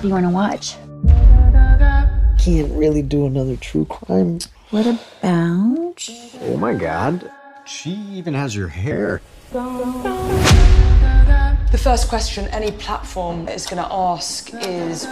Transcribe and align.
do 0.00 0.08
you 0.08 0.14
want 0.14 0.24
to 0.24 0.30
watch? 0.30 0.76
Can't 2.38 2.72
really 2.72 3.02
do 3.02 3.26
another 3.26 3.56
true 3.56 3.84
crime. 3.84 4.38
What 4.70 4.86
about? 4.86 6.08
Oh 6.42 6.56
my 6.58 6.72
god. 6.74 7.30
She 7.66 7.90
even 7.90 8.32
has 8.32 8.56
your 8.56 8.68
hair. 8.68 9.20
The 11.70 11.78
first 11.78 12.08
question 12.08 12.48
any 12.48 12.72
platform 12.72 13.46
is 13.48 13.66
going 13.66 13.82
to 13.82 13.92
ask 13.92 14.50
is 14.54 15.04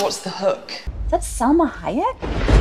what's 0.00 0.18
the 0.18 0.30
hook? 0.30 0.70
Is 1.06 1.10
that 1.10 1.24
Selma 1.24 1.72
Hayek? 1.80 2.55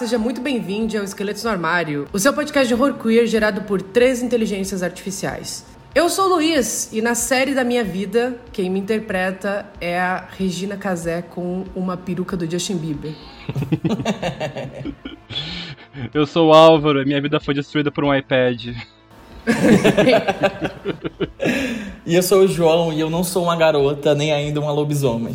Seja 0.00 0.16
muito 0.16 0.40
bem-vindo 0.40 0.96
ao 0.96 1.04
Esqueletos 1.04 1.44
no 1.44 1.50
Armário, 1.50 2.08
o 2.10 2.18
seu 2.18 2.32
podcast 2.32 2.66
de 2.66 2.72
horror 2.72 2.94
queer 2.94 3.26
gerado 3.26 3.60
por 3.64 3.82
três 3.82 4.22
inteligências 4.22 4.82
artificiais. 4.82 5.66
Eu 5.94 6.08
sou 6.08 6.24
o 6.24 6.28
Luiz 6.36 6.90
e 6.90 7.02
na 7.02 7.14
série 7.14 7.54
da 7.54 7.62
minha 7.62 7.84
vida, 7.84 8.40
quem 8.50 8.70
me 8.70 8.80
interpreta 8.80 9.66
é 9.78 10.00
a 10.00 10.26
Regina 10.38 10.78
Casé 10.78 11.20
com 11.20 11.64
uma 11.74 11.98
peruca 11.98 12.34
do 12.34 12.50
Justin 12.50 12.78
Bieber. 12.78 13.14
Eu 16.14 16.24
sou 16.24 16.48
o 16.48 16.54
Álvaro 16.54 17.02
e 17.02 17.04
minha 17.04 17.20
vida 17.20 17.38
foi 17.38 17.52
destruída 17.52 17.92
por 17.92 18.02
um 18.02 18.14
iPad. 18.14 18.68
E 22.06 22.16
eu 22.16 22.22
sou 22.22 22.40
o 22.40 22.48
João 22.48 22.92
e 22.92 22.98
eu 22.98 23.10
não 23.10 23.22
sou 23.22 23.44
uma 23.44 23.54
garota, 23.54 24.14
nem 24.14 24.32
ainda 24.32 24.58
uma 24.58 24.72
lobisomem. 24.72 25.34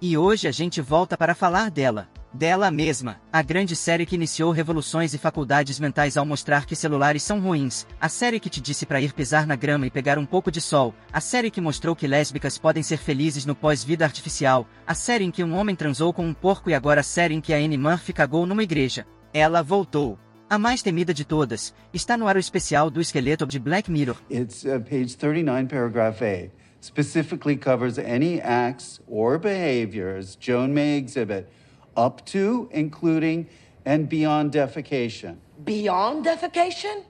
E 0.00 0.16
hoje 0.16 0.48
a 0.48 0.52
gente 0.52 0.80
volta 0.80 1.16
para 1.16 1.34
falar 1.34 1.70
dela. 1.70 2.08
Dela 2.36 2.70
mesma, 2.70 3.18
a 3.32 3.40
grande 3.40 3.74
série 3.74 4.04
que 4.04 4.14
iniciou 4.14 4.52
revoluções 4.52 5.14
e 5.14 5.18
faculdades 5.18 5.80
mentais 5.80 6.18
ao 6.18 6.26
mostrar 6.26 6.66
que 6.66 6.76
celulares 6.76 7.22
são 7.22 7.40
ruins, 7.40 7.86
a 7.98 8.10
série 8.10 8.38
que 8.38 8.50
te 8.50 8.60
disse 8.60 8.84
para 8.84 9.00
ir 9.00 9.14
pisar 9.14 9.46
na 9.46 9.56
grama 9.56 9.86
e 9.86 9.90
pegar 9.90 10.18
um 10.18 10.26
pouco 10.26 10.50
de 10.50 10.60
sol, 10.60 10.94
a 11.10 11.18
série 11.18 11.50
que 11.50 11.62
mostrou 11.62 11.96
que 11.96 12.06
lésbicas 12.06 12.58
podem 12.58 12.82
ser 12.82 12.98
felizes 12.98 13.46
no 13.46 13.54
pós-vida 13.54 14.04
artificial, 14.04 14.68
a 14.86 14.92
série 14.92 15.24
em 15.24 15.30
que 15.30 15.42
um 15.42 15.56
homem 15.56 15.74
transou 15.74 16.12
com 16.12 16.26
um 16.26 16.34
porco 16.34 16.68
e 16.68 16.74
agora 16.74 17.00
a 17.00 17.02
série 17.02 17.32
em 17.32 17.40
que 17.40 17.54
a 17.54 17.56
Annie 17.56 17.78
Murphy 17.78 18.12
cagou 18.12 18.44
numa 18.44 18.62
igreja. 18.62 19.06
Ela 19.32 19.62
voltou. 19.62 20.18
A 20.50 20.58
mais 20.58 20.82
temida 20.82 21.14
de 21.14 21.24
todas, 21.24 21.72
está 21.90 22.18
no 22.18 22.28
ar 22.28 22.36
o 22.36 22.38
especial 22.38 22.90
do 22.90 23.00
esqueleto 23.00 23.46
de 23.46 23.58
Black 23.58 23.90
Mirror. 23.90 24.18
It's 24.30 24.62
uh, 24.66 24.78
page 24.78 25.16
39, 25.16 25.68
paragraph 25.68 26.20
A. 26.20 26.50
Specifically 26.82 27.56
covers 27.56 27.98
any 27.98 28.42
acts 28.42 29.00
or 29.08 29.38
behaviors 29.38 30.36
Joan 30.38 30.74
may 30.74 30.98
exhibit 30.98 31.48
up 31.96 32.24
to, 32.26 32.68
including, 32.72 33.46
and 33.84 34.08
beyond 34.08 34.52
defecation. 34.52 35.36
Beyond 35.64 36.24
defecation? 36.26 37.04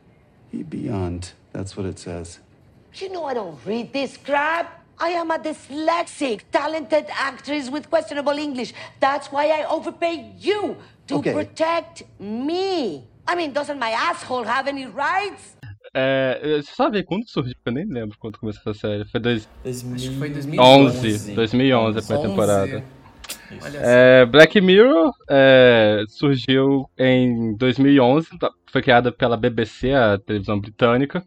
Beyond, 0.68 1.32
that's 1.52 1.76
what 1.76 1.86
it 1.86 1.98
says. 1.98 2.40
You 2.94 3.10
know 3.10 3.24
I 3.24 3.34
don't 3.34 3.58
read 3.66 3.92
this 3.92 4.16
crap. 4.16 4.82
I 4.98 5.10
am 5.10 5.30
a 5.30 5.38
dyslexic, 5.38 6.40
talented 6.50 7.06
actress 7.10 7.68
with 7.68 7.90
questionable 7.90 8.38
English. 8.38 8.72
That's 9.00 9.30
why 9.30 9.48
I 9.50 9.66
overpay 9.68 10.32
you 10.38 10.76
to 11.08 11.16
Okay. 11.16 11.32
protect 11.34 12.04
me. 12.18 13.04
I 13.28 13.34
mean, 13.34 13.52
doesn't 13.52 13.78
my 13.78 13.90
asshole 13.90 14.44
have 14.44 14.66
any 14.68 14.86
rights? 14.86 15.54
É, 15.94 16.60
você 16.62 16.72
sabe 16.74 17.02
quando 17.04 17.28
surgiu? 17.28 17.54
Eu 17.64 17.72
nem 17.72 17.84
lembro 17.86 18.16
quando 18.18 18.38
começou 18.38 18.60
essa 18.70 18.80
série. 18.80 19.04
Foi 19.06 19.20
dois... 19.20 19.48
Acho 19.64 19.84
que 20.10 20.18
foi 20.18 20.30
2011. 20.30 21.34
2011 21.34 21.98
a 21.98 22.02
primeira 22.02 22.28
11. 22.28 22.28
temporada. 22.28 22.84
É, 23.82 24.24
Black 24.26 24.60
Mirror 24.60 25.12
é, 25.30 26.02
surgiu 26.08 26.88
em 26.98 27.54
2011, 27.56 28.38
tá- 28.38 28.50
foi 28.70 28.82
criada 28.82 29.10
pela 29.12 29.36
BBC, 29.36 29.92
a 29.92 30.18
televisão 30.18 30.58
britânica. 30.60 31.22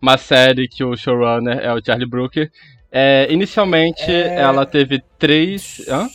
Uma 0.00 0.16
série 0.16 0.68
que 0.68 0.84
o 0.84 0.96
showrunner 0.96 1.58
é 1.58 1.72
o 1.72 1.84
Charlie 1.84 2.08
Brooker. 2.08 2.50
É, 2.90 3.26
inicialmente, 3.30 4.02
É. 4.10 4.40
ela 4.40 4.64
teve 4.64 5.02
três. 5.18 5.84
Hã? 5.88 6.08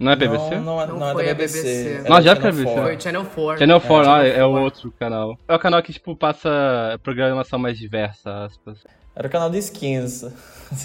Não 0.00 0.12
é 0.12 0.16
BBC? 0.16 0.54
Não, 0.56 0.62
não, 0.64 0.80
é- 0.82 0.86
Não 0.86 0.98
não 0.98 1.10
é 1.10 1.12
foi 1.12 1.24
da 1.26 1.30
a 1.30 1.34
BBC. 1.34 1.62
BBC. 1.62 2.08
Não, 2.08 2.20
já 2.22 2.32
é 2.32 2.36
foi 2.36 2.50
a 2.50 2.52
Channel 2.52 2.52
BBC. 2.52 2.74
4. 2.74 2.82
Foi 2.84 3.00
Channel 3.00 3.24
4. 3.24 3.58
Channel 3.58 3.80
4, 3.80 4.10
ah, 4.10 4.26
é, 4.26 4.44
o 4.44 4.50
4. 4.50 4.64
outro 4.64 4.92
canal. 4.98 5.38
É 5.48 5.54
o 5.54 5.58
canal 5.58 5.82
que, 5.82 5.92
tipo, 5.92 6.16
passa 6.16 6.98
programação 7.02 7.58
mais 7.58 7.78
diversa, 7.78 8.44
aspas. 8.44 8.78
Era 9.18 9.26
o 9.26 9.30
canal 9.30 9.50
de 9.50 9.58
skins. 9.58 10.24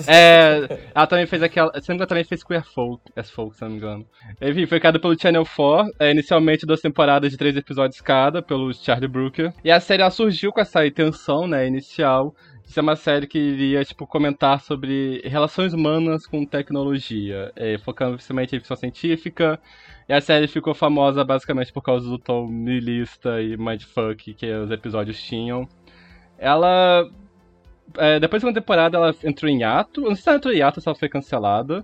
É, 0.07 0.79
ela 0.95 1.05
também 1.05 1.25
fez 1.25 1.43
aquela. 1.43 1.69
Se 1.73 1.89
não 1.89 1.95
me 1.95 1.95
engano, 1.95 2.07
também 2.07 2.23
fez 2.23 2.41
Queer 2.41 2.63
Folk, 2.63 3.03
as 3.17 3.29
Folk, 3.29 3.53
se 3.53 3.63
não 3.63 3.69
me 3.69 3.75
engano. 3.75 4.07
Enfim, 4.41 4.65
foi 4.65 4.79
criada 4.79 4.97
pelo 4.97 5.19
Channel 5.19 5.45
4, 5.45 5.93
é, 5.99 6.09
inicialmente 6.09 6.65
duas 6.65 6.79
temporadas 6.79 7.29
de 7.29 7.37
três 7.37 7.53
episódios 7.57 7.99
cada, 7.99 8.41
pelo 8.41 8.73
Charlie 8.73 9.09
Brooker. 9.09 9.53
E 9.61 9.69
a 9.69 9.81
série 9.81 10.01
ela 10.01 10.09
surgiu 10.09 10.53
com 10.53 10.61
essa 10.61 10.87
intenção, 10.87 11.45
né, 11.47 11.67
inicial, 11.67 12.33
de 12.65 12.71
ser 12.71 12.79
uma 12.79 12.95
série 12.95 13.27
que 13.27 13.37
iria, 13.37 13.83
tipo, 13.83 14.07
comentar 14.07 14.61
sobre 14.61 15.21
relações 15.25 15.73
humanas 15.73 16.25
com 16.25 16.45
tecnologia, 16.45 17.51
é, 17.53 17.77
focando 17.77 18.13
principalmente 18.13 18.55
em 18.55 18.59
ficção 18.59 18.77
científica. 18.77 19.59
E 20.07 20.13
a 20.13 20.21
série 20.21 20.47
ficou 20.47 20.73
famosa 20.73 21.25
basicamente 21.25 21.73
por 21.73 21.81
causa 21.81 22.07
do 22.07 22.17
tom 22.17 22.47
nihilista 22.47 23.41
e 23.41 23.57
mindfuck 23.57 24.33
que 24.33 24.49
os 24.49 24.71
episódios 24.71 25.21
tinham. 25.21 25.67
Ela 26.37 27.05
é, 27.97 28.19
depois 28.19 28.41
da 28.41 28.47
segunda 28.47 28.61
temporada 28.61 28.97
ela 28.97 29.15
entrou 29.23 29.49
em 29.49 29.63
ato. 29.63 30.01
Não 30.01 30.15
sei 30.15 30.23
se 30.23 30.29
ela 30.29 30.37
entrou 30.37 30.53
em 30.53 30.61
ato 30.61 30.77
ou 30.77 30.81
se 30.81 30.89
ela 30.89 30.97
foi 30.97 31.09
cancelada. 31.09 31.83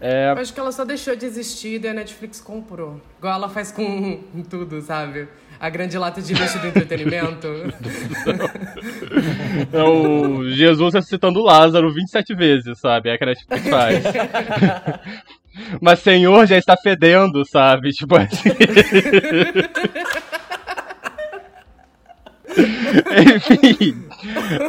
É, 0.00 0.32
Eu 0.32 0.38
acho 0.40 0.52
que 0.52 0.60
ela 0.60 0.72
só 0.72 0.84
deixou 0.84 1.16
de 1.16 1.24
existir 1.24 1.82
e 1.82 1.88
a 1.88 1.94
Netflix 1.94 2.40
comprou. 2.40 3.00
Igual 3.18 3.34
ela 3.34 3.48
faz 3.48 3.72
com 3.72 4.20
tudo, 4.50 4.80
sabe? 4.82 5.28
A 5.58 5.70
grande 5.70 5.96
lata 5.96 6.20
de 6.20 6.34
lixo 6.34 6.58
do 6.58 6.66
entretenimento. 6.66 7.46
é 9.72 9.82
o 9.82 10.46
Jesus 10.50 10.92
ressuscitando 10.92 11.42
Lázaro 11.42 11.90
27 11.90 12.34
vezes, 12.34 12.78
sabe? 12.78 13.08
É 13.08 13.16
que 13.16 13.24
a 13.24 13.28
Netflix 13.28 13.68
faz. 13.68 14.04
Mas 15.80 16.00
Senhor 16.00 16.44
já 16.46 16.58
está 16.58 16.76
fedendo, 16.76 17.42
sabe? 17.46 17.90
Tipo 17.92 18.16
assim. 18.16 18.50
Enfim, 23.34 24.04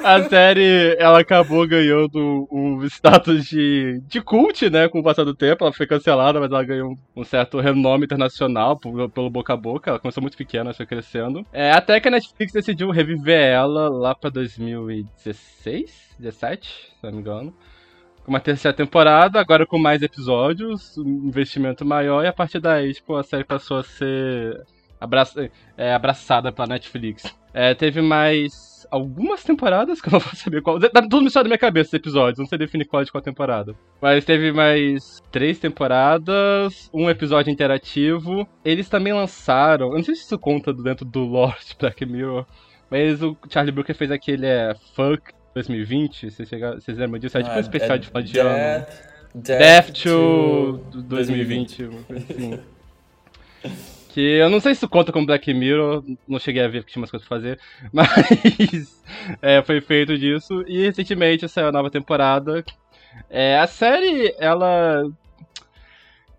a 0.03 0.23
série 0.29 0.95
ela 0.99 1.19
acabou 1.19 1.67
ganhando 1.67 2.47
o 2.51 2.83
status 2.85 3.45
de, 3.45 4.01
de 4.07 4.21
cult, 4.21 4.69
né? 4.69 4.87
Com 4.89 4.99
o 4.99 5.03
passar 5.03 5.23
do 5.23 5.33
tempo. 5.35 5.63
Ela 5.63 5.73
foi 5.73 5.87
cancelada, 5.87 6.39
mas 6.39 6.51
ela 6.51 6.63
ganhou 6.63 6.95
um 7.15 7.23
certo 7.23 7.59
renome 7.59 8.05
internacional 8.05 8.77
por- 8.77 9.09
pelo 9.09 9.29
boca 9.29 9.53
a 9.53 9.57
boca. 9.57 9.89
Ela 9.91 9.99
começou 9.99 10.21
muito 10.21 10.37
pequena, 10.37 10.73
foi 10.73 10.85
crescendo. 10.85 11.45
É, 11.53 11.71
até 11.71 11.99
que 11.99 12.07
a 12.07 12.11
Netflix 12.11 12.51
decidiu 12.53 12.89
reviver 12.91 13.39
ela 13.41 13.89
lá 13.89 14.13
pra 14.15 14.29
2016, 14.29 16.15
17, 16.19 16.67
se 16.67 17.03
não 17.03 17.11
me 17.11 17.19
engano. 17.19 17.53
Com 18.23 18.31
uma 18.31 18.39
terceira 18.39 18.75
temporada, 18.75 19.39
agora 19.39 19.65
com 19.65 19.77
mais 19.79 20.01
episódios, 20.01 20.97
um 20.97 21.27
investimento 21.27 21.85
maior, 21.85 22.23
e 22.23 22.27
a 22.27 22.33
partir 22.33 22.59
daí, 22.59 22.93
tipo, 22.93 23.15
a 23.15 23.23
série 23.23 23.45
passou 23.45 23.77
a 23.77 23.83
ser 23.83 24.61
abraça- 24.99 25.49
é, 25.77 25.93
abraçada 25.93 26.51
pela 26.51 26.67
Netflix. 26.67 27.23
É, 27.53 27.73
teve 27.73 28.01
mais 28.01 28.76
algumas 28.91 29.43
temporadas, 29.43 30.01
que 30.01 30.07
eu 30.07 30.13
não 30.13 30.19
vou 30.19 30.33
saber 30.35 30.61
qual. 30.61 30.79
Tá 30.79 31.01
tudo 31.01 31.21
misturado 31.21 31.47
na 31.47 31.53
minha 31.53 31.57
cabeça, 31.57 31.89
esses 31.89 31.93
episódios, 31.93 32.39
não 32.39 32.45
sei 32.45 32.57
definir 32.57 32.85
qual 32.85 33.03
de 33.03 33.11
qual 33.11 33.21
temporada. 33.21 33.75
Mas 34.01 34.25
teve 34.25 34.51
mais 34.51 35.21
três 35.31 35.59
temporadas, 35.59 36.89
um 36.93 37.09
episódio 37.09 37.51
interativo. 37.51 38.47
Eles 38.63 38.89
também 38.89 39.13
lançaram, 39.13 39.87
eu 39.87 39.95
não 39.95 40.03
sei 40.03 40.15
se 40.15 40.23
isso 40.23 40.39
conta 40.39 40.73
dentro 40.73 41.05
do 41.05 41.23
lore 41.23 41.57
de 41.67 41.75
Black 41.77 42.05
Mirror, 42.05 42.45
mas 42.89 43.21
o 43.21 43.38
Charlie 43.50 43.73
Brooker 43.73 43.95
fez 43.95 44.12
aquele 44.12 44.45
é, 44.45 44.75
Fuck 44.95 45.33
2020, 45.53 46.31
vocês, 46.31 46.47
chegaram, 46.47 46.79
vocês 46.79 46.97
lembram 46.97 47.19
disso? 47.19 47.38
É 47.38 47.44
tipo 47.44 47.56
um 47.56 47.59
especial 47.59 47.97
de 47.97 48.07
final 48.07 48.21
de 48.21 48.39
ano. 48.39 48.85
Death, 49.35 49.59
Death 49.59 50.03
to 50.03 50.81
2020, 50.94 51.83
enfim. 52.09 52.59
Que 54.17 54.39
eu 54.39 54.49
não 54.49 54.59
sei 54.59 54.73
se 54.73 54.79
isso 54.79 54.89
conta 54.89 55.11
como 55.11 55.27
Black 55.27 55.53
Mirror, 55.53 56.03
não 56.27 56.39
cheguei 56.39 56.63
a 56.63 56.67
ver 56.67 56.79
porque 56.79 56.91
tinha 56.91 56.99
umas 56.99 57.11
coisas 57.11 57.27
pra 57.27 57.37
fazer, 57.37 57.59
mas 57.93 58.99
é, 59.43 59.61
foi 59.61 59.79
feito 59.79 60.17
disso. 60.17 60.63
E 60.67 60.87
recentemente 60.87 61.47
saiu 61.47 61.67
a 61.67 61.71
nova 61.71 61.91
temporada. 61.91 62.65
É, 63.29 63.59
a 63.59 63.67
série, 63.67 64.33
ela. 64.39 65.03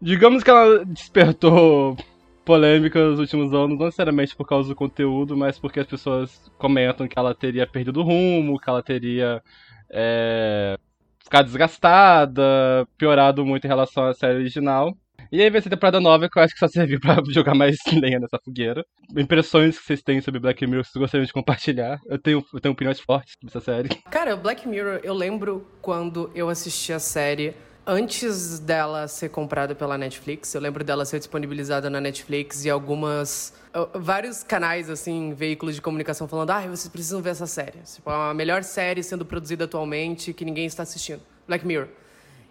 Digamos 0.02 0.42
que 0.42 0.50
ela 0.50 0.84
despertou 0.84 1.96
polêmicas 2.44 3.10
nos 3.10 3.20
últimos 3.20 3.54
anos, 3.54 3.78
não 3.78 3.86
necessariamente 3.86 4.34
por 4.34 4.48
causa 4.48 4.70
do 4.70 4.74
conteúdo, 4.74 5.36
mas 5.36 5.56
porque 5.56 5.78
as 5.78 5.86
pessoas 5.86 6.50
comentam 6.58 7.06
que 7.06 7.16
ela 7.16 7.32
teria 7.32 7.64
perdido 7.64 8.00
o 8.00 8.02
rumo, 8.02 8.58
que 8.58 8.68
ela 8.68 8.82
teria 8.82 9.40
é, 9.88 10.76
ficado 11.22 11.46
desgastada, 11.46 12.88
piorado 12.96 13.46
muito 13.46 13.66
em 13.66 13.68
relação 13.68 14.04
à 14.04 14.14
série 14.14 14.38
original. 14.38 14.96
E 15.30 15.42
aí 15.42 15.50
vai 15.50 15.60
ser 15.60 15.68
temporada 15.68 16.00
nova 16.00 16.28
que 16.28 16.38
eu 16.38 16.42
acho 16.42 16.54
que 16.54 16.58
só 16.58 16.68
serviu 16.68 16.98
pra 17.00 17.22
jogar 17.28 17.54
mais 17.54 17.76
lenha 17.92 18.18
nessa 18.18 18.38
fogueira. 18.42 18.82
Impressões 19.14 19.78
que 19.78 19.84
vocês 19.84 20.02
têm 20.02 20.20
sobre 20.22 20.40
Black 20.40 20.66
Mirror 20.66 20.84
vocês 20.84 20.96
gostariam 20.96 21.26
de 21.26 21.32
compartilhar. 21.32 21.98
Eu 22.06 22.18
tenho, 22.18 22.42
eu 22.52 22.60
tenho 22.60 22.72
opiniões 22.72 22.98
fortes 22.98 23.34
sobre 23.38 23.56
essa 23.56 23.64
série. 23.64 23.88
Cara, 24.10 24.36
Black 24.36 24.66
Mirror, 24.66 25.00
eu 25.02 25.12
lembro 25.12 25.66
quando 25.82 26.30
eu 26.34 26.48
assisti 26.48 26.94
a 26.94 26.98
série 26.98 27.54
antes 27.86 28.58
dela 28.58 29.06
ser 29.06 29.28
comprada 29.28 29.74
pela 29.74 29.98
Netflix. 29.98 30.54
Eu 30.54 30.62
lembro 30.62 30.82
dela 30.82 31.04
ser 31.04 31.18
disponibilizada 31.18 31.90
na 31.90 32.00
Netflix 32.00 32.64
e 32.64 32.70
algumas. 32.70 33.52
Vários 33.94 34.42
canais, 34.42 34.88
assim, 34.88 35.34
veículos 35.34 35.74
de 35.74 35.82
comunicação 35.82 36.26
falando: 36.26 36.50
ah, 36.50 36.60
vocês 36.62 36.88
precisam 36.88 37.20
ver 37.20 37.30
essa 37.30 37.46
série. 37.46 37.78
Tipo, 37.80 38.10
é 38.10 38.30
a 38.30 38.34
melhor 38.34 38.62
série 38.62 39.02
sendo 39.02 39.26
produzida 39.26 39.64
atualmente 39.64 40.32
que 40.32 40.44
ninguém 40.44 40.64
está 40.64 40.84
assistindo. 40.84 41.20
Black 41.46 41.66
Mirror. 41.66 41.88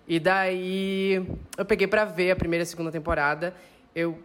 E 0.08 0.20
daí 0.20 1.26
eu 1.58 1.66
peguei 1.66 1.88
pra 1.88 2.06
ver 2.06 2.32
a 2.32 2.36
primeira 2.36 2.62
e 2.62 2.66
a 2.66 2.66
segunda 2.66 2.92
temporada. 2.92 3.54
Eu 3.94 4.18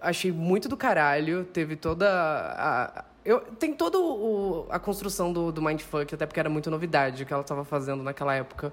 achei 0.00 0.32
muito 0.32 0.68
do 0.68 0.76
caralho. 0.76 1.44
Teve 1.44 1.76
toda 1.76 2.08
a. 2.10 3.04
Eu, 3.24 3.40
tem 3.40 3.72
toda 3.72 3.98
o- 3.98 4.66
a 4.70 4.78
construção 4.78 5.32
do, 5.32 5.52
do 5.52 5.62
Mindfuck, 5.62 6.14
até 6.14 6.26
porque 6.26 6.40
era 6.40 6.48
muito 6.48 6.70
novidade 6.70 7.22
o 7.22 7.26
que 7.26 7.32
ela 7.32 7.42
estava 7.42 7.64
fazendo 7.64 8.02
naquela 8.02 8.34
época. 8.34 8.72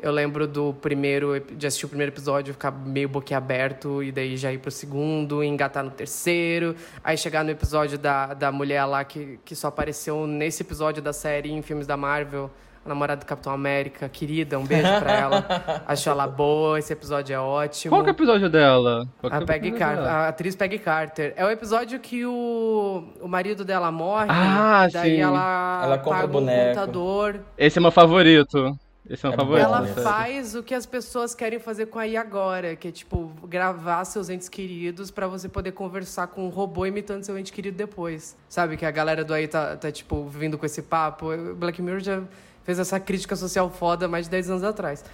Eu 0.00 0.12
lembro 0.12 0.46
do 0.46 0.74
primeiro, 0.74 1.40
de 1.40 1.66
assistir 1.66 1.86
o 1.86 1.88
primeiro 1.88 2.12
episódio, 2.12 2.52
ficar 2.52 2.70
meio 2.70 3.08
boquiaberto, 3.08 4.02
e 4.02 4.12
daí 4.12 4.36
já 4.36 4.52
ir 4.52 4.58
pro 4.58 4.70
segundo, 4.70 5.42
engatar 5.42 5.82
no 5.84 5.90
terceiro. 5.90 6.74
Aí 7.02 7.16
chegar 7.16 7.44
no 7.44 7.50
episódio 7.50 7.96
da, 7.96 8.34
da 8.34 8.50
mulher 8.52 8.84
lá 8.86 9.04
que, 9.04 9.38
que 9.44 9.54
só 9.54 9.68
apareceu 9.68 10.26
nesse 10.26 10.62
episódio 10.62 11.00
da 11.02 11.12
série 11.14 11.50
em 11.50 11.62
filmes 11.62 11.86
da 11.86 11.96
Marvel, 11.96 12.50
a 12.86 12.88
namorada 12.88 13.20
do 13.20 13.26
Capitão 13.26 13.52
América, 13.52 14.08
querida, 14.08 14.58
um 14.58 14.64
beijo 14.64 14.88
pra 15.00 15.12
ela. 15.12 15.46
Acho 15.86 16.08
ela 16.08 16.26
boa, 16.26 16.78
esse 16.78 16.92
episódio 16.92 17.34
é 17.34 17.38
ótimo. 17.38 17.90
Qual 17.90 18.02
que 18.02 18.08
é 18.10 18.12
o 18.12 18.16
episódio 18.16 18.48
dela? 18.48 19.06
Qual 19.20 19.30
que 19.30 19.36
é 19.36 19.40
A 19.42 19.44
Peggy 19.46 19.72
Carter, 19.72 20.04
dela? 20.04 20.10
a 20.12 20.28
atriz 20.28 20.56
Peggy 20.56 20.78
Carter. 20.78 21.34
É 21.36 21.44
o 21.44 21.50
episódio 21.50 21.98
que 22.00 22.24
o, 22.24 23.04
o 23.20 23.28
marido 23.28 23.64
dela 23.64 23.90
morre. 23.90 24.26
Ah, 24.30 24.88
daí 24.92 25.16
sim. 25.16 25.20
ela, 25.22 25.80
Ela 25.84 25.98
compra 25.98 26.20
paga 26.20 26.32
boneco. 26.32 26.62
um 26.62 26.74
contador. 26.74 27.36
Esse 27.58 27.78
é 27.78 27.82
meu 27.82 27.90
favorito. 27.90 28.78
Esse 29.08 29.24
é 29.24 29.28
meu 29.28 29.34
É 29.34 29.36
favorito. 29.36 29.64
Ela 29.64 29.86
sério. 29.86 30.02
faz 30.02 30.54
o 30.56 30.62
que 30.64 30.74
as 30.74 30.84
pessoas 30.84 31.32
querem 31.32 31.60
fazer 31.60 31.86
com 31.86 31.96
a 31.98 32.06
I 32.08 32.16
agora, 32.16 32.74
que 32.74 32.88
é 32.88 32.90
tipo 32.90 33.30
gravar 33.44 34.04
seus 34.04 34.28
entes 34.28 34.48
queridos 34.48 35.12
pra 35.12 35.28
você 35.28 35.48
poder 35.48 35.70
conversar 35.72 36.26
com 36.26 36.44
um 36.44 36.48
robô 36.48 36.84
imitando 36.84 37.22
seu 37.22 37.38
ente 37.38 37.52
querido 37.52 37.76
depois. 37.76 38.36
Sabe 38.48 38.76
que 38.76 38.84
a 38.84 38.90
galera 38.90 39.24
do 39.24 39.32
aí 39.32 39.46
tá, 39.46 39.76
tá 39.76 39.92
tipo 39.92 40.24
vindo 40.26 40.58
com 40.58 40.66
esse 40.66 40.82
papo. 40.82 41.28
Black 41.56 41.80
Mirror 41.80 42.00
já 42.00 42.22
fez 42.66 42.80
essa 42.80 42.98
crítica 42.98 43.36
social 43.36 43.70
foda 43.70 44.08
mais 44.08 44.26
de 44.26 44.32
10 44.32 44.50
anos 44.50 44.64
atrás. 44.64 45.04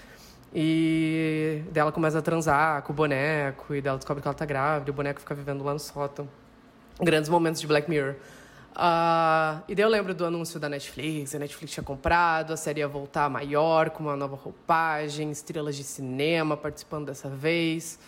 E 0.54 1.62
dela 1.70 1.92
começa 1.92 2.18
a 2.18 2.22
transar 2.22 2.82
com 2.82 2.92
o 2.92 2.96
boneco, 2.96 3.74
e 3.74 3.82
dela 3.82 3.98
descobre 3.98 4.22
que 4.22 4.26
ela 4.26 4.34
tá 4.34 4.46
grávida, 4.46 4.90
e 4.90 4.90
o 4.90 4.94
boneco 4.94 5.20
fica 5.20 5.34
vivendo 5.34 5.62
lá 5.62 5.74
no 5.74 5.78
sótão. 5.78 6.26
Grandes 6.98 7.28
momentos 7.28 7.60
de 7.60 7.66
Black 7.66 7.88
Mirror. 7.88 8.14
Ah, 8.74 9.62
e 9.68 9.74
daí 9.74 9.84
eu 9.84 9.88
lembro 9.90 10.14
do 10.14 10.24
anúncio 10.24 10.58
da 10.58 10.66
Netflix, 10.66 11.34
a 11.34 11.38
Netflix 11.38 11.74
tinha 11.74 11.84
comprado, 11.84 12.54
a 12.54 12.56
série 12.56 12.80
ia 12.80 12.88
voltar 12.88 13.28
maior, 13.28 13.90
com 13.90 14.02
uma 14.04 14.16
nova 14.16 14.34
roupagem, 14.34 15.30
estrelas 15.30 15.76
de 15.76 15.84
cinema 15.84 16.56
participando 16.56 17.06
dessa 17.06 17.28
vez. 17.28 17.98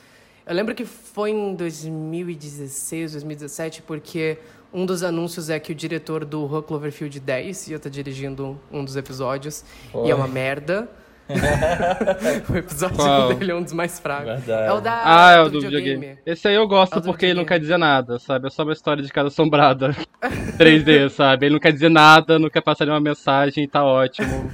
Eu 0.46 0.54
lembro 0.54 0.74
que 0.74 0.86
foi 0.86 1.30
em 1.30 1.54
2016, 1.54 3.12
2017, 3.12 3.82
porque 3.82 4.38
um 4.74 4.84
dos 4.84 5.04
anúncios 5.04 5.48
é 5.48 5.60
que 5.60 5.70
o 5.70 5.74
diretor 5.74 6.24
do 6.24 6.44
Rua 6.44 6.62
Cloverfield 6.62 7.20
10 7.20 7.68
ia 7.68 7.76
estar 7.76 7.88
dirigindo 7.88 8.60
um 8.72 8.84
dos 8.84 8.96
episódios, 8.96 9.64
e 10.04 10.10
é 10.10 10.14
uma 10.14 10.26
merda. 10.26 10.88
o 12.50 12.56
episódio 12.56 12.96
Qual? 12.96 13.32
dele 13.32 13.52
é 13.52 13.54
um 13.54 13.62
dos 13.62 13.72
mais 13.72 13.98
fracos. 13.98 14.26
Verdade. 14.26 14.68
É 14.68 14.72
o 14.72 14.80
da 14.80 15.02
Ah, 15.04 15.32
é 15.32 15.40
o 15.40 15.48
do 15.48 15.60
videogame. 15.60 16.18
Esse 16.26 16.48
aí 16.48 16.54
eu 16.54 16.68
gosto 16.68 16.98
É 16.98 17.00
porque 17.00 17.24
ele 17.24 17.34
não 17.34 17.44
videogame. 17.44 17.46
quer 17.46 17.60
dizer 17.60 17.78
nada, 17.78 18.18
sabe? 18.18 18.48
É 18.48 18.50
só 18.50 18.62
uma 18.62 18.74
história 18.74 19.02
de 19.02 19.10
casa 19.10 19.28
assombrada. 19.28 19.96
3D, 20.58 21.08
sabe? 21.08 21.46
Ele 21.46 21.54
não 21.54 21.60
quer 21.60 21.72
dizer 21.72 21.88
nada, 21.88 22.38
não 22.38 22.50
quer 22.50 22.60
passar 22.60 22.84
nenhuma 22.84 23.00
mensagem, 23.00 23.66
tá 23.66 23.82
ótimo. 23.82 24.50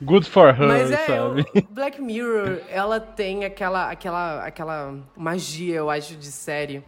Good 0.00 0.28
for 0.30 0.48
her, 0.48 0.66
Mas 0.66 0.90
é, 0.90 0.96
sabe? 1.06 1.44
Black 1.70 2.00
Mirror, 2.00 2.58
ela 2.70 3.00
tem 3.00 3.44
aquela, 3.44 3.90
aquela, 3.90 4.44
aquela 4.44 4.94
magia, 5.16 5.76
eu 5.76 5.90
acho, 5.90 6.16
de 6.16 6.26
série 6.26 6.82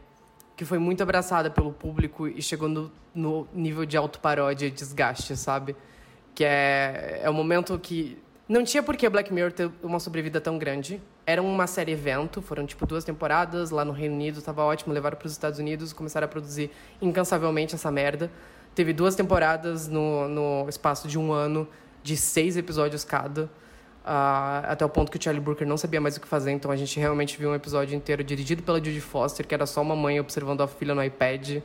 que 0.57 0.65
foi 0.65 0.79
muito 0.79 1.03
abraçada 1.03 1.51
pelo 1.51 1.73
público 1.73 2.27
e 2.27 2.41
chegou 2.41 2.69
no, 2.69 2.91
no 3.15 3.47
nível 3.53 3.85
de 3.85 3.97
autoparódia 3.97 4.67
e 4.67 4.71
desgaste, 4.71 5.37
sabe? 5.37 5.77
Que 6.35 6.45
é, 6.45 7.21
é 7.23 7.31
o 7.31 7.35
momento 7.35 7.79
que... 7.79 8.19
Não 8.49 8.65
tinha 8.65 8.83
por 8.83 8.97
que 8.97 9.09
Black 9.09 9.33
Mirror 9.33 9.53
ter 9.53 9.71
uma 9.83 10.01
sobrevida 10.01 10.41
tão 10.41 10.57
grande. 10.57 11.03
Era 11.27 11.43
uma 11.43 11.67
série 11.67 11.93
evento, 11.93 12.41
foram 12.41 12.65
tipo 12.65 12.87
duas 12.87 13.05
temporadas 13.05 13.71
lá 13.71 13.85
no 13.85 13.93
Reino 13.93 14.15
Unido, 14.15 14.41
tava 14.41 14.63
ótimo, 14.63 14.95
levaram 14.95 15.19
para 15.19 15.27
os 15.27 15.33
Estados 15.33 15.59
Unidos, 15.59 15.93
começaram 15.93 16.25
a 16.25 16.29
produzir 16.29 16.71
incansavelmente 17.03 17.75
essa 17.75 17.91
merda. 17.91 18.31
Teve 18.75 18.93
duas 18.93 19.15
temporadas 19.15 19.89
no, 19.89 20.29
no 20.29 20.69
espaço 20.69 21.09
de 21.09 21.19
um 21.19 21.33
ano, 21.33 21.69
de 22.03 22.17
seis 22.17 22.57
episódios 22.57 23.05
cada. 23.05 23.51
Ah, 24.09 24.63
até 24.69 24.85
o 24.85 24.89
ponto 24.89 25.11
que 25.11 25.19
o 25.19 25.23
Charlie 25.23 25.43
Brooker 25.43 25.67
não 25.67 25.77
sabia 25.77 26.01
mais 26.01 26.17
o 26.17 26.21
que 26.21 26.29
fazer, 26.29 26.53
então 26.53 26.71
a 26.71 26.77
gente 26.77 26.97
realmente 27.01 27.37
viu 27.37 27.51
um 27.51 27.55
episódio 27.57 27.97
inteiro 27.97 28.23
dirigido 28.23 28.63
pela 28.63 28.79
Judy 28.79 29.01
Foster, 29.01 29.45
que 29.45 29.53
era 29.53 29.67
só 29.67 29.83
uma 29.83 29.97
mãe 29.97 30.21
observando 30.21 30.61
a 30.61 30.69
filha 30.69 30.95
no 30.95 31.03
iPad, 31.03 31.57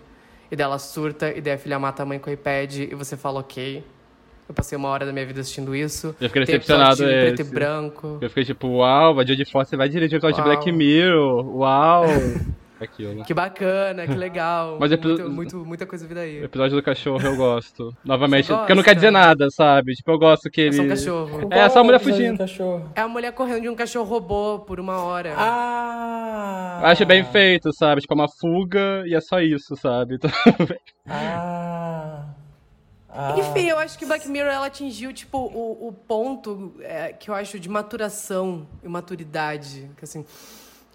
e 0.49 0.55
dela 0.55 0.79
surta, 0.79 1.31
e 1.31 1.39
daí 1.39 1.53
a 1.53 1.57
filha 1.59 1.77
mata 1.77 2.01
a 2.01 2.05
mãe 2.05 2.17
com 2.17 2.31
o 2.31 2.33
iPad, 2.33 2.77
e 2.77 2.95
você 2.95 3.15
fala, 3.15 3.41
ok. 3.41 3.83
Eu 4.49 4.55
passei 4.55 4.75
uma 4.75 4.89
hora 4.89 5.05
da 5.05 5.13
minha 5.13 5.25
vida 5.25 5.39
assistindo 5.39 5.75
isso. 5.75 6.15
Eu 6.19 6.27
fiquei 6.27 6.43
decepcionado 6.43 6.97
preto 6.97 7.41
e 7.41 7.43
branco. 7.43 8.17
Eu 8.19 8.27
fiquei 8.27 8.43
tipo, 8.43 8.67
uau, 8.67 9.19
a 9.19 9.23
Jodie 9.23 9.45
Foster 9.45 9.77
vai 9.77 9.87
dirigir 9.87 10.15
o 10.15 10.17
episódio 10.17 10.43
de. 10.43 10.49
Black 10.49 10.71
Mirror, 10.71 11.55
uau. 11.55 12.05
Aquilo. 12.81 13.23
Que 13.23 13.33
bacana, 13.33 14.07
que 14.07 14.13
legal. 14.15 14.77
Mas 14.79 14.91
é 14.91 14.95
episo- 14.95 15.09
muito, 15.23 15.29
muito- 15.29 15.65
muita 15.65 15.85
coisa 15.85 16.07
vida 16.07 16.19
O 16.19 16.23
aí. 16.23 16.43
episódio 16.43 16.75
do 16.75 16.83
cachorro 16.83 17.21
eu 17.23 17.35
gosto. 17.35 17.95
Novamente, 18.03 18.47
porque 18.47 18.73
não 18.73 18.81
quer 18.83 18.95
dizer 18.95 19.11
nada, 19.11 19.49
sabe? 19.51 19.93
Tipo, 19.93 20.11
eu 20.11 20.19
gosto 20.19 20.49
que 20.49 20.61
É 20.61 20.63
ele. 20.65 20.73
só 20.75 20.81
um 20.83 20.87
cachorro. 20.89 21.47
É, 21.51 21.69
só 21.69 21.79
a 21.79 21.83
mulher 21.83 21.97
episódio 21.97 22.37
fugindo. 22.37 22.91
É 22.95 23.01
a 23.01 23.07
mulher 23.07 23.31
correndo 23.33 23.61
de 23.61 23.69
um 23.69 23.75
cachorro 23.75 24.05
robô 24.09 24.59
por 24.59 24.79
uma 24.79 25.01
hora. 25.03 25.33
Ah! 25.37 26.81
Acho 26.85 27.05
bem 27.05 27.23
feito, 27.23 27.71
sabe? 27.73 28.01
Tipo, 28.01 28.13
é 28.13 28.15
uma 28.15 28.27
fuga 28.29 29.03
e 29.05 29.13
é 29.13 29.21
só 29.21 29.39
isso, 29.39 29.75
sabe? 29.75 30.15
Então, 30.21 30.31
Ah! 31.07 32.25
Ah. 33.13 33.35
Enfim, 33.37 33.67
eu 33.67 33.77
acho 33.77 33.99
que 33.99 34.05
Black 34.05 34.27
Mirror 34.29 34.51
ela 34.53 34.67
atingiu 34.67 35.11
tipo 35.11 35.37
o, 35.37 35.89
o 35.89 35.91
ponto 35.91 36.73
é, 36.79 37.11
que 37.11 37.29
eu 37.29 37.35
acho 37.35 37.59
de 37.59 37.67
maturação 37.67 38.65
e 38.81 38.87
maturidade, 38.87 39.91
que 39.97 40.05
assim, 40.05 40.25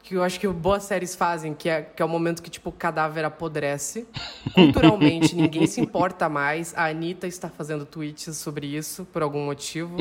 que 0.06 0.14
eu 0.14 0.22
acho 0.22 0.38
que 0.38 0.46
boas 0.46 0.84
séries 0.84 1.16
fazem, 1.16 1.52
que 1.52 1.68
é, 1.68 1.82
que 1.82 2.00
é 2.00 2.04
o 2.04 2.08
momento 2.08 2.40
que 2.40 2.48
tipo 2.48 2.70
o 2.70 2.72
cadáver 2.72 3.24
apodrece. 3.24 4.06
Culturalmente, 4.54 5.34
ninguém 5.36 5.66
se 5.66 5.80
importa 5.80 6.28
mais. 6.28 6.72
A 6.76 6.86
Anitta 6.86 7.26
está 7.26 7.48
fazendo 7.48 7.84
tweets 7.84 8.36
sobre 8.36 8.68
isso 8.68 9.04
por 9.06 9.20
algum 9.20 9.44
motivo. 9.44 9.96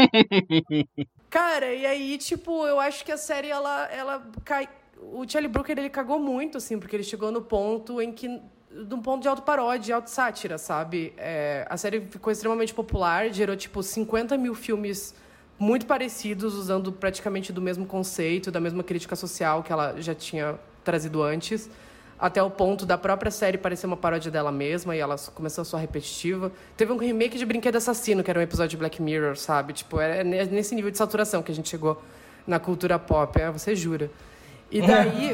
Cara, 1.30 1.72
e 1.72 1.86
aí, 1.86 2.18
tipo, 2.18 2.66
eu 2.66 2.78
acho 2.78 3.02
que 3.02 3.10
a 3.10 3.16
série, 3.16 3.48
ela, 3.48 3.86
ela 3.86 4.22
cai... 4.44 4.68
O 5.00 5.26
Charlie 5.26 5.50
Brooker, 5.50 5.78
ele 5.78 5.88
cagou 5.88 6.18
muito, 6.18 6.58
assim, 6.58 6.78
porque 6.78 6.94
ele 6.94 7.02
chegou 7.02 7.32
no 7.32 7.40
ponto 7.40 8.02
em 8.02 8.12
que... 8.12 8.28
Num 8.70 9.00
ponto 9.00 9.22
de 9.22 9.28
autoparódia, 9.28 9.96
autossátira, 9.96 10.58
sabe? 10.58 11.14
É, 11.16 11.66
a 11.70 11.76
série 11.78 12.02
ficou 12.02 12.30
extremamente 12.30 12.74
popular, 12.74 13.32
gerou, 13.32 13.56
tipo, 13.56 13.82
50 13.82 14.36
mil 14.36 14.54
filmes 14.54 15.14
muito 15.60 15.84
parecidos, 15.84 16.54
usando 16.54 16.90
praticamente 16.90 17.52
do 17.52 17.60
mesmo 17.60 17.84
conceito, 17.86 18.50
da 18.50 18.58
mesma 18.58 18.82
crítica 18.82 19.14
social 19.14 19.62
que 19.62 19.70
ela 19.70 19.94
já 20.00 20.14
tinha 20.14 20.58
trazido 20.82 21.22
antes, 21.22 21.68
até 22.18 22.42
o 22.42 22.50
ponto 22.50 22.86
da 22.86 22.96
própria 22.96 23.30
série 23.30 23.58
parecer 23.58 23.86
uma 23.86 23.96
paródia 23.96 24.30
dela 24.30 24.50
mesma 24.50 24.96
e 24.96 24.98
ela 24.98 25.16
começou 25.34 25.60
a 25.62 25.64
soar 25.66 25.82
repetitiva. 25.82 26.50
Teve 26.76 26.92
um 26.92 26.96
remake 26.96 27.36
de 27.38 27.44
Brinquedo 27.44 27.76
Assassino, 27.76 28.24
que 28.24 28.30
era 28.30 28.40
um 28.40 28.42
episódio 28.42 28.70
de 28.70 28.76
Black 28.78 29.00
Mirror, 29.02 29.36
sabe? 29.36 29.74
Tipo, 29.74 30.00
é 30.00 30.24
nesse 30.24 30.74
nível 30.74 30.90
de 30.90 30.96
saturação 30.96 31.42
que 31.42 31.52
a 31.52 31.54
gente 31.54 31.68
chegou 31.68 32.02
na 32.46 32.58
cultura 32.58 32.98
pop, 32.98 33.38
é, 33.40 33.50
você 33.50 33.76
jura. 33.76 34.10
E 34.70 34.80
daí. 34.80 35.30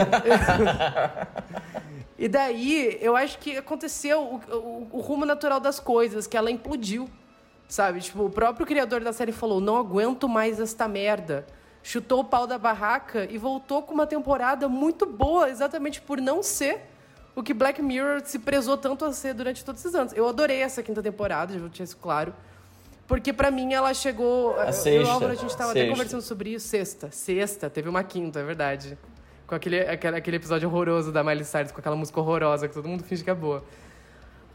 e 2.19 2.29
daí, 2.29 2.99
eu 3.01 3.15
acho 3.17 3.39
que 3.39 3.57
aconteceu 3.57 4.21
o, 4.23 4.55
o- 4.57 4.89
o 4.93 5.01
rumo 5.01 5.25
natural 5.25 5.61
das 5.61 5.79
coisas, 5.79 6.27
que 6.27 6.37
ela 6.37 6.51
implodiu. 6.51 7.09
Sabe? 7.69 8.01
Tipo, 8.01 8.25
o 8.25 8.31
próprio 8.31 8.67
criador 8.67 9.03
da 9.03 9.13
série 9.13 9.33
falou: 9.33 9.61
não 9.61 9.77
aguento 9.77 10.29
mais 10.29 10.61
esta 10.61 10.87
merda. 10.87 11.47
Chutou 11.83 12.21
o 12.21 12.25
pau 12.25 12.47
da 12.47 12.59
barraca 12.59 13.27
e 13.31 13.39
voltou 13.39 13.83
com 13.83 13.95
uma 13.95 14.07
temporada 14.07 14.69
muito 14.69 15.07
boa, 15.07 15.49
exatamente 15.49 16.01
por 16.01 16.21
não 16.21 16.43
ser 16.43 16.81
o 17.37 17.43
que 17.43 17.53
Black 17.53 17.81
Mirror 17.83 18.23
se 18.25 18.39
prezou 18.39 18.77
tanto 18.77 19.05
a 19.05 19.13
ser 19.13 19.35
durante 19.35 19.65
todos 19.65 19.81
esses 19.83 19.95
anos. 19.95 20.13
Eu 20.15 20.27
adorei 20.27 20.63
essa 20.63 20.83
quinta 20.83 21.03
temporada, 21.03 21.53
já 21.53 21.61
vou 21.61 21.69
deixar 21.69 21.85
isso 21.85 21.97
claro. 21.99 22.35
Porque 23.07 23.33
pra 23.33 23.51
mim 23.51 23.73
ela 23.73 23.93
chegou. 23.95 24.57
eu 24.57 24.65
e 24.65 24.69
o 24.69 24.73
sexta, 24.73 25.13
Álvaro, 25.13 25.33
a 25.33 25.37
gente 25.37 25.57
tava 25.57 25.71
até 25.71 25.81
sexta. 25.81 25.95
conversando 25.95 26.23
sobre 26.23 26.55
isso. 26.55 26.67
Sexta. 26.67 27.11
Sexta, 27.13 27.71
teve 27.71 27.89
uma 27.89 28.03
quinta, 28.03 28.41
é 28.41 28.43
verdade. 28.43 28.99
Com 29.47 29.55
aquele, 29.55 29.81
aquele, 29.81 30.17
aquele 30.17 30.37
episódio 30.39 30.69
horroroso 30.69 31.13
da 31.13 31.23
Miley 31.23 31.45
Cyrus, 31.45 31.71
com 31.71 31.79
aquela 31.79 31.95
música 31.95 32.19
horrorosa 32.19 32.67
que 32.67 32.75
todo 32.75 32.89
mundo 32.89 33.05
finge 33.05 33.23
que 33.23 33.31
é 33.31 33.35
boa. 33.35 33.63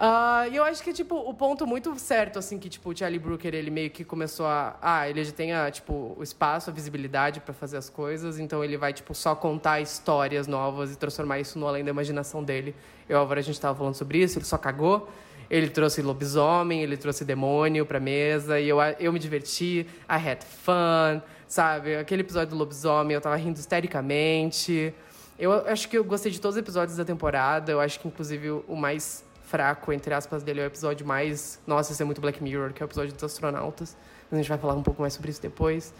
Ah, 0.03 0.47
E 0.49 0.55
eu 0.55 0.63
acho 0.63 0.81
que, 0.83 0.91
tipo, 0.91 1.15
o 1.15 1.31
ponto 1.31 1.67
muito 1.67 1.93
certo, 1.99 2.39
assim, 2.39 2.57
que, 2.57 2.67
tipo, 2.69 2.89
o 2.89 2.97
Charlie 2.97 3.19
Brooker, 3.19 3.53
ele 3.53 3.69
meio 3.69 3.91
que 3.91 4.03
começou 4.03 4.47
a... 4.47 4.75
Ah, 4.81 5.07
ele 5.07 5.23
já 5.23 5.31
tem, 5.31 5.53
a, 5.53 5.69
tipo, 5.69 6.15
o 6.17 6.23
espaço, 6.23 6.71
a 6.71 6.73
visibilidade 6.73 7.39
pra 7.39 7.53
fazer 7.53 7.77
as 7.77 7.87
coisas, 7.87 8.39
então 8.39 8.63
ele 8.63 8.77
vai, 8.77 8.93
tipo, 8.93 9.13
só 9.13 9.35
contar 9.35 9.79
histórias 9.79 10.47
novas 10.47 10.91
e 10.91 10.95
transformar 10.95 11.39
isso 11.39 11.59
no 11.59 11.67
além 11.67 11.83
da 11.83 11.91
imaginação 11.91 12.43
dele. 12.43 12.75
Eu 13.07 13.19
Álvaro, 13.19 13.39
a 13.39 13.43
gente 13.43 13.61
tava 13.61 13.77
falando 13.77 13.93
sobre 13.93 14.17
isso, 14.17 14.39
ele 14.39 14.45
só 14.45 14.57
cagou. 14.57 15.07
Ele 15.51 15.69
trouxe 15.69 16.01
lobisomem, 16.01 16.81
ele 16.81 16.97
trouxe 16.97 17.23
demônio 17.23 17.85
pra 17.85 17.99
mesa, 17.99 18.59
e 18.59 18.67
eu, 18.67 18.79
eu 18.99 19.13
me 19.13 19.19
diverti, 19.19 19.85
I 20.09 20.29
had 20.29 20.41
fun, 20.43 21.21
sabe? 21.47 21.95
Aquele 21.97 22.21
episódio 22.21 22.49
do 22.49 22.57
lobisomem, 22.57 23.13
eu 23.13 23.21
tava 23.21 23.35
rindo 23.35 23.59
histericamente. 23.59 24.95
Eu 25.37 25.51
acho 25.67 25.87
que 25.87 25.95
eu 25.95 26.03
gostei 26.03 26.31
de 26.31 26.41
todos 26.41 26.55
os 26.55 26.59
episódios 26.59 26.97
da 26.97 27.05
temporada. 27.05 27.71
Eu 27.71 27.79
acho 27.79 27.99
que, 27.99 28.07
inclusive, 28.07 28.49
o 28.49 28.75
mais 28.75 29.23
fraco, 29.51 29.91
entre 29.91 30.13
aspas, 30.13 30.43
dele 30.43 30.61
é 30.61 30.63
o 30.63 30.67
episódio 30.67 31.05
mais. 31.05 31.59
Nossa, 31.67 31.91
esse 31.91 32.01
é 32.01 32.05
muito 32.05 32.21
Black 32.21 32.41
Mirror, 32.41 32.71
que 32.71 32.81
é 32.81 32.85
o 32.85 32.87
episódio 32.87 33.13
dos 33.13 33.23
astronautas. 33.23 33.97
Mas 34.29 34.39
a 34.39 34.41
gente 34.41 34.49
vai 34.49 34.57
falar 34.57 34.75
um 34.75 34.81
pouco 34.81 35.01
mais 35.01 35.13
sobre 35.13 35.29
isso 35.29 35.41
depois. 35.41 35.93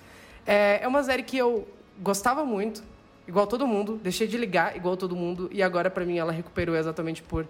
É, 0.46 0.80
é 0.82 0.88
uma 0.88 1.04
série 1.04 1.22
que 1.22 1.38
eu 1.38 1.68
gostava 2.02 2.46
muito, 2.46 2.82
igual 3.28 3.46
todo 3.46 3.68
mundo. 3.68 4.00
Deixei 4.02 4.26
de 4.26 4.38
ligar 4.38 4.78
igual 4.78 4.96
todo 4.96 5.18
mundo. 5.18 5.50
E 5.52 5.62
agora, 5.62 5.90
pra 5.90 6.06
mim, 6.06 6.18
ela 6.18 6.32
recuperou 6.32 6.78
exatamente 6.78 7.22
por 7.22 7.46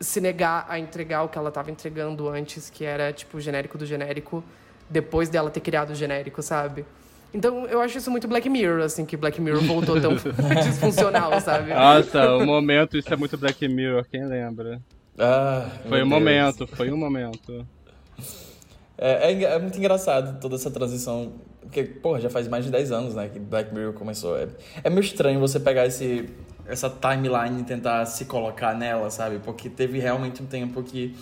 se 0.00 0.20
negar 0.20 0.66
a 0.68 0.78
entregar 0.78 1.22
o 1.22 1.28
que 1.28 1.38
ela 1.38 1.52
tava 1.52 1.70
entregando 1.70 2.28
antes, 2.28 2.68
que 2.68 2.84
era, 2.84 3.12
tipo, 3.12 3.36
o 3.36 3.40
genérico 3.40 3.78
do 3.78 3.86
genérico, 3.86 4.42
depois 4.90 5.28
dela 5.28 5.50
ter 5.50 5.60
criado 5.60 5.90
o 5.90 5.94
genérico, 5.94 6.42
sabe? 6.42 6.84
Então, 7.32 7.66
eu 7.66 7.80
acho 7.80 7.98
isso 7.98 8.10
muito 8.10 8.26
Black 8.26 8.48
Mirror, 8.48 8.82
assim, 8.82 9.04
que 9.04 9.16
Black 9.16 9.40
Mirror 9.40 9.62
voltou 9.62 10.00
tão 10.00 10.14
disfuncional, 10.64 11.40
sabe? 11.40 11.74
Nossa, 11.74 12.36
o 12.36 12.44
momento, 12.46 12.96
isso 12.96 13.12
é 13.12 13.16
muito 13.16 13.36
Black 13.36 13.68
Mirror, 13.68 14.04
quem 14.10 14.24
lembra? 14.24 14.80
Ah, 15.18 15.68
Foi 15.88 16.02
um 16.02 16.08
Deus. 16.08 16.20
momento, 16.20 16.66
foi 16.66 16.90
um 16.92 16.96
momento. 16.96 17.66
É, 18.96 19.32
é 19.32 19.42
é 19.44 19.58
muito 19.58 19.78
engraçado 19.78 20.40
toda 20.40 20.54
essa 20.56 20.70
transição. 20.70 21.32
Porque, 21.60 21.84
porra, 21.84 22.20
já 22.20 22.30
faz 22.30 22.48
mais 22.48 22.64
de 22.64 22.70
10 22.70 22.92
anos, 22.92 23.14
né, 23.14 23.28
que 23.28 23.38
Black 23.38 23.74
Mirror 23.74 23.92
começou. 23.92 24.38
É, 24.38 24.48
é 24.82 24.88
meio 24.88 25.02
estranho 25.02 25.38
você 25.38 25.60
pegar 25.60 25.86
esse, 25.86 26.28
essa 26.66 26.88
timeline 26.88 27.60
e 27.60 27.64
tentar 27.64 28.06
se 28.06 28.24
colocar 28.24 28.74
nela, 28.74 29.10
sabe? 29.10 29.38
Porque 29.40 29.68
teve 29.68 29.98
realmente 29.98 30.42
um 30.42 30.46
tempo 30.46 30.82
que. 30.82 31.14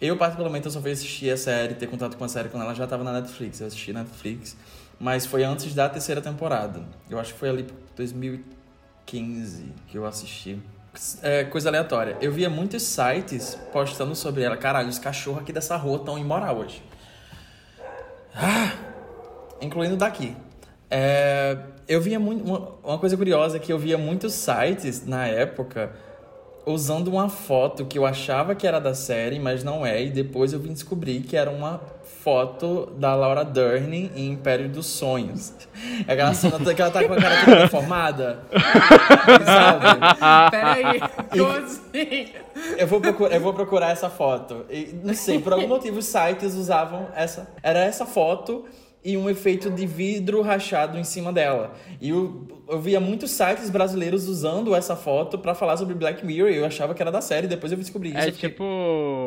Eu, 0.00 0.16
particularmente, 0.16 0.66
eu 0.66 0.72
só 0.72 0.80
fui 0.80 0.90
assistir 0.90 1.30
a 1.30 1.36
série, 1.36 1.74
ter 1.74 1.86
contato 1.86 2.16
com 2.16 2.24
a 2.24 2.28
série 2.28 2.48
quando 2.48 2.64
ela 2.64 2.74
já 2.74 2.84
estava 2.84 3.04
na 3.04 3.12
Netflix. 3.12 3.60
Eu 3.60 3.68
assisti 3.68 3.92
Netflix, 3.92 4.56
mas 4.98 5.24
foi 5.24 5.44
antes 5.44 5.72
da 5.74 5.88
terceira 5.88 6.20
temporada. 6.20 6.82
Eu 7.08 7.20
acho 7.20 7.32
que 7.32 7.38
foi 7.38 7.50
ali 7.50 7.62
por 7.62 7.76
2015 7.96 9.64
que 9.86 9.96
eu 9.96 10.04
assisti. 10.04 10.58
É, 11.22 11.44
coisa 11.44 11.70
aleatória. 11.70 12.16
Eu 12.20 12.30
via 12.32 12.50
muitos 12.50 12.82
sites 12.82 13.58
postando 13.72 14.14
sobre 14.14 14.42
ela. 14.42 14.56
Caralho, 14.56 14.88
os 14.88 14.98
cachorros 14.98 15.42
aqui 15.42 15.52
dessa 15.52 15.76
rua 15.76 15.96
estão 15.96 16.18
imoral 16.18 16.58
hoje. 16.58 16.82
Ah, 18.34 18.72
incluindo 19.60 19.96
daqui. 19.96 20.36
É, 20.90 21.56
eu 21.88 22.00
via 22.00 22.20
muito. 22.20 22.44
Uma, 22.44 22.68
uma 22.84 22.98
coisa 22.98 23.16
curiosa 23.16 23.56
é 23.56 23.60
que 23.60 23.72
eu 23.72 23.78
via 23.78 23.96
muitos 23.96 24.34
sites 24.34 25.06
na 25.06 25.26
época 25.26 25.92
usando 26.64 27.08
uma 27.08 27.28
foto 27.28 27.84
que 27.84 27.98
eu 27.98 28.06
achava 28.06 28.54
que 28.54 28.66
era 28.66 28.80
da 28.80 28.94
série, 28.94 29.38
mas 29.38 29.64
não 29.64 29.84
é, 29.84 30.02
e 30.02 30.10
depois 30.10 30.52
eu 30.52 30.60
vim 30.60 30.72
descobrir 30.72 31.20
que 31.20 31.36
era 31.36 31.50
uma 31.50 31.80
foto 32.22 32.92
da 32.98 33.14
Laura 33.16 33.44
Dern 33.44 34.10
em 34.14 34.30
Império 34.30 34.68
dos 34.68 34.86
Sonhos. 34.86 35.52
É 36.06 36.12
aquela 36.12 36.32
cena 36.34 36.58
que 36.72 36.80
ela 36.80 36.90
tá 36.90 37.04
com 37.04 37.14
a 37.14 37.20
cara 37.20 37.44
toda 37.44 37.56
deformada. 37.62 38.44
sabe? 39.44 40.50
Peraí, 40.50 41.00
como 41.30 41.50
assim? 41.50 42.28
Eu 42.78 42.86
vou, 42.86 43.00
procurar, 43.00 43.34
eu 43.34 43.40
vou 43.40 43.52
procurar 43.52 43.90
essa 43.90 44.08
foto. 44.08 44.64
E, 44.70 44.94
não 45.02 45.14
sei, 45.14 45.40
por 45.40 45.52
algum 45.52 45.66
motivo 45.68 45.98
os 45.98 46.06
sites 46.06 46.54
usavam 46.54 47.08
essa. 47.16 47.48
Era 47.62 47.80
essa 47.80 48.06
foto 48.06 48.64
e 49.04 49.16
um 49.16 49.28
efeito 49.28 49.70
de 49.70 49.86
vidro 49.86 50.42
rachado 50.42 50.98
em 50.98 51.04
cima 51.04 51.32
dela. 51.32 51.74
E 52.00 52.10
eu, 52.10 52.46
eu 52.68 52.80
via 52.80 53.00
muitos 53.00 53.30
sites 53.30 53.68
brasileiros 53.68 54.28
usando 54.28 54.74
essa 54.74 54.96
foto 54.96 55.38
pra 55.38 55.54
falar 55.54 55.76
sobre 55.76 55.94
Black 55.94 56.24
Mirror 56.24 56.50
e 56.50 56.56
eu 56.56 56.64
achava 56.64 56.94
que 56.94 57.02
era 57.02 57.10
da 57.10 57.20
série, 57.20 57.46
depois 57.46 57.72
eu 57.72 57.78
descobri 57.78 58.10
isso. 58.10 58.18
É 58.18 58.30
tipo 58.30 58.64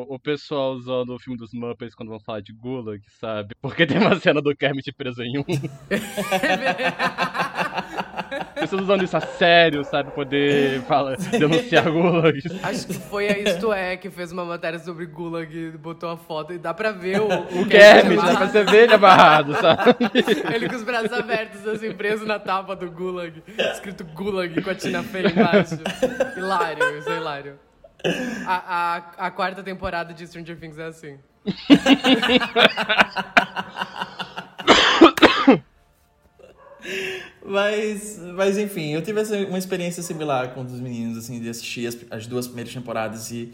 o 0.08 0.20
pessoal 0.20 0.74
usando 0.74 1.13
o 1.13 1.20
filme 1.20 1.38
dos 1.38 1.51
Muppets 1.53 1.96
quando 1.96 2.10
vão 2.10 2.20
falar 2.20 2.41
de 2.41 2.53
Gulag, 2.53 3.01
sabe? 3.20 3.55
Porque 3.62 3.86
tem 3.86 3.98
uma 3.98 4.20
cena 4.20 4.41
do 4.41 4.55
Kermit 4.55 4.91
preso 4.94 5.22
em 5.22 5.39
um. 5.39 5.44
Pessoas 8.56 8.84
usando 8.84 9.04
isso 9.04 9.18
a 9.18 9.22
sério, 9.22 9.84
sabe? 9.84 10.12
Poder 10.12 10.82
falar, 10.84 11.18
denunciar 11.18 11.92
Gulag. 11.92 12.40
Acho 12.64 12.88
que 12.88 12.94
foi 12.94 13.28
a 13.28 13.38
Isto 13.38 13.74
É 13.74 13.98
que 13.98 14.10
fez 14.10 14.32
uma 14.32 14.46
matéria 14.46 14.80
sobre 14.80 15.06
Gulag 15.06 15.72
botou 15.78 16.10
a 16.10 16.18
foto 16.18 16.54
e 16.54 16.58
dá 16.58 16.74
pra 16.74 16.92
ver 16.92 17.22
o, 17.22 17.28
O 17.28 17.68
Kermit, 17.68 18.16
dá 18.16 18.38
pra 18.38 18.48
você 18.48 18.64
ver 18.64 18.84
ele 18.84 18.94
amarrado, 18.94 19.54
sabe? 19.56 19.96
Ele 20.54 20.70
com 20.70 20.76
os 20.76 20.84
braços 20.84 21.12
abertos, 21.12 21.68
assim, 21.68 21.92
preso 21.94 22.26
na 22.26 22.40
tapa 22.40 22.76
do 22.76 22.90
Gulag. 22.90 23.44
Escrito 23.74 24.06
Gulag 24.06 24.62
com 24.62 24.70
a 24.70 24.76
Tina 24.76 25.04
Fey 25.04 25.26
embaixo. 25.28 25.78
Hilário, 26.38 26.98
isso 26.98 27.10
é 27.10 27.18
hilário. 27.18 27.60
A, 28.46 29.02
a, 29.18 29.28
a 29.28 29.32
quarta 29.32 29.64
temporada 29.64 30.14
de 30.14 30.28
Stranger 30.28 30.58
Things 30.58 30.78
é 30.78 30.86
assim. 30.86 31.18
Mas, 37.48 38.20
mas 38.34 38.58
enfim, 38.58 38.94
eu 38.94 39.02
tive 39.04 39.22
uma 39.46 39.58
experiência 39.58 40.02
similar 40.02 40.54
com 40.54 40.62
um 40.62 40.66
dos 40.66 40.80
meninos, 40.80 41.18
assim, 41.18 41.40
de 41.40 41.48
assistir 41.48 41.86
as, 41.86 41.98
as 42.10 42.25
duas 42.25 42.48
primeiras 42.48 42.74
temporadas 42.74 43.30
e 43.32 43.54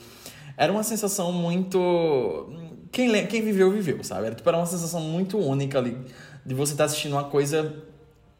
era 0.56 0.72
uma 0.72 0.84
sensação 0.84 1.32
muito. 1.32 2.50
Quem, 2.92 3.28
quem 3.28 3.42
viveu, 3.42 3.72
viveu, 3.72 4.04
sabe? 4.04 4.28
Era, 4.28 4.36
tipo, 4.36 4.48
era 4.48 4.58
uma 4.58 4.66
sensação 4.66 5.02
muito 5.02 5.38
única 5.38 5.78
ali 5.78 5.98
de 6.46 6.54
você 6.54 6.74
estar 6.74 6.86
assistindo 6.86 7.14
uma 7.14 7.26
coisa 7.26 7.74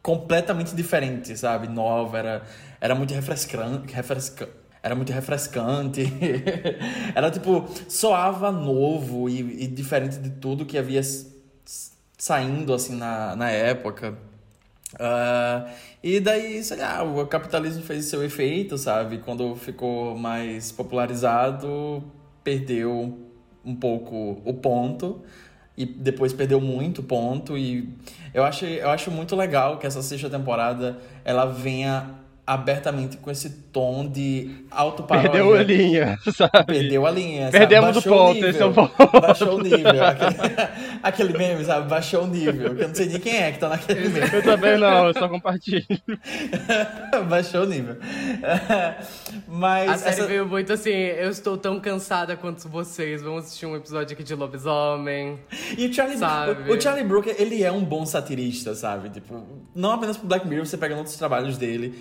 completamente 0.02 0.74
diferente, 0.74 1.36
sabe? 1.36 1.68
Nova, 1.68 2.18
era, 2.18 2.42
era 2.80 2.94
muito 2.94 3.12
refrescante. 3.12 3.92
Refresca, 3.92 4.48
era 4.82 4.94
muito 4.94 5.12
refrescante. 5.12 6.02
era 7.14 7.30
tipo, 7.30 7.68
soava 7.88 8.50
novo 8.50 9.28
e, 9.28 9.64
e 9.64 9.66
diferente 9.66 10.18
de 10.18 10.30
tudo 10.30 10.64
que 10.64 10.78
havia 10.78 11.02
saindo 12.16 12.72
assim 12.72 12.96
na, 12.96 13.36
na 13.36 13.50
época. 13.50 14.31
Ah, 14.98 15.66
e 16.02 16.20
daí, 16.20 16.62
sei 16.62 16.78
lá, 16.78 17.02
o 17.02 17.26
capitalismo 17.26 17.82
fez 17.82 18.06
seu 18.06 18.22
efeito, 18.22 18.76
sabe? 18.76 19.18
Quando 19.18 19.54
ficou 19.56 20.16
mais 20.16 20.70
popularizado, 20.72 22.02
perdeu 22.44 23.18
um 23.64 23.74
pouco 23.74 24.42
o 24.44 24.54
ponto 24.54 25.22
e 25.76 25.86
depois 25.86 26.32
perdeu 26.32 26.60
muito 26.60 27.02
ponto 27.02 27.56
e 27.56 27.88
eu 28.34 28.44
acho, 28.44 28.64
eu 28.64 28.90
acho 28.90 29.10
muito 29.10 29.34
legal 29.36 29.78
que 29.78 29.86
essa 29.86 30.02
sexta 30.02 30.28
temporada 30.28 30.98
ela 31.24 31.46
venha 31.46 32.21
abertamente 32.44 33.16
com 33.18 33.30
esse 33.30 33.48
tom 33.72 34.08
de 34.08 34.64
autoparódia. 34.70 35.30
Perdeu 35.30 35.54
a 35.54 35.62
linha, 35.62 36.18
sabe? 36.34 36.64
Perdeu 36.66 37.06
a 37.06 37.10
linha. 37.10 37.44
sabe? 37.46 37.58
Perdemos 37.58 37.96
o 37.96 38.02
ponto, 38.02 38.34
nível. 38.34 38.50
esse 38.50 38.60
é 38.62 38.64
o 38.64 38.72
ponto. 38.72 38.92
Baixou 39.20 39.58
o 39.58 39.62
nível. 39.62 40.04
Aquele, 40.04 40.36
aquele 41.02 41.38
meme, 41.38 41.64
sabe? 41.64 41.88
Baixou 41.88 42.24
o 42.24 42.26
nível. 42.26 42.74
Que 42.74 42.82
eu 42.82 42.88
não 42.88 42.94
sei 42.94 43.06
nem 43.06 43.20
quem 43.20 43.36
é 43.36 43.52
que 43.52 43.58
tá 43.60 43.68
naquele 43.68 44.08
meme. 44.08 44.28
Eu 44.32 44.42
também 44.42 44.76
não, 44.76 45.06
eu 45.06 45.14
só 45.14 45.28
compartilho. 45.28 45.86
Baixou 47.30 47.62
o 47.62 47.66
nível. 47.66 47.96
Mas 49.48 49.90
A 49.90 49.96
série 49.98 50.14
essa- 50.16 50.26
veio 50.26 50.46
muito 50.46 50.72
assim, 50.72 50.90
eu 50.90 51.30
estou 51.30 51.56
tão 51.56 51.78
cansada 51.80 52.36
quanto 52.36 52.68
vocês. 52.68 53.22
Vamos 53.22 53.44
assistir 53.44 53.66
um 53.66 53.76
episódio 53.76 54.14
aqui 54.14 54.22
de 54.24 54.34
lobisomem. 54.34 55.38
E 55.78 55.86
o 55.86 55.92
Charlie, 55.92 56.18
Sabe? 56.18 56.70
o, 56.70 56.74
o 56.76 56.80
Charlie 56.80 57.04
Brooker, 57.06 57.34
ele 57.38 57.62
é 57.62 57.70
um 57.70 57.84
bom 57.84 58.04
satirista, 58.04 58.74
sabe? 58.74 59.10
Tipo, 59.10 59.42
não 59.74 59.92
apenas 59.92 60.16
pro 60.16 60.26
Black 60.26 60.46
Mirror, 60.46 60.66
você 60.66 60.76
pega 60.76 60.96
outros 60.96 61.16
trabalhos 61.16 61.56
dele. 61.56 61.94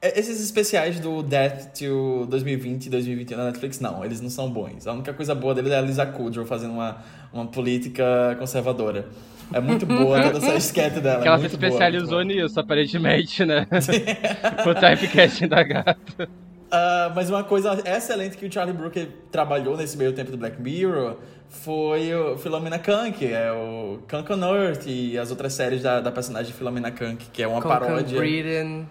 É, 0.00 0.18
Esses 0.18 0.42
especiais 0.42 1.00
do 1.00 1.22
Death 1.22 1.78
to 1.78 2.26
2020 2.28 2.86
e 2.86 2.90
2021 2.90 3.36
na 3.36 3.44
Netflix, 3.46 3.80
não, 3.80 4.04
eles 4.04 4.20
não 4.20 4.30
são 4.30 4.50
bons. 4.50 4.86
A 4.86 4.92
única 4.92 5.12
coisa 5.12 5.34
boa 5.34 5.54
dele 5.54 5.70
é 5.70 5.78
a 5.78 5.80
Lisa 5.80 6.06
Kudrow 6.06 6.46
fazendo 6.46 6.72
uma, 6.72 6.98
uma 7.32 7.46
política 7.46 8.36
conservadora. 8.38 9.06
É 9.52 9.60
muito 9.60 9.86
boa 9.86 10.22
toda 10.30 10.38
essa 10.38 10.56
esquete 10.56 11.00
dela. 11.00 11.22
Que 11.22 11.28
é 11.28 11.30
ela 11.30 11.38
se 11.38 11.46
especializou 11.46 12.18
muito 12.18 12.34
boa. 12.34 12.42
nisso, 12.42 12.60
aparentemente, 12.60 13.44
né? 13.44 13.66
o 14.66 14.74
typecasting 14.74 15.48
da 15.48 15.62
gata. 15.62 16.28
Ah, 16.70 17.10
mas 17.14 17.30
uma 17.30 17.42
coisa 17.42 17.82
excelente 17.84 18.36
que 18.36 18.46
o 18.46 18.52
Charlie 18.52 18.76
Brooker 18.76 19.08
trabalhou 19.32 19.76
nesse 19.76 19.96
meio 19.96 20.12
tempo 20.12 20.30
do 20.30 20.36
Black 20.36 20.60
Mirror 20.60 21.16
foi 21.48 22.14
o 22.14 22.36
Philomena 22.36 22.78
Kunk, 22.78 23.24
é 23.24 23.50
o 23.50 24.00
Kunk 24.08 24.30
on 24.32 24.54
Earth 24.54 24.86
e 24.86 25.16
as 25.16 25.30
outras 25.30 25.54
séries 25.54 25.82
da, 25.82 26.00
da 26.00 26.12
personagem 26.12 26.52
Philomena 26.52 26.90
Kunk, 26.90 27.30
que 27.32 27.42
é 27.42 27.48
uma 27.48 27.62
Concan 27.62 27.78
paródia. 27.78 28.18
Breeden. 28.18 28.86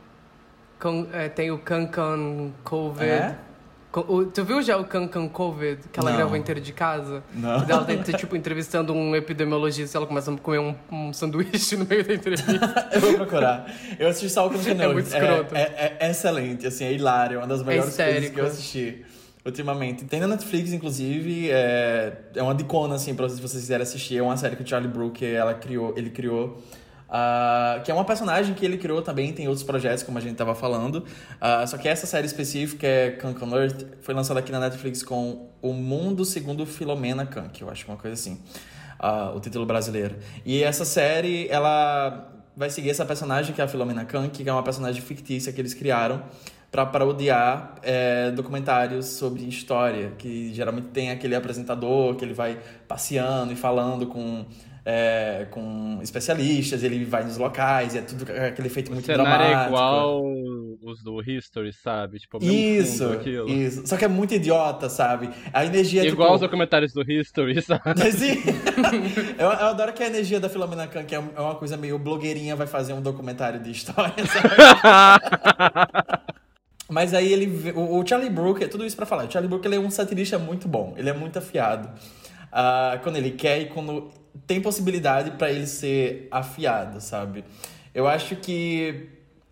Con- 0.80 1.08
é, 1.12 1.28
tem 1.30 1.52
o 1.52 1.58
Cancan 1.58 2.52
Covid. 2.64 3.04
É? 3.06 3.36
O- 3.94 4.26
tu 4.26 4.44
viu 4.46 4.62
já 4.62 4.78
o 4.78 4.86
Cancan 4.86 5.28
Covid? 5.28 5.82
Que 5.92 6.00
ela 6.00 6.12
Não. 6.12 6.18
gravou 6.18 6.38
inteiro 6.38 6.62
de 6.62 6.72
casa? 6.72 7.24
Não. 7.34 7.64
Ela 7.68 7.84
tá, 7.84 8.18
tipo, 8.18 8.36
entrevistando 8.36 8.94
um 8.94 9.16
epidemiologista 9.16 9.96
e 9.96 9.98
ela 9.98 10.06
começa 10.06 10.32
a 10.32 10.38
comer 10.38 10.60
um, 10.60 10.76
um 10.92 11.12
sanduíche 11.14 11.76
no 11.78 11.86
meio 11.86 12.06
da 12.06 12.14
entrevista. 12.14 12.52
Eu 12.94 13.02
vou 13.02 13.14
procurar. 13.16 13.66
Eu 13.98 14.08
assisti 14.10 14.30
só 14.30 14.48
o 14.48 14.52
on 14.52 14.54
É 14.82 14.88
muito 14.94 15.08
escroto. 15.08 15.56
É, 15.56 15.62
é- 15.62 15.98
é 16.02 16.12
excelente, 16.12 16.68
assim, 16.68 16.86
é 16.86 16.94
hilário, 16.94 17.36
é 17.36 17.38
uma 17.40 17.48
das 17.48 17.64
melhores 17.64 17.96
coisas 17.96 18.30
que 18.30 18.40
eu 18.40 18.46
assisti 18.46 19.06
ultimamente. 19.44 20.06
Tem 20.06 20.20
na 20.20 20.28
Netflix, 20.28 20.74
inclusive, 20.74 21.50
é, 21.50 22.14
é 22.36 22.44
uma 22.44 22.54
dicona, 22.54 22.96
assim, 22.96 23.16
pra 23.16 23.28
se 23.30 23.42
vocês 23.42 23.62
quiserem 23.64 23.82
assistir. 23.82 24.18
É 24.18 24.22
uma 24.22 24.38
série 24.38 24.56
que 24.58 24.62
o 24.64 24.68
Charlie 24.68 24.92
Brooker, 24.92 25.34
ela 25.34 25.54
criou, 25.56 25.94
ele 25.98 26.10
criou. 26.12 26.62
Uh, 27.08 27.82
que 27.84 27.90
é 27.92 27.94
uma 27.94 28.04
personagem 28.04 28.54
que 28.54 28.66
ele 28.66 28.78
criou 28.78 29.02
também, 29.02 29.32
tem 29.32 29.48
outros 29.48 29.66
projetos, 29.66 30.04
como 30.04 30.18
a 30.18 30.22
gente 30.22 30.34
estava 30.34 30.54
falando. 30.54 30.98
Uh, 30.98 31.68
só 31.68 31.78
que 31.78 31.88
essa 31.88 32.06
série 32.06 32.26
específica, 32.26 32.86
é 32.86 33.18
on 33.24 33.56
Earth, 33.56 33.86
foi 34.02 34.14
lançada 34.14 34.40
aqui 34.40 34.52
na 34.52 34.60
Netflix 34.60 35.02
com 35.04 35.50
O 35.62 35.74
Mundo 35.74 36.26
Segundo 36.26 36.66
Filomena 36.66 37.26
Kank, 37.26 37.62
eu 37.62 37.70
acho 37.70 37.88
uma 37.88 37.98
coisa 37.98 38.14
assim, 38.14 38.42
uh, 39.00 39.36
o 39.36 39.40
título 39.40 39.66
brasileiro. 39.66 40.16
E 40.46 40.62
essa 40.64 40.84
série, 40.84 41.48
ela 41.50 42.34
vai 42.56 42.70
seguir 42.70 42.90
essa 42.90 43.06
personagem, 43.06 43.54
que 43.54 43.62
é 43.62 43.64
a 43.64 43.68
Filomena 43.68 44.04
Kank, 44.04 44.44
que 44.44 44.50
é 44.50 44.52
uma 44.52 44.64
personagem 44.64 45.02
fictícia 45.02 45.54
que 45.54 45.62
eles 45.62 45.74
criaram 45.74 46.24
para 46.70 46.86
parodiar 46.86 47.76
é, 47.82 48.30
documentários 48.32 49.06
sobre 49.06 49.48
história, 49.48 50.12
que 50.18 50.54
geralmente 50.54 50.88
tem 50.88 51.12
aquele 51.12 51.34
apresentador 51.34 52.16
que 52.16 52.26
ele 52.26 52.34
vai 52.34 52.60
passeando 52.88 53.54
e 53.54 53.56
falando 53.56 54.08
com 54.08 54.46
é, 54.90 55.46
com 55.52 56.00
especialistas, 56.02 56.82
ele 56.82 57.04
vai 57.04 57.22
nos 57.22 57.36
locais, 57.36 57.94
é 57.94 58.02
tudo 58.02 58.24
aquele 58.32 58.70
efeito 58.70 58.90
o 58.90 58.94
muito 58.94 59.06
cenário 59.06 59.26
dramático. 59.26 59.64
é 59.64 59.68
igual 59.68 60.24
os 60.82 61.04
do 61.04 61.22
History, 61.22 61.74
sabe? 61.74 62.20
Tipo, 62.20 62.40
mesmo 62.40 62.54
Isso, 62.56 63.04
fundo, 63.20 63.50
isso. 63.50 63.86
Só 63.86 63.98
que 63.98 64.06
é 64.06 64.08
muito 64.08 64.34
idiota, 64.34 64.88
sabe? 64.88 65.30
A 65.52 65.66
energia 65.66 66.04
é 66.04 66.06
Igual 66.06 66.30
os 66.30 66.36
tipo... 66.36 66.48
documentários 66.48 66.94
do 66.94 67.02
History, 67.02 67.60
sabe? 67.62 68.12
Sim. 68.14 68.42
eu, 69.38 69.48
eu 69.48 69.68
adoro 69.68 69.92
que 69.92 70.02
a 70.02 70.08
energia 70.08 70.40
da 70.40 70.48
Filomena 70.48 70.88
Khan, 70.88 71.04
que 71.04 71.14
é 71.14 71.20
uma 71.20 71.56
coisa 71.56 71.76
meio 71.76 72.00
blogueirinha, 72.00 72.56
vai 72.56 72.66
fazer 72.66 72.94
um 72.94 73.02
documentário 73.02 73.60
de 73.60 73.72
história, 73.72 74.24
sabe? 74.26 74.56
Mas 76.90 77.14
aí 77.14 77.34
ele. 77.34 77.74
O, 77.76 78.08
Charlie 78.08 78.30
Brooker, 78.30 78.70
tudo 78.70 78.86
isso 78.86 78.96
pra 78.96 79.06
falar. 79.06 79.26
O 79.26 79.32
Charlie 79.32 79.50
Brooker 79.50 79.68
ele 79.68 79.76
é 79.76 79.86
um 79.86 79.92
satirista 79.92 80.40
muito 80.40 80.66
bom. 80.66 80.94
Ele 80.96 81.10
é 81.10 81.14
muito 81.14 81.38
afiado. 81.38 81.90
Ah, 82.50 82.98
quando 83.04 83.18
ele 83.18 83.32
quer 83.32 83.60
e 83.64 83.66
quando 83.66 84.10
tem 84.46 84.62
possibilidade 84.62 85.32
pra 85.32 85.50
ele 85.52 85.66
ser 85.68 86.28
afiado, 86.32 87.02
sabe? 87.02 87.44
Eu 87.94 88.08
acho 88.08 88.36
que 88.36 89.10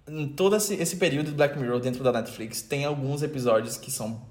em 0.07 0.27
todo 0.27 0.55
esse, 0.55 0.75
esse 0.75 0.97
período 0.97 1.27
de 1.27 1.31
Black 1.35 1.57
Mirror 1.57 1.79
dentro 1.79 2.03
da 2.03 2.11
Netflix 2.11 2.61
tem 2.61 2.85
alguns 2.85 3.23
episódios 3.23 3.75
que 3.77 3.89
são 3.89 4.21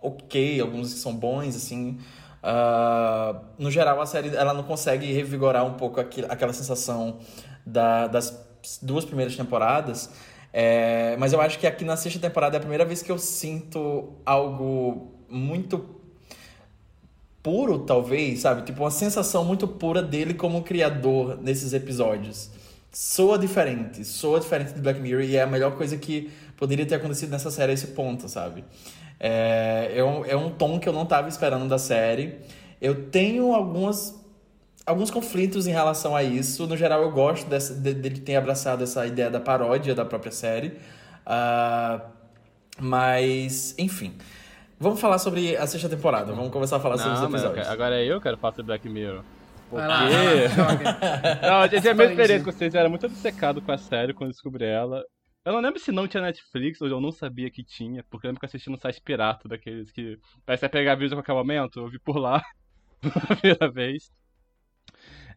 ok, 0.00 0.60
alguns 0.60 0.92
que 0.94 1.00
são 1.00 1.14
bons, 1.14 1.56
assim. 1.56 1.98
Ah, 2.42 3.40
no 3.58 3.70
geral, 3.70 4.00
a 4.00 4.06
série 4.06 4.28
ela 4.36 4.52
não 4.52 4.62
consegue 4.62 5.10
revigorar 5.12 5.64
um 5.64 5.74
pouco 5.74 5.98
aqui- 5.98 6.24
aquela 6.28 6.52
sensação 6.52 7.18
da- 7.64 8.06
das 8.06 8.38
duas 8.82 9.04
primeiras 9.04 9.34
temporadas. 9.34 10.10
É, 10.52 11.16
mas 11.18 11.32
eu 11.32 11.40
acho 11.40 11.58
que 11.58 11.66
aqui 11.66 11.84
na 11.84 11.96
sexta 11.96 12.20
temporada 12.20 12.56
é 12.56 12.58
a 12.58 12.60
primeira 12.60 12.84
vez 12.84 13.02
que 13.02 13.10
eu 13.10 13.18
sinto 13.18 14.12
algo 14.24 15.14
muito 15.28 15.78
puro, 17.44 17.80
talvez, 17.80 18.40
sabe? 18.40 18.62
Tipo, 18.62 18.84
uma 18.84 18.90
sensação 18.90 19.44
muito 19.44 19.68
pura 19.68 20.02
dele 20.02 20.34
como 20.34 20.62
criador 20.64 21.38
nesses 21.42 21.74
episódios. 21.74 22.50
Soa 22.90 23.38
diferente, 23.38 24.04
soa 24.04 24.40
diferente 24.40 24.72
de 24.74 24.80
Black 24.80 25.00
Mirror 25.00 25.22
e 25.24 25.36
é 25.36 25.42
a 25.42 25.46
melhor 25.46 25.76
coisa 25.76 25.96
que 25.98 26.32
poderia 26.56 26.86
ter 26.86 26.96
acontecido 26.96 27.30
nessa 27.30 27.50
série 27.52 27.72
a 27.72 27.74
esse 27.74 27.88
ponto, 27.88 28.28
sabe? 28.28 28.64
É, 29.20 29.92
é, 29.96 30.04
um, 30.04 30.24
é 30.24 30.36
um 30.36 30.50
tom 30.50 30.80
que 30.80 30.88
eu 30.88 30.92
não 30.92 31.06
tava 31.06 31.28
esperando 31.28 31.68
da 31.68 31.78
série. 31.78 32.36
Eu 32.80 33.10
tenho 33.10 33.54
algumas 33.54 34.22
alguns 34.86 35.10
conflitos 35.10 35.66
em 35.66 35.72
relação 35.72 36.16
a 36.16 36.22
isso. 36.22 36.66
No 36.66 36.76
geral, 36.76 37.02
eu 37.02 37.10
gosto 37.12 37.48
dessa, 37.48 37.74
de- 37.74 37.94
dele 37.94 38.20
ter 38.20 38.36
abraçado 38.36 38.84
essa 38.84 39.06
ideia 39.06 39.30
da 39.30 39.40
paródia 39.40 39.94
da 39.94 40.04
própria 40.04 40.32
série. 40.32 40.74
Ah, 41.26 42.00
mas, 42.80 43.74
enfim. 43.78 44.14
Vamos 44.84 45.00
falar 45.00 45.18
sobre 45.18 45.56
a 45.56 45.66
sexta 45.66 45.88
temporada. 45.88 46.32
Vamos 46.32 46.52
começar 46.52 46.76
a 46.76 46.80
falar 46.80 46.98
sobre 46.98 47.14
os 47.14 47.20
eu 47.22 47.28
episódios. 47.28 47.54
quero- 47.66 47.70
agora 47.72 47.96
é 48.00 48.04
eu 48.04 48.18
que 48.18 48.22
quero 48.24 48.36
falar 48.36 48.52
sobre 48.52 48.66
Black 48.66 48.88
Mirror. 48.88 49.24
Por 49.70 49.78
Vai 49.80 49.88
lá, 49.88 49.98
quê? 50.08 50.48
joga. 50.54 51.40
Não, 51.42 51.56
a 51.56 51.66
gente 51.66 51.88
é 51.88 51.90
a 51.90 51.94
mesma 51.94 52.04
Spoilerzinho. 52.04 52.10
experiência 52.12 52.44
com 52.44 52.52
vocês, 52.52 52.74
eu 52.74 52.80
era 52.80 52.88
muito 52.88 53.06
obcecado 53.06 53.62
com 53.62 53.72
a 53.72 53.78
série 53.78 54.12
quando 54.14 54.30
descobri 54.30 54.64
ela. 54.66 55.02
Eu 55.44 55.52
não 55.52 55.60
lembro 55.60 55.80
se 55.80 55.90
não 55.92 56.06
tinha 56.06 56.22
Netflix 56.22 56.80
ou 56.80 56.88
eu 56.88 57.00
não 57.00 57.10
sabia 57.12 57.50
que 57.50 57.64
tinha, 57.64 58.04
porque 58.10 58.26
eu 58.26 58.28
lembro 58.30 58.40
que 58.40 58.44
eu 58.46 58.48
assisti 58.48 58.70
no 58.70 58.78
site 58.78 59.00
pirata 59.02 59.48
daqueles 59.48 59.90
que 59.90 60.18
parece 60.46 60.60
que 60.60 60.66
vai 60.66 60.70
pegar 60.82 60.94
vídeo 60.94 61.14
a 61.14 61.22
qualquer 61.22 61.34
momento, 61.34 61.80
eu 61.80 61.88
vi 61.88 61.98
por 61.98 62.16
lá 62.18 62.42
pela 63.00 63.36
primeira 63.36 63.70
vez. 63.70 64.10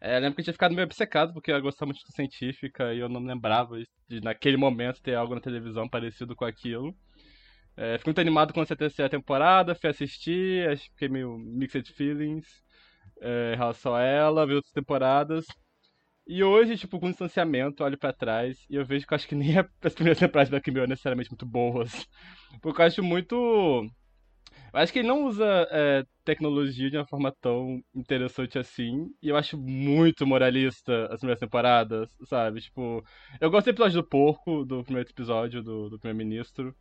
É, 0.00 0.16
eu 0.16 0.20
lembro 0.20 0.34
que 0.36 0.40
eu 0.40 0.44
tinha 0.44 0.54
ficado 0.54 0.74
meio 0.74 0.86
obcecado 0.86 1.32
porque 1.32 1.50
eu 1.50 1.60
gostava 1.60 1.86
muito 1.90 2.04
de 2.06 2.12
científica 2.14 2.94
e 2.94 3.00
eu 3.00 3.08
não 3.08 3.20
lembrava 3.20 3.76
de 4.08 4.20
naquele 4.22 4.56
momento 4.56 5.02
ter 5.02 5.14
algo 5.14 5.34
na 5.34 5.40
televisão 5.40 5.88
parecido 5.88 6.36
com 6.36 6.44
aquilo. 6.44 6.94
É, 7.80 7.96
fiquei 7.96 8.10
muito 8.10 8.20
animado 8.20 8.52
com 8.52 8.60
essa 8.60 8.74
terceira 8.74 9.08
temporada, 9.08 9.72
fui 9.72 9.88
assistir, 9.88 10.76
fiquei 10.78 11.08
meio 11.08 11.38
mixed 11.38 11.92
feelings 11.92 12.44
é, 13.20 13.52
em 13.54 13.56
relação 13.56 13.94
a 13.94 14.02
ela, 14.02 14.44
vi 14.44 14.54
outras 14.54 14.72
temporadas. 14.72 15.46
E 16.26 16.42
hoje, 16.42 16.76
tipo, 16.76 16.98
com 16.98 17.08
distanciamento, 17.08 17.84
olho 17.84 17.96
pra 17.96 18.12
trás 18.12 18.58
e 18.68 18.74
eu 18.74 18.84
vejo 18.84 19.06
que 19.06 19.14
eu 19.14 19.16
acho 19.16 19.28
que 19.28 19.36
nem 19.36 19.54
as 19.80 19.94
primeiras 19.94 20.18
temporadas 20.18 20.48
de 20.48 20.50
Black 20.50 20.70
Mirror 20.72 20.88
necessariamente 20.88 21.30
muito 21.30 21.46
boas. 21.46 22.04
Porque 22.60 22.82
eu 22.82 22.86
acho 22.86 23.02
muito. 23.02 23.36
Eu 24.72 24.80
acho 24.80 24.92
que 24.92 24.98
ele 24.98 25.08
não 25.08 25.24
usa 25.24 25.44
é, 25.70 26.04
tecnologia 26.24 26.90
de 26.90 26.96
uma 26.98 27.06
forma 27.06 27.32
tão 27.40 27.80
interessante 27.94 28.58
assim. 28.58 29.06
E 29.22 29.28
eu 29.28 29.36
acho 29.36 29.56
muito 29.56 30.26
moralista 30.26 31.06
as 31.12 31.20
primeiras 31.20 31.40
temporadas, 31.40 32.10
sabe? 32.24 32.60
Tipo, 32.60 33.04
eu 33.40 33.50
gosto 33.50 33.66
do 33.66 33.70
episódio 33.70 34.02
do 34.02 34.08
porco, 34.08 34.64
do 34.64 34.82
primeiro 34.82 35.08
episódio 35.08 35.62
do, 35.62 35.88
do 35.90 35.98
primeiro-ministro. 35.98 36.74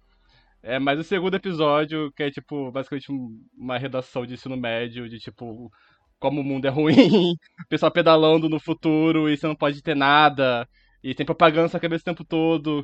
É, 0.62 0.80
mas 0.80 1.00
o 1.00 1.04
segundo 1.04 1.36
episódio, 1.36 2.12
que 2.13 2.24
é 2.24 2.32
tipo, 2.32 2.72
basicamente 2.72 3.12
um- 3.12 3.39
uma 3.56 3.78
redação 3.78 4.26
de 4.26 4.34
ensino 4.34 4.58
médio, 4.58 5.08
de 5.10 5.20
tipo, 5.20 5.72
como 6.20 6.41
o 6.41 6.43
mundo 6.43 6.65
é 6.65 6.70
ruim, 6.70 6.93
o 7.65 7.67
pessoal 7.70 7.91
pedalando 7.91 8.50
no 8.50 8.60
futuro 8.60 9.30
e 9.30 9.38
você 9.38 9.48
não 9.48 9.56
pode 9.56 9.82
ter 9.82 9.96
nada, 9.96 10.67
e 11.04 11.13
tem 11.15 11.26
propaganda 11.26 11.70
na 11.72 11.80
cabeça 11.80 12.02
o 12.02 12.06
tempo 12.06 12.26
todo. 12.26 12.84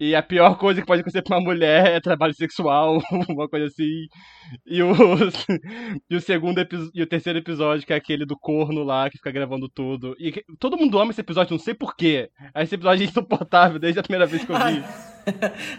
E 0.00 0.14
a 0.14 0.22
pior 0.22 0.56
coisa 0.58 0.80
que 0.80 0.86
pode 0.86 1.00
acontecer 1.00 1.22
pra 1.22 1.36
uma 1.38 1.44
mulher 1.44 1.86
é 1.88 2.00
trabalho 2.00 2.32
sexual, 2.34 3.00
uma 3.28 3.48
coisa 3.48 3.66
assim. 3.66 4.06
E 4.66 4.80
o, 4.82 4.92
e 6.08 6.16
o 6.16 6.20
segundo 6.20 6.64
e 6.94 7.02
o 7.02 7.06
terceiro 7.06 7.38
episódio, 7.40 7.86
que 7.86 7.92
é 7.92 7.96
aquele 7.96 8.24
do 8.24 8.36
corno 8.38 8.82
lá, 8.84 9.10
que 9.10 9.16
fica 9.18 9.32
gravando 9.32 9.68
tudo. 9.68 10.14
E 10.18 10.30
que- 10.32 10.44
todo 10.58 10.76
mundo 10.76 10.98
ama 10.98 11.10
esse 11.10 11.20
episódio, 11.20 11.52
não 11.52 11.58
sei 11.58 11.74
porquê. 11.74 12.30
Esse 12.54 12.76
episódio 12.76 13.02
é 13.04 13.06
insuportável 13.10 13.78
desde 13.78 13.98
a 13.98 14.02
primeira 14.02 14.26
vez 14.26 14.44
que 14.44 14.52
eu 14.52 14.56
vi. 14.56 14.84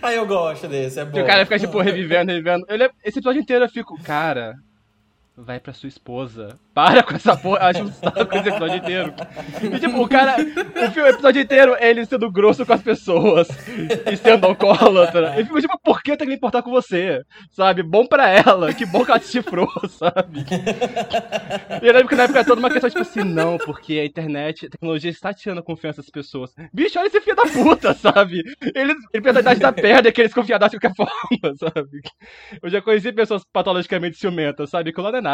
Ah, 0.01 0.13
eu 0.13 0.27
gosto 0.27 0.67
desse, 0.67 0.99
é 0.99 1.05
bom. 1.05 1.11
Que 1.13 1.21
o 1.21 1.25
cara 1.25 1.45
fica, 1.45 1.57
tipo, 1.57 1.79
revivendo, 1.81 2.31
revivendo. 2.31 2.65
Eu 2.67 2.77
lembro- 2.77 2.95
esse 3.03 3.19
episódio 3.19 3.41
inteiro 3.41 3.65
eu 3.65 3.69
fico, 3.69 3.95
cara, 4.03 4.53
vai 5.43 5.59
pra 5.59 5.73
sua 5.73 5.87
esposa. 5.87 6.59
Para 6.73 7.01
com 7.03 7.15
essa 7.15 7.35
porra. 7.35 7.69
Acho 7.69 7.83
um 7.83 7.91
saco 7.91 8.35
esse 8.35 8.49
episódio 8.49 8.75
inteiro. 8.75 9.13
E, 9.61 9.79
tipo, 9.79 10.01
o 10.01 10.07
cara, 10.07 10.35
o, 10.39 10.91
filme, 10.91 11.09
episódio 11.09 11.41
inteiro 11.41 11.75
é 11.79 11.89
ele 11.89 12.05
sendo 12.05 12.31
grosso 12.31 12.65
com 12.65 12.73
as 12.73 12.81
pessoas 12.81 13.47
e 14.11 14.17
sendo 14.17 14.45
alcoólatra. 14.45 15.35
Eu 15.37 15.45
fico, 15.45 15.61
tipo, 15.61 15.79
por 15.79 16.01
que 16.01 16.11
eu 16.11 16.17
tenho 16.17 16.27
que 16.27 16.33
me 16.33 16.37
importar 16.37 16.61
com 16.61 16.71
você? 16.71 17.23
Sabe? 17.51 17.83
Bom 17.83 18.05
pra 18.05 18.29
ela. 18.29 18.73
Que 18.73 18.85
bom 18.85 19.03
que 19.03 19.11
ela 19.11 19.19
te 19.19 19.27
chifrou, 19.27 19.67
sabe? 19.89 20.45
E 21.81 21.87
eu 21.87 21.93
lembro 21.93 22.09
que 22.09 22.15
na 22.15 22.23
época 22.23 22.39
era 22.39 22.47
toda 22.47 22.59
uma 22.59 22.69
questão, 22.69 22.89
tipo 22.89 23.01
assim, 23.01 23.23
não, 23.23 23.57
porque 23.57 23.93
a 23.93 24.05
internet, 24.05 24.65
a 24.65 24.69
tecnologia 24.69 25.11
está 25.11 25.33
tirando 25.33 25.63
confiança 25.63 26.01
das 26.01 26.09
pessoas. 26.09 26.53
Bicho, 26.73 26.99
olha 26.99 27.07
esse 27.07 27.21
filho 27.21 27.35
da 27.35 27.43
puta, 27.43 27.93
sabe? 27.93 28.43
Ele, 28.75 28.93
ele 29.13 29.23
pensa 29.23 29.39
a 29.39 29.41
idade 29.41 29.59
da 29.59 29.71
perna 29.71 30.09
e 30.09 30.11
que 30.11 30.21
eles 30.21 30.33
confiadas 30.33 30.71
de 30.71 30.79
qualquer 30.79 30.95
forma, 30.95 31.55
sabe? 31.57 32.01
Eu 32.61 32.69
já 32.69 32.81
conheci 32.81 33.11
pessoas 33.11 33.43
patologicamente 33.51 34.17
ciumentas, 34.17 34.69
sabe? 34.69 34.91
Que 34.91 35.01
lá 35.01 35.11
não 35.11 35.19
é 35.19 35.21
nada. 35.21 35.28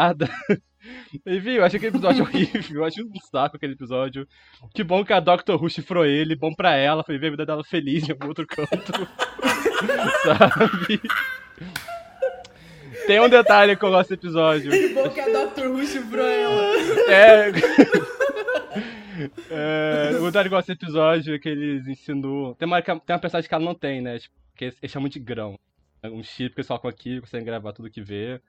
Enfim, 1.26 1.50
eu 1.52 1.64
acho 1.64 1.76
aquele 1.76 1.96
episódio 1.96 2.22
horrível, 2.26 2.80
eu 2.80 2.84
acho 2.84 3.02
um 3.02 3.20
saco 3.30 3.56
aquele 3.56 3.72
episódio. 3.72 4.26
Que 4.74 4.84
bom 4.84 5.04
que 5.04 5.12
a 5.12 5.20
Dr. 5.20 5.54
Who 5.60 5.68
chifrou 5.68 6.04
ele, 6.04 6.36
bom 6.36 6.54
pra 6.54 6.74
ela, 6.74 7.02
foi 7.02 7.18
ver 7.18 7.28
a 7.28 7.30
vida 7.30 7.46
dela 7.46 7.64
feliz 7.64 8.08
em 8.08 8.12
algum 8.12 8.28
outro 8.28 8.46
canto. 8.46 8.92
sabe? 10.24 11.00
Tem 13.06 13.20
um 13.20 13.28
detalhe 13.28 13.76
que 13.76 13.84
eu 13.84 13.90
gosto 13.90 14.10
desse 14.10 14.14
episódio. 14.14 14.70
Que 14.70 14.88
bom 14.88 15.08
que 15.08 15.20
a 15.20 15.26
Dr. 15.26 15.66
Who 15.66 15.86
chifrou 15.86 16.26
ela. 16.26 16.76
É. 17.08 17.52
é 19.50 20.18
o 20.20 20.26
detalhe 20.26 20.48
que 20.48 20.54
eu 20.54 20.58
gosto 20.58 20.68
desse 20.68 20.84
episódio 20.84 21.34
é 21.34 21.38
que 21.38 21.48
eles 21.48 21.86
insinuam. 21.86 22.54
Tem 22.54 22.66
uma, 22.66 22.82
tem 22.82 22.94
uma 22.94 23.18
personagem 23.18 23.48
que 23.48 23.54
ela 23.54 23.64
não 23.64 23.74
tem, 23.74 24.00
né? 24.00 24.18
Tipo, 24.18 24.34
que 24.56 24.64
eles 24.64 24.76
eles 24.82 24.92
chamam 24.92 25.08
de 25.08 25.20
grão. 25.20 25.58
É 26.02 26.08
Um 26.08 26.22
chip 26.22 26.54
que 26.54 26.60
eles 26.60 26.68
colocam 26.68 26.90
aqui, 26.90 27.20
conseguem 27.20 27.46
gravar 27.46 27.72
tudo 27.72 27.90
que 27.90 28.02
vê. 28.02 28.40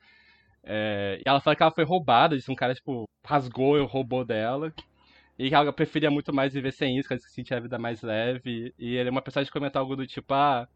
É, 0.70 1.20
e 1.20 1.24
ela 1.26 1.40
fala 1.40 1.56
que 1.56 1.64
ela 1.64 1.72
foi 1.72 1.86
roubada, 1.86 2.36
disse 2.36 2.52
um 2.52 2.56
cara, 2.56 2.76
tipo, 2.76 3.06
rasgou 3.26 3.78
e 3.78 3.86
roubou 3.86 4.26
dela. 4.26 4.74
E 5.40 5.50
que 5.50 5.56
ela 5.56 5.72
preferia 5.74 6.12
muito 6.12 6.34
mais 6.34 6.54
viver 6.54 6.72
sem 6.74 6.98
isso, 6.98 7.08
que 7.08 7.14
ela 7.14 7.20
disse 7.20 7.30
que 7.30 7.36
sentia 7.36 7.58
a 7.58 7.60
vida 7.60 7.80
mais 7.80 8.02
leve. 8.02 8.74
E 8.78 8.96
ele 8.96 9.10
é 9.10 9.12
uma 9.12 9.22
personagem 9.22 9.52
que 9.52 9.58
comenta 9.58 9.80
algo 9.80 9.96
do 9.96 10.06
tipo, 10.08 10.34
ah, 10.34 10.68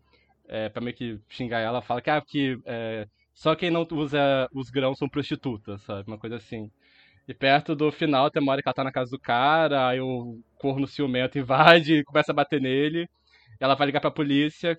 é, 0.47 0.69
pra 0.69 0.81
meio 0.81 0.95
que 0.95 1.19
xingar 1.29 1.59
ela, 1.59 1.81
fala 1.81 2.01
que, 2.01 2.09
ah, 2.09 2.21
que 2.21 2.59
é, 2.65 3.07
só 3.33 3.55
quem 3.55 3.71
não 3.71 3.87
usa 3.91 4.47
os 4.53 4.69
grãos 4.69 4.97
são 4.97 5.09
prostitutas, 5.09 5.81
sabe? 5.83 6.07
Uma 6.07 6.17
coisa 6.17 6.37
assim. 6.37 6.71
E 7.27 7.33
perto 7.33 7.75
do 7.75 7.91
final, 7.91 8.29
tem 8.31 8.41
uma 8.41 8.51
hora 8.53 8.61
que 8.61 8.67
ela 8.67 8.73
tá 8.73 8.83
na 8.83 8.91
casa 8.91 9.11
do 9.11 9.19
cara, 9.19 9.87
aí 9.89 10.01
o 10.01 10.39
corno 10.57 10.87
ciumento 10.87 11.37
invade 11.39 11.95
e 11.95 12.03
começa 12.03 12.31
a 12.31 12.35
bater 12.35 12.61
nele. 12.61 13.09
Ela 13.59 13.75
vai 13.75 13.87
ligar 13.87 14.01
pra 14.01 14.11
polícia. 14.11 14.77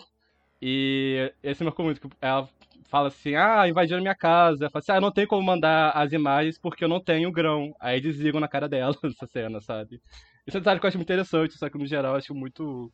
E 0.61 1.33
esse 1.43 1.65
marcou 1.65 1.85
muito, 1.87 2.09
ela 2.21 2.49
fala 2.93 3.09
assim, 3.09 3.35
ah, 3.35 3.67
invadiram 3.67 4.03
minha 4.03 4.15
casa. 4.15 4.69
Fala 4.69 4.81
assim, 4.81 4.93
ah, 4.93 5.01
não 5.01 5.11
tem 5.11 5.27
como 5.27 5.43
mandar 5.43 5.93
as 5.93 6.13
imagens 6.13 6.59
porque 6.59 6.85
eu 6.85 6.89
não 6.89 7.01
tenho 7.01 7.33
grão. 7.33 7.75
Aí 7.81 7.99
desligam 8.03 8.39
na 8.39 8.47
cara 8.47 8.69
dela 8.69 8.95
essa 9.03 9.27
cena, 9.27 9.63
sabe? 9.63 9.99
Isso 10.47 10.59
é 10.59 10.61
um 10.61 10.63
detalhe 10.63 10.79
que 10.79 10.85
eu 10.85 10.89
acho 10.89 10.99
muito 10.99 11.09
interessante, 11.11 11.57
só 11.57 11.71
que 11.71 11.79
no 11.79 11.87
geral 11.87 12.13
eu 12.13 12.19
acho 12.19 12.35
muito. 12.35 12.93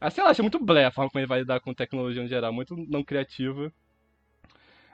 Ah, 0.00 0.10
sei 0.10 0.22
lá, 0.22 0.30
acho 0.30 0.42
muito 0.42 0.64
blé 0.64 0.84
a 0.84 0.92
forma 0.92 1.10
como 1.10 1.20
ele 1.20 1.26
vai 1.26 1.40
lidar 1.40 1.58
com 1.60 1.74
tecnologia 1.74 2.22
no 2.22 2.28
geral, 2.28 2.52
muito 2.52 2.76
não 2.88 3.02
criativa. 3.02 3.72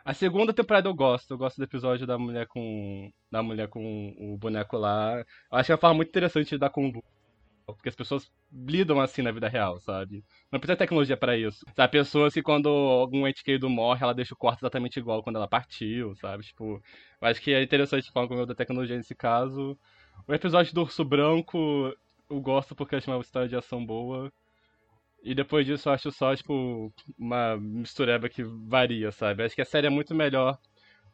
A 0.04 0.14
segunda 0.14 0.52
temporada 0.52 0.88
eu 0.88 0.94
gosto, 0.94 1.32
eu 1.32 1.38
gosto 1.38 1.58
do 1.58 1.64
episódio 1.64 2.06
da 2.06 2.18
mulher 2.18 2.46
com. 2.46 3.10
da 3.30 3.42
mulher 3.42 3.68
com 3.68 4.14
o 4.18 4.38
boneco 4.38 4.78
lá. 4.78 5.18
Eu 5.18 5.58
acho 5.58 5.66
que 5.66 5.72
é 5.72 5.74
uma 5.74 5.80
forma 5.80 5.96
muito 5.96 6.08
interessante 6.08 6.48
de 6.48 6.54
lidar 6.54 6.70
com 6.70 6.88
o 6.88 7.02
porque 7.74 7.88
as 7.88 7.94
pessoas 7.94 8.30
lidam 8.52 9.00
assim 9.00 9.22
na 9.22 9.32
vida 9.32 9.48
real, 9.48 9.78
sabe? 9.80 10.24
Não 10.50 10.60
precisa 10.60 10.74
de 10.74 10.78
tecnologia 10.78 11.16
para 11.16 11.36
isso. 11.36 11.64
A 11.76 11.88
pessoa, 11.88 12.30
se 12.30 12.42
quando 12.42 12.68
algum 12.68 13.26
ente 13.26 13.42
querido 13.42 13.68
morre, 13.68 14.02
ela 14.02 14.14
deixa 14.14 14.34
o 14.34 14.36
corte 14.36 14.60
exatamente 14.60 14.98
igual 14.98 15.22
quando 15.22 15.36
ela 15.36 15.48
partiu, 15.48 16.14
sabe? 16.16 16.44
Tipo, 16.44 16.82
eu 17.20 17.28
acho 17.28 17.40
que 17.40 17.52
é 17.52 17.62
interessante 17.62 18.10
falar 18.12 18.28
com 18.28 18.34
o 18.34 18.46
da 18.46 18.54
tecnologia 18.54 18.96
nesse 18.96 19.14
caso. 19.14 19.78
O 20.26 20.34
episódio 20.34 20.74
do 20.74 20.82
Urso 20.82 21.04
Branco 21.04 21.92
eu 22.30 22.40
gosto 22.40 22.74
porque 22.74 22.96
acho 22.96 23.10
uma 23.10 23.20
história 23.20 23.48
de 23.48 23.56
ação 23.56 23.84
boa. 23.84 24.32
E 25.22 25.34
depois 25.34 25.66
disso 25.66 25.88
eu 25.88 25.92
acho 25.92 26.10
só, 26.10 26.34
tipo, 26.34 26.92
uma 27.18 27.56
mistureba 27.56 28.28
que 28.28 28.42
varia, 28.42 29.12
sabe? 29.12 29.44
Acho 29.44 29.54
que 29.54 29.62
a 29.62 29.66
série 29.66 29.86
é 29.86 29.90
muito 29.90 30.14
melhor 30.14 30.58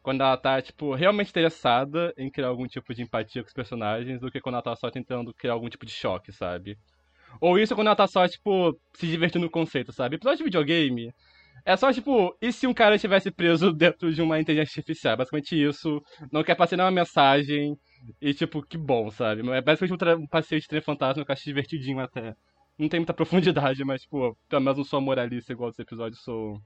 quando 0.03 0.23
ela 0.23 0.37
tá, 0.37 0.61
tipo, 0.63 0.95
realmente 0.95 1.31
interessada 1.31 2.13
em 2.17 2.31
criar 2.31 2.49
algum 2.49 2.67
tipo 2.67 2.95
de 2.95 3.03
empatia 3.03 3.43
com 3.43 3.49
os 3.49 3.55
personagens 3.55 4.21
do 4.21 4.31
que 4.31 4.41
quando 4.41 4.55
ela 4.55 4.63
tá 4.63 4.75
só 4.77 4.91
tentando 4.91 5.35
criar 5.35 5.53
algum 5.53 5.69
tipo 5.69 5.85
de 5.85 5.93
choque, 5.93 6.33
sabe? 6.33 6.79
Ou 7.41 7.59
isso 7.59 7.75
quando 7.75 7.89
ela 7.89 7.97
tá 7.97 8.07
só, 8.07 8.27
tipo, 8.27 8.79
se 8.95 9.07
divertindo 9.07 9.45
no 9.45 9.51
conceito, 9.51 9.93
sabe? 9.93 10.17
Episódio 10.17 10.39
de 10.39 10.45
videogame 10.45 11.13
é 11.65 11.77
só, 11.77 11.93
tipo, 11.93 12.37
e 12.41 12.53
se 12.53 12.67
um 12.67 12.75
cara 12.75 12.95
estivesse 12.95 13.31
preso 13.31 13.73
dentro 13.75 14.13
de 14.13 14.23
uma 14.23 14.41
inteligência 14.41 14.81
artificial? 14.81 15.17
Basicamente 15.17 15.55
isso. 15.55 16.03
Não 16.33 16.43
quer 16.43 16.55
passar 16.55 16.77
nenhuma 16.77 16.91
mensagem. 16.91 17.77
E, 18.21 18.33
tipo, 18.33 18.63
que 18.63 18.79
bom, 18.79 19.11
sabe? 19.11 19.49
É 19.51 19.61
basicamente 19.61 20.05
um, 20.05 20.23
um 20.23 20.27
passeio 20.27 20.61
de 20.61 20.69
trem 20.69 20.81
fantasma 20.81 21.25
que 21.25 21.31
eu 21.31 21.33
acho 21.33 21.45
divertidinho 21.45 22.01
até. 22.01 22.35
Não 22.79 22.89
tem 22.89 23.01
muita 23.01 23.13
profundidade, 23.15 23.85
mas, 23.85 24.03
tipo, 24.03 24.37
pelo 24.49 24.63
menos 24.63 24.79
não 24.79 24.85
sou 24.85 25.01
moralista 25.01 25.53
igual 25.53 25.71
desse 25.71 25.83
episódio, 25.83 26.17
sou 26.19 26.61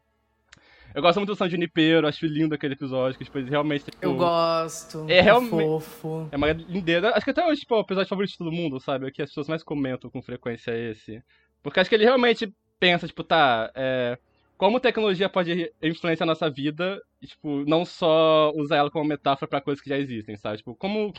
eu 0.95 1.03
gosto 1.03 1.19
muito 1.19 1.31
do 1.31 1.37
San 1.37 1.49
Junipero, 1.49 2.07
acho 2.07 2.27
lindo 2.27 2.55
aquele 2.55 2.75
episódio, 2.75 3.19
que 3.19 3.25
depois 3.25 3.49
realmente. 3.49 3.85
Tipo, 3.85 4.05
eu 4.05 4.15
gosto. 4.15 5.07
É 5.09 5.21
realmente. 5.21 5.51
fofo. 5.51 6.29
É 6.31 6.37
uma 6.37 6.53
lindeira. 6.53 7.11
Acho 7.11 7.25
que 7.25 7.31
até 7.31 7.47
hoje, 7.47 7.61
tipo, 7.61 7.75
é 7.75 7.79
o 7.79 7.81
episódio 7.81 8.09
favorito 8.09 8.33
de 8.33 8.39
todo 8.39 8.53
mundo, 8.53 8.81
sabe? 8.81 9.07
O 9.07 9.13
que 9.13 9.23
as 9.23 9.31
pessoas 9.31 9.49
mais 9.49 9.63
comentam 9.63 10.11
com 10.11 10.23
frequência 10.23 10.71
é 10.71 10.91
esse. 10.91 11.23
Porque 11.63 11.81
acho 11.81 11.89
que 11.89 11.97
ele 11.97 12.05
realmente 12.05 12.53
pensa, 12.79 13.07
tipo, 13.07 13.23
tá, 13.23 13.71
é, 13.75 14.19
como 14.57 14.81
tecnologia 14.81 15.29
pode 15.29 15.73
influenciar 15.83 16.25
a 16.25 16.27
nossa 16.27 16.51
vida, 16.51 17.01
e, 17.21 17.27
tipo, 17.27 17.65
não 17.67 17.85
só 17.85 18.53
usar 18.55 18.77
ela 18.77 18.91
como 18.91 19.05
metáfora 19.05 19.49
para 19.49 19.61
coisas 19.61 19.83
que 19.83 19.89
já 19.89 19.99
existem, 19.99 20.37
sabe? 20.37 20.59
Tipo, 20.59 20.75
como 20.75 21.13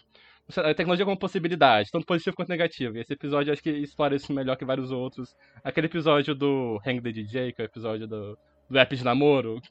a 0.58 0.74
tecnologia 0.74 1.06
como 1.06 1.18
possibilidade, 1.18 1.90
tanto 1.92 2.06
positivo 2.06 2.36
quanto 2.36 2.50
negativo. 2.50 2.98
E 2.98 3.02
esse 3.02 3.14
episódio 3.14 3.54
acho 3.54 3.64
que 3.64 3.70
explora 3.70 4.16
isso 4.16 4.34
melhor 4.34 4.58
que 4.58 4.66
vários 4.66 4.92
outros. 4.92 5.36
Aquele 5.64 5.88
episódio 5.88 6.36
do 6.36 6.80
Hang 6.86 7.02
the 7.02 7.12
DJ, 7.12 7.54
que 7.54 7.62
é 7.62 7.66
o 7.66 7.68
episódio 7.68 8.08
do 8.08 8.38
do 8.70 8.80
app 8.80 8.96
de 8.96 9.04
namoro. 9.04 9.62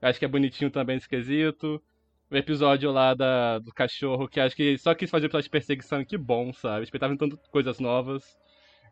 Acho 0.00 0.18
que 0.18 0.24
é 0.24 0.28
bonitinho 0.28 0.70
também 0.70 0.96
esse 0.96 1.08
quesito. 1.08 1.82
O 2.30 2.36
episódio 2.36 2.90
lá 2.92 3.14
da, 3.14 3.58
do 3.58 3.72
cachorro, 3.72 4.28
que 4.28 4.38
acho 4.38 4.54
que 4.54 4.76
só 4.76 4.94
quis 4.94 5.10
fazer 5.10 5.26
episódio 5.26 5.44
de 5.44 5.50
perseguição, 5.50 6.04
que 6.04 6.18
bom, 6.18 6.52
sabe? 6.52 6.84
Esperava 6.84 7.16
tanto 7.16 7.38
coisas 7.50 7.80
novas. 7.80 8.36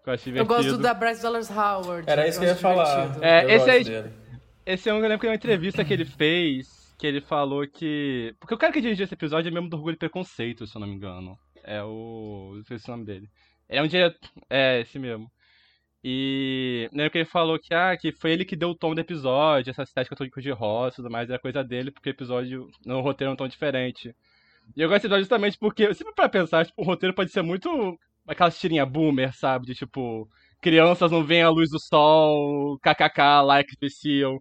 Que 0.02 0.10
eu, 0.10 0.14
acho 0.14 0.30
eu 0.30 0.46
gosto 0.46 0.78
da 0.78 0.94
Bryce 0.94 1.22
Dallas 1.22 1.50
Howard. 1.50 2.08
Era 2.08 2.26
isso 2.26 2.38
que 2.38 2.46
eu 2.46 2.50
ia 2.50 2.56
falar. 2.56 3.22
É, 3.22 3.54
esse 3.54 3.70
aí. 3.70 3.84
Dele. 3.84 4.10
Esse 4.64 4.88
é 4.88 4.94
um, 4.94 4.96
eu 4.96 5.02
lembro 5.02 5.20
que 5.20 5.26
é 5.26 5.30
uma 5.30 5.36
entrevista 5.36 5.84
que 5.84 5.92
ele 5.92 6.04
fez, 6.04 6.94
que 6.98 7.06
ele 7.06 7.20
falou 7.20 7.66
que. 7.68 8.34
Porque 8.40 8.54
o 8.54 8.58
cara 8.58 8.72
que 8.72 8.80
dirigiu 8.80 9.04
esse 9.04 9.14
episódio 9.14 9.48
é 9.48 9.52
mesmo 9.52 9.68
do 9.68 9.76
Orgulho 9.76 9.94
e 9.94 9.98
Preconceito, 9.98 10.66
se 10.66 10.76
eu 10.76 10.80
não 10.80 10.88
me 10.88 10.94
engano. 10.94 11.38
É 11.62 11.82
o. 11.82 12.54
Não 12.56 12.64
sei 12.64 12.78
se 12.78 12.88
é 12.88 12.92
o 12.92 12.96
nome 12.96 13.06
dele. 13.06 13.28
É 13.68 13.82
um 13.82 13.86
dia. 13.86 14.14
É, 14.48 14.80
esse 14.80 14.98
mesmo. 14.98 15.30
E 16.08 16.88
lembro 16.92 17.10
que 17.10 17.18
ele 17.18 17.24
falou 17.24 17.58
que, 17.58 17.74
ah, 17.74 17.96
que 17.96 18.12
foi 18.12 18.30
ele 18.30 18.44
que 18.44 18.54
deu 18.54 18.70
o 18.70 18.74
tom 18.76 18.94
do 18.94 19.00
episódio, 19.00 19.70
essa 19.72 19.82
estética 19.82 20.14
toda 20.14 20.30
de 20.30 20.50
rosa 20.52 20.94
e 20.94 20.96
tudo 20.98 21.10
mais, 21.10 21.28
era 21.28 21.36
coisa 21.36 21.64
dele, 21.64 21.90
porque 21.90 22.08
o 22.08 22.12
episódio, 22.12 22.70
no 22.86 23.00
roteiro 23.00 23.32
é 23.32 23.34
um 23.34 23.36
tom 23.36 23.48
diferente. 23.48 24.14
E 24.76 24.80
eu 24.80 24.88
gosto 24.88 24.98
desse 24.98 25.06
episódio 25.06 25.24
justamente 25.24 25.58
porque, 25.58 25.92
sempre 25.94 26.14
pra 26.14 26.28
pensar, 26.28 26.64
tipo, 26.64 26.80
o 26.80 26.84
roteiro 26.84 27.12
pode 27.12 27.32
ser 27.32 27.42
muito 27.42 27.98
aquela 28.24 28.52
tirinha 28.52 28.86
boomer, 28.86 29.34
sabe? 29.36 29.66
De 29.66 29.74
tipo, 29.74 30.28
crianças 30.62 31.10
não 31.10 31.24
veem 31.24 31.42
a 31.42 31.50
luz 31.50 31.70
do 31.70 31.80
sol, 31.80 32.78
kkk, 32.78 33.42
like 33.44 33.70
especial. 33.72 34.40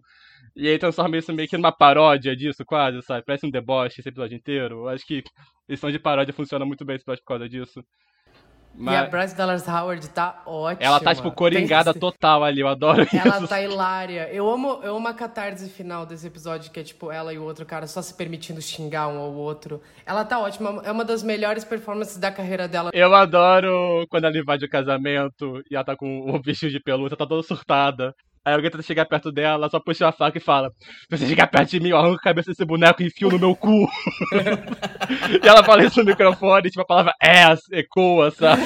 E 0.54 0.68
aí 0.68 0.78
transforma 0.78 1.16
isso 1.16 1.32
meio 1.32 1.48
que 1.48 1.56
numa 1.56 1.72
paródia 1.72 2.36
disso, 2.36 2.64
quase, 2.64 3.02
sabe? 3.02 3.24
Parece 3.26 3.44
um 3.44 3.50
deboche 3.50 4.00
esse 4.00 4.08
episódio 4.08 4.36
inteiro. 4.36 4.84
Eu 4.84 4.88
acho 4.88 5.04
que 5.04 5.24
edição 5.68 5.90
de 5.90 5.98
paródia 5.98 6.32
funciona 6.32 6.64
muito 6.64 6.84
bem 6.84 6.94
esse 6.94 7.02
episódio 7.02 7.24
por 7.24 7.28
causa 7.28 7.48
disso. 7.48 7.84
Mas... 8.76 8.94
E 8.94 8.96
a 8.96 9.06
Bryce 9.06 9.34
Dallas 9.34 9.66
Howard 9.66 10.08
tá 10.10 10.42
ótima. 10.44 10.86
Ela 10.86 11.00
tá, 11.00 11.14
tipo, 11.14 11.32
coringada 11.32 11.92
Tem... 11.92 12.00
total 12.00 12.44
ali, 12.44 12.60
eu 12.60 12.68
adoro 12.68 13.00
ela 13.00 13.06
isso. 13.06 13.16
Ela 13.16 13.46
tá 13.46 13.62
hilária. 13.62 14.28
Eu 14.32 14.50
amo, 14.50 14.80
eu 14.82 14.96
amo 14.96 15.08
a 15.08 15.14
catarse 15.14 15.68
final 15.68 16.04
desse 16.04 16.26
episódio, 16.26 16.70
que 16.70 16.80
é, 16.80 16.82
tipo, 16.82 17.10
ela 17.10 17.32
e 17.32 17.38
o 17.38 17.44
outro 17.44 17.64
cara 17.64 17.86
só 17.86 18.02
se 18.02 18.12
permitindo 18.14 18.60
xingar 18.60 19.08
um 19.08 19.18
ao 19.18 19.32
outro. 19.32 19.80
Ela 20.04 20.24
tá 20.24 20.38
ótima, 20.38 20.82
é 20.84 20.92
uma 20.92 21.04
das 21.04 21.22
melhores 21.22 21.64
performances 21.64 22.18
da 22.18 22.30
carreira 22.30 22.68
dela. 22.68 22.90
Eu 22.92 23.14
adoro 23.14 24.06
quando 24.08 24.24
ela 24.24 24.38
invade 24.38 24.64
o 24.64 24.70
casamento 24.70 25.62
e 25.70 25.74
ela 25.74 25.84
tá 25.84 25.96
com 25.96 26.30
o 26.30 26.40
vestido 26.42 26.72
de 26.72 26.80
pelúcia, 26.80 27.16
tá 27.16 27.26
toda 27.26 27.42
surtada. 27.42 28.14
Aí 28.46 28.54
alguém 28.54 28.70
tenta 28.70 28.84
chegar 28.84 29.04
perto 29.06 29.32
dela, 29.32 29.68
só 29.68 29.80
puxa 29.80 30.06
a 30.06 30.12
faca 30.12 30.38
e 30.38 30.40
fala: 30.40 30.70
Se 31.10 31.18
você 31.18 31.26
chegar 31.26 31.48
perto 31.48 31.70
de 31.70 31.80
mim, 31.80 31.88
eu 31.88 31.96
arranco 31.96 32.14
a 32.14 32.22
cabeça 32.22 32.52
desse 32.52 32.64
boneco 32.64 33.02
e 33.02 33.06
enfio 33.06 33.28
no 33.28 33.40
meu 33.40 33.56
cu. 33.56 33.88
e 35.42 35.48
ela 35.48 35.64
fala 35.64 35.82
isso 35.82 35.98
no 35.98 36.06
microfone, 36.06 36.70
tipo, 36.70 36.80
a 36.80 36.84
palavra 36.84 37.12
ass 37.20 37.60
ecoa, 37.72 38.30
sabe? 38.30 38.62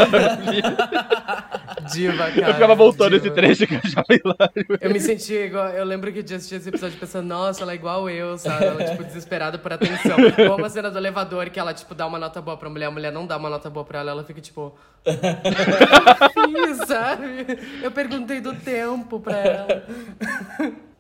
Diva, 1.91 2.31
cara. 2.31 2.49
Eu 2.49 2.53
ficava 2.53 2.75
voltando 2.75 3.19
diva. 3.19 3.27
esse 3.27 3.35
trecho 3.35 3.67
que 3.67 3.75
eu 3.75 3.81
achava 3.83 4.05
hilário. 4.11 4.79
Eu 4.83 4.91
me 4.91 5.01
sentia 5.01 5.47
igual. 5.47 5.69
Eu 5.69 5.87
lembro 5.87 6.13
que 6.13 6.19
eu 6.19 6.37
assisti 6.37 6.57
esse 6.57 6.69
episódio 6.69 6.99
pensando, 6.99 7.27
nossa, 7.27 7.63
ela 7.63 7.73
é 7.73 7.75
igual 7.75 8.11
eu, 8.11 8.37
sabe? 8.37 8.67
Ela, 8.67 8.85
tipo, 8.85 9.03
desesperada 9.03 9.59
por 9.59 9.73
atenção. 9.73 10.19
Como 10.47 10.63
a 10.63 10.69
cena 10.69 10.91
do 10.91 10.99
elevador 10.99 11.49
que 11.49 11.59
ela, 11.59 11.73
tipo, 11.73 11.95
dá 11.95 12.07
uma 12.07 12.19
nota 12.19 12.43
boa 12.43 12.59
pra 12.59 12.69
mulher, 12.69 12.87
a 12.87 12.91
mulher 12.91 13.11
não 13.11 13.27
dá 13.27 13.39
uma 13.39 13.49
nota 13.49 13.71
boa 13.71 13.87
pra 13.87 14.01
ela, 14.01 14.11
ela 14.11 14.25
fica, 14.25 14.43
tipo. 14.43 14.77
Fiz, 15.05 16.89
sabe? 16.89 17.47
Eu 17.83 17.91
perguntei 17.91 18.41
do 18.41 18.55
tempo 18.55 19.21
pra 19.21 19.39
ela. 19.39 19.87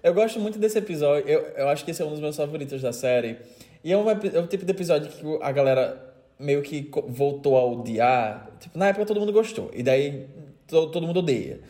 Eu 0.02 0.14
gosto 0.14 0.40
muito 0.40 0.58
desse 0.58 0.78
episódio. 0.78 1.28
Eu, 1.28 1.40
eu 1.56 1.68
acho 1.68 1.84
que 1.84 1.90
esse 1.90 2.00
é 2.00 2.04
um 2.04 2.10
dos 2.10 2.20
meus 2.20 2.36
favoritos 2.36 2.80
da 2.80 2.92
série. 2.92 3.36
E 3.84 3.92
é, 3.92 3.96
um, 3.96 4.10
é 4.10 4.38
o 4.38 4.46
tipo 4.46 4.64
de 4.64 4.70
episódio 4.70 5.10
que 5.10 5.38
a 5.42 5.52
galera 5.52 6.14
meio 6.38 6.62
que 6.62 6.90
voltou 7.08 7.56
a 7.56 7.64
odiar. 7.64 8.50
Tipo, 8.58 8.78
na 8.78 8.88
época 8.88 9.04
todo 9.04 9.20
mundo 9.20 9.32
gostou. 9.32 9.70
E 9.74 9.82
daí 9.82 10.26
todo, 10.66 10.90
todo 10.90 11.06
mundo 11.06 11.18
odeia. 11.18 11.60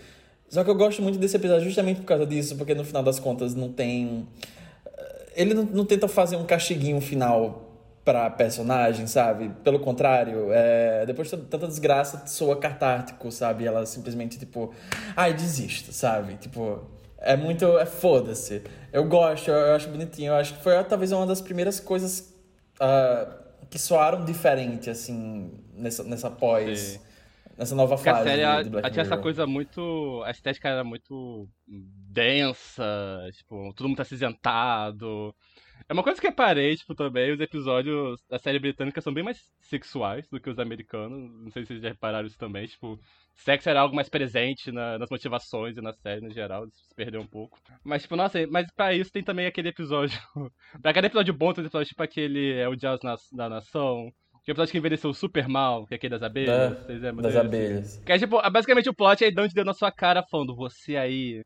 Só 0.49 0.65
que 0.65 0.71
eu 0.71 0.75
gosto 0.75 1.03
muito 1.03 1.19
desse 1.19 1.37
episódio 1.37 1.65
justamente 1.65 2.01
por 2.01 2.07
causa 2.07 2.27
disso, 2.27 2.57
porque 2.57 2.75
no 2.75 2.85
final 2.85 3.03
das 3.03 3.19
contas 3.19 3.55
não 3.55 3.73
tem. 3.73 4.27
Eh, 4.87 5.27
ele 5.37 5.55
não, 5.55 5.65
não 5.65 5.85
tenta 5.85 6.09
fazer 6.09 6.37
um 6.37 6.45
castiguinho 6.45 7.01
final 7.01 7.70
pra 8.11 8.29
personagem, 8.29 9.07
sabe? 9.07 9.51
Pelo 9.63 9.79
contrário, 9.79 10.49
é... 10.53 11.07
depois 11.07 11.31
de 11.31 11.37
tanta 11.37 11.69
desgraça, 11.69 12.27
soa 12.27 12.57
catártico, 12.57 13.31
sabe? 13.31 13.65
Ela 13.65 13.87
simplesmente, 13.87 14.37
tipo, 14.37 14.75
ai, 15.17 15.33
desisto, 15.33 15.93
sabe? 15.93 16.35
Tipo, 16.37 16.83
é 17.19 17.37
muito. 17.37 17.79
É 17.79 17.87
foda-se. 17.87 18.63
Eu 18.93 19.05
gosto, 19.05 19.49
eu 19.49 19.75
acho 19.75 19.89
bonitinho. 19.89 20.33
Eu 20.33 20.37
acho 20.37 20.55
que 20.55 20.63
foi 20.63 20.83
talvez 20.83 21.13
uma 21.13 21.25
das 21.25 21.41
primeiras 21.41 21.79
coisas 21.79 22.35
uh, 22.81 23.33
que 23.69 23.79
soaram 23.79 24.25
diferente, 24.25 24.91
assim, 24.91 25.53
nessa, 25.73 26.03
nessa 26.03 26.31
pós. 26.31 26.79
Sim. 26.79 27.01
Nessa 27.57 27.75
nova 27.75 27.95
Porque 27.95 28.11
fase. 28.11 28.23
A 28.23 28.33
série 28.33 28.57
de, 28.57 28.65
de 28.65 28.71
Black 28.71 28.91
tinha 28.91 29.03
essa 29.03 29.19
coisa 29.19 29.47
muito. 29.47 30.23
A 30.25 30.31
estética 30.31 30.69
era 30.69 30.83
muito 30.83 31.47
densa, 31.69 32.83
tipo, 33.33 33.73
todo 33.75 33.87
mundo 33.87 33.99
tá 33.99 34.03
acinzentado. 34.03 35.35
É 35.91 35.93
uma 35.93 36.05
coisa 36.05 36.21
que 36.21 36.27
eu 36.29 36.33
parei, 36.33 36.77
tipo, 36.77 36.95
também, 36.95 37.33
os 37.33 37.41
episódios 37.41 38.23
da 38.31 38.39
série 38.39 38.61
britânica 38.61 39.01
são 39.01 39.13
bem 39.13 39.25
mais 39.25 39.43
sexuais 39.61 40.25
do 40.29 40.39
que 40.39 40.49
os 40.49 40.61
americanos. 40.61 41.29
Não 41.43 41.51
sei 41.51 41.65
se 41.65 41.67
vocês 41.67 41.83
já 41.83 41.89
repararam 41.89 42.29
isso 42.29 42.39
também, 42.39 42.65
tipo, 42.69 42.97
sexo 43.35 43.69
era 43.69 43.81
algo 43.81 43.97
mais 43.97 44.09
presente 44.09 44.71
na, 44.71 44.97
nas 45.01 45.11
motivações 45.11 45.77
e 45.77 45.81
na 45.81 45.93
série 45.93 46.21
no 46.21 46.33
geral, 46.33 46.65
se 46.69 46.95
perdeu 46.95 47.21
um 47.21 47.27
pouco. 47.27 47.59
Mas, 47.83 48.03
tipo, 48.03 48.15
nossa, 48.15 48.39
mas 48.47 48.71
pra 48.71 48.95
isso 48.95 49.11
tem 49.11 49.25
também 49.25 49.47
aquele 49.47 49.71
episódio. 49.71 50.17
pra 50.81 50.95
cada 50.95 51.09
episódio 51.09 51.35
bom, 51.35 51.53
tem 51.53 51.65
episódio 51.65 51.89
tipo 51.89 52.05
aquele 52.05 52.53
É 52.53 52.69
o 52.69 52.77
Jazz 52.77 53.01
na, 53.03 53.17
da 53.33 53.49
Nação. 53.49 54.13
Que 54.45 54.51
é 54.51 54.53
o 54.53 54.55
episódio 54.55 54.71
que 54.71 54.79
envelheceu 54.79 55.13
super 55.13 55.49
mal, 55.49 55.87
que 55.87 55.95
é 55.95 55.97
aquele 55.97 56.13
das 56.13 56.23
abelhas. 56.23 56.71
Da, 56.71 56.85
vocês 56.85 57.03
lembram 57.03 57.23
das 57.23 57.35
desse? 57.35 57.47
abelhas. 57.47 58.03
Que 58.07 58.13
é 58.13 58.19
tipo, 58.19 58.41
basicamente 58.49 58.89
o 58.89 58.95
plot 58.95 59.25
é 59.25 59.31
dando 59.33 59.53
deu 59.53 59.65
na 59.65 59.75
sua 59.75 59.91
cara 59.91 60.23
falando, 60.31 60.55
você 60.55 60.97
aí. 60.97 61.43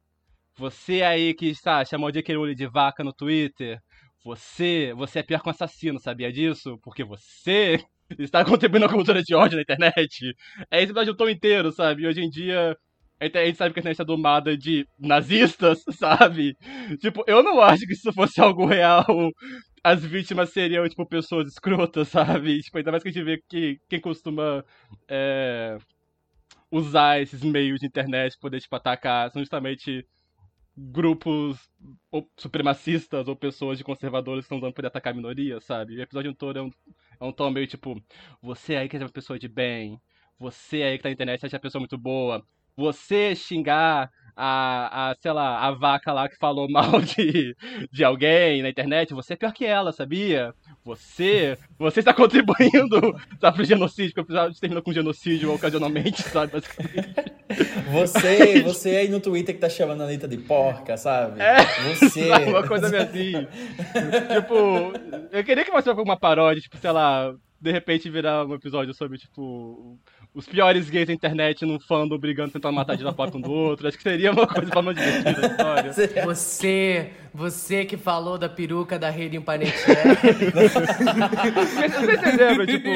Você 0.56 1.02
aí 1.02 1.32
que 1.32 1.46
está 1.46 1.82
chamou 1.82 2.12
de 2.12 2.18
aquele 2.18 2.38
olho 2.38 2.54
de 2.54 2.66
vaca 2.66 3.02
no 3.02 3.12
Twitter. 3.12 3.80
Você, 4.24 4.92
você 4.96 5.18
é 5.20 5.22
pior 5.22 5.42
que 5.42 5.48
um 5.48 5.50
assassino, 5.50 5.98
sabia 6.00 6.32
disso? 6.32 6.78
Porque 6.82 7.04
você 7.04 7.78
está 8.18 8.44
contribuindo 8.44 8.86
com 8.86 8.92
a 8.94 8.96
cultura 8.96 9.22
de 9.22 9.34
ódio 9.34 9.56
na 9.56 9.62
internet. 9.62 10.34
É 10.70 10.78
esse 10.78 10.86
episódio 10.92 11.12
o 11.12 11.16
tom 11.16 11.28
inteiro, 11.28 11.70
sabe? 11.72 12.02
E 12.02 12.06
hoje 12.06 12.22
em 12.22 12.30
dia, 12.30 12.76
A 13.20 13.26
gente 13.46 13.56
sabe 13.58 13.74
que 13.74 13.80
a 13.80 13.82
internet 13.82 14.02
é 14.02 14.04
domada 14.04 14.56
de 14.56 14.86
nazistas, 14.98 15.82
sabe? 15.98 16.56
Tipo, 17.00 17.24
eu 17.26 17.42
não 17.42 17.60
acho 17.60 17.86
que 17.86 17.94
se 17.94 18.00
isso 18.02 18.12
fosse 18.14 18.40
algo 18.40 18.66
real, 18.66 19.06
as 19.84 20.04
vítimas 20.04 20.50
seriam, 20.52 20.88
tipo, 20.88 21.06
pessoas 21.08 21.48
escrotas, 21.48 22.08
sabe? 22.10 22.60
Tipo, 22.62 22.78
ainda 22.78 22.90
mais 22.92 23.02
que 23.02 23.10
a 23.10 23.12
gente 23.12 23.24
vê 23.24 23.38
que 23.48 23.78
quem 23.88 24.00
costuma 24.00 24.64
é, 25.08 25.78
usar 26.70 27.20
esses 27.20 27.42
meios 27.42 27.80
de 27.80 27.86
internet 27.86 28.32
pra 28.32 28.40
poder, 28.42 28.60
tipo, 28.60 28.76
atacar 28.76 29.30
são 29.30 29.42
justamente 29.42 30.04
grupos 30.76 31.70
supremacistas 32.36 33.28
ou 33.28 33.36
pessoas 33.36 33.78
de 33.78 33.84
conservadores 33.84 34.44
que 34.44 34.46
estão 34.46 34.58
usando 34.58 34.72
pra 34.74 34.88
atacar 34.88 35.14
minorias, 35.14 35.64
sabe? 35.64 35.96
O 35.96 36.02
episódio 36.02 36.34
todo 36.34 36.58
é 36.58 36.62
um, 36.62 36.70
é 37.20 37.24
um 37.24 37.32
tom 37.32 37.50
meio 37.50 37.66
tipo, 37.66 38.00
você 38.42 38.76
aí 38.76 38.88
que 38.88 38.96
é 38.96 39.00
uma 39.00 39.08
pessoa 39.08 39.38
de 39.38 39.48
bem, 39.48 40.00
você 40.38 40.82
aí 40.82 40.96
que 40.96 41.02
tá 41.02 41.08
na 41.08 41.12
internet 41.12 41.46
acha 41.46 41.56
a 41.56 41.60
pessoa 41.60 41.80
muito 41.80 41.96
boa, 41.98 42.44
você 42.76 43.34
xingar 43.36 44.10
a, 44.36 45.10
a, 45.10 45.16
sei 45.20 45.32
lá, 45.32 45.66
a 45.66 45.70
vaca 45.70 46.12
lá 46.12 46.28
que 46.28 46.36
falou 46.36 46.68
mal 46.70 47.00
de, 47.00 47.56
de 47.90 48.04
alguém 48.04 48.62
na 48.62 48.68
internet, 48.68 49.14
você 49.14 49.34
é 49.34 49.36
pior 49.36 49.52
que 49.52 49.64
ela, 49.64 49.92
sabia? 49.92 50.54
Você, 50.84 51.56
você 51.78 52.00
está 52.00 52.12
contribuindo 52.14 53.16
sabe, 53.40 53.56
pro 53.56 53.64
genocídio, 53.64 54.14
porque 54.14 54.32
o 54.32 54.54
termina 54.54 54.82
com 54.82 54.92
genocídio 54.92 55.52
ocasionalmente, 55.52 56.22
sabe? 56.28 56.52
Basicamente. 56.52 57.14
Você, 57.92 58.62
você 58.62 58.96
aí 58.96 59.08
no 59.08 59.20
Twitter 59.20 59.54
que 59.54 59.60
tá 59.60 59.68
chamando 59.68 60.02
a 60.02 60.04
Anitta 60.04 60.26
de 60.26 60.38
porca, 60.38 60.96
sabe? 60.96 61.40
É, 61.40 61.56
Você. 61.94 62.28
sabe, 62.28 62.46
uma 62.46 62.66
coisa 62.66 62.88
meio 62.88 63.02
assim. 63.02 63.32
tipo, 64.34 64.92
eu 65.30 65.44
queria 65.44 65.64
que 65.64 65.70
fosse 65.70 65.90
uma 65.90 66.16
paródia, 66.16 66.62
tipo, 66.62 66.76
sei 66.78 66.90
lá, 66.90 67.34
de 67.60 67.70
repente 67.70 68.10
virar 68.10 68.44
um 68.46 68.54
episódio 68.54 68.92
sobre, 68.92 69.18
tipo, 69.18 69.98
os 70.34 70.46
piores 70.46 70.90
gays 70.90 71.06
da 71.06 71.12
internet 71.12 71.64
num 71.64 71.78
fandom 71.78 72.18
brigando, 72.18 72.52
tentando 72.52 72.74
matar 72.74 72.96
de 72.96 73.04
pop 73.14 73.36
um 73.36 73.40
do 73.40 73.52
outro. 73.52 73.86
Acho 73.86 73.96
que 73.96 74.02
seria 74.02 74.32
uma 74.32 74.46
coisa 74.48 74.68
pra 74.68 74.82
mais 74.82 74.96
divertida 74.96 75.46
a 75.46 75.50
história. 75.50 76.24
Você, 76.24 77.12
você 77.32 77.84
que 77.84 77.96
falou 77.96 78.36
da 78.36 78.48
peruca 78.48 78.98
da 78.98 79.10
Rede 79.10 79.38
Panetier. 79.38 79.96
Mas 81.76 81.92
vocês 81.92 82.36
lembram, 82.36 82.66
tipo, 82.66 82.90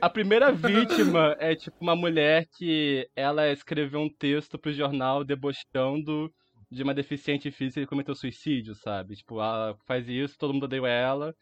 a 0.00 0.08
primeira 0.08 0.50
vítima 0.50 1.36
é, 1.38 1.54
tipo, 1.54 1.76
uma 1.80 1.94
mulher 1.94 2.46
que 2.56 3.06
ela 3.14 3.52
escreveu 3.52 4.00
um 4.00 4.08
texto 4.08 4.58
pro 4.58 4.72
jornal 4.72 5.22
debochando 5.22 6.32
de 6.70 6.82
uma 6.82 6.94
deficiente 6.94 7.50
física 7.50 7.80
que 7.80 7.86
cometeu 7.86 8.14
suicídio, 8.14 8.74
sabe? 8.74 9.16
Tipo, 9.16 9.34
ela 9.40 9.76
faz 9.86 10.08
isso, 10.08 10.38
todo 10.38 10.54
mundo 10.54 10.64
odeia 10.64 10.86
ela, 10.86 11.34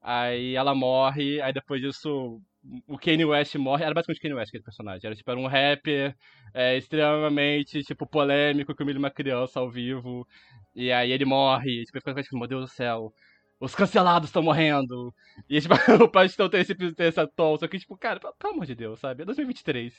aí 0.00 0.54
ela 0.54 0.74
morre, 0.74 1.40
aí 1.40 1.52
depois 1.52 1.80
disso 1.80 2.40
o 2.86 2.98
Kanye 2.98 3.24
West 3.24 3.54
morre. 3.56 3.84
Era 3.84 3.94
basicamente 3.94 4.18
o 4.18 4.22
Kanye 4.22 4.34
West 4.34 4.50
aquele 4.50 4.64
personagem. 4.64 5.06
Era 5.06 5.16
tipo 5.16 5.30
era 5.30 5.40
um 5.40 5.46
rapper 5.46 6.16
é, 6.52 6.76
extremamente 6.76 7.82
tipo 7.82 8.06
polêmico 8.06 8.74
que 8.74 8.82
humilha 8.82 8.98
uma 8.98 9.10
criança 9.10 9.60
ao 9.60 9.70
vivo. 9.70 10.26
E 10.74 10.90
aí 10.90 11.12
ele 11.12 11.24
morre. 11.24 11.82
E, 11.82 11.84
tipo, 11.84 11.98
fica 12.00 12.22
tipo, 12.22 12.38
meu 12.38 12.48
Deus 12.48 12.62
do 12.62 12.68
céu. 12.68 13.12
Os 13.60 13.74
cancelados 13.74 14.28
estão 14.28 14.42
morrendo. 14.42 15.14
E 15.48 15.60
tipo, 15.60 15.74
o 16.04 16.08
pastor 16.08 16.50
tem 16.50 16.60
esse 16.60 16.74
tem 16.74 17.06
essa 17.06 17.26
tom, 17.26 17.56
só 17.58 17.68
que, 17.68 17.78
tipo, 17.78 17.96
cara, 17.96 18.20
pelo, 18.20 18.54
amor 18.54 18.66
de 18.66 18.74
Deus, 18.74 18.98
sabe? 19.00 19.22
É 19.22 19.24
2023. 19.24 19.94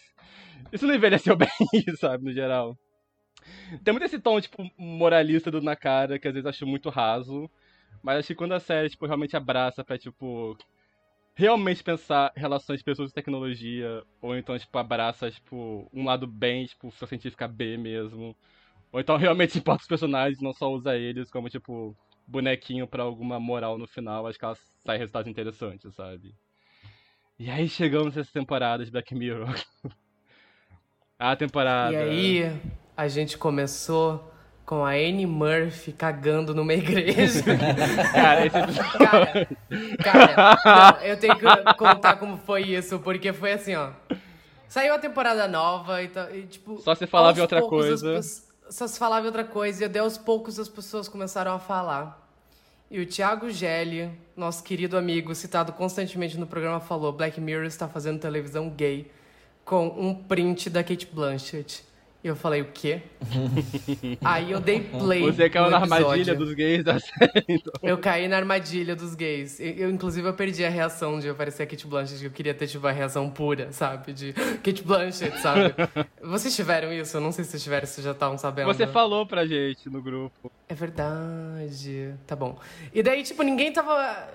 Isso 0.71 0.85
não 0.85 0.95
envelheceu 0.95 1.35
bem, 1.37 1.49
sabe, 1.99 2.25
no 2.25 2.33
geral. 2.33 2.77
Tem 3.83 3.93
muito 3.93 4.05
esse 4.05 4.19
tom, 4.19 4.39
tipo, 4.41 4.69
moralista 4.77 5.51
do 5.51 5.61
na 5.61 5.75
cara, 5.75 6.19
que 6.19 6.27
às 6.27 6.33
vezes 6.33 6.47
acho 6.47 6.65
muito 6.65 6.89
raso. 6.89 7.49
Mas 8.03 8.19
acho 8.19 8.27
que 8.27 8.35
quando 8.35 8.53
a 8.53 8.59
série, 8.59 8.89
tipo, 8.89 9.05
realmente 9.05 9.37
abraça 9.37 9.83
pra, 9.83 9.97
tipo, 9.97 10.57
realmente 11.35 11.83
pensar 11.83 12.31
relações 12.35 12.81
pessoas 12.81 13.11
e 13.11 13.13
tecnologia, 13.13 14.01
ou 14.21 14.35
então, 14.35 14.57
tipo, 14.57 14.77
abraça, 14.77 15.29
tipo, 15.29 15.87
um 15.93 16.05
lado 16.05 16.25
bem, 16.25 16.65
tipo, 16.65 16.89
ficção 16.89 17.07
científica 17.07 17.47
B 17.47 17.77
mesmo. 17.77 18.35
Ou 18.91 18.99
então 18.99 19.17
realmente 19.17 19.57
importa 19.57 19.81
os 19.81 19.87
personagens, 19.87 20.41
não 20.41 20.53
só 20.53 20.71
usa 20.71 20.95
eles 20.97 21.29
como, 21.29 21.49
tipo, 21.49 21.95
bonequinho 22.25 22.87
pra 22.87 23.03
alguma 23.03 23.39
moral 23.39 23.77
no 23.77 23.85
final, 23.85 24.25
acho 24.25 24.39
que 24.39 24.45
ela 24.45 24.57
sai 24.85 24.97
resultados 24.97 25.29
interessantes, 25.29 25.93
sabe? 25.93 26.33
E 27.37 27.49
aí 27.51 27.67
chegamos 27.67 28.15
nessa 28.15 28.31
temporada 28.31 28.85
de 28.85 28.89
Black 28.89 29.13
Mirror. 29.13 29.53
a 31.19 31.35
temporada. 31.35 31.91
E 31.93 31.97
aí, 31.97 32.61
a 32.95 33.09
gente 33.09 33.37
começou 33.37 34.34
com 34.65 34.83
a 34.83 34.91
Annie 34.91 35.27
Murphy 35.27 35.91
cagando 35.91 36.55
numa 36.55 36.73
igreja. 36.73 37.43
cara, 38.11 38.45
esse 38.45 38.57
cara, 38.97 39.47
cara, 40.03 40.57
não, 40.65 41.01
eu 41.05 41.17
tenho 41.17 41.35
que 41.35 41.73
contar 41.77 42.15
como 42.15 42.37
foi 42.37 42.63
isso, 42.63 42.99
porque 42.99 43.31
foi 43.31 43.53
assim, 43.53 43.75
ó. 43.75 43.91
Saiu 44.67 44.95
a 44.95 44.99
temporada 44.99 45.47
nova 45.47 46.01
e, 46.01 46.11
e 46.33 46.41
tipo. 46.47 46.81
Só 46.81 46.95
se 46.95 47.05
falava 47.05 47.37
em 47.37 47.41
outra 47.41 47.61
coisa. 47.61 48.17
As, 48.17 48.47
só 48.69 48.87
se 48.87 48.97
falava 48.97 49.23
em 49.23 49.27
outra 49.27 49.43
coisa, 49.43 49.83
e 49.83 49.85
até 49.85 49.99
aos 49.99 50.17
poucos 50.17 50.59
as 50.59 50.67
pessoas 50.67 51.07
começaram 51.07 51.53
a 51.53 51.59
falar. 51.59 52.23
E 52.89 52.99
o 52.99 53.05
Thiago 53.05 53.49
Gelli, 53.49 54.11
nosso 54.35 54.63
querido 54.63 54.97
amigo, 54.97 55.33
citado 55.35 55.71
constantemente 55.73 56.37
no 56.37 56.47
programa, 56.47 56.79
falou: 56.79 57.13
Black 57.13 57.39
Mirror 57.39 57.65
está 57.65 57.87
fazendo 57.87 58.19
televisão 58.19 58.69
gay 58.69 59.11
com 59.63 59.87
um 59.87 60.13
print 60.13 60.69
da 60.69 60.83
Kate 60.83 61.05
Blanchett. 61.05 61.83
E 62.25 62.27
eu 62.27 62.35
falei, 62.35 62.59
o 62.61 62.65
quê? 62.73 63.03
Aí 64.25 64.49
eu 64.49 64.59
dei 64.59 64.79
play. 64.79 65.21
Você 65.21 65.47
caiu 65.47 65.69
na 65.69 65.77
episódio. 65.77 66.05
armadilha 66.07 66.33
dos 66.33 66.53
gays 66.55 66.83
da 66.83 66.99
série. 66.99 67.45
Então. 67.47 67.73
Eu 67.83 67.99
caí 67.99 68.27
na 68.27 68.35
armadilha 68.35 68.95
dos 68.95 69.13
gays. 69.13 69.59
Eu, 69.59 69.73
eu, 69.73 69.91
inclusive, 69.91 70.27
eu 70.27 70.33
perdi 70.33 70.65
a 70.65 70.69
reação 70.69 71.19
de 71.19 71.29
aparecer 71.29 71.61
a 71.61 71.67
Kate 71.67 71.85
Blanchett, 71.85 72.25
eu 72.25 72.31
queria 72.31 72.55
ter, 72.55 72.65
tipo, 72.65 72.87
a 72.87 72.91
reação 72.91 73.29
pura, 73.29 73.71
sabe? 73.71 74.11
De 74.11 74.33
Kate 74.65 74.81
Blanchett, 74.81 75.39
sabe? 75.39 75.75
vocês 76.19 76.55
tiveram 76.55 76.91
isso? 76.91 77.15
Eu 77.15 77.21
não 77.21 77.31
sei 77.31 77.43
se 77.43 77.51
vocês 77.51 77.63
tiveram, 77.63 77.85
se 77.85 78.01
já 78.01 78.09
estavam 78.09 78.39
sabendo. 78.39 78.73
Você 78.73 78.87
falou 78.87 79.27
pra 79.27 79.45
gente 79.45 79.87
no 79.87 80.01
grupo. 80.01 80.51
É 80.67 80.73
verdade. 80.73 82.15
Tá 82.25 82.35
bom. 82.35 82.57
E 82.91 83.03
daí, 83.03 83.21
tipo, 83.21 83.43
ninguém 83.43 83.71
tava... 83.71 84.29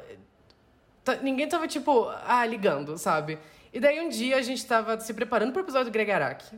Ninguém 1.22 1.48
tava, 1.48 1.66
tipo, 1.66 2.08
ah, 2.24 2.46
ligando, 2.46 2.96
sabe? 2.96 3.36
E 3.72 3.80
daí 3.80 4.00
um 4.00 4.08
dia 4.08 4.36
a 4.36 4.42
gente 4.42 4.64
tava 4.64 5.00
se 5.00 5.12
preparando 5.12 5.50
pro 5.50 5.62
episódio 5.62 5.90
do 5.90 5.92
Greg 5.92 6.12
Araki. 6.12 6.56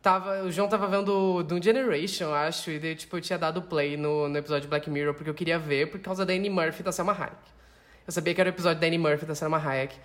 Tava, 0.00 0.44
o 0.44 0.50
João 0.50 0.68
tava 0.68 0.86
vendo 0.86 1.42
do 1.42 1.62
Generation, 1.62 2.32
acho, 2.32 2.70
e 2.70 2.78
daí, 2.78 2.94
tipo, 2.94 3.16
eu 3.16 3.20
tinha 3.20 3.38
dado 3.38 3.60
play 3.62 3.96
no, 3.96 4.28
no 4.28 4.38
episódio 4.38 4.62
de 4.62 4.68
Black 4.68 4.88
Mirror 4.88 5.12
porque 5.12 5.28
eu 5.28 5.34
queria 5.34 5.58
ver 5.58 5.90
por 5.90 5.98
causa 5.98 6.24
da 6.24 6.32
Annie 6.32 6.48
Murphy 6.48 6.84
da 6.84 6.92
Selma 6.92 7.12
Hayek. 7.12 7.34
Eu 8.06 8.12
sabia 8.12 8.32
que 8.32 8.40
era 8.40 8.48
o 8.48 8.52
episódio 8.52 8.80
da 8.80 8.86
Annie 8.86 8.98
Murphy 8.98 9.26
da 9.26 9.34
Selma 9.34 9.58
Hayek. 9.58 9.96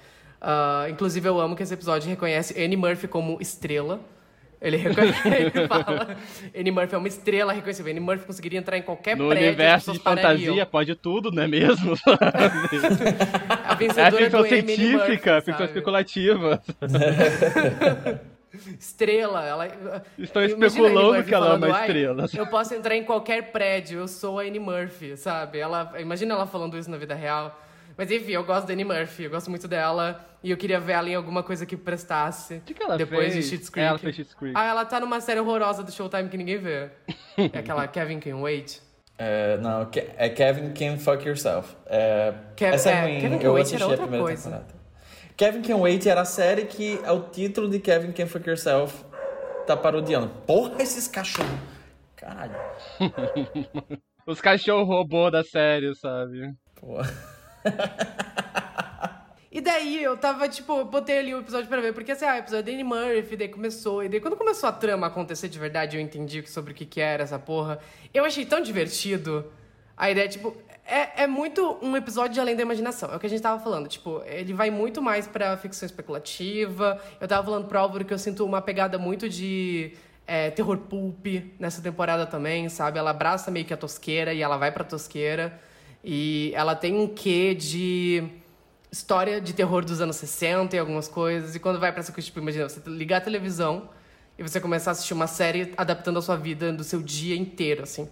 Uh, 0.41 0.89
inclusive, 0.89 1.25
eu 1.29 1.39
amo 1.39 1.56
que 1.56 1.63
esse 1.63 1.73
episódio 1.73 2.10
reconhece 2.10 2.62
Annie 2.62 2.75
Murphy 2.75 3.08
como 3.08 3.38
estrela. 3.39 4.01
Ele, 4.60 4.75
reconhece, 4.77 5.27
ele 5.27 5.67
fala. 5.67 6.17
Annie 6.58 6.71
Murphy 6.71 6.95
é 6.95 6.97
uma 6.97 7.08
estrela 7.08 7.53
reconhecível. 7.53 7.91
Annie 7.91 8.03
Murphy 8.03 8.25
conseguiria 8.25 8.60
entrar 8.60 8.77
em 8.77 8.82
qualquer 8.82 9.15
no 9.15 9.29
prédio. 9.29 9.47
universo 9.47 9.93
de 9.93 9.99
fantasia, 9.99 10.65
pode 10.65 10.95
tudo, 10.95 11.32
não 11.32 11.43
é 11.43 11.47
mesmo? 11.47 11.93
a 13.63 13.75
vencedora 13.75 14.15
é 14.15 14.23
ficção 14.23 14.41
do 14.41 14.47
Emily 14.47 14.75
científica, 14.75 15.34
Murphy, 15.34 15.45
ficção 15.45 15.65
especulativa. 15.65 16.63
Estrela, 18.79 19.43
ela. 19.43 19.67
Estão 20.17 20.43
especulando 20.43 21.23
que 21.23 21.33
ela 21.33 21.53
é 21.53 21.57
uma 21.57 21.75
"Ai, 21.75 21.81
estrela. 21.87 22.25
Eu 22.35 22.47
posso 22.47 22.73
entrar 22.73 22.95
em 22.95 23.03
qualquer 23.03 23.51
prédio, 23.51 23.99
eu 24.01 24.07
sou 24.07 24.39
a 24.39 24.43
Annie 24.43 24.59
Murphy, 24.59 25.17
sabe? 25.17 25.59
Ela, 25.59 25.93
imagina 25.99 26.33
ela 26.35 26.45
falando 26.45 26.77
isso 26.77 26.89
na 26.89 26.97
vida 26.97 27.15
real. 27.15 27.59
Mas 27.97 28.09
enfim, 28.11 28.31
eu 28.31 28.43
gosto 28.43 28.65
da 28.67 28.73
Annie 28.73 28.85
Murphy, 28.85 29.23
eu 29.23 29.29
gosto 29.29 29.49
muito 29.49 29.67
dela. 29.67 30.23
E 30.43 30.51
eu 30.51 30.57
queria 30.57 30.79
ver 30.79 30.93
ela 30.93 31.09
em 31.09 31.15
alguma 31.15 31.41
coisa 31.41 31.65
que 31.65 31.77
prestasse. 31.77 32.55
O 32.55 32.61
que, 32.61 32.73
que 32.73 32.83
ela 32.83 32.97
Depois 32.97 33.31
fez? 33.31 33.45
de 33.45 33.49
Schitt's 33.49 33.69
Creek. 33.69 33.87
Ela 33.87 33.97
fez 33.97 34.15
Schitt's 34.15 34.33
Creek. 34.33 34.53
Ah, 34.57 34.65
ela 34.65 34.83
tá 34.83 34.99
numa 34.99 35.21
série 35.21 35.39
horrorosa 35.39 35.83
do 35.83 35.91
Showtime 35.91 36.27
que 36.27 36.35
ninguém 36.37 36.57
vê. 36.57 36.89
É 37.37 37.59
aquela 37.59 37.87
Kevin 37.87 38.19
Can 38.19 38.37
Wait. 38.37 38.81
É, 39.17 39.57
não, 39.57 39.87
é 40.17 40.27
Kevin 40.29 40.73
Can 40.73 40.97
Fuck 40.97 41.25
Yourself. 41.25 41.75
É, 41.85 42.33
Kev- 42.57 42.73
essa 42.73 42.89
é, 42.89 42.93
é, 42.93 43.01
ruim, 43.03 43.21
Kevin 43.21 43.37
Can 43.37 43.45
eu 43.45 43.53
Wait 43.53 43.61
assisti 43.67 43.75
era 43.75 43.85
a 43.85 43.87
outra 43.87 44.03
primeira 44.03 44.25
coisa. 44.25 44.43
temporada. 44.49 44.82
Kevin 45.35 45.61
Can 45.61 45.77
Wait 45.77 46.05
era 46.07 46.21
a 46.21 46.25
série 46.25 46.65
que 46.65 46.99
é 47.03 47.11
o 47.11 47.21
título 47.21 47.69
de 47.69 47.79
Kevin 47.79 48.11
Can 48.11 48.27
Fuck 48.27 48.47
Yourself 48.47 49.03
tá 49.65 49.75
parodiando. 49.75 50.29
Porra, 50.45 50.81
esses 50.81 51.07
cachorros. 51.07 51.51
Caralho. 52.15 52.55
Os 54.25 54.39
cachorros 54.39 54.87
robô 54.87 55.29
da 55.29 55.43
série, 55.43 55.93
sabe? 55.95 56.53
Porra. 56.75 57.11
E 59.51 59.61
daí 59.61 60.01
eu 60.01 60.17
tava, 60.17 60.49
tipo, 60.49 60.79
eu 60.79 60.85
botei 60.85 61.19
ali 61.19 61.35
o 61.35 61.39
episódio 61.41 61.67
pra 61.67 61.79
ver, 61.79 61.93
porque 61.93 62.11
assim, 62.11 62.25
ah, 62.25 62.33
o 62.33 62.37
episódio 62.37 62.65
da 62.65 62.71
Annie 62.71 62.83
Murphy, 62.83 63.35
daí 63.35 63.49
começou, 63.49 64.03
e 64.03 64.09
daí 64.09 64.19
quando 64.19 64.35
começou 64.35 64.67
a 64.67 64.71
trama 64.71 65.05
acontecer 65.05 65.47
de 65.47 65.59
verdade, 65.59 65.95
eu 65.95 66.01
entendi 66.01 66.43
sobre 66.47 66.71
o 66.71 66.75
que 66.75 66.87
que 66.87 66.99
era 66.99 67.21
essa 67.21 67.37
porra. 67.37 67.77
Eu 68.11 68.25
achei 68.25 68.45
tão 68.45 68.61
divertido. 68.61 69.51
A 69.95 70.09
ideia, 70.09 70.27
tipo, 70.27 70.57
é, 70.85 71.23
é 71.23 71.27
muito 71.27 71.77
um 71.81 71.95
episódio 71.95 72.33
de 72.33 72.39
além 72.39 72.55
da 72.55 72.61
imaginação. 72.61 73.11
É 73.11 73.15
o 73.15 73.19
que 73.19 73.25
a 73.25 73.29
gente 73.29 73.41
tava 73.41 73.61
falando. 73.63 73.87
Tipo, 73.87 74.21
ele 74.25 74.53
vai 74.53 74.69
muito 74.69 75.01
mais 75.01 75.27
pra 75.27 75.55
ficção 75.57 75.85
especulativa. 75.85 77.01
Eu 77.19 77.27
tava 77.27 77.43
falando 77.43 77.67
pro 77.67 77.79
Álvaro 77.79 78.03
que 78.03 78.13
eu 78.13 78.19
sinto 78.19 78.45
uma 78.45 78.61
pegada 78.61 78.97
muito 78.97 79.29
de 79.29 79.93
é, 80.27 80.51
terror 80.51 80.77
pulp 80.77 81.25
nessa 81.57 81.81
temporada 81.81 82.25
também, 82.25 82.67
sabe? 82.69 82.99
Ela 82.99 83.11
abraça 83.11 83.49
meio 83.49 83.65
que 83.65 83.73
a 83.73 83.77
tosqueira 83.77 84.33
e 84.33 84.41
ela 84.41 84.57
vai 84.57 84.71
pra 84.71 84.83
tosqueira. 84.83 85.59
E 86.03 86.51
ela 86.53 86.75
tem 86.75 86.93
um 86.93 87.07
quê 87.07 87.55
de 87.55 88.23
história 88.91 89.39
de 89.39 89.53
terror 89.53 89.85
dos 89.85 90.01
anos 90.01 90.17
60 90.17 90.75
e 90.75 90.79
algumas 90.79 91.07
coisas. 91.07 91.55
E 91.55 91.59
quando 91.59 91.79
vai 91.79 91.91
pra 91.91 92.01
essa 92.01 92.11
coisa, 92.11 92.25
tipo, 92.25 92.39
imagina, 92.39 92.67
você 92.67 92.81
ligar 92.87 93.17
a 93.17 93.21
televisão 93.21 93.89
e 94.37 94.43
você 94.43 94.59
começar 94.59 94.91
a 94.91 94.93
assistir 94.93 95.13
uma 95.13 95.27
série 95.27 95.73
adaptando 95.77 96.19
a 96.19 96.21
sua 96.21 96.35
vida 96.35 96.73
do 96.73 96.83
seu 96.83 97.01
dia 97.01 97.35
inteiro, 97.35 97.83
assim. 97.83 98.09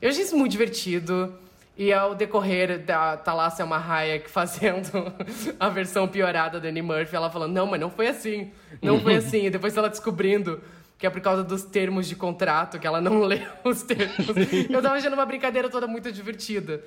Eu 0.00 0.10
achei 0.10 0.24
isso 0.24 0.36
muito 0.36 0.50
divertido. 0.50 1.32
E 1.76 1.92
ao 1.92 2.14
decorrer 2.14 2.78
da 2.84 3.16
tá 3.16 3.32
lá 3.32 3.46
a 3.46 3.50
Selma 3.50 3.76
Hayek 3.78 4.30
fazendo 4.30 5.12
a 5.58 5.68
versão 5.70 6.06
piorada 6.06 6.60
da 6.60 6.68
Annie 6.68 6.82
Murphy, 6.82 7.16
ela 7.16 7.30
falando, 7.30 7.52
não, 7.52 7.66
mas 7.66 7.80
não 7.80 7.90
foi 7.90 8.08
assim, 8.08 8.52
não 8.82 9.00
foi 9.00 9.16
assim. 9.22 9.46
E 9.46 9.50
depois 9.50 9.76
ela 9.76 9.88
descobrindo 9.88 10.60
que 10.98 11.06
é 11.06 11.10
por 11.10 11.20
causa 11.20 11.42
dos 11.42 11.64
termos 11.64 12.06
de 12.06 12.14
contrato, 12.14 12.78
que 12.78 12.86
ela 12.86 13.00
não 13.00 13.20
leu 13.26 13.48
os 13.64 13.82
termos. 13.82 14.28
Eu 14.70 14.80
tava 14.82 14.96
achando 14.96 15.14
uma 15.14 15.26
brincadeira 15.26 15.68
toda 15.68 15.86
muito 15.86 16.12
divertida. 16.12 16.84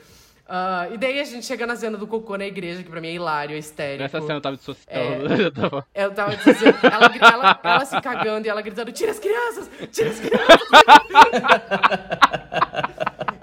Uh, 0.48 0.94
e 0.94 0.98
daí 0.98 1.20
a 1.20 1.24
gente 1.24 1.44
chega 1.44 1.66
na 1.66 1.76
cena 1.76 1.98
do 1.98 2.06
cocô 2.06 2.38
na 2.38 2.46
igreja, 2.46 2.84
que 2.84 2.90
pra 2.90 3.02
mim 3.02 3.08
é 3.08 3.14
hilário, 3.14 3.56
é 3.56 3.58
histérico. 3.58 4.04
Nessa 4.04 4.22
cena 4.22 4.36
eu 4.36 4.42
tava 4.42 4.56
dissociando. 4.56 5.34
É, 5.34 5.42
eu 5.42 5.52
tava, 5.52 5.88
eu 5.96 6.14
tava 6.14 6.36
dissociando. 6.36 6.78
Ela, 6.84 7.12
ela, 7.34 7.60
ela, 7.64 7.86
se 7.86 8.00
cagando 8.00 8.46
e 8.46 8.50
ela 8.50 8.62
gritando: 8.62 8.92
tira 8.92 9.10
as 9.10 9.18
crianças! 9.18 9.68
Tira 9.92 10.12
as 10.12 10.20
crianças! 10.20 10.60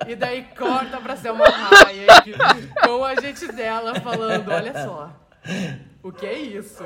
E 0.08 0.14
daí 0.14 0.44
corta 0.56 1.00
pra 1.00 1.16
Selma 1.16 1.44
Hayek 1.46 2.34
com 2.84 2.90
o 2.98 3.04
agente 3.04 3.46
dela 3.52 4.00
falando: 4.00 4.50
olha 4.50 4.72
só, 4.84 5.10
o 6.02 6.12
que 6.12 6.26
é 6.26 6.38
isso? 6.38 6.84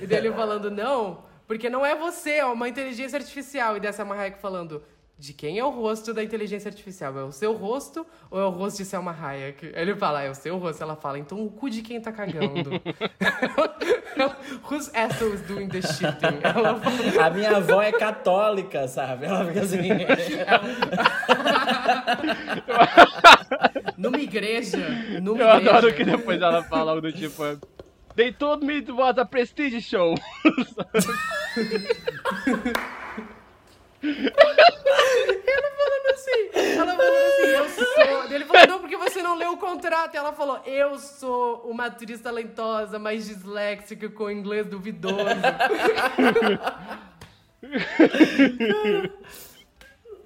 E 0.00 0.06
dele 0.06 0.32
falando: 0.32 0.70
não, 0.70 1.24
porque 1.46 1.70
não 1.70 1.84
é 1.84 1.94
você, 1.94 2.32
é 2.32 2.44
uma 2.44 2.68
inteligência 2.68 3.18
artificial. 3.18 3.76
E 3.76 3.80
dessa 3.80 4.02
Hayek 4.04 4.38
falando: 4.38 4.82
de 5.18 5.32
quem 5.32 5.58
é 5.58 5.64
o 5.64 5.70
rosto 5.70 6.14
da 6.14 6.22
inteligência 6.22 6.68
artificial? 6.68 7.18
É 7.18 7.24
o 7.24 7.32
seu 7.32 7.52
rosto 7.52 8.06
ou 8.30 8.40
é 8.40 8.44
o 8.44 8.50
rosto 8.50 8.76
de 8.78 8.84
Selma 8.84 9.10
Hayek? 9.10 9.72
Ele 9.74 9.96
fala, 9.96 10.22
é 10.22 10.30
o 10.30 10.34
seu 10.34 10.56
rosto. 10.58 10.80
Ela 10.80 10.94
fala, 10.94 11.18
então 11.18 11.44
o 11.44 11.50
cu 11.50 11.68
de 11.68 11.82
quem 11.82 12.00
tá 12.00 12.12
cagando? 12.12 12.70
Whose 14.70 14.92
asshole 14.96 15.34
is 15.34 15.40
doing 15.42 15.68
the 15.68 15.82
shitting? 15.82 16.38
Ela 16.42 16.80
fala... 16.80 17.26
A 17.26 17.30
minha 17.30 17.56
avó 17.56 17.82
é 17.82 17.90
católica, 17.90 18.86
sabe? 18.86 19.26
Ela 19.26 19.44
fica 19.46 19.62
assim... 19.62 19.78
numa 23.98 24.20
igreja, 24.20 24.78
numa 25.20 25.42
Eu 25.42 25.48
igreja. 25.48 25.76
adoro 25.76 25.92
que 25.94 26.04
depois 26.04 26.40
ela 26.40 26.62
fala 26.62 26.92
algo 26.92 27.02
do 27.02 27.12
tipo... 27.12 27.42
They 28.14 28.32
told 28.32 28.64
me 28.64 28.78
it 28.78 28.90
was 28.90 29.18
a 29.18 29.24
prestige 29.24 29.80
show. 29.80 30.14
ela 34.02 35.70
falando 35.76 36.06
assim, 36.12 36.50
ela 36.52 36.94
falando 36.94 37.26
assim, 37.26 37.42
eu 37.42 37.68
sou. 37.68 38.32
Ele 38.32 38.44
falou, 38.44 38.66
não, 38.66 38.78
porque 38.80 38.96
você 38.96 39.22
não 39.22 39.36
leu 39.36 39.52
o 39.52 39.56
contrato. 39.56 40.14
E 40.14 40.16
ela 40.16 40.32
falou, 40.32 40.60
eu 40.64 40.98
sou 40.98 41.62
uma 41.68 41.86
atriz 41.86 42.20
talentosa, 42.20 42.98
mas 42.98 43.26
disléxica, 43.26 44.08
com 44.08 44.30
inglês 44.30 44.66
duvidoso. 44.66 45.16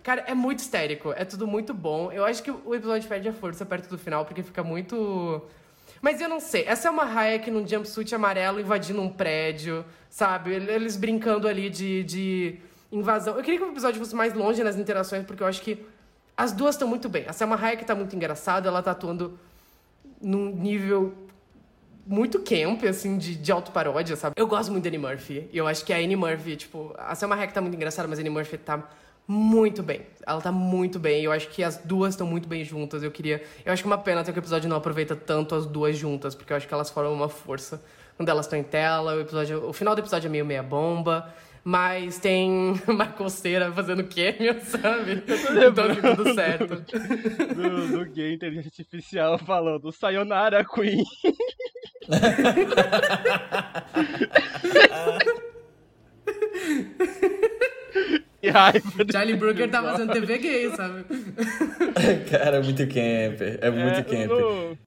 Cara, 0.03 0.25
é 0.27 0.35
muito 0.35 0.59
histérico, 0.59 1.13
é 1.17 1.25
tudo 1.25 1.47
muito 1.47 1.73
bom. 1.73 2.11
Eu 2.11 2.25
acho 2.25 2.43
que 2.43 2.51
o 2.51 2.75
episódio 2.75 3.09
perde 3.09 3.29
a 3.29 3.33
força 3.33 3.65
perto 3.65 3.89
do 3.89 3.97
final, 3.97 4.25
porque 4.25 4.43
fica 4.43 4.63
muito. 4.63 5.41
Mas 6.01 6.21
eu 6.21 6.29
não 6.29 6.41
sei, 6.41 6.65
essa 6.67 6.89
é 6.89 6.91
uma 6.91 7.05
Hayek 7.05 7.49
num 7.51 7.67
jumpsuit 7.67 8.13
amarelo 8.13 8.59
invadindo 8.59 9.01
um 9.01 9.09
prédio, 9.09 9.85
sabe? 10.11 10.53
Eles 10.53 10.97
brincando 10.97 11.47
ali 11.47 11.71
de, 11.71 12.03
de 12.03 12.59
invasão. 12.93 13.37
Eu 13.37 13.43
queria 13.43 13.59
que 13.59 13.65
o 13.65 13.71
episódio 13.71 13.99
fosse 13.99 14.15
mais 14.15 14.35
longe 14.35 14.63
nas 14.63 14.77
interações, 14.77 15.25
porque 15.25 15.43
eu 15.43 15.47
acho 15.47 15.63
que 15.63 15.85
as 16.37 16.53
duas 16.53 16.75
estão 16.75 16.87
muito 16.87 17.09
bem. 17.09 17.25
A 17.27 17.33
Selma 17.33 17.57
Hayek 17.57 17.85
tá 17.85 17.95
muito 17.95 18.15
engraçada, 18.15 18.69
ela 18.69 18.83
tá 18.83 18.93
atuando 18.93 19.39
num 20.21 20.55
nível 20.55 21.15
muito 22.07 22.41
camp, 22.41 22.85
assim, 22.85 23.17
de, 23.17 23.35
de 23.35 23.53
autoparódia, 23.53 24.17
sabe? 24.17 24.35
Eu 24.37 24.47
gosto 24.47 24.71
muito 24.71 24.85
da 24.85 24.89
Annie 24.89 24.99
Murphy. 24.99 25.49
E 25.53 25.59
eu 25.59 25.67
acho 25.67 25.85
que 25.85 25.93
a 25.93 25.97
Annie 25.97 26.17
Murphy, 26.17 26.57
tipo, 26.57 26.95
a 26.99 27.15
Selma 27.15 27.35
Hayek 27.37 27.53
tá 27.53 27.61
muito 27.61 27.75
engraçada, 27.75 28.09
mas 28.09 28.19
a 28.19 28.23
Annie 28.23 28.31
Murphy 28.33 28.59
tá 28.59 28.89
muito 29.27 29.83
bem. 29.83 30.03
Ela 30.27 30.41
tá 30.41 30.51
muito 30.51 30.99
bem. 30.99 31.23
Eu 31.23 31.33
acho 31.33 31.49
que 31.49 31.63
as 31.63 31.77
duas 31.77 32.15
estão 32.15 32.27
muito 32.27 32.49
bem 32.49 32.65
juntas. 32.65 33.03
Eu 33.03 33.11
queria. 33.11 33.43
Eu 33.65 33.73
acho 33.73 33.83
que 33.83 33.89
é 33.89 33.91
uma 33.91 33.99
pena 33.99 34.25
ter 34.25 34.33
que 34.33 34.39
o 34.39 34.41
episódio 34.41 34.69
não 34.69 34.77
aproveita 34.77 35.15
tanto 35.15 35.55
as 35.55 35.65
duas 35.65 35.97
juntas, 35.97 36.35
porque 36.35 36.53
eu 36.53 36.57
acho 36.57 36.67
que 36.67 36.75
elas 36.75 36.91
formam 36.91 37.15
uma 37.15 37.29
força. 37.29 37.83
Quando 38.17 38.29
elas 38.29 38.47
estão 38.47 38.59
em 38.59 38.65
tela, 38.65 39.15
o, 39.15 39.21
episódio... 39.21 39.69
o 39.69 39.73
final 39.73 39.95
do 39.95 40.01
episódio 40.01 40.27
é 40.27 40.31
meio 40.31 40.45
meia 40.45 40.63
bomba. 40.63 41.33
Mas 41.65 42.19
tem 42.19 42.73
Michael 42.89 43.29
Cera 43.29 43.71
fazendo 43.73 44.03
cameo, 44.05 44.61
sabe? 44.65 45.23
Então 45.23 45.95
fica 45.95 46.17
tudo 46.17 46.35
certo. 46.35 46.83
Do, 47.55 47.99
do 47.99 48.05
gay 48.11 48.35
inteligência 48.35 48.69
artificial 48.69 49.39
falando 49.39 49.93
Sayonara 49.93 50.65
Queen. 50.65 51.05
e 58.43 58.51
raiva. 58.51 58.91
Charlie 59.11 59.37
Brooker 59.37 59.71
tá 59.71 59.83
fazendo 59.83 60.13
TV 60.13 60.39
gay, 60.39 60.71
sabe? 60.71 61.05
Cara, 62.29 62.57
é 62.57 62.63
muito 62.63 62.85
camper. 62.89 63.59
É 63.61 63.71
muito 63.71 64.01
é, 64.01 64.03
camper. 64.03 64.29
No, 64.29 64.79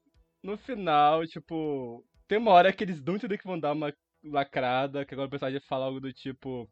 no 0.42 0.58
final, 0.58 1.26
tipo, 1.26 2.04
tem 2.28 2.36
uma 2.38 2.50
hora 2.50 2.72
que 2.72 2.84
eles 2.84 3.02
não 3.02 3.16
entendem 3.16 3.38
que 3.38 3.46
vão 3.46 3.58
dar 3.58 3.72
uma 3.72 3.92
lacrada, 4.30 5.04
que 5.04 5.14
agora 5.14 5.26
o 5.28 5.30
personagem 5.30 5.60
fala 5.60 5.86
algo 5.86 6.00
do 6.00 6.12
tipo. 6.12 6.68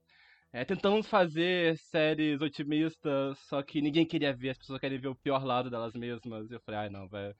É, 0.53 0.65
tentamos 0.65 1.09
fazer 1.09 1.77
séries 1.79 2.41
otimistas, 2.41 3.39
só 3.49 3.63
que 3.63 3.83
ninguém 3.83 4.07
queria 4.07 4.33
ver, 4.35 4.51
as 4.51 4.59
pessoas 4.59 4.81
querem 4.81 4.99
ver 5.01 5.09
o 5.09 5.17
pior 5.17 5.45
lado 5.45 5.69
delas 5.71 5.95
mesmas. 5.95 6.51
E 6.51 6.55
eu 6.55 6.61
falei, 6.61 6.81
ai 6.81 6.87
ah, 6.87 6.91
não, 6.91 7.09
vai, 7.09 7.35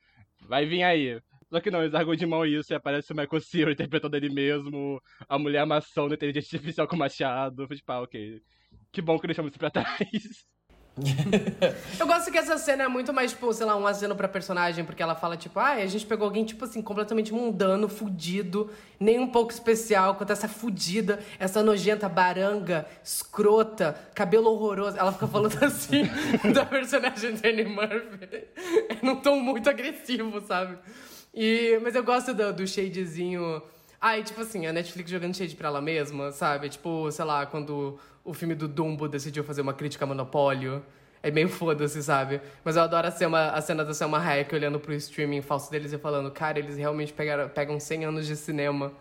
vai 0.49 0.67
vir 0.67 0.83
aí. 0.83 1.21
Só 1.51 1.61
que 1.61 1.71
não, 1.71 1.81
eles 1.81 1.93
largam 1.93 2.17
de 2.17 2.27
mão 2.27 2.45
isso 2.45 2.73
e 2.73 2.77
aparece 2.77 3.13
o 3.13 3.17
Michael 3.17 3.41
Cera 3.43 3.73
interpretando 3.73 4.17
ele 4.17 4.29
mesmo, 4.31 5.01
a 5.29 5.39
mulher 5.39 5.65
maçã 5.67 6.09
da 6.09 6.15
inteligência 6.17 6.57
artificial 6.57 6.89
com 6.89 6.97
o 6.97 6.99
machado. 6.99 7.63
Eu 7.63 7.67
falei, 7.69 7.79
tipo, 7.79 7.93
ah, 7.93 8.03
ok. 8.03 8.43
Que 8.93 9.03
bom 9.03 9.19
que 9.19 9.27
deixamos 9.29 9.51
isso 9.53 9.59
pra 9.59 9.71
trás. 9.71 10.54
eu 11.99 12.07
gosto 12.07 12.31
que 12.31 12.39
essa 12.39 12.57
cena 12.57 12.85
é 12.85 12.89
muito 12.89 13.13
mais, 13.13 13.33
tipo, 13.33 13.53
sei 13.53 13.67
lá, 13.67 13.77
um 13.77 13.87
aceno 13.87 14.15
pra 14.15 14.29
personagem, 14.29 14.85
porque 14.85 15.03
ela 15.03 15.15
fala, 15.15 15.37
tipo, 15.37 15.59
ah, 15.59 15.73
a 15.73 15.87
gente 15.87 16.07
pegou 16.07 16.25
alguém, 16.25 16.45
tipo 16.45 16.65
assim, 16.65 16.81
completamente 16.81 17.33
mundano, 17.33 17.89
fudido, 17.89 18.71
nem 19.01 19.19
um 19.19 19.27
pouco 19.27 19.53
especial, 19.53 20.15
quanto 20.15 20.33
essa 20.33 20.49
fudida, 20.49 21.19
essa 21.39 21.63
nojenta 21.63 22.09
baranga, 22.09 22.87
escrota, 23.03 23.99
cabelo 24.15 24.51
horroroso. 24.51 24.97
Ela 24.97 25.13
fica 25.13 25.27
falando 25.27 25.59
assim 25.65 26.05
da 26.55 26.65
personagem 26.65 27.35
de 27.35 27.49
Annie 27.49 27.65
Murphy. 27.65 28.45
É 28.89 28.99
num 29.03 29.17
tom 29.17 29.41
muito 29.41 29.69
agressivo, 29.69 30.41
sabe? 30.41 30.79
E, 31.35 31.81
mas 31.83 31.97
eu 31.97 32.05
gosto 32.05 32.33
do, 32.33 32.53
do 32.53 32.67
shadezinho. 32.67 33.63
E 34.07 34.23
tipo 34.23 34.41
assim, 34.43 34.67
a 34.67 34.73
Netflix 34.73 35.11
jogando 35.11 35.35
shade 35.35 35.57
pra 35.57 35.69
ela 35.69 35.81
mesma, 35.81 36.31
sabe? 36.31 36.69
Tipo, 36.69 37.11
sei 37.11 37.25
lá, 37.25 37.47
quando 37.47 37.99
o 38.23 38.35
filme 38.35 38.55
do 38.55 38.69
Dumbo 38.69 39.09
decidiu 39.09 39.43
fazer 39.43 39.63
uma 39.63 39.73
crítica 39.73 40.05
a 40.05 40.09
monopólio. 40.09 40.85
É 41.23 41.31
meio 41.31 41.49
foda-se, 41.49 42.03
sabe? 42.03 42.43
Mas 42.63 42.77
eu 42.77 42.83
adoro 42.83 43.07
a 43.07 43.11
cena, 43.11 43.51
a 43.53 43.61
cena 43.63 43.83
da 43.83 43.95
Selma 43.95 44.19
Hayek 44.19 44.55
olhando 44.55 44.79
pro 44.79 44.93
streaming 44.93 45.41
falso 45.41 45.71
deles 45.71 45.91
e 45.91 45.97
falando, 45.97 46.31
cara, 46.31 46.59
eles 46.59 46.77
realmente 46.77 47.15
pegaram, 47.15 47.49
pegam 47.49 47.81
100 47.81 48.05
anos 48.05 48.27
de 48.27 48.37
cinema 48.37 48.93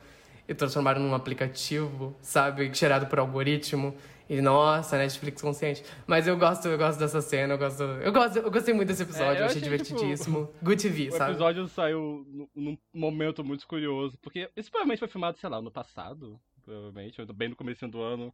e 0.48 0.54
transformaram 0.54 1.02
num 1.02 1.14
aplicativo, 1.14 2.16
sabe? 2.22 2.74
Gerado 2.74 3.08
por 3.08 3.20
algoritmo. 3.20 3.94
E 4.30 4.42
nossa, 4.42 4.98
Netflix 4.98 5.42
consciente. 5.42 5.84
Mas 6.08 6.28
eu 6.28 6.38
gosto, 6.38 6.68
eu 6.68 6.78
gosto 6.78 7.00
dessa 7.00 7.22
cena, 7.22 7.54
eu 7.54 7.58
gosto. 7.58 7.84
Eu, 7.84 8.12
gosto, 8.12 8.38
eu 8.38 8.52
gostei 8.52 8.74
muito 8.74 8.88
desse 8.88 9.04
episódio, 9.04 9.38
é, 9.38 9.42
eu, 9.42 9.46
achei, 9.46 9.62
achei 9.62 9.62
tipo, 9.62 9.72
divertidíssimo. 9.72 10.46
Tipo, 10.48 10.66
Good 10.66 10.82
TV, 10.82 11.12
sabe? 11.12 11.32
O 11.32 11.34
episódio 11.34 11.68
saiu 11.68 12.50
num 12.56 12.78
momento 12.94 13.44
muito 13.44 13.68
curioso, 13.68 14.18
porque 14.22 14.50
isso 14.56 14.72
provavelmente 14.72 15.00
foi 15.00 15.08
filmado, 15.08 15.38
sei 15.38 15.50
lá, 15.50 15.62
no 15.62 15.72
passado, 15.72 16.40
provavelmente, 16.64 17.24
bem 17.34 17.50
no 17.50 17.56
começo 17.56 17.88
do 17.88 18.02
ano. 18.02 18.34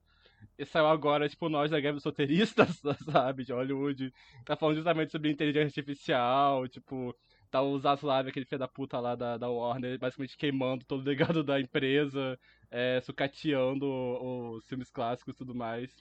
E 0.57 0.65
saiu 0.65 0.87
agora, 0.87 1.27
tipo, 1.27 1.49
nós 1.49 1.71
da 1.71 1.79
Guerra 1.79 1.95
dos 1.95 2.03
Roteiristas, 2.03 2.81
sabe, 3.11 3.43
de 3.43 3.53
Hollywood. 3.53 4.13
Tá 4.45 4.55
falando 4.55 4.75
justamente 4.75 5.11
sobre 5.11 5.31
inteligência 5.31 5.79
artificial, 5.79 6.67
tipo, 6.67 7.15
tá 7.49 7.61
o 7.61 7.77
Zaslav, 7.79 8.27
aquele 8.27 8.45
filho 8.45 8.59
da 8.59 8.67
puta 8.67 8.99
lá 8.99 9.15
da, 9.15 9.37
da 9.37 9.49
Warner, 9.49 9.97
basicamente 9.99 10.37
queimando 10.37 10.85
todo 10.85 11.01
o 11.01 11.05
legado 11.05 11.43
da 11.43 11.59
empresa, 11.59 12.39
é, 12.69 13.01
sucateando 13.01 13.85
os 13.87 14.67
filmes 14.67 14.89
clássicos 14.89 15.33
e 15.33 15.37
tudo 15.37 15.55
mais. 15.55 15.95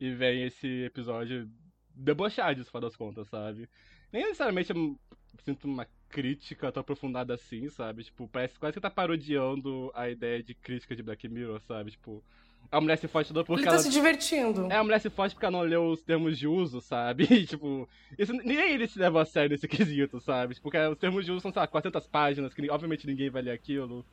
E 0.00 0.10
vem 0.12 0.44
esse 0.44 0.84
episódio 0.84 1.50
debochado, 1.94 2.62
se 2.62 2.70
for 2.70 2.80
das 2.80 2.96
contas, 2.96 3.28
sabe? 3.28 3.68
Nem 4.12 4.22
necessariamente 4.24 4.70
eu 4.70 4.98
sinto 5.44 5.66
uma 5.66 5.86
crítica 6.08 6.72
tão 6.72 6.80
aprofundada 6.80 7.34
assim, 7.34 7.68
sabe? 7.68 8.04
Tipo, 8.04 8.28
parece 8.28 8.58
quase 8.58 8.74
que 8.74 8.80
tá 8.80 8.90
parodiando 8.90 9.90
a 9.94 10.08
ideia 10.08 10.42
de 10.42 10.54
crítica 10.54 10.94
de 10.96 11.02
Black 11.02 11.28
Mirror, 11.28 11.60
sabe? 11.60 11.90
Tipo, 11.90 12.24
a 12.70 12.80
mulher 12.80 12.98
se 12.98 13.08
fode 13.08 13.28
toda 13.28 13.44
porque 13.44 13.62
Ele 13.62 13.66
tá 13.68 13.74
ela... 13.74 13.82
se 13.82 13.90
divertindo. 13.90 14.70
É, 14.70 14.76
a 14.76 14.84
mulher 14.84 15.00
se 15.00 15.08
fode 15.08 15.34
porque 15.34 15.46
ela 15.46 15.58
não 15.58 15.64
leu 15.64 15.90
os 15.90 16.02
termos 16.02 16.38
de 16.38 16.46
uso, 16.46 16.80
sabe? 16.80 17.24
E, 17.24 17.46
tipo, 17.46 17.88
isso, 18.18 18.32
nem 18.32 18.58
ele 18.72 18.86
se 18.86 18.98
leva 18.98 19.22
a 19.22 19.24
sério 19.24 19.50
nesse 19.50 19.66
quesito, 19.68 20.20
sabe? 20.20 20.58
Porque 20.60 20.78
os 20.78 20.98
termos 20.98 21.24
de 21.24 21.32
uso 21.32 21.40
são, 21.40 21.52
sei 21.52 21.60
lá, 21.60 21.66
400 21.66 22.06
páginas, 22.06 22.52
que 22.52 22.70
obviamente 22.70 23.06
ninguém 23.06 23.30
vai 23.30 23.42
ler 23.42 23.52
aquilo. 23.52 24.04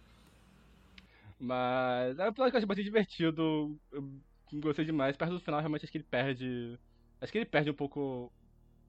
Mas 1.39 2.17
é 2.17 2.23
um 2.23 2.27
episódio 2.27 2.51
que 2.51 2.55
eu 2.55 2.59
achei 2.59 2.65
bastante 2.67 2.86
divertido. 2.86 3.77
Eu 3.91 4.09
gostei 4.61 4.86
demais. 4.86 5.17
Perto 5.17 5.34
do 5.34 5.39
final, 5.39 5.59
realmente 5.59 5.84
acho 5.84 5.91
que 5.91 5.97
ele 5.97 6.07
perde. 6.09 6.79
Acho 7.19 7.32
que 7.32 7.38
ele 7.39 7.45
perde 7.45 7.69
um 7.69 7.73
pouco 7.73 8.32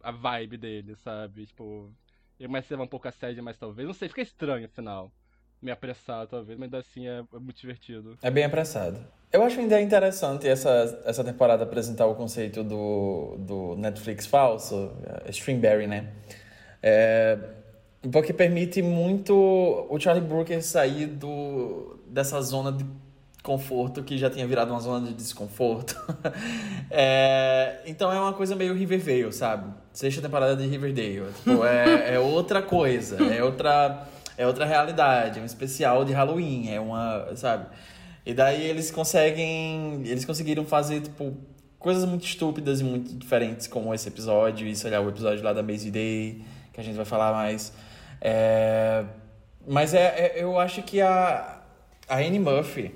a 0.00 0.12
vibe 0.12 0.56
dele, 0.56 0.94
sabe? 0.96 1.46
Tipo, 1.46 1.92
ele 2.38 2.46
começa 2.46 2.72
a 2.72 2.74
levar 2.74 2.84
um 2.84 2.88
pouco 2.88 3.08
a 3.08 3.12
sério 3.12 3.34
demais, 3.34 3.58
talvez. 3.58 3.86
Não 3.86 3.94
sei, 3.94 4.08
fica 4.08 4.22
estranho 4.22 4.62
no 4.62 4.68
final. 4.68 5.12
Meio 5.66 5.74
apressado, 5.74 6.28
talvez, 6.30 6.58
mas 6.58 6.66
ainda 6.66 6.78
assim 6.78 7.06
é, 7.06 7.18
é 7.18 7.38
muito 7.38 7.60
divertido. 7.60 8.16
É 8.22 8.30
bem 8.30 8.44
apressado. 8.44 8.98
Eu 9.32 9.42
acho 9.42 9.58
ainda 9.58 9.80
interessante 9.80 10.46
essa, 10.46 11.02
essa 11.04 11.24
temporada 11.24 11.64
apresentar 11.64 12.06
o 12.06 12.14
conceito 12.14 12.62
do, 12.62 13.36
do 13.38 13.76
Netflix 13.76 14.24
falso, 14.24 14.92
é, 15.26 15.30
Streamberry, 15.30 15.86
né? 15.86 16.08
É, 16.82 17.36
porque 18.12 18.32
permite 18.32 18.80
muito 18.80 19.34
o 19.90 19.98
Charlie 19.98 20.24
Brooker 20.24 20.62
sair 20.62 21.06
do, 21.06 21.98
dessa 22.06 22.40
zona 22.40 22.70
de 22.70 22.84
conforto 23.42 24.02
que 24.02 24.18
já 24.18 24.28
tinha 24.30 24.46
virado 24.46 24.72
uma 24.72 24.80
zona 24.80 25.06
de 25.06 25.14
desconforto. 25.14 25.96
é, 26.90 27.80
então 27.86 28.12
é 28.12 28.18
uma 28.18 28.32
coisa 28.32 28.54
meio 28.54 28.74
Riverdale, 28.74 29.32
sabe? 29.32 29.72
Sexta 29.92 30.22
temporada 30.22 30.56
de 30.56 30.66
Riverdale. 30.66 31.32
Tipo, 31.44 31.64
é, 31.64 32.14
é 32.14 32.18
outra 32.18 32.62
coisa, 32.62 33.16
é 33.32 33.42
outra, 33.42 34.06
é 34.36 34.46
outra 34.46 34.64
realidade, 34.64 35.38
é 35.38 35.42
um 35.42 35.46
especial 35.46 36.04
de 36.04 36.12
Halloween, 36.12 36.70
é 36.70 36.80
uma, 36.80 37.34
sabe? 37.36 37.66
E 38.24 38.34
daí 38.34 38.62
eles 38.66 38.90
conseguem, 38.90 40.02
eles 40.04 40.24
conseguiram 40.24 40.64
fazer, 40.64 41.00
tipo, 41.00 41.36
coisas 41.78 42.04
muito 42.04 42.24
estúpidas 42.24 42.80
e 42.80 42.84
muito 42.84 43.14
diferentes, 43.14 43.66
como 43.66 43.94
esse 43.94 44.08
episódio, 44.08 44.66
e 44.66 44.74
sei 44.74 44.90
o 44.98 45.08
episódio 45.08 45.44
lá 45.44 45.52
da 45.52 45.62
Maisie 45.62 45.90
Day, 45.90 46.42
que 46.72 46.80
a 46.80 46.84
gente 46.84 46.96
vai 46.96 47.04
falar 47.04 47.32
mais. 47.32 47.72
É... 48.20 49.04
Mas 49.66 49.94
é, 49.94 50.04
é, 50.04 50.42
eu 50.42 50.58
acho 50.58 50.82
que 50.82 51.00
a, 51.00 51.60
a 52.08 52.16
Annie 52.16 52.38
Murphy. 52.38 52.94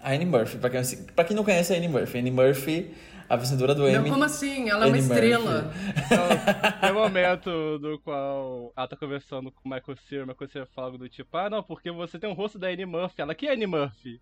A 0.00 0.12
Annie 0.12 0.26
Murphy, 0.26 0.58
pra 0.58 0.70
quem, 0.70 0.80
quem 1.24 1.36
não 1.36 1.44
conhece 1.44 1.72
a 1.72 1.76
Annie 1.76 1.88
Murphy, 1.88 2.18
Annie 2.18 2.30
Murphy, 2.30 2.94
a 3.28 3.36
vencedora 3.36 3.74
do 3.74 3.86
Emmy. 3.86 3.98
Não, 3.98 4.10
como 4.10 4.24
assim? 4.24 4.68
Ela 4.68 4.84
é 4.84 4.88
uma 4.88 4.96
Annie 4.96 5.00
estrela. 5.00 5.72
Então, 5.90 6.80
tem 6.80 6.90
um 6.90 6.94
momento 6.94 7.78
do 7.78 7.98
qual 7.98 8.72
ela 8.76 8.88
tá 8.88 8.96
conversando 8.96 9.52
com 9.52 9.68
o 9.68 9.72
Michael 9.72 9.98
Cera, 10.08 10.24
o 10.24 10.26
Michael 10.26 10.50
Cera 10.50 10.66
fala 10.74 10.86
algo 10.88 10.98
do 10.98 11.08
tipo, 11.08 11.36
ah, 11.36 11.50
não, 11.50 11.62
porque 11.62 11.90
você 11.90 12.18
tem 12.18 12.30
um 12.30 12.34
rosto 12.34 12.58
da 12.58 12.68
Annie 12.68 12.86
Murphy. 12.86 13.20
Ela, 13.20 13.34
que 13.34 13.46
é 13.46 13.52
Annie 13.52 13.66
Murphy? 13.66 14.20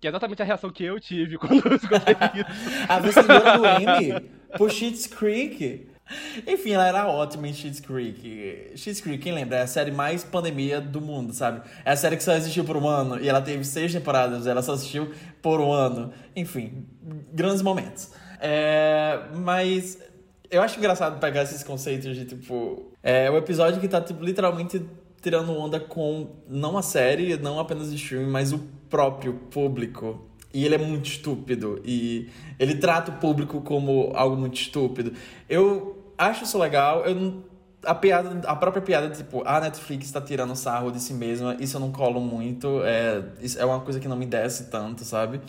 Que 0.00 0.06
é 0.06 0.10
exatamente 0.10 0.40
a 0.40 0.44
reação 0.44 0.70
que 0.70 0.84
eu 0.84 0.98
tive 0.98 1.36
quando 1.38 1.66
eu 1.66 1.76
escutei 1.76 2.14
isso. 2.14 2.86
a 2.88 2.98
vencedora 3.00 3.58
do 3.58 3.66
Emmy 3.66 4.30
por 4.56 4.70
Schitt's 4.70 5.06
Creek. 5.06 5.88
Enfim, 6.46 6.70
ela 6.70 6.86
era 6.86 7.06
ótima 7.06 7.48
em 7.48 7.52
Schitt's 7.52 7.80
Creek. 7.80 8.72
Schitt's 8.76 9.00
Creek, 9.00 9.22
quem 9.22 9.34
lembra? 9.34 9.58
É 9.58 9.62
a 9.62 9.66
série 9.66 9.90
mais 9.90 10.24
pandemia 10.24 10.80
do 10.80 11.00
mundo, 11.02 11.34
sabe? 11.34 11.60
É 11.84 11.90
a 11.90 11.96
série 11.96 12.16
que 12.16 12.22
só 12.22 12.32
existiu 12.32 12.64
por 12.64 12.76
um 12.76 12.88
ano 12.88 13.20
e 13.20 13.28
ela 13.28 13.42
teve 13.42 13.62
seis 13.64 13.92
temporadas, 13.92 14.46
ela 14.46 14.62
só 14.62 14.72
assistiu 14.72 15.12
por 15.42 15.60
um 15.60 15.70
ano. 15.70 16.12
Enfim, 16.34 16.86
grandes 17.32 17.60
momentos. 17.60 18.10
É, 18.40 19.20
mas 19.36 19.98
eu 20.50 20.62
acho 20.62 20.78
engraçado 20.78 21.18
pegar 21.20 21.42
esses 21.42 21.62
conceitos 21.62 22.16
de 22.16 22.24
tipo. 22.24 22.92
É 23.02 23.30
o 23.30 23.36
episódio 23.36 23.80
que 23.80 23.88
tá 23.88 24.00
tipo, 24.00 24.24
literalmente 24.24 24.84
tirando 25.20 25.52
onda 25.52 25.80
com 25.80 26.30
não 26.48 26.78
a 26.78 26.82
série, 26.82 27.36
não 27.36 27.58
apenas 27.58 27.88
o 27.90 27.94
streaming, 27.94 28.30
mas 28.30 28.52
o 28.52 28.58
próprio 28.88 29.34
público. 29.34 30.24
E 30.52 30.64
ele 30.64 30.76
é 30.76 30.78
muito 30.78 31.06
estúpido. 31.06 31.80
E 31.84 32.30
ele 32.58 32.76
trata 32.76 33.10
o 33.10 33.14
público 33.16 33.60
como 33.60 34.12
algo 34.14 34.36
muito 34.36 34.58
estúpido. 34.58 35.12
Eu 35.48 35.98
acho 36.16 36.44
isso 36.44 36.58
legal. 36.58 37.04
Eu 37.04 37.44
a 37.84 37.94
piada, 37.94 38.48
a 38.48 38.56
própria 38.56 38.82
piada, 38.82 39.08
tipo, 39.10 39.42
a 39.46 39.60
Netflix 39.60 40.06
está 40.06 40.20
tirando 40.20 40.54
sarro 40.56 40.90
de 40.90 41.00
si 41.00 41.14
mesma, 41.14 41.56
isso 41.60 41.76
eu 41.76 41.80
não 41.80 41.92
colo 41.92 42.20
muito. 42.20 42.82
É, 42.84 43.22
é 43.56 43.64
uma 43.64 43.80
coisa 43.80 44.00
que 44.00 44.08
não 44.08 44.16
me 44.16 44.26
desce 44.26 44.64
tanto, 44.64 45.04
sabe? 45.04 45.40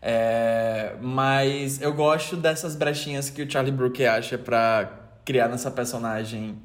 É, 0.00 0.94
mas 1.00 1.80
eu 1.80 1.92
gosto 1.92 2.36
dessas 2.36 2.76
brechinhas 2.76 3.30
que 3.30 3.42
o 3.42 3.50
Charlie 3.50 3.72
Brooker 3.72 4.10
acha 4.10 4.38
pra 4.38 4.90
criar 5.24 5.48
nessa 5.48 5.70
personagem 5.70 6.56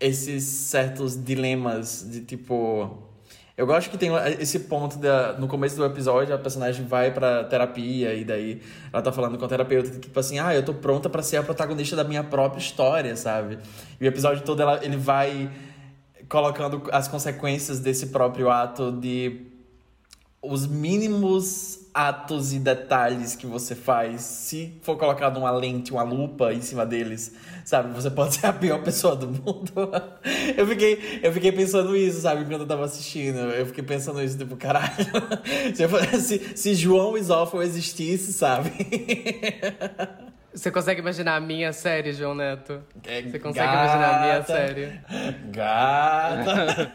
esses 0.00 0.44
certos 0.44 1.22
dilemas 1.22 2.06
de 2.10 2.20
tipo. 2.22 3.02
Eu 3.56 3.66
gosto 3.66 3.88
que 3.88 3.96
tem 3.96 4.10
esse 4.40 4.60
ponto 4.60 4.98
da, 4.98 5.34
no 5.34 5.46
começo 5.46 5.76
do 5.76 5.84
episódio, 5.84 6.34
a 6.34 6.38
personagem 6.38 6.84
vai 6.84 7.12
pra 7.12 7.44
terapia 7.44 8.12
e 8.12 8.24
daí 8.24 8.60
ela 8.92 9.00
tá 9.00 9.12
falando 9.12 9.38
com 9.38 9.44
o 9.44 9.48
terapeuta, 9.48 9.96
tipo 10.00 10.18
assim, 10.18 10.40
ah, 10.40 10.52
eu 10.52 10.64
tô 10.64 10.74
pronta 10.74 11.08
para 11.08 11.22
ser 11.22 11.36
a 11.36 11.42
protagonista 11.42 11.94
da 11.94 12.02
minha 12.02 12.24
própria 12.24 12.58
história, 12.58 13.14
sabe? 13.16 13.58
E 14.00 14.04
o 14.04 14.08
episódio 14.08 14.42
todo 14.42 14.60
ela, 14.60 14.84
ele 14.84 14.96
vai 14.96 15.48
colocando 16.28 16.82
as 16.90 17.06
consequências 17.06 17.78
desse 17.78 18.08
próprio 18.08 18.50
ato 18.50 18.90
de 18.90 19.46
os 20.42 20.66
mínimos 20.66 21.83
atos 21.94 22.52
e 22.52 22.58
detalhes 22.58 23.36
que 23.36 23.46
você 23.46 23.76
faz, 23.76 24.20
se 24.22 24.74
for 24.82 24.98
colocado 24.98 25.36
uma 25.36 25.52
lente, 25.52 25.92
uma 25.92 26.02
lupa 26.02 26.52
em 26.52 26.60
cima 26.60 26.84
deles, 26.84 27.32
sabe? 27.64 27.94
Você 27.94 28.10
pode 28.10 28.34
ser 28.34 28.46
a 28.46 28.52
pior 28.52 28.82
pessoa 28.82 29.14
do 29.14 29.28
mundo. 29.28 29.72
eu 30.58 30.66
fiquei, 30.66 31.20
eu 31.22 31.32
fiquei 31.32 31.52
pensando 31.52 31.96
isso, 31.96 32.22
sabe? 32.22 32.44
Quando 32.44 32.62
eu 32.62 32.66
tava 32.66 32.84
assistindo. 32.84 33.38
Eu 33.38 33.66
fiquei 33.66 33.84
pensando 33.84 34.20
isso, 34.20 34.36
tipo, 34.36 34.56
caralho. 34.56 34.90
se, 36.20 36.56
se 36.56 36.74
João 36.74 37.16
Isófilo 37.16 37.62
existisse, 37.62 38.32
sabe? 38.32 38.72
Você 40.54 40.70
consegue 40.70 41.00
imaginar 41.00 41.34
a 41.34 41.40
minha 41.40 41.72
série, 41.72 42.12
João 42.12 42.32
Neto? 42.32 42.80
É, 43.02 43.22
Você 43.22 43.40
consegue 43.40 43.66
gata, 43.66 43.84
imaginar 43.84 44.16
a 44.16 44.20
minha 44.20 44.42
série? 44.44 45.00
Gata! 45.50 46.92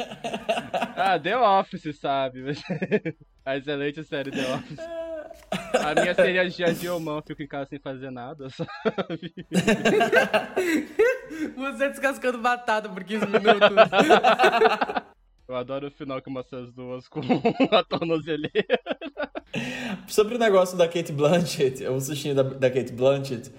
ah, 0.96 1.20
The 1.20 1.38
Office, 1.38 2.00
sabe? 2.00 2.42
A 3.46 3.58
excelente 3.58 4.04
série 4.06 4.32
The 4.32 4.54
Office. 4.54 4.80
A 5.74 6.00
minha 6.00 6.14
seria 6.14 6.50
Gia 6.50 6.74
Diomão, 6.74 7.22
fico 7.26 7.42
em 7.42 7.48
casa 7.48 7.70
sem 7.70 7.80
fazer 7.80 8.12
nada, 8.12 8.48
sabe? 8.52 9.34
Você 11.58 11.90
descascando 11.90 12.38
batata 12.38 12.88
por 12.88 13.04
15 13.04 13.26
minutos. 13.26 13.70
Eu 15.50 15.56
adoro 15.56 15.88
o 15.88 15.92
final 15.92 16.22
que 16.22 16.30
mostra 16.30 16.62
as 16.62 16.72
duas 16.72 17.08
com 17.08 17.22
a 17.76 17.84
tornozeleira. 17.84 18.80
Sobre 20.08 20.36
o 20.36 20.38
negócio 20.38 20.78
da 20.78 20.88
Kate 20.88 21.12
Blanchett, 21.12 21.84
o 21.88 22.00
sustinho 22.00 22.36
da, 22.36 22.44
da 22.44 22.70
Kate 22.70 22.94
Blanchett, 22.94 23.52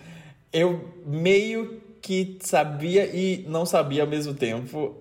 eu 0.53 0.89
meio 1.05 1.83
que 2.01 2.39
sabia 2.43 3.05
e 3.07 3.45
não 3.49 3.67
sabia 3.67 4.03
ao 4.03 4.09
mesmo 4.09 4.35
tempo. 4.35 4.99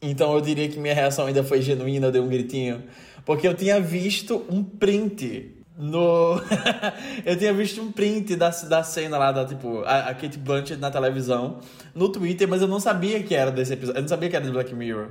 Então 0.00 0.32
eu 0.32 0.40
diria 0.40 0.68
que 0.68 0.78
minha 0.78 0.94
reação 0.94 1.26
ainda 1.26 1.42
foi 1.42 1.60
genuína, 1.60 2.06
eu 2.06 2.12
dei 2.12 2.20
um 2.20 2.28
gritinho. 2.28 2.84
Porque 3.26 3.48
eu 3.48 3.54
tinha 3.54 3.80
visto 3.80 4.46
um 4.48 4.62
print 4.62 5.59
no. 5.80 6.40
eu 7.24 7.36
tinha 7.36 7.52
visto 7.52 7.80
um 7.80 7.90
print 7.90 8.36
da, 8.36 8.50
da 8.50 8.82
cena 8.82 9.16
lá, 9.16 9.32
da, 9.32 9.44
tipo, 9.44 9.82
a, 9.84 10.10
a 10.10 10.14
Kate 10.14 10.38
Blanchett 10.38 10.80
na 10.80 10.90
televisão, 10.90 11.58
no 11.94 12.10
Twitter, 12.10 12.46
mas 12.46 12.60
eu 12.60 12.68
não 12.68 12.78
sabia 12.78 13.22
que 13.22 13.34
era 13.34 13.50
desse 13.50 13.72
episódio. 13.72 13.98
Eu 13.98 14.02
não 14.02 14.08
sabia 14.08 14.28
que 14.28 14.36
era 14.36 14.44
de 14.44 14.50
Black 14.50 14.74
Mirror. 14.74 15.08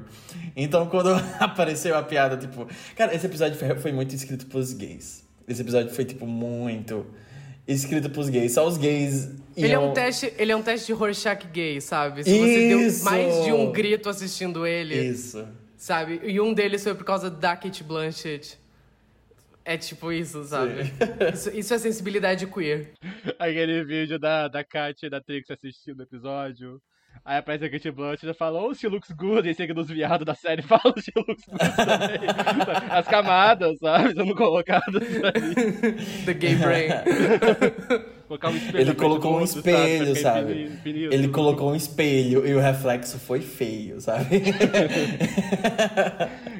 Então, 0.55 0.85
quando 0.89 1.09
apareceu 1.39 1.97
a 1.97 2.03
piada, 2.03 2.37
tipo. 2.37 2.67
Cara, 2.95 3.13
esse 3.13 3.25
episódio 3.25 3.57
foi, 3.57 3.75
foi 3.75 3.91
muito 3.91 4.13
escrito 4.13 4.45
pros 4.45 4.73
gays. 4.73 5.27
Esse 5.47 5.61
episódio 5.61 5.91
foi, 5.91 6.05
tipo, 6.05 6.27
muito 6.27 7.05
escrito 7.67 8.09
pros 8.09 8.29
gays. 8.29 8.53
Só 8.53 8.67
os 8.67 8.77
gays. 8.77 9.25
Iam... 9.57 9.65
Ele 9.65 9.73
é 9.73 9.79
um 9.79 9.93
teste, 9.93 10.33
ele 10.37 10.51
é 10.51 10.55
um 10.55 10.61
teste 10.61 10.87
de 10.87 10.93
Rorschach 10.93 11.47
gay, 11.51 11.81
sabe? 11.81 12.23
Se 12.23 12.37
você 12.37 12.69
Isso! 12.69 13.03
deu 13.03 13.03
mais 13.03 13.43
de 13.43 13.51
um 13.51 13.71
grito 13.71 14.07
assistindo 14.07 14.65
ele. 14.65 14.95
Isso. 14.95 15.45
Sabe? 15.75 16.21
E 16.23 16.39
um 16.39 16.53
deles 16.53 16.83
foi 16.83 16.93
por 16.93 17.03
causa 17.03 17.29
da 17.29 17.55
Kate 17.55 17.83
Blanchett. 17.83 18.59
É 19.65 19.77
tipo 19.77 20.11
isso, 20.11 20.43
sabe? 20.43 20.91
Isso, 21.33 21.49
isso, 21.55 21.73
é 21.73 21.77
sensibilidade 21.77 22.47
queer. 22.47 22.93
Aquele 23.37 23.83
vídeo 23.83 24.17
da, 24.17 24.47
da 24.47 24.63
Kat 24.63 25.05
e 25.05 25.09
da 25.09 25.21
Trix 25.21 25.49
assistindo 25.51 25.99
o 25.99 26.03
episódio. 26.03 26.81
Aí 27.25 27.37
aparece 27.37 27.65
a 27.65 27.69
Kate 27.69 27.91
Blanchett 27.91 28.27
e 28.27 28.33
fala, 28.33 28.61
oh, 28.61 28.73
she 28.73 28.87
looks 28.87 29.11
good. 29.11 29.47
E 29.47 29.53
chega 29.53 29.73
dos 29.73 29.87
viados 29.89 30.25
da 30.25 30.33
série 30.33 30.61
fala, 30.63 30.93
she 30.97 31.11
looks 31.15 31.45
good. 31.45 31.61
As 32.89 33.07
camadas, 33.07 33.77
sabe? 33.79 34.13
Sendo 34.13 34.35
colocadas 34.35 34.95
ali. 34.95 36.25
The 36.25 36.33
gay 36.33 36.55
brain. 36.55 36.89
Colocar 38.27 38.49
um 38.49 38.55
espelho 38.55 38.79
Ele 38.79 38.93
colocou 38.95 39.39
um 39.39 39.43
espelho, 39.43 40.15
sabe? 40.15 40.21
sabe? 40.21 40.63
Infinito. 40.65 41.13
Ele 41.13 41.27
colocou 41.29 41.71
um 41.71 41.75
espelho 41.75 42.47
e 42.47 42.53
o 42.53 42.59
reflexo 42.59 43.19
foi 43.19 43.41
feio, 43.41 43.99
sabe? 43.99 44.43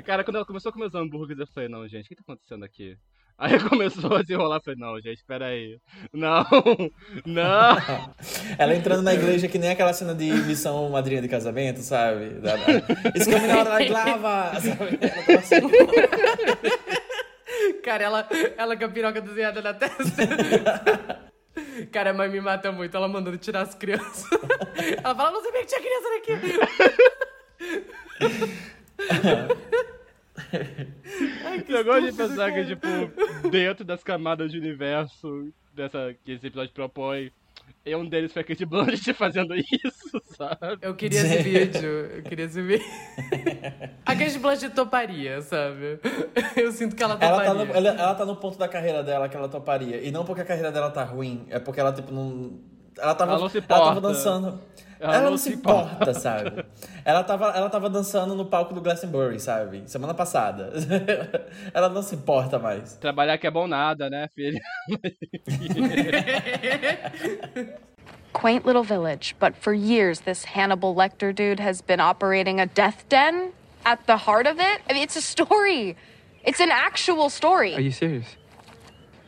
Cara, 0.09 0.23
quando 0.23 0.37
ela 0.37 0.45
começou 0.45 0.71
a 0.71 0.73
comer 0.73 0.87
os 0.87 0.95
hambúrgueres, 0.95 1.39
eu 1.39 1.45
falei, 1.53 1.69
não, 1.69 1.87
gente, 1.87 2.07
o 2.07 2.09
que 2.09 2.15
tá 2.15 2.23
acontecendo 2.23 2.65
aqui? 2.65 2.97
Aí 3.37 3.59
começou 3.59 4.15
a 4.15 4.23
desenrolar, 4.23 4.55
eu 4.55 4.61
falei, 4.63 4.79
não, 4.79 4.99
gente, 4.99 5.23
peraí. 5.23 5.79
Não, 6.11 6.43
não. 7.27 7.77
Ela 8.57 8.73
entrando 8.73 9.03
na 9.03 9.13
igreja 9.13 9.47
que 9.47 9.59
nem 9.59 9.69
aquela 9.69 9.93
cena 9.93 10.15
de 10.15 10.31
missão 10.31 10.89
madrinha 10.89 11.21
de 11.21 11.27
casamento, 11.27 11.81
sabe? 11.81 12.29
Da, 12.39 12.55
da... 12.55 12.71
It's 13.15 13.25
coming 13.25 13.51
out 13.51 13.69
like 13.69 13.91
lava, 13.91 14.59
sabe? 14.59 14.97
Ela 14.99 15.23
tava 15.23 15.37
assim... 15.37 15.61
Cara, 17.83 18.03
ela, 18.03 18.27
ela 18.57 18.75
com 18.75 18.85
a 18.85 18.89
piroca 18.89 19.21
desenhada 19.21 19.61
na 19.61 19.75
testa. 19.75 20.27
Cara, 21.91 22.09
a 22.09 22.13
mãe 22.15 22.29
me 22.29 22.41
mata 22.41 22.71
muito, 22.71 22.97
ela 22.97 23.07
mandando 23.07 23.37
tirar 23.37 23.61
as 23.61 23.75
crianças. 23.75 24.25
Ela 25.03 25.13
fala, 25.13 25.29
não 25.29 25.43
sabia 25.43 25.61
que 25.61 25.67
tinha 25.67 25.81
criança 25.81 26.07
aqui. 26.17 26.31
Ai, 31.45 31.63
eu 31.67 31.83
gosto 31.83 32.11
de 32.11 32.17
pensar 32.17 32.51
que, 32.53 32.65
tipo, 32.65 32.87
dentro 33.49 33.83
das 33.85 34.03
camadas 34.03 34.51
de 34.51 34.57
universo 34.57 35.51
dessa, 35.73 36.15
que 36.23 36.33
esse 36.33 36.47
episódio 36.47 36.73
propõe, 36.73 37.31
E 37.85 37.95
um 37.95 38.05
deles 38.07 38.33
foi 38.33 38.41
a 38.41 38.45
Kate 38.45 38.65
Blanchett 38.65 39.13
fazendo 39.17 39.55
isso, 39.55 40.21
sabe? 40.35 40.79
Eu 40.81 40.95
queria 40.95 41.21
esse 41.21 41.37
vídeo. 41.43 41.89
Eu 41.89 42.23
queria 42.23 42.45
esse 42.45 42.61
vídeo. 42.61 42.85
A 44.05 44.15
Kate 44.15 44.39
Blanchett 44.39 44.75
toparia, 44.75 45.41
sabe? 45.41 45.99
Eu 46.55 46.71
sinto 46.71 46.95
que 46.95 47.03
ela 47.03 47.15
toparia. 47.15 47.35
Ela 47.35 47.45
tá, 47.45 47.53
no, 47.53 47.73
ela, 47.73 47.89
ela 47.89 48.15
tá 48.15 48.25
no 48.25 48.35
ponto 48.35 48.57
da 48.57 48.67
carreira 48.67 49.03
dela 49.03 49.29
que 49.29 49.37
ela 49.37 49.47
toparia. 49.47 50.01
E 50.01 50.11
não 50.11 50.25
porque 50.25 50.41
a 50.41 50.45
carreira 50.45 50.71
dela 50.71 50.89
tá 50.91 51.03
ruim, 51.03 51.45
é 51.49 51.59
porque 51.59 51.79
ela, 51.79 51.93
tipo, 51.93 52.11
não. 52.13 52.59
Ela 52.97 53.15
tava, 53.15 53.31
Ela 53.31 53.41
não 53.41 53.49
se 53.49 53.57
ela 53.57 53.67
tava 53.67 54.01
dançando. 54.01 54.59
Ela 54.99 55.13
Ela, 55.13 55.23
não 55.23 55.31
não 55.31 55.37
se 55.37 55.45
se 55.45 55.55
importa, 55.55 56.13
sabe? 56.13 56.65
Ela 57.05 57.23
tava, 57.23 57.53
ela 57.55 57.69
tava 57.69 57.89
dançando 57.89 58.35
no 58.35 58.45
palco 58.45 58.73
do 58.73 58.81
Glastonbury, 58.81 59.39
sabe? 59.39 59.83
Semana 59.85 60.13
passada. 60.13 60.73
ela 61.73 61.87
não 61.87 62.01
se 62.01 62.15
importa 62.15 62.59
mais. 62.59 62.97
Trabalhar 62.97 63.37
que 63.37 63.47
é 63.47 63.51
bom 63.51 63.65
nada, 63.65 64.09
né, 64.09 64.27
filho? 64.35 64.59
quaint 68.33 68.65
little 68.65 68.83
village, 68.83 69.35
but 69.39 69.55
for 69.55 69.73
years, 69.73 70.21
this 70.21 70.45
Hannibal 70.45 70.95
Lecter 70.95 71.33
dude 71.33 71.59
has 71.59 71.81
been 71.81 71.99
operating 71.99 72.59
a 72.59 72.65
death 72.65 73.07
den 73.09 73.51
at 73.85 74.05
the 74.05 74.17
heart 74.17 74.47
of 74.47 74.59
it. 74.59 74.81
I 74.89 74.93
mean, 74.93 75.03
it's 75.03 75.15
a 75.15 75.21
story. 75.21 75.95
It's 76.43 76.59
an 76.59 76.71
actual 76.71 77.29
story. 77.29 77.75
Are 77.75 77.81
you 77.81 77.91
serious? 77.91 78.35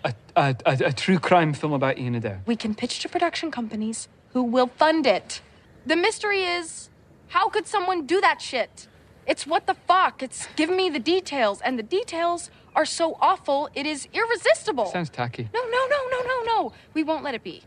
A, 0.04 0.14
a, 0.36 0.56
a, 0.66 0.78
a 0.86 0.94
true 0.94 1.20
crime 1.20 1.54
film 1.54 1.74
about 1.74 1.98
Ian 1.98 2.16
Adair. 2.16 2.42
We 2.46 2.56
can 2.56 2.74
pitch 2.74 3.00
to 3.00 3.10
production 3.10 3.52
companies 3.52 4.08
who 4.34 4.44
will 4.44 4.68
fund 4.68 5.06
it. 5.06 5.42
The 5.86 5.96
mystery 5.96 6.44
is 6.44 6.90
how 7.30 7.50
could 7.50 7.66
someone 7.66 8.06
do 8.06 8.22
that 8.22 8.42
shit? 8.42 8.88
It's 9.26 9.48
what 9.48 9.66
the 9.66 9.74
fuck? 9.74 10.22
It's 10.22 10.48
give 10.56 10.70
me 10.70 10.90
the 10.90 11.00
details, 11.00 11.62
and 11.62 11.78
the 11.78 11.84
details 11.84 12.52
are 12.76 12.86
so 12.86 13.18
awful, 13.20 13.70
it 13.74 13.86
is 13.86 14.08
irresistible. 14.14 14.86
Sounds 14.88 15.10
tacky. 15.10 15.50
No, 15.54 15.60
no, 15.60 15.88
no, 15.90 16.00
no, 16.10 16.20
no, 16.24 16.44
no. 16.44 16.74
We 16.94 17.04
won't 17.04 17.24
let 17.24 17.36
it 17.36 17.44
be. 17.44 17.64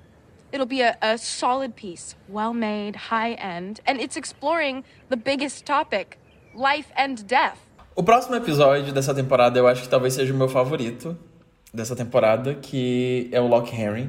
It'll 0.52 0.66
be 0.66 0.82
a, 0.82 0.96
a 1.02 1.18
solid 1.18 1.74
piece, 1.74 2.14
well 2.28 2.54
made, 2.54 2.96
high 3.10 3.32
end, 3.32 3.80
and 3.86 4.00
it's 4.00 4.16
exploring 4.16 4.84
the 5.08 5.16
biggest 5.16 5.66
topic 5.66 6.18
life 6.54 6.92
and 6.96 7.26
death. 7.26 7.58
O 7.96 8.02
próximo 8.02 8.36
episódio 8.36 8.92
dessa 8.92 9.14
temporada 9.14 9.58
eu 9.58 9.66
acho 9.66 9.82
que 9.82 9.88
talvez 9.88 10.14
seja 10.14 10.32
o 10.32 10.36
meu 10.36 10.48
favorito 10.48 11.16
dessa 11.72 11.96
temporada, 11.96 12.54
que 12.54 13.28
é 13.32 13.40
o 13.40 13.48
Lock 13.48 13.74
Henry. 13.74 14.08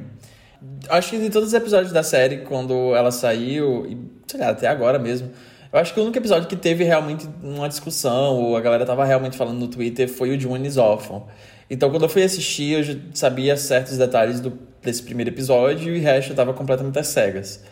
Acho 0.88 1.10
que 1.10 1.18
de 1.18 1.30
todos 1.30 1.48
os 1.48 1.54
episódios 1.54 1.92
da 1.92 2.02
série, 2.02 2.38
quando 2.38 2.94
ela 2.94 3.10
saiu, 3.10 3.86
e 3.86 3.98
sei 4.26 4.40
lá, 4.40 4.50
até 4.50 4.66
agora 4.66 4.98
mesmo, 4.98 5.30
eu 5.72 5.78
acho 5.78 5.92
que 5.92 6.00
o 6.00 6.02
único 6.02 6.18
episódio 6.18 6.48
que 6.48 6.56
teve 6.56 6.84
realmente 6.84 7.28
uma 7.42 7.68
discussão, 7.68 8.36
ou 8.36 8.56
a 8.56 8.60
galera 8.60 8.86
tava 8.86 9.04
realmente 9.04 9.36
falando 9.36 9.58
no 9.58 9.68
Twitter, 9.68 10.08
foi 10.08 10.30
o 10.30 10.38
de 10.38 10.46
One 10.46 10.66
is 10.66 10.76
Orphan. 10.76 11.22
Então, 11.68 11.90
quando 11.90 12.04
eu 12.04 12.08
fui 12.08 12.22
assistir, 12.22 12.72
eu 12.72 12.82
já 12.82 12.94
sabia 13.12 13.56
certos 13.56 13.98
detalhes 13.98 14.40
do, 14.40 14.58
desse 14.82 15.02
primeiro 15.02 15.30
episódio 15.30 15.94
e 15.94 15.98
o 15.98 16.02
resto 16.02 16.32
eu 16.32 16.36
tava 16.36 16.54
completamente 16.54 16.98
às 16.98 17.08
cegas. 17.08 17.62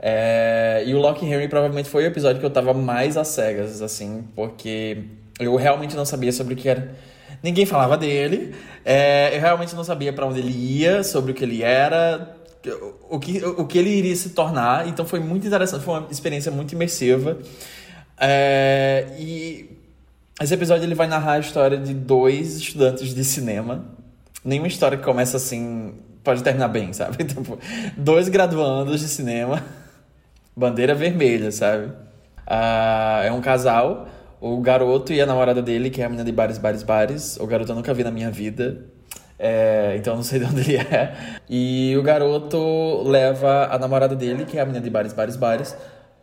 É, 0.00 0.82
e 0.86 0.94
o 0.94 0.98
Lock 0.98 1.24
Henry 1.24 1.48
provavelmente 1.48 1.88
foi 1.88 2.04
o 2.04 2.06
episódio 2.06 2.40
que 2.40 2.46
eu 2.46 2.50
tava 2.50 2.72
mais 2.72 3.16
às 3.16 3.28
cegas, 3.28 3.82
assim, 3.82 4.24
porque 4.34 5.04
eu 5.38 5.54
realmente 5.56 5.94
não 5.94 6.04
sabia 6.04 6.32
sobre 6.32 6.54
o 6.54 6.56
que 6.56 6.68
era. 6.68 6.92
Ninguém 7.42 7.66
falava 7.66 7.96
dele, 7.96 8.54
é, 8.84 9.36
eu 9.36 9.40
realmente 9.40 9.74
não 9.74 9.82
sabia 9.82 10.12
para 10.12 10.26
onde 10.26 10.38
ele 10.38 10.52
ia, 10.52 11.02
sobre 11.02 11.32
o 11.32 11.34
que 11.34 11.42
ele 11.42 11.62
era, 11.62 12.36
o 13.10 13.18
que, 13.18 13.44
o 13.44 13.66
que 13.66 13.78
ele 13.78 13.90
iria 13.90 14.14
se 14.14 14.30
tornar. 14.30 14.86
Então 14.86 15.04
foi 15.04 15.18
muito 15.18 15.46
interessante, 15.46 15.84
foi 15.84 15.98
uma 15.98 16.08
experiência 16.10 16.52
muito 16.52 16.72
imersiva. 16.72 17.38
É, 18.18 19.08
e 19.18 19.70
esse 20.40 20.54
episódio 20.54 20.84
ele 20.84 20.94
vai 20.94 21.06
narrar 21.06 21.32
a 21.32 21.38
história 21.40 21.76
de 21.76 21.92
dois 21.92 22.56
estudantes 22.56 23.14
de 23.14 23.24
cinema. 23.24 23.84
Nenhuma 24.44 24.68
história 24.68 24.96
que 24.96 25.04
começa 25.04 25.36
assim 25.36 25.94
pode 26.22 26.42
terminar 26.42 26.68
bem, 26.68 26.92
sabe? 26.92 27.22
Tipo, 27.24 27.58
dois 27.96 28.28
graduandos 28.28 29.00
de 29.00 29.08
cinema, 29.08 29.62
bandeira 30.56 30.94
vermelha, 30.94 31.50
sabe? 31.50 31.92
Ah, 32.46 33.22
é 33.24 33.32
um 33.32 33.40
casal, 33.40 34.08
o 34.42 34.60
garoto 34.60 35.12
e 35.12 35.20
a 35.20 35.24
namorada 35.24 35.62
dele, 35.62 35.88
que 35.88 36.02
é 36.02 36.04
a 36.04 36.08
menina 36.08 36.24
de 36.24 36.32
bares, 36.32 36.58
bares, 36.58 36.82
bares. 36.82 37.36
O 37.38 37.46
garoto 37.46 37.70
eu 37.70 37.76
nunca 37.76 37.94
vi 37.94 38.02
na 38.02 38.10
minha 38.10 38.28
vida. 38.28 38.84
É, 39.38 39.94
então 39.96 40.16
não 40.16 40.22
sei 40.24 40.40
de 40.40 40.46
onde 40.46 40.60
ele 40.62 40.78
é. 40.78 41.14
E 41.48 41.94
o 41.96 42.02
garoto 42.02 43.04
leva 43.04 43.68
a 43.70 43.78
namorada 43.78 44.16
dele, 44.16 44.44
que 44.44 44.58
é 44.58 44.60
a 44.60 44.64
menina 44.64 44.82
de 44.82 44.90
bares, 44.90 45.12
bares, 45.12 45.36
bares, 45.36 45.76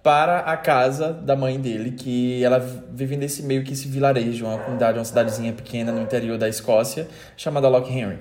para 0.04 0.40
a 0.40 0.58
casa 0.58 1.14
da 1.14 1.34
mãe 1.34 1.58
dele, 1.62 1.92
que 1.92 2.44
ela 2.44 2.60
vive 2.60 3.16
nesse 3.16 3.42
meio 3.42 3.64
que 3.64 3.72
esse 3.72 3.88
vilarejo, 3.88 4.46
uma 4.46 4.58
comunidade, 4.58 4.98
uma 4.98 5.06
cidadezinha 5.06 5.54
pequena 5.54 5.90
no 5.90 6.02
interior 6.02 6.38
da 6.38 6.50
Escócia, 6.50 7.08
chamada 7.38 7.70
Loch 7.70 7.90
Henry. 7.90 8.20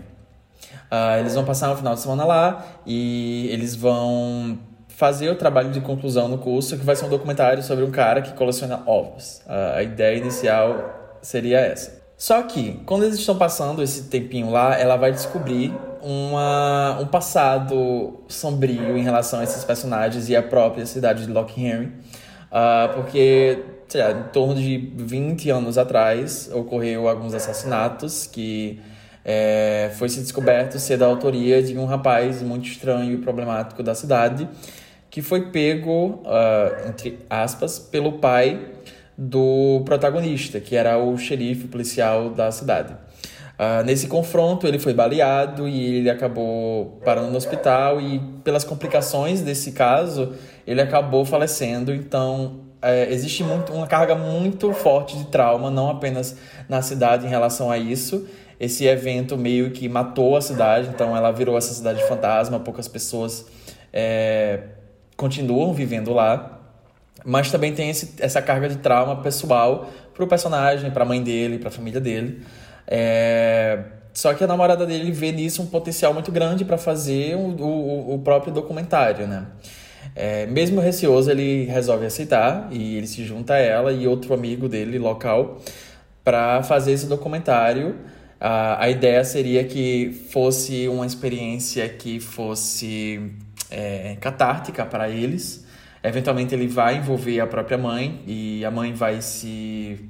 Ah, 0.89 1.19
eles 1.19 1.35
vão 1.35 1.45
passar 1.45 1.73
um 1.73 1.77
final 1.77 1.95
de 1.95 2.01
semana 2.01 2.25
lá 2.25 2.65
e 2.87 3.49
eles 3.51 3.75
vão 3.75 4.61
fazer 4.99 5.31
o 5.31 5.37
trabalho 5.37 5.71
de 5.71 5.81
conclusão 5.81 6.27
no 6.27 6.39
curso, 6.39 6.77
que 6.77 6.85
vai 6.85 6.97
ser 6.97 7.05
um 7.05 7.09
documentário 7.09 7.63
sobre 7.63 7.85
um 7.85 7.91
cara 7.93 8.21
que 8.21 8.33
coleciona 8.33 8.83
ovos. 8.85 9.41
A 9.47 9.81
ideia 9.81 10.17
inicial 10.17 11.17
seria 11.23 11.61
essa. 11.61 12.03
Só 12.17 12.43
que, 12.43 12.81
quando 12.85 13.05
eles 13.05 13.15
estão 13.15 13.39
passando 13.39 13.81
esse 13.81 14.09
tempinho 14.09 14.51
lá, 14.51 14.77
ela 14.77 14.97
vai 14.97 15.13
descobrir 15.13 15.73
uma, 16.03 16.99
um 17.01 17.07
passado 17.07 18.25
sombrio 18.27 18.99
em 18.99 19.05
relação 19.05 19.39
a 19.39 19.45
esses 19.45 19.63
personagens 19.63 20.29
e 20.29 20.35
a 20.35 20.43
própria 20.43 20.85
cidade 20.85 21.27
de 21.27 21.33
Loch 21.33 21.55
Henry. 21.57 21.93
Ah, 22.51 22.91
porque, 22.93 23.63
sei 23.87 24.03
lá, 24.03 24.11
em 24.11 24.33
torno 24.33 24.57
de 24.57 24.79
20 24.97 25.49
anos 25.49 25.79
atrás, 25.79 26.51
ocorreu 26.53 27.09
alguns 27.09 27.35
assassinatos 27.35 28.27
que 28.27 28.81
é, 29.25 29.93
foi 29.95 30.09
se 30.09 30.21
descoberto 30.21 30.79
ser 30.79 30.97
da 30.97 31.07
autoria 31.07 31.63
de 31.63 31.77
um 31.79 31.85
rapaz 31.85 32.43
muito 32.43 32.67
estranho 32.67 33.13
e 33.13 33.19
problemático 33.19 33.83
da 33.83 33.95
cidade, 33.95 34.49
que 35.11 35.23
foi 35.23 35.51
pego, 35.51 36.23
ah, 36.27 36.87
entre 36.89 37.19
aspas, 37.29 37.79
pelo 37.79 38.13
pai 38.15 38.61
do 39.17 39.83
protagonista, 39.85 40.61
que 40.61 40.77
era 40.77 40.99
o 40.99 41.17
xerife 41.17 41.67
policial 41.67 42.31
da 42.31 42.53
cidade. 42.53 42.95
Ah, 43.59 43.83
nesse 43.83 44.07
confronto, 44.07 44.69
ele 44.69 44.79
foi 44.79 44.95
baleado 44.95 45.69
e 45.69 45.97
ele 45.97 46.09
acabou 46.09 47.01
parando 47.05 47.31
no 47.31 47.37
hospital 47.37 48.01
e 48.01 48.21
pelas 48.45 48.63
complicações 48.63 49.41
desse 49.41 49.73
caso, 49.73 50.35
ele 50.65 50.81
acabou 50.81 51.25
falecendo. 51.25 51.93
Então, 51.93 52.61
é, 52.81 53.13
existe 53.13 53.43
muito, 53.43 53.73
uma 53.73 53.89
carga 53.89 54.15
muito 54.15 54.73
forte 54.73 55.17
de 55.19 55.25
trauma, 55.25 55.71
não 55.71 55.91
apenas 55.91 56.37
na 56.69 56.81
cidade 56.83 57.27
em 57.27 57.29
relação 57.29 57.71
a 57.71 57.77
isso. 57.77 58.29
Esse 58.61 58.87
evento 58.87 59.37
meio 59.37 59.73
que 59.73 59.89
matou 59.89 60.37
a 60.37 60.41
cidade, 60.41 60.89
então 60.95 61.17
ela 61.17 61.33
virou 61.33 61.59
essa 61.59 61.75
cidade 61.75 62.03
fantasma, 62.07 62.61
poucas 62.61 62.87
pessoas 62.87 63.47
é, 63.93 64.61
continuam 65.19 65.75
vivendo 65.75 66.15
lá. 66.15 66.55
Mas 67.25 67.51
também 67.51 67.75
tem 67.75 67.91
esse, 67.91 68.15
essa 68.21 68.41
carga 68.41 68.69
de 68.69 68.77
trauma 68.77 69.17
pessoal 69.17 69.91
pro 70.15 70.27
personagem, 70.27 70.91
pra 70.91 71.05
mãe 71.05 71.23
dele, 71.23 71.59
pra 71.59 71.71
família 71.71 72.01
dele. 72.01 72.43
É... 72.87 73.81
Só 74.15 74.33
que 74.33 74.43
a 74.43 74.47
namorada 74.47 74.87
dele 74.87 75.13
vê 75.13 75.31
nisso 75.31 75.61
um 75.61 75.67
potencial 75.67 76.15
muito 76.15 76.33
grande 76.33 76.65
para 76.65 76.79
fazer 76.79 77.37
o, 77.37 77.51
o, 77.61 78.15
o, 78.15 78.19
próprio 78.21 78.53
documentário, 78.53 79.27
né? 79.27 79.47
É, 80.17 80.47
mesmo 80.47 80.81
receoso, 80.81 81.31
ele 81.31 81.65
resolve 81.67 82.07
aceitar 82.07 82.69
e 82.73 82.97
ele 82.97 83.07
se 83.07 83.25
junta 83.25 83.55
a 83.55 83.59
ela 83.59 83.93
e 83.93 84.09
outro 84.09 84.35
amigo 84.35 84.69
dele 84.69 84.99
local 84.99 85.59
para 86.25 86.63
fazer 86.63 86.93
esse 86.93 87.07
documentário. 87.07 87.97
A, 88.41 88.85
a 88.85 88.89
ideia 88.89 89.23
seria 89.25 89.63
que 89.65 90.27
fosse 90.31 90.89
uma 90.89 91.07
experiência 91.07 91.89
que 91.89 92.19
fosse 92.19 93.37
é, 93.71 94.17
catártica 94.21 94.85
para 94.85 95.09
eles. 95.09 95.67
Eventualmente 96.03 96.55
ele 96.55 96.69
vai 96.69 96.97
envolver 96.97 97.41
a 97.41 97.47
própria 97.47 97.77
mãe 97.77 98.23
e 98.27 98.65
a 98.65 98.71
mãe 98.71 98.93
vai 98.93 99.21
se 99.21 100.09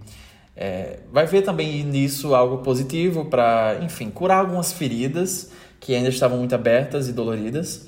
é, 0.61 0.99
vai 1.13 1.25
ver 1.25 1.43
também 1.43 1.85
nisso 1.85 2.35
algo 2.35 2.59
positivo 2.59 3.27
para, 3.27 3.79
enfim, 3.81 4.11
curar 4.11 4.41
algumas 4.41 4.73
feridas 4.73 5.53
que 5.79 5.95
ainda 5.95 6.09
estavam 6.09 6.37
muito 6.37 6.53
abertas 6.53 7.09
e 7.09 7.13
doloridas. 7.13 7.87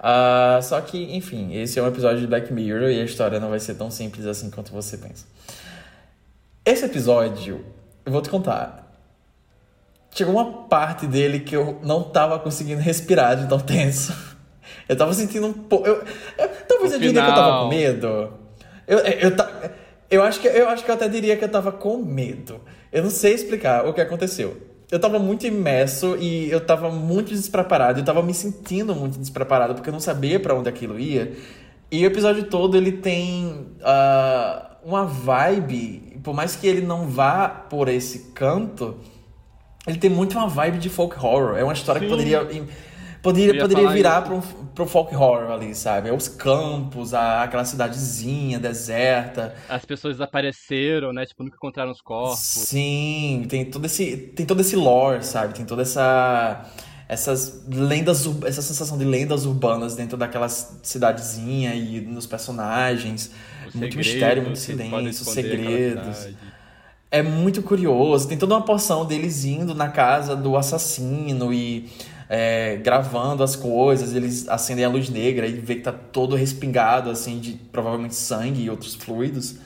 Uh, 0.00 0.62
só 0.62 0.80
que, 0.80 1.14
enfim, 1.14 1.54
esse 1.54 1.78
é 1.78 1.82
um 1.82 1.86
episódio 1.86 2.20
de 2.20 2.26
Black 2.26 2.50
Mirror 2.52 2.88
e 2.88 3.00
a 3.00 3.04
história 3.04 3.38
não 3.38 3.50
vai 3.50 3.60
ser 3.60 3.74
tão 3.74 3.90
simples 3.90 4.24
assim 4.24 4.50
quanto 4.50 4.72
você 4.72 4.96
pensa. 4.96 5.26
Esse 6.64 6.86
episódio, 6.86 7.64
eu 8.04 8.10
vou 8.10 8.22
te 8.22 8.30
contar. 8.30 8.90
Chegou 10.10 10.34
uma 10.34 10.62
parte 10.68 11.06
dele 11.06 11.40
que 11.40 11.54
eu 11.54 11.78
não 11.82 12.02
tava 12.02 12.38
conseguindo 12.38 12.80
respirar 12.80 13.36
de 13.36 13.46
tão 13.46 13.60
tenso. 13.60 14.35
Eu 14.88 14.96
tava 14.96 15.12
sentindo 15.14 15.46
um 15.46 15.52
pouco. 15.52 15.86
Eu, 15.86 16.02
eu, 16.38 16.48
talvez 16.68 16.92
eu 16.92 16.98
diria 16.98 17.22
que 17.22 17.28
eu 17.28 17.34
tava 17.34 17.42
final. 17.44 17.62
com 17.64 17.68
medo. 17.68 18.06
Eu, 18.86 18.98
eu, 18.98 19.18
eu, 19.20 19.36
ta- 19.36 19.50
eu, 20.10 20.22
acho 20.22 20.40
que, 20.40 20.48
eu 20.48 20.68
acho 20.68 20.84
que 20.84 20.90
eu 20.90 20.94
até 20.94 21.08
diria 21.08 21.36
que 21.36 21.44
eu 21.44 21.48
tava 21.48 21.72
com 21.72 21.96
medo. 21.98 22.60
Eu 22.92 23.02
não 23.02 23.10
sei 23.10 23.34
explicar 23.34 23.86
o 23.86 23.92
que 23.92 24.00
aconteceu. 24.00 24.56
Eu 24.90 25.00
tava 25.00 25.18
muito 25.18 25.44
imerso 25.46 26.16
e 26.20 26.48
eu 26.50 26.60
tava 26.60 26.90
muito 26.90 27.30
despreparado. 27.34 27.98
Eu 28.00 28.04
tava 28.04 28.22
me 28.22 28.32
sentindo 28.32 28.94
muito 28.94 29.18
despreparado 29.18 29.74
porque 29.74 29.88
eu 29.88 29.92
não 29.92 29.98
sabia 30.00 30.38
pra 30.38 30.54
onde 30.54 30.68
aquilo 30.68 30.98
ia. 30.98 31.32
E 31.90 32.04
o 32.04 32.06
episódio 32.06 32.44
todo 32.44 32.76
ele 32.76 32.92
tem 32.92 33.66
ah, 33.82 34.76
uma 34.84 35.04
vibe, 35.04 36.20
por 36.22 36.34
mais 36.34 36.54
que 36.54 36.66
ele 36.68 36.82
não 36.82 37.08
vá 37.08 37.48
por 37.48 37.88
esse 37.88 38.30
canto, 38.32 38.96
ele 39.86 39.98
tem 39.98 40.10
muito 40.10 40.36
uma 40.38 40.48
vibe 40.48 40.78
de 40.78 40.88
folk 40.88 41.16
horror. 41.18 41.56
É 41.56 41.64
uma 41.64 41.72
história 41.72 42.00
que 42.00 42.06
Sim. 42.06 42.12
poderia 42.12 42.42
im- 42.52 42.66
Poderia, 43.22 43.54
ia 43.54 43.60
poderia 43.60 43.88
virar 43.88 44.22
isso. 44.22 44.42
pro, 44.54 44.66
pro 44.66 44.86
folk 44.86 45.14
horror 45.14 45.50
ali, 45.50 45.74
sabe? 45.74 46.10
Os 46.10 46.28
campos, 46.28 47.14
a, 47.14 47.42
aquela 47.42 47.64
cidadezinha 47.64 48.58
deserta. 48.58 49.54
As 49.68 49.84
pessoas 49.84 50.16
desapareceram, 50.16 51.12
né? 51.12 51.26
Tipo, 51.26 51.42
nunca 51.44 51.56
encontraram 51.56 51.90
os 51.90 52.00
corpos. 52.00 52.38
Sim, 52.38 53.46
tem 53.48 53.64
todo 53.64 53.86
esse, 53.86 54.16
tem 54.16 54.46
todo 54.46 54.60
esse 54.60 54.76
lore, 54.76 55.24
sabe? 55.24 55.54
Tem 55.54 55.64
toda 55.64 55.82
essa 55.82 56.70
essas 57.08 57.64
lendas, 57.68 58.26
essa 58.44 58.60
sensação 58.60 58.98
de 58.98 59.04
lendas 59.04 59.46
urbanas 59.46 59.94
dentro 59.94 60.16
daquela 60.16 60.48
cidadezinha 60.48 61.74
e 61.74 62.00
nos 62.00 62.26
personagens. 62.26 63.30
Muito 63.74 63.96
mistério, 63.96 64.42
muito 64.42 64.58
silêncio, 64.58 65.24
segredos. 65.24 66.28
É 67.10 67.22
muito 67.22 67.62
curioso. 67.62 68.26
Tem 68.26 68.36
toda 68.36 68.54
uma 68.54 68.62
porção 68.62 69.04
deles 69.04 69.44
indo 69.44 69.74
na 69.74 69.88
casa 69.88 70.34
do 70.34 70.56
assassino 70.56 71.52
e 71.52 71.88
é, 72.28 72.76
gravando 72.76 73.42
as 73.42 73.56
coisas. 73.56 74.14
Eles 74.14 74.48
acendem 74.48 74.84
a 74.84 74.88
luz 74.88 75.08
negra 75.08 75.46
e 75.46 75.52
vê 75.52 75.76
que 75.76 75.82
tá 75.82 75.92
todo 75.92 76.36
respingado, 76.36 77.10
assim, 77.10 77.38
de 77.38 77.52
provavelmente 77.72 78.14
sangue 78.14 78.62
e 78.62 78.70
outros 78.70 78.94
fluidos. 78.94 79.56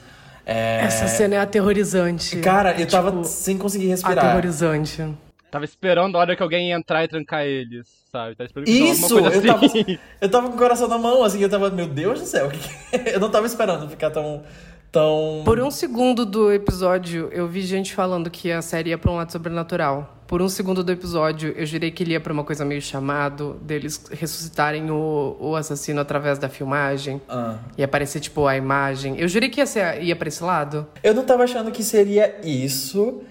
É, 0.45 0.81
Essa 0.83 1.07
cena 1.07 1.35
é 1.35 1.39
aterrorizante. 1.39 2.37
Cara, 2.37 2.79
eu 2.79 2.87
tava 2.87 3.11
Tipo, 3.11 3.23
sem 3.23 3.57
conseguir 3.57 3.87
respirar. 3.87 4.25
Aterrorizante. 4.25 5.07
Tava 5.51 5.65
esperando 5.65 6.15
a 6.15 6.19
hora 6.21 6.35
que 6.35 6.41
alguém 6.41 6.69
ia 6.69 6.75
entrar 6.75 7.03
e 7.03 7.09
trancar 7.09 7.43
eles, 7.43 7.85
sabe? 8.09 8.35
Tava 8.35 8.47
esperando 8.47 8.69
Isso! 8.69 9.19
Eu 9.19 9.41
tava, 9.45 9.65
assim. 9.65 9.99
eu 10.21 10.29
tava 10.29 10.47
com 10.47 10.55
o 10.55 10.57
coração 10.57 10.87
na 10.87 10.97
mão, 10.97 11.23
assim, 11.23 11.41
eu 11.41 11.49
tava, 11.49 11.69
meu 11.69 11.87
Deus 11.87 12.21
do 12.21 12.25
céu, 12.25 12.47
o 12.47 12.49
que 12.49 12.57
que 12.57 12.95
é? 12.95 13.15
eu 13.15 13.19
não 13.19 13.29
tava 13.29 13.45
esperando 13.45 13.89
ficar 13.89 14.11
tão. 14.11 14.43
tão... 14.89 15.41
Por 15.43 15.59
um 15.59 15.69
segundo 15.69 16.25
do 16.25 16.53
episódio, 16.53 17.29
eu 17.33 17.49
vi 17.49 17.61
gente 17.61 17.93
falando 17.93 18.29
que 18.29 18.49
a 18.49 18.61
série 18.61 18.91
ia 18.91 18.97
pra 18.97 19.11
um 19.11 19.17
lado 19.17 19.31
sobrenatural. 19.31 20.20
Por 20.31 20.41
um 20.41 20.47
segundo 20.47 20.81
do 20.81 20.89
episódio, 20.89 21.53
eu 21.57 21.65
jurei 21.65 21.91
que 21.91 22.03
ele 22.03 22.13
ia 22.13 22.19
pra 22.21 22.31
uma 22.31 22.45
coisa 22.45 22.63
meio 22.63 22.81
chamado, 22.81 23.59
deles 23.63 24.01
ressuscitarem 24.11 24.89
o, 24.89 25.35
o 25.37 25.57
assassino 25.57 25.99
através 25.99 26.39
da 26.39 26.47
filmagem. 26.47 27.21
Ah. 27.27 27.57
E 27.77 27.83
aparecer, 27.83 28.21
tipo, 28.21 28.47
a 28.47 28.55
imagem. 28.55 29.19
Eu 29.19 29.27
jurei 29.27 29.49
que 29.49 29.59
ia, 29.59 29.65
ser, 29.65 30.01
ia 30.01 30.15
pra 30.15 30.29
esse 30.29 30.41
lado. 30.41 30.87
Eu 31.03 31.13
não 31.13 31.25
tava 31.25 31.43
achando 31.43 31.69
que 31.69 31.83
seria 31.83 32.39
isso. 32.45 33.21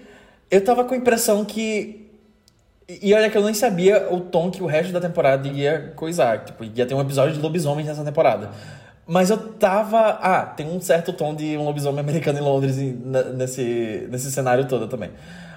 Eu 0.51 0.63
tava 0.63 0.83
com 0.83 0.93
a 0.93 0.97
impressão 0.97 1.43
que. 1.43 2.07
E 2.87 3.11
olha 3.15 3.31
que 3.31 3.37
eu 3.39 3.43
nem 3.43 3.55
sabia 3.55 4.13
o 4.13 4.19
tom 4.19 4.51
que 4.51 4.61
o 4.61 4.67
resto 4.67 4.93
da 4.93 5.01
temporada 5.01 5.47
ia 5.47 5.93
coisar. 5.95 6.45
Tipo, 6.45 6.63
ia 6.65 6.85
ter 6.85 6.93
um 6.93 7.01
episódio 7.01 7.33
de 7.33 7.41
lobisomens 7.41 7.87
nessa 7.87 8.05
temporada. 8.05 8.51
Mas 9.07 9.31
eu 9.31 9.39
tava. 9.53 10.19
Ah, 10.21 10.45
tem 10.45 10.69
um 10.69 10.79
certo 10.79 11.11
tom 11.13 11.33
de 11.33 11.57
um 11.57 11.65
lobisomem 11.65 11.99
americano 11.99 12.37
em 12.37 12.43
Londres 12.43 12.77
nesse, 12.77 14.07
nesse 14.07 14.31
cenário 14.31 14.67
todo 14.67 14.87
também. 14.87 15.09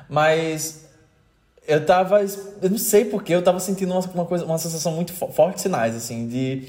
Mas. 0.09 0.85
Eu 1.67 1.85
tava. 1.85 2.21
Eu 2.23 2.71
não 2.71 2.79
sei 2.79 3.05
porquê, 3.07 3.35
eu 3.35 3.43
tava 3.43 3.59
sentindo 3.59 3.93
uma, 3.93 4.01
uma 4.01 4.25
coisa, 4.27 4.45
uma 4.45 4.59
sensação 4.59 4.93
muito 4.93 5.13
fo- 5.13 5.29
forte 5.29 5.61
sinais, 5.61 5.97
assim, 5.97 6.27
de 6.29 6.69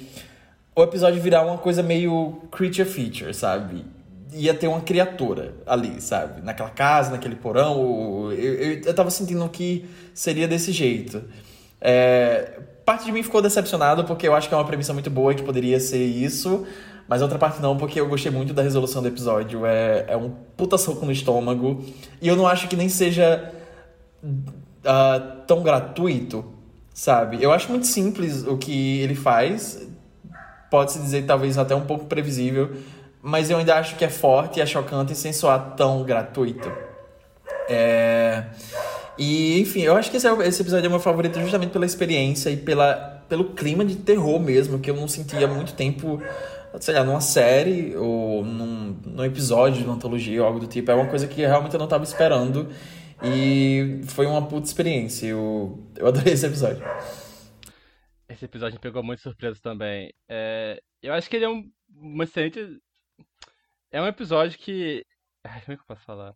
o 0.76 0.84
episódio 0.84 1.22
virar 1.22 1.46
uma 1.46 1.58
coisa 1.58 1.82
meio 1.84 2.42
creature 2.52 2.88
feature, 2.88 3.34
sabe? 3.34 3.86
Ia 4.34 4.54
ter 4.54 4.68
uma 4.68 4.82
criatura 4.82 5.54
ali, 5.66 6.02
sabe? 6.02 6.42
Naquela 6.42 6.70
casa, 6.70 7.12
naquele 7.12 7.36
porão. 7.36 8.32
Eu, 8.32 8.54
eu, 8.54 8.82
eu 8.86 8.94
tava 8.94 9.10
sentindo 9.10 9.48
que 9.50 9.86
seria 10.14 10.48
desse 10.48 10.72
jeito. 10.72 11.24
É, 11.80 12.60
parte 12.86 13.06
de 13.06 13.12
mim 13.12 13.22
ficou 13.24 13.42
decepcionado 13.42 14.04
porque 14.06 14.28
eu 14.28 14.34
acho 14.36 14.48
que 14.50 14.54
é 14.54 14.58
uma 14.58 14.66
premissa 14.66 14.94
muito 14.94 15.10
boa 15.10 15.32
e 15.32 15.36
que 15.36 15.44
poderia 15.44 15.80
ser 15.80 16.04
isso. 16.04 16.66
Mas 17.08 17.22
outra 17.22 17.38
parte 17.38 17.62
não, 17.62 17.78
porque 17.78 18.00
eu 18.00 18.08
gostei 18.10 18.32
muito 18.32 18.54
da 18.54 18.62
resolução 18.64 19.02
do 19.02 19.08
episódio. 19.08 19.66
É, 19.66 20.06
é 20.10 20.18
um 20.18 20.32
puta 20.58 20.78
soco 20.78 21.06
no 21.06 21.12
estômago. 21.12 21.84
E 22.22 22.28
eu 22.28 22.36
não 22.36 22.48
acho 22.48 22.68
que 22.68 22.76
nem 22.76 22.90
seja 22.90 23.54
ah, 24.86 25.44
tão 25.48 25.64
gratuito, 25.64 26.46
sabe? 26.94 27.42
Eu 27.42 27.52
acho 27.52 27.70
muito 27.70 27.88
simples 27.88 28.46
o 28.46 28.58
que 28.58 29.02
ele 29.02 29.16
faz. 29.16 29.88
Pode-se 30.70 31.00
dizer 31.00 31.26
talvez 31.26 31.58
até 31.58 31.76
um 31.76 31.86
pouco 31.86 32.06
previsível. 32.06 32.76
Mas 33.22 33.50
eu 33.50 33.58
ainda 33.58 33.76
acho 33.76 33.96
que 33.96 34.06
é 34.06 34.10
forte 34.10 34.62
é 34.62 34.66
chocante 34.66 35.16
sem 35.16 35.34
soar 35.34 35.74
tão 35.76 36.04
gratuito. 36.04 36.72
É... 37.68 38.44
E, 39.18 39.60
enfim, 39.62 39.82
eu 39.82 39.96
acho 39.96 40.12
que 40.12 40.18
esse, 40.18 40.28
é- 40.28 40.48
esse 40.48 40.62
episódio 40.62 40.86
é 40.86 40.90
meu 40.90 41.00
favorito 41.00 41.40
justamente 41.40 41.72
pela 41.72 41.86
experiência 41.86 42.50
e 42.50 42.58
pela, 42.58 43.24
pelo 43.30 43.46
clima 43.46 43.86
de 43.86 43.96
terror 43.96 44.40
mesmo, 44.40 44.78
que 44.80 44.92
eu 44.92 44.96
não 44.96 45.08
sentia 45.08 45.46
há 45.46 45.48
muito 45.48 45.74
tempo, 45.74 46.22
sei 46.80 46.94
lá, 46.94 47.04
numa 47.04 47.22
série 47.22 47.96
ou 47.96 48.44
num, 48.44 48.96
num 49.06 49.24
episódio 49.24 49.80
de 49.80 49.86
uma 49.86 49.96
antologia 49.96 50.42
ou 50.42 50.48
algo 50.48 50.60
do 50.60 50.68
tipo. 50.68 50.92
É 50.92 50.96
uma 50.96 51.08
coisa 51.08 51.28
que 51.28 51.42
realmente 51.42 51.74
eu 51.74 51.80
não 51.80 51.86
estava 51.86 52.04
esperando. 52.04 52.68
E 53.24 54.02
foi 54.08 54.26
uma 54.26 54.46
puta 54.48 54.68
experiência. 54.68 55.28
Eu, 55.28 55.84
eu 55.96 56.08
adorei 56.08 56.34
esse 56.34 56.46
episódio. 56.46 56.84
Esse 58.28 58.46
episódio 58.46 58.76
me 58.76 58.82
pegou 58.82 59.04
muito 59.04 59.22
surpresa 59.22 59.60
também. 59.62 60.14
É, 60.28 60.82
eu 61.02 61.14
acho 61.14 61.30
que 61.30 61.36
ele 61.36 61.46
é 61.46 61.50
um, 61.50 61.72
um 61.96 62.24
excelente. 62.24 62.60
É 63.92 64.02
um 64.02 64.08
episódio 64.08 64.58
que. 64.60 65.06
Ai, 65.44 65.62
como 65.62 65.74
é 65.74 65.76
que 65.78 65.82
eu 65.84 65.88
posso 65.88 66.04
falar? 66.06 66.34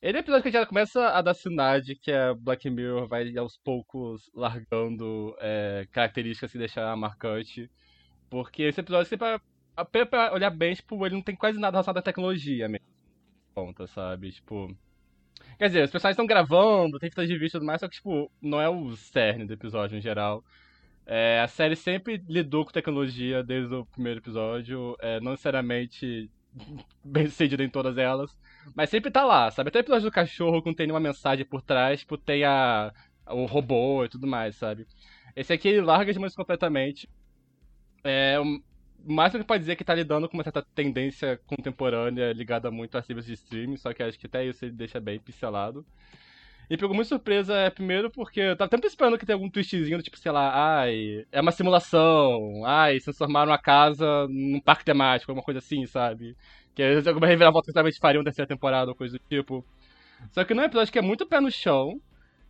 Ele 0.00 0.16
é 0.16 0.20
um 0.20 0.22
episódio 0.22 0.44
que 0.44 0.50
já 0.50 0.64
começa 0.64 1.08
a 1.10 1.20
dar 1.20 1.34
sinais 1.34 1.84
de 1.84 1.94
que 1.94 2.10
a 2.10 2.32
Black 2.34 2.70
Mirror 2.70 3.06
vai 3.06 3.36
aos 3.36 3.58
poucos 3.58 4.30
largando 4.34 5.36
é, 5.38 5.86
características 5.92 6.50
que 6.52 6.58
deixar 6.58 6.96
marcante. 6.96 7.70
Porque 8.30 8.62
esse 8.62 8.80
episódio, 8.80 9.06
você 9.08 9.16
pra, 9.18 9.40
pra- 10.06 10.32
olhar 10.32 10.50
bem, 10.50 10.72
tipo, 10.74 11.04
ele 11.04 11.16
não 11.16 11.22
tem 11.22 11.36
quase 11.36 11.58
nada 11.58 11.74
relacionado 11.74 11.98
à 11.98 12.02
tecnologia 12.02 12.66
mesmo. 12.68 12.86
Ponta, 13.54 13.86
sabe? 13.88 14.32
Tipo. 14.32 14.74
Quer 15.58 15.66
dizer, 15.66 15.84
os 15.84 15.90
personagens 15.90 16.14
estão 16.14 16.26
gravando, 16.26 16.98
tem 16.98 17.10
fitas 17.10 17.28
de 17.28 17.34
vídeo 17.34 17.48
e 17.48 17.50
tudo 17.52 17.66
mais, 17.66 17.80
só 17.80 17.88
que, 17.88 17.96
tipo, 17.96 18.30
não 18.40 18.60
é 18.60 18.68
o 18.68 18.96
cerne 18.96 19.44
do 19.44 19.52
episódio 19.52 19.98
em 19.98 20.00
geral. 20.00 20.42
É, 21.06 21.40
a 21.40 21.48
série 21.48 21.76
sempre 21.76 22.22
lidou 22.28 22.64
com 22.64 22.70
tecnologia 22.70 23.42
desde 23.42 23.74
o 23.74 23.84
primeiro 23.84 24.20
episódio, 24.20 24.96
é, 25.00 25.20
não 25.20 25.32
necessariamente 25.32 26.30
bem 27.04 27.26
sucedida 27.26 27.62
em 27.62 27.68
todas 27.68 27.98
elas, 27.98 28.34
mas 28.74 28.90
sempre 28.90 29.10
tá 29.10 29.24
lá, 29.24 29.50
sabe? 29.50 29.68
Até 29.68 29.80
o 29.80 29.82
episódio 29.82 30.08
do 30.08 30.14
cachorro, 30.14 30.62
quando 30.62 30.76
tem 30.76 30.86
nenhuma 30.86 31.00
mensagem 31.00 31.44
por 31.44 31.62
trás, 31.62 32.00
tipo, 32.00 32.16
tem 32.16 32.44
a, 32.44 32.92
o 33.26 33.44
robô 33.44 34.04
e 34.04 34.08
tudo 34.08 34.26
mais, 34.26 34.56
sabe? 34.56 34.86
Esse 35.34 35.52
aqui 35.52 35.80
larga 35.80 36.12
de 36.12 36.18
mãos 36.18 36.34
completamente. 36.34 37.08
É, 38.02 38.36
o 39.06 39.12
máximo 39.12 39.42
que 39.42 39.48
pode 39.48 39.60
dizer 39.60 39.72
é 39.72 39.76
que 39.76 39.84
tá 39.84 39.94
lidando 39.94 40.28
com 40.28 40.36
uma 40.36 40.42
certa 40.44 40.62
tendência 40.74 41.40
contemporânea 41.46 42.32
ligada 42.32 42.70
muito 42.70 42.96
a 42.96 43.02
serviços 43.02 43.28
de 43.28 43.34
streaming, 43.34 43.76
só 43.76 43.92
que 43.92 44.02
acho 44.02 44.18
que 44.18 44.26
até 44.26 44.44
isso 44.44 44.64
ele 44.64 44.72
deixa 44.72 45.00
bem 45.00 45.18
pincelado. 45.18 45.84
E 46.68 46.76
pegou 46.76 46.94
muito 46.94 47.08
surpresa, 47.08 47.52
é, 47.52 47.68
primeiro 47.68 48.08
porque 48.10 48.40
eu 48.40 48.56
tava 48.56 48.70
sempre 48.70 48.86
esperando 48.86 49.18
que 49.18 49.26
tenha 49.26 49.34
algum 49.34 49.50
twistzinho, 49.50 50.00
tipo, 50.02 50.16
sei 50.16 50.30
lá, 50.30 50.78
ai, 50.80 51.26
é 51.32 51.40
uma 51.40 51.50
simulação, 51.50 52.64
ai, 52.64 52.98
se 53.00 53.06
transformaram 53.06 53.52
a 53.52 53.58
casa 53.58 54.28
num 54.28 54.60
parque 54.60 54.84
temático, 54.84 55.32
alguma 55.32 55.44
coisa 55.44 55.58
assim, 55.58 55.84
sabe? 55.86 56.36
Que 56.72 56.82
é 56.82 56.98
alguma 57.08 57.26
reviravolta 57.26 57.66
que 57.66 57.74
talvez 57.74 57.98
faria 57.98 58.20
uma 58.20 58.24
terceira 58.24 58.46
temporada 58.46 58.90
ou 58.90 58.96
coisa 58.96 59.18
do 59.18 59.22
tipo. 59.28 59.64
Só 60.30 60.44
que 60.44 60.54
não 60.54 60.62
é 60.62 60.66
um 60.66 60.68
episódio 60.68 60.92
que 60.92 60.98
é 60.98 61.02
muito 61.02 61.26
pé 61.26 61.40
no 61.40 61.50
chão, 61.50 62.00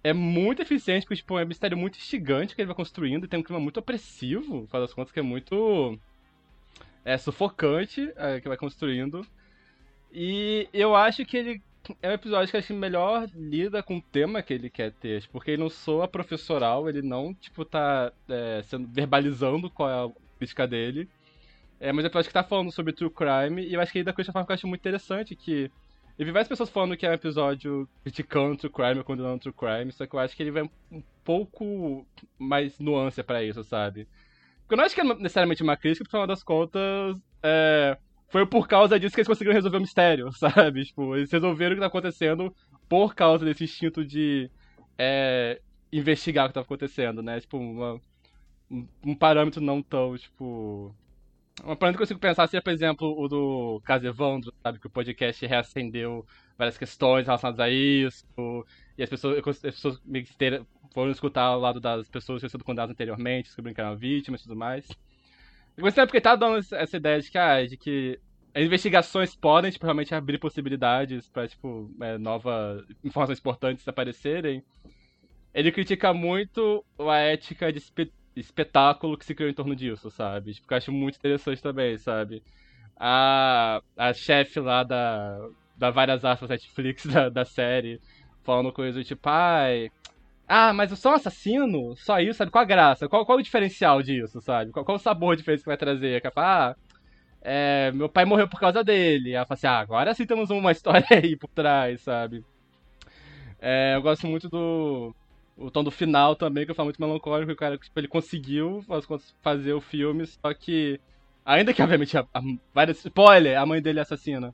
é 0.05 0.13
muito 0.13 0.61
eficiente, 0.61 1.05
porque 1.05 1.17
tipo, 1.17 1.39
é 1.39 1.45
um 1.45 1.49
mistério 1.49 1.79
muito 1.79 1.97
instigante 1.97 2.55
que 2.55 2.61
ele 2.61 2.67
vai 2.67 2.77
construindo, 2.77 3.25
e 3.25 3.29
tem 3.29 3.41
um 3.41 3.43
clima 3.43 3.61
muito 3.61 3.81
opressivo, 3.81 4.67
faz 4.69 4.85
das 4.85 4.93
contas, 4.93 5.13
que 5.13 5.21
é 5.21 5.23
muito 5.23 5.99
é, 7.05 7.17
sufocante 7.19 8.13
é, 8.17 8.41
que 8.41 8.49
vai 8.49 8.57
construindo. 8.57 9.27
E 10.13 10.69
eu 10.73 10.95
acho 10.95 11.25
que 11.25 11.37
ele 11.37 11.63
é 12.03 12.09
um 12.11 12.13
episódio 12.13 12.51
que 12.51 12.57
acho 12.57 12.67
que 12.69 12.73
melhor 12.73 13.29
lida 13.35 13.83
com 13.83 13.99
o 13.99 14.03
tema 14.03 14.43
que 14.43 14.53
ele 14.53 14.69
quer 14.69 14.93
ter, 14.93 15.27
porque 15.33 15.53
ele 15.53 15.63
não 15.63 15.71
soa 15.71 16.07
professoral, 16.07 16.89
ele 16.89 17.03
não, 17.03 17.33
tipo, 17.35 17.65
tá 17.65 18.13
é, 18.29 18.63
sendo, 18.65 18.87
verbalizando 18.89 19.71
qual 19.71 19.89
é 19.89 20.07
a 20.07 20.13
crítica 20.39 20.67
dele. 20.67 21.09
É, 21.79 21.93
mas 21.93 22.05
é 22.05 22.09
um 22.09 22.11
episódio 22.11 22.29
que 22.29 22.35
tá 22.35 22.45
falando 22.45 22.71
sobre 22.71 22.93
true 22.93 23.11
crime, 23.11 23.65
e 23.65 23.75
eu 23.75 23.81
acho 23.81 23.93
que 23.93 24.01
isso 24.01 24.13
de 24.13 24.29
uma 24.29 24.33
forma 24.33 24.47
que 24.47 24.53
eu 24.53 24.55
acho 24.55 24.67
muito 24.67 24.81
interessante, 24.81 25.35
que 25.35 25.71
eu 26.19 26.27
vi 26.27 26.33
várias 26.33 26.49
pessoas 26.49 26.69
falando 26.69 26.97
que 26.97 27.07
é 27.07 27.11
um 27.11 27.15
episódio 27.15 27.89
criticando 28.03 28.59
true 28.59 28.71
crime, 28.71 29.03
condenando 29.03 29.41
true 29.41 29.55
crime, 29.55 29.91
só 29.91 30.07
que 30.07 30.15
eu 30.15 30.21
acho 30.21 30.37
que 30.37 30.43
ele 30.43 30.51
vai 30.51 30.63
um 30.93 31.03
pouco 31.25 32.07
mais 32.39 32.79
nuance 32.79 33.23
pra 33.23 33.43
isso, 33.43 33.65
sabe? 33.65 34.07
Porque 34.71 34.75
eu 34.75 34.79
não 34.79 34.85
acho 34.85 34.95
que 34.95 35.01
é 35.01 35.05
necessariamente 35.05 35.65
uma 35.65 35.77
crítica, 35.77 36.05
porque 36.05 36.17
no 36.17 36.21
final 36.23 36.29
das 36.29 36.45
contas, 36.45 37.21
é, 37.43 37.99
foi 38.29 38.47
por 38.47 38.69
causa 38.69 39.01
disso 39.01 39.13
que 39.13 39.21
eles 39.21 39.27
conseguiram 39.27 39.53
resolver 39.53 39.79
o 39.79 39.81
mistério, 39.81 40.31
sabe? 40.39 40.85
Tipo, 40.85 41.17
eles 41.17 41.29
resolveram 41.33 41.73
o 41.73 41.75
que 41.75 41.81
tá 41.81 41.89
acontecendo 41.89 42.55
por 42.89 43.13
causa 43.13 43.45
desse 43.45 43.65
instinto 43.65 44.05
de 44.05 44.49
é, 44.97 45.61
investigar 45.93 46.45
o 46.45 46.49
que 46.49 46.55
tava 46.55 46.65
acontecendo, 46.65 47.21
né? 47.21 47.41
Tipo, 47.41 47.59
uma- 47.59 48.01
um, 49.05 49.13
parâmetro 49.17 49.61
não 49.61 49.83
tão, 49.83 50.17
tipo. 50.17 50.95
Um 51.65 51.75
parâmetro 51.75 51.97
que 51.97 51.97
eu 51.97 52.07
consigo 52.07 52.21
pensar 52.21 52.47
seria, 52.47 52.63
por 52.63 52.73
exemplo, 52.73 53.13
o 53.21 53.27
do 53.27 53.81
caso 53.85 54.07
Evandro, 54.07 54.55
sabe? 54.63 54.79
Que 54.79 54.87
o 54.87 54.91
podcast 54.91 55.45
reacendeu 55.45 56.25
várias 56.57 56.79
questões 56.79 57.27
relacionadas 57.27 57.59
a 57.59 57.69
isso. 57.69 58.25
E 58.97 59.03
as 59.03 59.11
pessoas, 59.11 59.39
as 59.39 59.59
pessoas 59.59 60.01
meio 60.05 60.25
que 60.25 60.37
foram 60.95 61.11
escutar 61.13 61.57
o 61.57 61.61
lado 61.61 61.81
das 61.81 62.09
pessoas 62.09 62.39
que 62.39 62.43
tinham 62.43 62.51
sido 62.51 62.65
condenadas 62.65 62.93
anteriormente, 62.93 63.47
descobrindo 63.47 63.75
que 63.75 63.81
eram 63.81 63.97
vítimas 63.97 64.41
e 64.41 64.45
tudo 64.45 64.57
mais. 64.57 64.87
Eu 65.77 65.85
gostei 65.85 66.05
porque 66.07 66.21
tá 66.21 66.37
dando 66.37 66.59
essa 66.75 66.97
ideia 66.97 67.21
de 67.21 67.31
que, 67.31 67.39
ah, 67.39 67.67
de 67.67 67.77
que 67.79 68.21
investigações 68.57 69.37
podem, 69.37 69.71
tipo, 69.71 69.85
realmente 69.87 70.15
abrir 70.15 70.39
possibilidades 70.39 71.29
pra, 71.31 71.49
tipo, 71.49 71.91
é, 72.03 72.19
novas 72.19 72.85
informações 73.05 73.39
importantes 73.39 73.87
aparecerem. 73.89 74.63
Ele 75.53 75.73
critica 75.73 76.13
muito 76.15 76.85
a 76.99 77.17
ética 77.19 77.73
de 77.73 77.79
espe- 77.79 78.13
espetáculo 78.37 79.19
que 79.19 79.25
se 79.25 79.35
criou 79.35 79.51
em 79.51 79.55
torno 79.55 79.75
disso, 79.75 80.11
sabe? 80.11 80.55
Tipo, 80.55 80.73
eu 80.73 80.77
acho 80.79 80.93
muito 80.93 81.17
interessante 81.17 81.61
também, 81.63 81.99
sabe? 81.99 82.43
A, 83.01 83.81
a 83.97 84.13
chefe 84.15 84.61
lá 84.61 84.85
da, 84.85 85.39
da 85.77 85.91
várias 85.91 86.25
aspas 86.25 86.51
Netflix 86.51 87.07
da, 87.07 87.29
da 87.31 87.45
série, 87.45 88.01
falando 88.45 88.73
coisas 88.73 89.07
tipo, 89.07 89.29
ai. 89.29 89.91
Ah, 90.53 90.73
mas 90.73 90.91
eu 90.91 90.97
sou 90.97 91.13
um 91.13 91.15
assassino? 91.15 91.95
Só 91.97 92.19
isso, 92.19 92.39
sabe? 92.39 92.51
Qual 92.51 92.63
a 92.63 92.65
graça? 92.67 93.09
Qual, 93.09 93.25
qual 93.25 93.39
o 93.39 93.43
diferencial 93.43 94.03
disso, 94.03 94.41
sabe? 94.41 94.73
Qual, 94.73 94.85
qual 94.85 94.97
o 94.97 95.01
sabor 95.01 95.37
diferente 95.37 95.61
que 95.61 95.67
vai 95.67 95.77
trazer? 95.77 96.21
Ela 96.21 96.33
fala, 96.33 96.71
ah, 96.73 96.77
é, 97.41 97.93
meu 97.93 98.09
pai 98.09 98.25
morreu 98.25 98.49
por 98.49 98.59
causa 98.59 98.83
dele. 98.83 99.33
Ela 99.33 99.47
fala 99.47 99.55
assim, 99.57 99.67
ah, 99.69 99.79
agora 99.79 100.13
sim 100.13 100.27
temos 100.27 100.51
uma 100.51 100.73
história 100.73 101.07
aí 101.11 101.37
por 101.37 101.49
trás, 101.51 102.01
sabe? 102.03 102.45
É, 103.61 103.95
eu 103.97 104.03
gosto 104.03 104.27
muito 104.27 104.49
do. 104.49 105.15
O 105.57 105.71
tom 105.71 105.85
do 105.85 105.91
final 105.91 106.35
também, 106.35 106.65
que 106.65 106.71
eu 106.71 106.75
falo 106.75 106.87
muito 106.87 107.01
melancólico, 107.01 107.53
o 107.53 107.57
cara, 107.57 107.77
tipo, 107.79 107.99
ele 108.01 108.09
conseguiu 108.09 108.85
fazer 109.43 109.73
o 109.75 109.81
filme, 109.81 110.27
só 110.27 110.53
que. 110.55 111.01
Ainda 111.45 111.73
que, 111.73 111.83
obviamente, 111.83 112.17
a, 112.19 112.27
a, 112.35 112.41
várias. 112.75 113.05
Spoiler, 113.05 113.59
a 113.59 113.67
mãe 113.67 113.81
dele 113.81 113.99
é 114.01 114.03
assassina. 114.03 114.53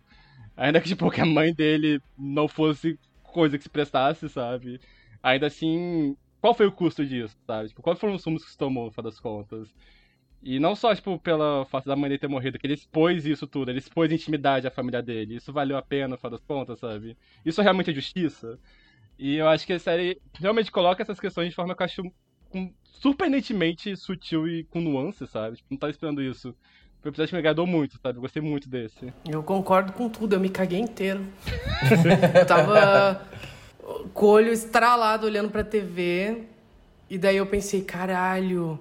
Ainda 0.57 0.81
que, 0.81 0.89
tipo, 0.89 1.11
que 1.11 1.21
a 1.21 1.27
mãe 1.27 1.55
dele 1.55 2.01
não 2.19 2.49
fosse 2.49 2.99
coisa 3.23 3.57
que 3.57 3.65
se 3.65 3.71
prestasse, 3.71 4.29
sabe? 4.29 4.81
Ainda 5.27 5.49
assim, 5.49 6.17
qual 6.41 6.55
foi 6.55 6.67
o 6.67 6.73
custo 6.73 7.05
disso, 7.05 7.37
sabe? 7.45 7.71
Tipo, 7.71 7.83
quais 7.83 7.99
foram 7.99 8.15
os 8.15 8.23
sumos 8.23 8.45
que 8.45 8.51
se 8.53 8.57
tomou, 8.57 8.85
no 8.85 8.91
final 8.93 9.11
das 9.11 9.19
contas? 9.19 9.69
E 10.41 10.61
não 10.61 10.77
só, 10.77 10.95
tipo, 10.95 11.19
pela 11.19 11.67
fato 11.67 11.87
da 11.87 11.97
mãe 11.97 12.09
dele 12.09 12.21
ter 12.21 12.29
morrido, 12.29 12.61
que 12.61 12.65
ele 12.65 12.75
expôs 12.75 13.27
isso 13.27 13.45
tudo, 13.45 13.73
ele 13.73 13.81
expôs 13.81 14.13
intimidade 14.13 14.69
à 14.69 14.71
família 14.71 15.03
dele. 15.03 15.35
Isso 15.35 15.53
valeu 15.53 15.77
a 15.77 15.83
pena, 15.83 16.11
no 16.11 16.17
final 16.17 16.31
das 16.31 16.45
contas, 16.45 16.79
sabe? 16.79 17.17
Isso 17.45 17.61
realmente 17.61 17.91
é 17.91 17.93
justiça. 17.93 18.57
E 19.19 19.35
eu 19.35 19.49
acho 19.49 19.67
que 19.67 19.73
a 19.73 19.81
série 19.81 20.23
realmente 20.39 20.71
coloca 20.71 21.03
essas 21.03 21.19
questões 21.19 21.49
de 21.49 21.57
forma 21.57 21.75
que 21.75 21.83
eu 21.83 21.87
acho 21.87 22.03
com, 22.49 22.73
surpreendentemente 22.85 23.97
sutil 23.97 24.47
e 24.47 24.63
com 24.63 24.81
nuance, 24.81 25.27
sabe? 25.27 25.57
Tipo, 25.57 25.67
não 25.73 25.79
tava 25.79 25.91
esperando 25.91 26.23
isso. 26.23 26.55
Foi 27.03 27.11
um 27.11 27.11
episódio 27.11 27.31
que 27.31 27.35
me 27.35 27.41
agradou 27.41 27.67
muito, 27.67 27.99
sabe? 28.01 28.19
Eu 28.19 28.23
gostei 28.23 28.41
muito 28.41 28.69
desse. 28.69 29.13
Eu 29.29 29.43
concordo 29.43 29.93
com 29.93 30.09
tudo, 30.09 30.37
eu 30.37 30.41
me 30.41 30.51
caguei 30.51 30.79
inteiro. 30.79 31.27
eu 32.39 32.47
tava 32.47 33.27
com 34.13 34.27
o 34.27 34.29
olho 34.31 34.53
estralado 34.53 35.27
olhando 35.27 35.51
pra 35.51 35.65
TV. 35.65 36.43
E 37.09 37.17
daí 37.17 37.37
eu 37.37 37.47
pensei, 37.47 37.83
caralho, 37.83 38.79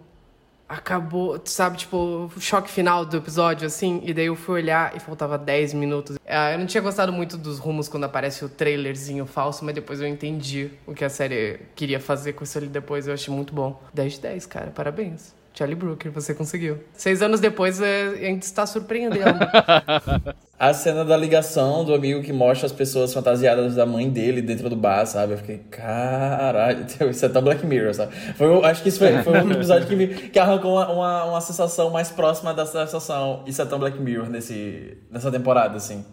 acabou, 0.67 1.39
sabe, 1.45 1.77
tipo, 1.77 2.31
o 2.35 2.41
choque 2.41 2.69
final 2.69 3.05
do 3.05 3.17
episódio, 3.17 3.67
assim, 3.67 4.01
e 4.03 4.13
daí 4.13 4.25
eu 4.25 4.35
fui 4.35 4.55
olhar 4.55 4.95
e 4.95 4.99
faltava 4.99 5.37
10 5.37 5.73
minutos. 5.73 6.17
É, 6.25 6.55
eu 6.55 6.59
não 6.59 6.65
tinha 6.65 6.81
gostado 6.81 7.13
muito 7.13 7.37
dos 7.37 7.59
rumos 7.59 7.87
quando 7.87 8.05
aparece 8.05 8.43
o 8.43 8.49
trailerzinho 8.49 9.25
falso, 9.25 9.63
mas 9.63 9.75
depois 9.75 10.01
eu 10.01 10.07
entendi 10.07 10.71
o 10.87 10.93
que 10.93 11.05
a 11.05 11.09
série 11.09 11.59
queria 11.75 11.99
fazer 11.99 12.33
com 12.33 12.43
isso 12.43 12.57
ali 12.57 12.67
depois, 12.67 13.07
eu 13.07 13.13
achei 13.13 13.33
muito 13.33 13.53
bom. 13.53 13.79
10 13.93 14.13
de 14.13 14.21
10, 14.21 14.45
cara, 14.47 14.71
parabéns. 14.71 15.35
Charlie 15.57 15.75
Brooker, 15.75 16.11
você 16.11 16.33
conseguiu. 16.33 16.79
Seis 16.93 17.21
anos 17.21 17.39
depois, 17.39 17.81
é, 17.81 18.07
ainda 18.27 18.43
está 18.43 18.65
surpreendendo. 18.65 19.39
A 20.57 20.73
cena 20.73 21.03
da 21.03 21.17
ligação 21.17 21.83
do 21.83 21.93
amigo 21.93 22.21
que 22.21 22.31
mostra 22.31 22.65
as 22.65 22.71
pessoas 22.71 23.13
fantasiadas 23.13 23.75
da 23.75 23.85
mãe 23.85 24.09
dele 24.09 24.41
dentro 24.41 24.69
do 24.69 24.75
bar, 24.75 25.05
sabe? 25.05 25.33
Eu 25.33 25.37
fiquei, 25.37 25.57
caralho, 25.69 26.85
isso 27.11 27.25
é 27.25 27.29
tão 27.29 27.41
Black 27.41 27.65
Mirror, 27.65 27.93
sabe? 27.93 28.15
Foi, 28.37 28.63
acho 28.63 28.81
que 28.81 28.87
isso 28.87 28.99
foi, 28.99 29.21
foi 29.21 29.33
um 29.41 29.51
episódio 29.51 29.85
que, 29.85 29.95
me, 29.97 30.07
que 30.07 30.39
arrancou 30.39 30.71
uma, 30.71 30.89
uma, 30.89 31.25
uma 31.25 31.41
sensação 31.41 31.89
mais 31.89 32.09
próxima 32.09 32.53
dessa 32.53 32.85
sensação. 32.85 33.43
Isso 33.45 33.61
é 33.61 33.65
tão 33.65 33.77
Black 33.77 33.99
Mirror 33.99 34.29
nesse, 34.29 34.97
nessa 35.11 35.29
temporada, 35.29 35.75
assim. 35.75 36.05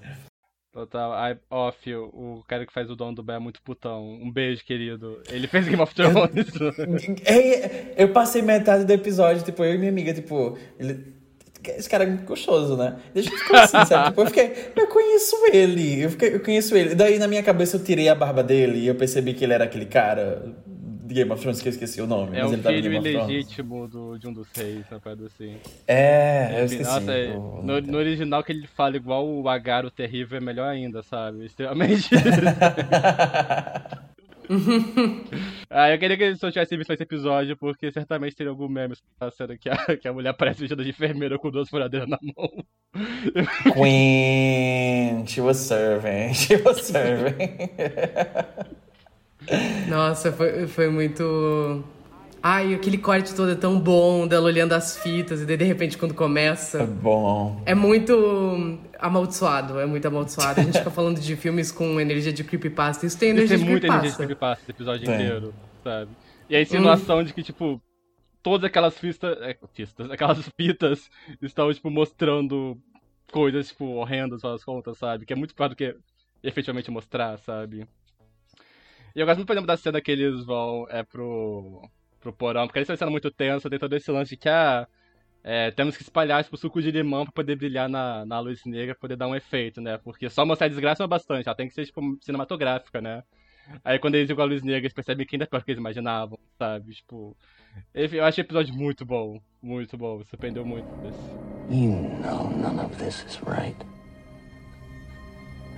Total. 0.73 1.13
I, 1.33 1.39
off, 1.51 1.95
o 1.95 2.43
cara 2.49 2.65
que 2.65 2.73
faz 2.73 2.91
o 2.91 2.97
dono 2.97 3.15
do 3.15 3.23
Bé 3.23 3.35
é 3.35 3.39
muito 3.39 3.61
putão. 3.61 4.03
Um 4.03 4.31
beijo, 4.31 4.65
querido. 4.65 5.21
Ele 5.29 5.47
fez 5.47 5.69
Game 5.69 5.83
of 5.83 5.95
Thrones. 5.95 6.47
é, 7.27 7.93
eu 8.03 8.09
passei 8.09 8.41
metade 8.41 8.87
do 8.87 8.91
episódio, 8.91 9.43
tipo, 9.43 9.63
eu 9.63 9.75
e 9.75 9.79
minha 9.79 9.91
amiga, 9.91 10.15
tipo, 10.15 10.57
ele. 10.79 11.21
Esse 11.65 11.89
cara 11.89 12.05
é 12.05 12.07
muito 12.07 12.25
gostoso, 12.25 12.77
né? 12.77 12.97
Deixa 13.13 13.31
eu 13.31 13.39
ficar 13.39 13.65
assim, 13.65 13.85
sabe? 13.85 14.09
Tipo, 14.11 14.23
eu 14.23 14.27
fiquei, 14.27 14.73
eu 14.75 14.87
conheço 14.89 15.37
ele, 15.53 16.03
eu, 16.03 16.11
fiquei, 16.11 16.35
eu 16.35 16.41
conheço 16.41 16.75
ele. 16.75 16.95
Daí 16.97 17.21
na 17.21 17.29
minha 17.29 17.43
cabeça 17.43 17.77
eu 17.77 17.85
tirei 17.85 18.09
a 18.09 18.17
barba 18.17 18.43
dele 18.43 18.81
e 18.81 18.89
eu 18.89 18.97
percebi 18.97 19.33
que 19.33 19.45
ele 19.45 19.53
era 19.53 19.63
aquele 19.63 19.87
cara 19.87 20.43
de 21.13 21.21
Game 21.21 21.31
of 21.31 21.41
Thrones, 21.41 21.61
que 21.61 21.69
eu 21.69 21.71
esqueci 21.71 22.01
o 22.01 22.07
nome. 22.07 22.37
É 22.37 22.43
mas 22.43 22.51
o 22.51 22.55
ele 22.55 22.63
tava 22.63 22.75
filho 22.75 22.93
ilegítimo 22.95 23.87
do, 23.87 24.19
de 24.19 24.27
um 24.27 24.33
dos 24.33 24.49
reis, 24.55 24.85
uma 24.91 25.01
coisa 25.01 25.27
assim. 25.27 25.57
É, 25.87 26.61
eu 26.61 26.65
esqueci. 26.65 26.91
Nossa, 26.91 27.13
é- 27.13 27.37
o- 27.37 27.63
no, 27.63 27.81
no 27.81 27.99
original 27.99 28.43
que 28.43 28.53
ele 28.53 28.67
fala 28.67 28.97
igual 28.97 29.27
o 29.29 29.49
Agar 29.49 29.85
o 29.85 29.91
Terrível 29.91 30.39
é 30.39 30.41
melhor 30.41 30.69
ainda, 30.69 31.03
sabe? 31.03 31.45
Extremamente. 31.45 32.09
ah, 35.71 35.91
eu 35.91 35.99
queria 35.99 36.17
que 36.17 36.37
se 36.37 36.45
eu 36.45 36.53
tivesse 36.53 36.77
visto 36.77 36.93
esse 36.93 37.03
episódio, 37.03 37.57
porque 37.57 37.91
certamente 37.91 38.35
teria 38.35 38.51
algum 38.51 38.69
meme 38.69 38.95
cena 39.33 39.57
que 39.57 39.69
a, 39.69 39.77
que 39.97 40.09
a 40.09 40.13
mulher 40.13 40.33
parece 40.35 40.61
vestida 40.61 40.83
de 40.83 40.91
enfermeira 40.91 41.39
com 41.39 41.51
duas 41.51 41.69
furadeiras 41.69 42.09
na 42.09 42.19
mão. 42.23 42.51
Queen, 43.73 45.27
she 45.27 45.41
was 45.41 45.57
serving, 45.59 46.35
she 46.35 46.57
was 46.57 46.83
serving. 46.83 47.49
Nossa, 49.89 50.33
foi, 50.33 50.67
foi 50.67 50.89
muito. 50.89 51.85
Ai, 52.43 52.75
aquele 52.75 52.99
corte 52.99 53.35
todo 53.35 53.53
é 53.53 53.55
tão 53.55 53.79
bom, 53.79 54.27
dela 54.27 54.47
olhando 54.47 54.73
as 54.73 54.97
fitas, 54.99 55.41
e 55.41 55.47
daí 55.47 55.57
de 55.57 55.65
repente 55.65 55.97
quando 55.97 56.13
começa. 56.13 56.85
Bom. 56.85 57.63
É 57.65 57.75
muito 57.75 58.79
amaldiçoado, 58.99 59.79
é 59.79 59.87
muito 59.87 60.07
amaldiçoado. 60.07 60.61
A 60.61 60.65
gente 60.65 60.79
fica 60.79 60.91
falando 60.91 61.21
de 61.21 61.37
filmes 61.37 61.71
com 61.71 62.01
energia 62.01 62.33
de 62.33 62.43
creepypasta. 62.43 63.07
Isso 63.07 63.19
tem 63.19 63.31
Isso 63.31 63.39
energia 63.39 63.57
tem 63.57 63.65
de 63.65 63.71
muita 63.71 63.87
energia 63.87 64.11
de 64.11 64.17
creepypasta. 64.17 64.27
creepypasta 64.27 64.63
esse 64.63 64.71
episódio 64.73 65.07
Tem. 65.07 65.15
inteiro, 65.15 65.55
sabe? 65.85 66.11
E 66.49 66.57
a 66.57 66.61
insinuação 66.61 67.23
de 67.23 67.33
que, 67.33 67.43
tipo, 67.43 67.81
todas 68.43 68.65
aquelas 68.65 68.99
fitas, 68.99 69.39
é, 69.41 69.57
fitas, 69.73 70.11
aquelas 70.11 70.39
fitas 70.59 71.09
estão, 71.41 71.73
tipo, 71.73 71.91
mostrando 71.91 72.77
coisas, 73.31 73.69
tipo, 73.69 73.85
horrendas 73.87 74.43
pelas 74.43 74.65
contas, 74.65 74.99
sabe? 74.99 75.25
Que 75.25 75.33
é 75.33 75.37
muito 75.37 75.55
pior 75.55 75.69
do 75.69 75.77
que 75.77 75.97
efetivamente 76.43 76.91
mostrar, 76.91 77.39
sabe? 77.39 77.87
E 79.15 79.21
eu 79.21 79.27
gosto 79.27 79.39
muito, 79.39 79.47
por 79.47 79.53
exemplo, 79.55 79.67
da 79.67 79.77
cena 79.77 80.01
que 80.01 80.11
eles 80.11 80.45
vão 80.45 80.87
é, 80.89 81.03
pro, 81.03 81.89
pro 82.21 82.33
porão, 82.33 82.67
porque 82.67 82.79
eles 82.79 82.87
estão 82.87 82.97
sendo 82.97 83.11
muito 83.11 83.31
tenso, 83.31 83.69
tem 83.69 83.79
todo 83.79 83.95
esse 83.95 84.11
lance 84.11 84.31
de 84.31 84.37
que, 84.37 84.49
ah, 84.49 84.87
é, 85.45 85.71
temos 85.71 85.97
que 85.97 86.03
espalhar, 86.03 86.43
tipo, 86.45 86.57
suco 86.57 86.81
de 86.81 86.91
limão 86.91 87.25
pra 87.25 87.33
poder 87.33 87.57
brilhar 87.57 87.89
na, 87.89 88.25
na 88.25 88.41
luz 88.41 88.65
negra, 88.65 88.95
pra 88.95 89.01
poder 89.01 89.17
dar 89.17 89.29
um 89.29 89.35
efeito, 89.35 89.81
né? 89.81 89.99
Porque 89.99 90.31
só 90.31 90.47
mostrar 90.47 90.67
a 90.67 90.71
desgraça 90.71 91.05
é 91.05 91.07
bastante, 91.07 91.49
ela 91.49 91.57
tem 91.57 91.69
que 91.69 91.75
ser, 91.75 91.85
tipo, 91.85 92.01
cinematográfica, 92.23 93.01
né? 93.01 93.23
Aí 93.85 93.99
quando 93.99 94.17
eles 94.17 94.29
ligam 94.29 94.45
a 94.45 94.49
luz 94.49 94.63
negra, 94.63 94.81
eles 94.81 94.93
percebem 94.93 95.27
que 95.27 95.37
ainda 95.37 95.45
é 95.45 95.47
pior 95.47 95.63
que 95.63 95.71
eles 95.71 95.81
imaginavam, 95.81 96.39
sabe? 96.59 96.95
Tipo. 96.95 97.37
Enfim, 97.95 98.17
eu 98.17 98.25
achei 98.25 98.43
o 98.43 98.47
episódio 98.47 98.75
muito 98.75 99.05
bom. 99.05 99.41
Muito 99.63 99.97
bom. 99.97 100.23
Surpreendeu 100.25 100.65
muito 100.65 100.87
desse. 100.97 101.19
You 101.71 101.93
know 102.21 102.51
none 102.51 102.81
of 102.81 102.97
this 102.97 103.25
is 103.25 103.41
right. 103.47 103.77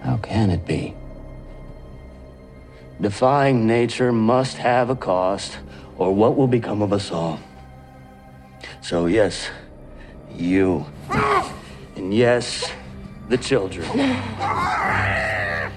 How 0.05 0.19
can 0.19 0.51
it 0.51 0.65
be? 0.65 1.04
Defying 3.01 3.67
nature 3.67 4.13
must 4.13 4.57
have 4.57 4.89
a 4.89 4.97
cost, 4.97 5.59
or 5.99 6.15
what 6.15 6.37
will 6.37 6.47
become 6.47 6.81
of 6.81 6.93
us 6.93 7.11
all? 7.11 7.41
So, 8.81 9.07
yes, 9.07 9.51
you. 10.35 10.87
And 11.97 12.15
yes, 12.15 12.71
the 13.29 13.37
children. 13.37 13.85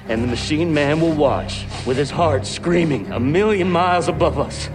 And 0.10 0.24
the 0.24 0.28
machine 0.28 0.74
man 0.74 1.02
will 1.02 1.14
watch, 1.14 1.66
with 1.86 1.98
his 1.98 2.12
heart 2.12 2.46
screaming 2.46 3.12
a 3.12 3.20
million 3.20 3.70
miles 3.70 4.08
above 4.08 4.38
us. 4.40 4.70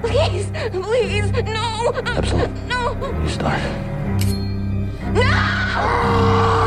Please, 0.00 0.50
please, 0.72 1.30
no. 1.44 1.92
Absalom. 2.04 2.68
No. 2.68 2.94
You 3.22 3.28
start. 3.28 3.60
Tá, 5.14 6.59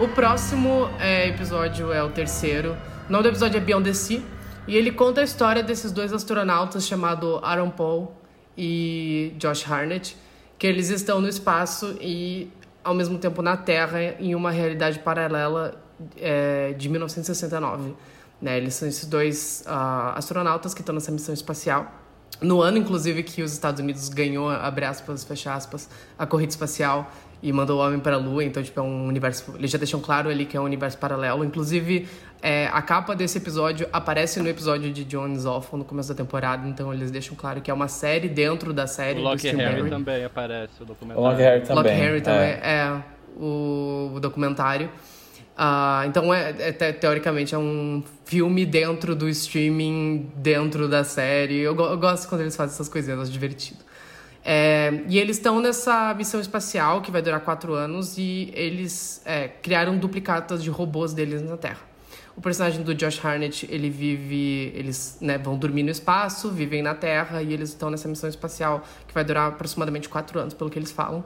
o 0.00 0.08
próximo 0.08 0.88
é, 0.98 1.28
episódio 1.28 1.92
é 1.92 2.02
o 2.02 2.08
terceiro. 2.08 2.74
O 3.06 3.12
nome 3.12 3.24
do 3.24 3.28
episódio 3.28 3.58
é 3.58 3.60
Beyond 3.60 3.84
the 3.84 3.92
Sea. 3.92 4.22
E 4.66 4.74
ele 4.74 4.90
conta 4.90 5.20
a 5.20 5.24
história 5.24 5.62
desses 5.62 5.92
dois 5.92 6.10
astronautas 6.10 6.86
chamados 6.86 7.38
Aaron 7.42 7.68
Paul 7.68 8.10
e 8.56 9.34
Josh 9.36 9.70
Harnett, 9.70 10.16
que 10.58 10.66
eles 10.66 10.88
estão 10.88 11.20
no 11.20 11.28
espaço 11.28 11.98
e 12.00 12.50
ao 12.82 12.94
mesmo 12.94 13.18
tempo 13.18 13.42
na 13.42 13.58
Terra 13.58 14.02
em 14.18 14.34
uma 14.34 14.50
realidade 14.50 15.00
paralela 15.00 15.78
é, 16.16 16.72
de 16.72 16.88
1969. 16.88 17.94
Né? 18.40 18.56
Eles 18.56 18.72
são 18.74 18.88
esses 18.88 19.04
dois 19.04 19.62
ah, 19.66 20.14
astronautas 20.16 20.72
que 20.72 20.80
estão 20.80 20.94
nessa 20.94 21.12
missão 21.12 21.34
espacial. 21.34 21.92
No 22.40 22.62
ano, 22.62 22.78
inclusive, 22.78 23.22
que 23.22 23.42
os 23.42 23.52
Estados 23.52 23.80
Unidos 23.80 24.08
ganhou, 24.08 24.48
abre 24.48 24.86
aspas, 24.86 25.24
fecha 25.24 25.52
aspas, 25.52 25.90
a 26.18 26.24
corrida 26.24 26.50
espacial 26.52 27.10
e 27.42 27.52
mandou 27.52 27.78
o 27.80 27.82
homem 27.86 27.98
para 27.98 28.16
a 28.16 28.18
Lua, 28.18 28.44
então, 28.44 28.62
tipo, 28.62 28.78
é 28.78 28.82
um 28.82 29.06
universo... 29.06 29.54
Eles 29.56 29.70
já 29.70 29.78
deixam 29.78 29.98
claro 30.00 30.28
ali 30.28 30.44
que 30.44 30.56
é 30.56 30.60
um 30.60 30.64
universo 30.64 30.98
paralelo. 30.98 31.42
Inclusive, 31.44 32.06
é, 32.42 32.66
a 32.72 32.82
capa 32.82 33.14
desse 33.16 33.38
episódio 33.38 33.86
aparece 33.92 34.40
no 34.40 34.48
episódio 34.48 34.92
de 34.92 35.04
Jones 35.04 35.46
Awful 35.46 35.78
no 35.78 35.84
começo 35.84 36.08
da 36.10 36.14
temporada, 36.14 36.68
então 36.68 36.92
eles 36.92 37.10
deixam 37.10 37.34
claro 37.34 37.60
que 37.60 37.70
é 37.70 37.74
uma 37.74 37.88
série 37.88 38.28
dentro 38.28 38.72
da 38.74 38.86
série 38.86 39.20
O 39.22 39.38
Steve 39.38 39.56
Harry 39.56 39.76
Barry. 39.78 39.90
também 39.90 40.24
aparece 40.24 40.72
no 40.80 40.86
documentário. 40.86 41.30
O 41.30 41.34
Harry 41.36 41.60
também. 41.62 41.94
Harry 41.96 42.20
também, 42.20 42.40
é. 42.40 42.60
é, 42.62 43.02
o, 43.36 44.12
o 44.16 44.20
documentário. 44.20 44.90
Ah, 45.56 46.04
então, 46.06 46.32
é, 46.32 46.54
é 46.58 46.72
te- 46.72 46.92
teoricamente, 46.94 47.54
é 47.54 47.58
um 47.58 48.02
filme 48.24 48.64
dentro 48.64 49.14
do 49.14 49.28
streaming, 49.28 50.30
dentro 50.36 50.88
da 50.88 51.04
série. 51.04 51.58
Eu, 51.58 51.74
go- 51.74 51.86
eu 51.86 51.98
gosto 51.98 52.28
quando 52.28 52.42
eles 52.42 52.56
fazem 52.56 52.74
essas 52.74 52.88
coisinhas, 52.88 53.16
eu 53.18 53.22
acho 53.22 53.32
divertido. 53.32 53.80
É, 54.44 55.02
e 55.08 55.18
eles 55.18 55.36
estão 55.36 55.60
nessa 55.60 56.14
missão 56.14 56.40
espacial 56.40 57.02
que 57.02 57.10
vai 57.10 57.20
durar 57.20 57.40
quatro 57.40 57.74
anos 57.74 58.16
e 58.16 58.50
eles 58.54 59.20
é, 59.24 59.48
criaram 59.48 59.98
duplicatas 59.98 60.62
de 60.62 60.70
robôs 60.70 61.12
deles 61.12 61.42
na 61.42 61.56
Terra. 61.56 61.90
O 62.36 62.40
personagem 62.40 62.82
do 62.82 62.94
Josh 62.94 63.22
Harnett, 63.22 63.68
ele 63.70 63.90
vive. 63.90 64.72
Eles 64.74 65.18
né, 65.20 65.36
vão 65.36 65.58
dormir 65.58 65.82
no 65.82 65.90
espaço, 65.90 66.50
vivem 66.50 66.80
na 66.80 66.94
Terra 66.94 67.42
e 67.42 67.52
eles 67.52 67.70
estão 67.70 67.90
nessa 67.90 68.08
missão 68.08 68.30
espacial 68.30 68.82
que 69.06 69.12
vai 69.12 69.24
durar 69.24 69.48
aproximadamente 69.48 70.08
quatro 70.08 70.38
anos, 70.38 70.54
pelo 70.54 70.70
que 70.70 70.78
eles 70.78 70.90
falam, 70.90 71.24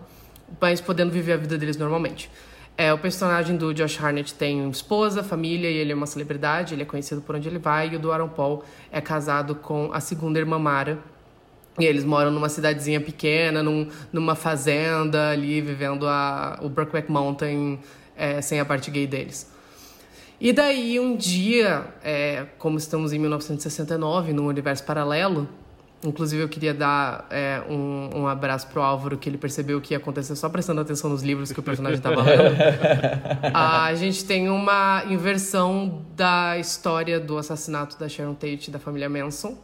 mas 0.61 0.81
podendo 0.81 1.13
viver 1.13 1.35
a 1.35 1.37
vida 1.37 1.57
deles 1.57 1.77
normalmente. 1.77 2.31
É, 2.77 2.93
o 2.93 2.99
personagem 2.99 3.57
do 3.57 3.73
Josh 3.73 4.03
Harnett 4.03 4.35
tem 4.35 4.69
esposa, 4.69 5.23
família 5.23 5.71
e 5.71 5.77
ele 5.77 5.93
é 5.93 5.95
uma 5.95 6.07
celebridade, 6.07 6.75
ele 6.75 6.83
é 6.83 6.85
conhecido 6.85 7.21
por 7.21 7.37
onde 7.37 7.49
ele 7.49 7.59
vai. 7.59 7.91
E 7.91 7.97
o 7.97 7.99
do 8.01 8.11
Aaron 8.11 8.31
Paul 8.31 8.65
é 8.91 9.01
casado 9.01 9.55
com 9.55 9.91
a 9.93 10.01
segunda 10.01 10.41
irmã 10.41 10.59
Mara, 10.59 10.99
e 11.79 11.85
eles 11.85 12.05
moram 12.05 12.31
numa 12.31 12.49
cidadezinha 12.49 13.01
pequena, 13.01 13.63
num, 13.63 13.89
numa 14.13 14.35
fazenda 14.35 15.31
ali, 15.31 15.61
vivendo 15.61 16.07
a, 16.07 16.59
o 16.63 16.69
Brokeback 16.69 17.11
Mountain 17.11 17.81
é, 18.17 18.41
sem 18.41 18.61
a 18.61 18.65
parte 18.65 18.91
gay 18.91 19.07
deles. 19.07 19.53
E 20.41 20.53
daí, 20.53 21.01
um 21.01 21.17
dia, 21.17 21.87
é, 22.03 22.47
como 22.59 22.77
estamos 22.79 23.13
em 23.13 23.19
1969, 23.19 24.33
num 24.33 24.47
universo 24.47 24.85
paralelo, 24.85 25.49
inclusive 26.05 26.43
eu 26.43 26.49
queria 26.49 26.75
dar 26.75 27.27
é, 27.31 27.63
um, 27.69 28.11
um 28.15 28.29
abraço 28.29 28.69
pro 28.69 28.83
Álvaro, 28.83 29.17
que 29.17 29.29
ele 29.29 29.39
percebeu 29.39 29.79
o 29.79 29.81
que 29.81 29.95
ia 29.95 29.99
acontecer 29.99 30.37
só 30.37 30.49
prestando 30.49 30.81
atenção 30.81 31.11
nos 31.11 31.23
livros 31.23 31.51
que 31.51 31.59
o 31.59 31.63
personagem 31.63 31.99
estava 31.99 32.23
lendo. 32.23 32.57
a 33.55 33.95
gente 33.95 34.25
tem 34.25 34.49
uma 34.49 35.05
inversão 35.09 36.03
da 36.15 36.59
história 36.59 37.19
do 37.19 37.39
assassinato 37.39 37.99
da 37.99 38.09
Sharon 38.09 38.35
Tate 38.35 38.69
e 38.69 38.71
da 38.71 38.79
família 38.79 39.09
Manson. 39.09 39.57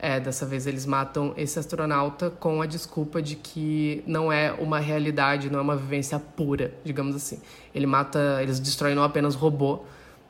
É, 0.00 0.20
dessa 0.20 0.46
vez 0.46 0.64
eles 0.64 0.86
matam 0.86 1.34
esse 1.36 1.58
astronauta 1.58 2.30
com 2.30 2.62
a 2.62 2.66
desculpa 2.66 3.20
de 3.20 3.34
que 3.34 4.02
não 4.06 4.30
é 4.30 4.52
uma 4.52 4.78
realidade, 4.78 5.50
não 5.50 5.58
é 5.58 5.62
uma 5.62 5.74
vivência 5.74 6.20
pura, 6.20 6.72
digamos 6.84 7.16
assim. 7.16 7.40
Ele 7.74 7.84
mata, 7.84 8.38
eles 8.40 8.60
destroem 8.60 8.94
não 8.94 9.02
apenas 9.02 9.34
o 9.34 9.38
robô, 9.38 9.80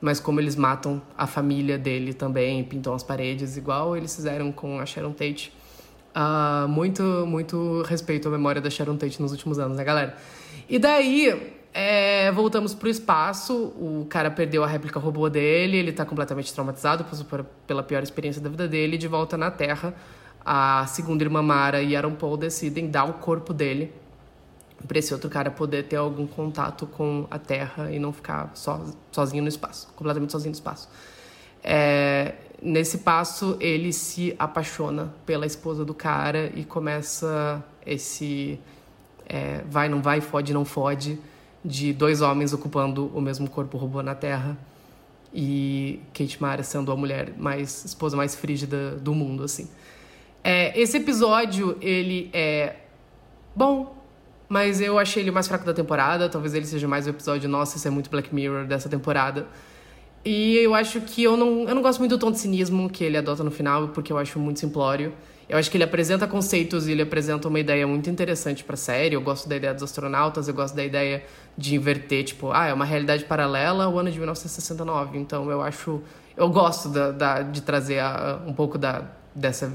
mas 0.01 0.19
como 0.19 0.39
eles 0.39 0.55
matam 0.55 0.99
a 1.15 1.27
família 1.27 1.77
dele 1.77 2.15
também, 2.15 2.63
pintam 2.63 2.95
as 2.95 3.03
paredes, 3.03 3.57
igual 3.57 3.95
eles 3.95 4.15
fizeram 4.15 4.51
com 4.51 4.79
a 4.79 4.85
Sharon 4.87 5.11
Tate. 5.11 5.53
Ah, 6.15 6.65
muito, 6.67 7.03
muito 7.27 7.83
respeito 7.83 8.27
à 8.27 8.31
memória 8.31 8.59
da 8.59 8.71
Sharon 8.71 8.97
Tate 8.97 9.21
nos 9.21 9.31
últimos 9.31 9.59
anos, 9.59 9.77
né, 9.77 9.83
galera? 9.83 10.17
E 10.67 10.79
daí, 10.79 11.58
é, 11.73 12.31
voltamos 12.31 12.73
pro 12.73 12.89
espaço, 12.89 13.53
o 13.75 14.05
cara 14.09 14.31
perdeu 14.31 14.63
a 14.63 14.67
réplica 14.67 14.99
robô 14.99 15.29
dele, 15.29 15.77
ele 15.77 15.91
tá 15.91 16.05
completamente 16.05 16.53
traumatizado 16.53 17.05
por- 17.25 17.45
pela 17.67 17.83
pior 17.83 18.01
experiência 18.01 18.41
da 18.41 18.49
vida 18.49 18.67
dele, 18.67 18.97
de 18.97 19.07
volta 19.07 19.37
na 19.37 19.51
Terra, 19.51 19.93
a 20.43 20.85
segunda 20.87 21.23
irmã 21.23 21.41
Mara 21.41 21.81
e 21.81 21.95
Aaron 21.95 22.15
Paul 22.15 22.37
decidem 22.37 22.89
dar 22.89 23.05
o 23.05 23.13
corpo 23.13 23.53
dele 23.53 23.93
para 24.87 24.97
esse 24.97 25.13
outro 25.13 25.29
cara 25.29 25.51
poder 25.51 25.83
ter 25.83 25.97
algum 25.97 26.25
contato 26.25 26.87
com 26.87 27.27
a 27.29 27.37
Terra 27.37 27.91
e 27.91 27.99
não 27.99 28.13
ficar 28.13 28.51
so, 28.55 28.95
sozinho 29.11 29.43
no 29.43 29.49
espaço, 29.49 29.89
completamente 29.95 30.31
sozinho 30.31 30.51
no 30.51 30.55
espaço. 30.55 30.89
É, 31.61 32.35
nesse 32.61 32.99
passo, 32.99 33.57
ele 33.59 33.91
se 33.91 34.33
apaixona 34.39 35.13
pela 35.25 35.45
esposa 35.45 35.83
do 35.83 35.93
cara 35.93 36.51
e 36.55 36.63
começa 36.63 37.63
esse 37.85 38.59
é, 39.27 39.61
vai, 39.69 39.89
não 39.89 40.01
vai, 40.01 40.21
fode, 40.21 40.53
não 40.53 40.65
fode, 40.65 41.19
de 41.63 41.93
dois 41.93 42.21
homens 42.21 42.53
ocupando 42.53 43.11
o 43.13 43.21
mesmo 43.21 43.49
corpo 43.49 43.77
robô 43.77 44.01
na 44.01 44.15
Terra 44.15 44.57
e 45.33 45.99
Kate 46.13 46.41
Mara 46.41 46.63
sendo 46.63 46.91
a 46.91 46.95
mulher 46.95 47.33
mais 47.37 47.85
esposa 47.85 48.17
mais 48.17 48.35
frígida 48.35 48.91
do 48.91 49.13
mundo, 49.13 49.43
assim. 49.43 49.69
É, 50.43 50.79
esse 50.79 50.97
episódio, 50.97 51.77
ele 51.81 52.29
é 52.33 52.75
bom, 53.55 53.95
mas 54.47 54.81
eu 54.81 54.97
achei 54.97 55.21
ele 55.21 55.31
mais 55.31 55.47
fraco 55.47 55.65
da 55.65 55.73
temporada. 55.73 56.29
Talvez 56.29 56.53
ele 56.53 56.65
seja 56.65 56.87
mais 56.87 57.05
o 57.05 57.09
episódio, 57.09 57.49
nossa, 57.49 57.77
isso 57.77 57.87
é 57.87 57.91
muito 57.91 58.09
Black 58.09 58.33
Mirror 58.33 58.65
dessa 58.65 58.89
temporada. 58.89 59.47
E 60.23 60.57
eu 60.57 60.73
acho 60.73 61.01
que 61.01 61.23
eu 61.23 61.37
não, 61.37 61.67
eu 61.67 61.75
não 61.75 61.81
gosto 61.81 61.99
muito 61.99 62.17
do 62.17 62.19
tom 62.19 62.31
de 62.31 62.39
cinismo 62.39 62.89
que 62.89 63.03
ele 63.03 63.17
adota 63.17 63.43
no 63.43 63.51
final, 63.51 63.89
porque 63.89 64.11
eu 64.11 64.17
acho 64.17 64.39
muito 64.39 64.59
simplório. 64.59 65.13
Eu 65.49 65.57
acho 65.57 65.71
que 65.71 65.77
ele 65.77 65.83
apresenta 65.83 66.27
conceitos 66.27 66.87
e 66.87 66.91
ele 66.91 67.01
apresenta 67.01 67.47
uma 67.47 67.59
ideia 67.59 67.87
muito 67.87 68.07
interessante 68.09 68.63
pra 68.63 68.77
série. 68.77 69.15
Eu 69.15 69.21
gosto 69.21 69.49
da 69.49 69.55
ideia 69.55 69.73
dos 69.73 69.81
astronautas, 69.81 70.47
eu 70.47 70.53
gosto 70.53 70.75
da 70.75 70.85
ideia 70.85 71.23
de 71.57 71.73
inverter, 71.75 72.23
tipo, 72.23 72.51
ah, 72.51 72.67
é 72.67 72.73
uma 72.73 72.85
realidade 72.85 73.25
paralela 73.25 73.85
ao 73.85 73.97
ano 73.97 74.11
de 74.11 74.19
1969. 74.19 75.17
Então 75.17 75.49
eu 75.49 75.59
acho. 75.61 76.01
Eu 76.37 76.49
gosto 76.49 76.87
da, 76.89 77.11
da- 77.11 77.41
de 77.41 77.61
trazer 77.61 77.97
a- 77.99 78.39
um 78.45 78.53
pouco 78.53 78.77
da, 78.77 79.05
dessa 79.33 79.73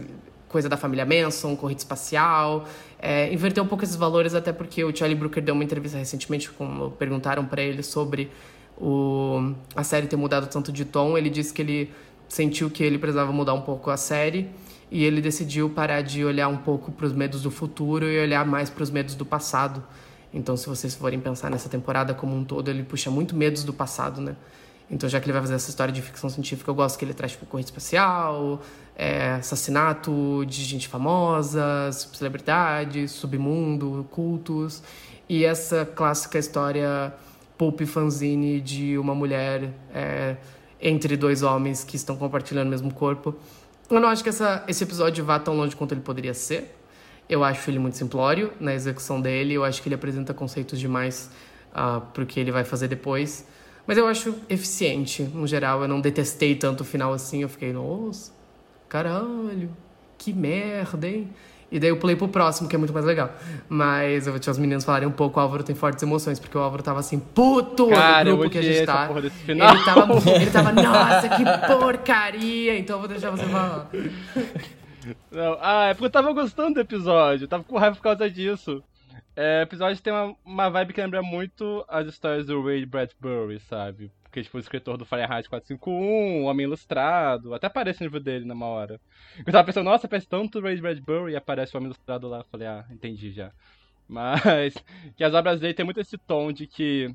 coisa 0.49 0.69
da 0.69 0.77
família 0.77 1.05
Manson, 1.05 1.57
corrida 1.57 1.81
espacial, 1.81 2.65
é, 3.01 3.33
inverter 3.33 3.61
um 3.63 3.67
pouco 3.67 3.83
esses 3.83 3.97
valores, 3.97 4.33
até 4.35 4.53
porque 4.53 4.85
o 4.85 4.95
Charlie 4.97 5.19
Brooker 5.19 5.43
deu 5.43 5.53
uma 5.55 5.65
entrevista 5.65 5.99
recentemente, 5.99 6.49
como 6.53 6.93
perguntaram 6.93 7.45
para 7.45 7.61
ele 7.61 7.83
sobre 7.83 8.31
o, 8.79 9.53
a 9.75 9.83
série 9.83 10.07
ter 10.07 10.17
mudado 10.17 10.47
tanto 10.47 10.71
de 10.73 10.85
tom, 10.85 11.19
ele 11.19 11.29
disse 11.29 11.53
que 11.53 11.61
ele 11.61 11.93
sentiu 12.29 12.71
que 12.71 12.83
ele 12.85 12.99
precisava 12.99 13.33
mudar 13.33 13.55
um 13.55 13.61
pouco 13.63 13.91
a 13.91 13.97
série 13.97 14.49
e 14.91 15.05
ele 15.05 15.21
decidiu 15.21 15.71
parar 15.71 16.03
de 16.03 16.25
olhar 16.25 16.49
um 16.49 16.57
pouco 16.57 16.93
para 16.93 17.07
os 17.07 17.13
medos 17.13 17.43
do 17.43 17.51
futuro 17.51 18.09
e 18.11 18.21
olhar 18.21 18.47
mais 18.47 18.71
para 18.71 18.83
os 18.83 18.91
medos 18.91 19.15
do 19.15 19.25
passado. 19.25 19.83
Então, 20.33 20.57
se 20.57 20.67
vocês 20.67 20.95
forem 20.95 21.21
pensar 21.21 21.51
nessa 21.51 21.69
temporada 21.69 22.13
como 22.13 22.35
um 22.35 22.45
todo, 22.45 22.69
ele 22.69 22.83
puxa 22.83 23.11
muito 23.11 23.37
medos 23.37 23.65
do 23.65 23.73
passado, 23.73 24.21
né? 24.21 24.37
Então, 24.91 25.09
já 25.09 25.19
que 25.19 25.27
ele 25.27 25.33
vai 25.33 25.41
fazer 25.41 25.55
essa 25.55 25.71
história 25.71 25.93
de 25.93 26.03
ficção 26.03 26.29
científica, 26.29 26.71
eu 26.71 26.75
gosto 26.75 26.99
que 26.99 27.05
ele 27.05 27.15
traz, 27.15 27.33
tipo, 27.33 27.47
corrida 27.47 27.69
espacial, 27.69 28.61
é, 28.97 29.35
assassinato 29.35 30.45
de 30.47 30.63
gente 30.63 30.89
famosa, 30.89 31.91
celebridades, 31.93 33.13
submundo, 33.13 34.07
cultos. 34.11 34.83
E 35.29 35.45
essa 35.45 35.87
clássica 35.87 36.39
história 36.39 37.13
pulp 37.57 37.81
fanzine 37.83 38.61
de 38.61 38.99
uma 38.99 39.15
mulher 39.15 39.73
é, 39.95 40.37
entre 40.81 41.17
dois 41.17 41.43
homens 41.43 41.83
que 41.83 41.97
estão 41.97 42.17
compartilhando 42.17 42.67
o 42.67 42.71
mesmo 42.71 42.93
corpo. 42.93 43.35
Eu 43.91 44.01
não 44.01 44.09
acho 44.09 44.23
que 44.23 44.29
essa, 44.29 44.65
esse 44.67 44.83
episódio 44.83 45.25
vá 45.25 45.39
tão 45.39 45.55
longe 45.55 45.77
quanto 45.77 45.93
ele 45.93 46.01
poderia 46.01 46.33
ser. 46.33 46.75
Eu 47.29 47.45
acho 47.45 47.71
ele 47.71 47.79
muito 47.79 47.97
simplório 47.97 48.53
na 48.59 48.75
execução 48.75 49.21
dele. 49.21 49.55
Eu 49.55 49.65
acho 49.65 49.83
que 49.83 49.89
ele 49.89 49.95
apresenta 49.95 50.33
conceitos 50.33 50.79
demais 50.79 51.31
uh, 51.73 52.01
pro 52.13 52.25
que 52.25 52.41
ele 52.41 52.51
vai 52.51 52.65
fazer 52.65 52.89
depois. 52.89 53.47
Mas 53.87 53.99
eu 53.99 54.07
acho 54.07 54.35
eficiente, 54.49 55.23
no 55.23 55.47
geral. 55.47 55.83
Eu 55.83 55.89
não 55.89 56.01
detestei 56.01 56.55
tanto 56.55 56.81
o 56.81 56.85
final 56.85 57.13
assim. 57.13 57.43
Eu 57.43 57.49
fiquei, 57.49 57.73
nossa, 57.73 58.33
caralho, 58.89 59.71
que 60.17 60.33
merda, 60.33 61.07
hein? 61.07 61.31
E 61.75 61.81
daí 61.81 61.91
eu 61.91 61.97
pulei 61.97 62.15
pro 62.15 62.29
próximo, 62.29 62.69
que 62.69 62.77
é 62.77 62.79
muito 62.79 62.95
mais 62.95 63.05
legal. 63.05 63.33
Mas 63.69 64.29
eu 64.29 64.33
vou 64.33 64.39
deixar 64.39 64.53
os 64.53 64.59
meninos 64.59 64.85
falarem 64.85 65.09
um 65.09 65.11
pouco. 65.11 65.41
O 65.41 65.43
Álvaro 65.43 65.65
tem 65.65 65.75
fortes 65.75 66.01
emoções, 66.05 66.39
porque 66.39 66.57
o 66.57 66.61
Álvaro 66.61 66.85
tava 66.85 67.01
assim, 67.01 67.19
puto 67.19 67.89
Cara, 67.89 68.31
no 68.31 68.37
grupo 68.37 68.51
que 68.53 68.59
a 68.59 68.63
gente 68.63 68.87
tá. 68.87 69.11
Ele 69.49 69.61
tava, 69.85 70.31
ele 70.41 70.51
tava, 70.53 70.73
nossa, 70.73 71.29
que 71.31 71.45
porcaria! 71.67 72.79
Então 72.79 72.95
eu 72.95 73.01
vou 73.01 73.09
deixar 73.09 73.31
você 73.31 73.45
falar. 73.47 73.91
Não, 75.33 75.59
ah, 75.61 75.87
é 75.87 75.95
porque 75.95 76.07
eu 76.07 76.11
tava 76.11 76.33
gostando 76.33 76.75
do 76.75 76.81
episódio, 76.81 77.45
eu 77.45 77.49
tava 77.49 77.65
com 77.65 77.77
raiva 77.77 77.97
por 77.97 78.03
causa 78.03 78.31
disso. 78.31 78.81
É, 79.35 79.59
o 79.59 79.63
episódio 79.65 80.01
tem 80.01 80.13
uma, 80.13 80.37
uma 80.45 80.71
vibe 80.71 80.93
que 80.93 81.01
lembra 81.01 81.23
muito 81.23 81.85
as 81.89 82.07
histórias 82.07 82.47
do 82.47 82.65
Ray 82.65 82.87
Bradbury, 82.87 83.59
sabe? 83.69 84.13
Porque, 84.35 84.43
tipo, 84.43 84.57
o 84.57 84.61
escritor 84.61 84.97
do 84.97 85.05
Fahrenheit 85.05 85.49
451, 85.49 86.43
o 86.43 86.45
Homem 86.47 86.65
Ilustrado, 86.65 87.55
até 87.55 87.69
aparece 87.69 88.01
no 88.01 88.07
livro 88.07 88.19
dele 88.19 88.45
numa 88.45 88.67
hora. 88.67 89.01
Eu 89.39 89.53
tava 89.53 89.65
pensando, 89.65 89.85
nossa, 89.85 90.09
parece 90.09 90.27
tanto 90.27 90.61
Ray 90.61 90.81
Bradbury 90.81 91.35
e 91.35 91.37
aparece 91.37 91.73
o 91.73 91.79
Homem 91.79 91.87
Ilustrado 91.87 92.27
lá. 92.27 92.43
Falei, 92.51 92.67
ah, 92.67 92.85
entendi 92.91 93.31
já. 93.31 93.53
Mas, 94.09 94.75
que 95.17 95.23
as 95.23 95.33
obras 95.35 95.61
dele 95.61 95.73
tem 95.73 95.85
muito 95.85 96.01
esse 96.01 96.19
tom 96.19 96.51
de 96.51 96.67
que 96.67 97.15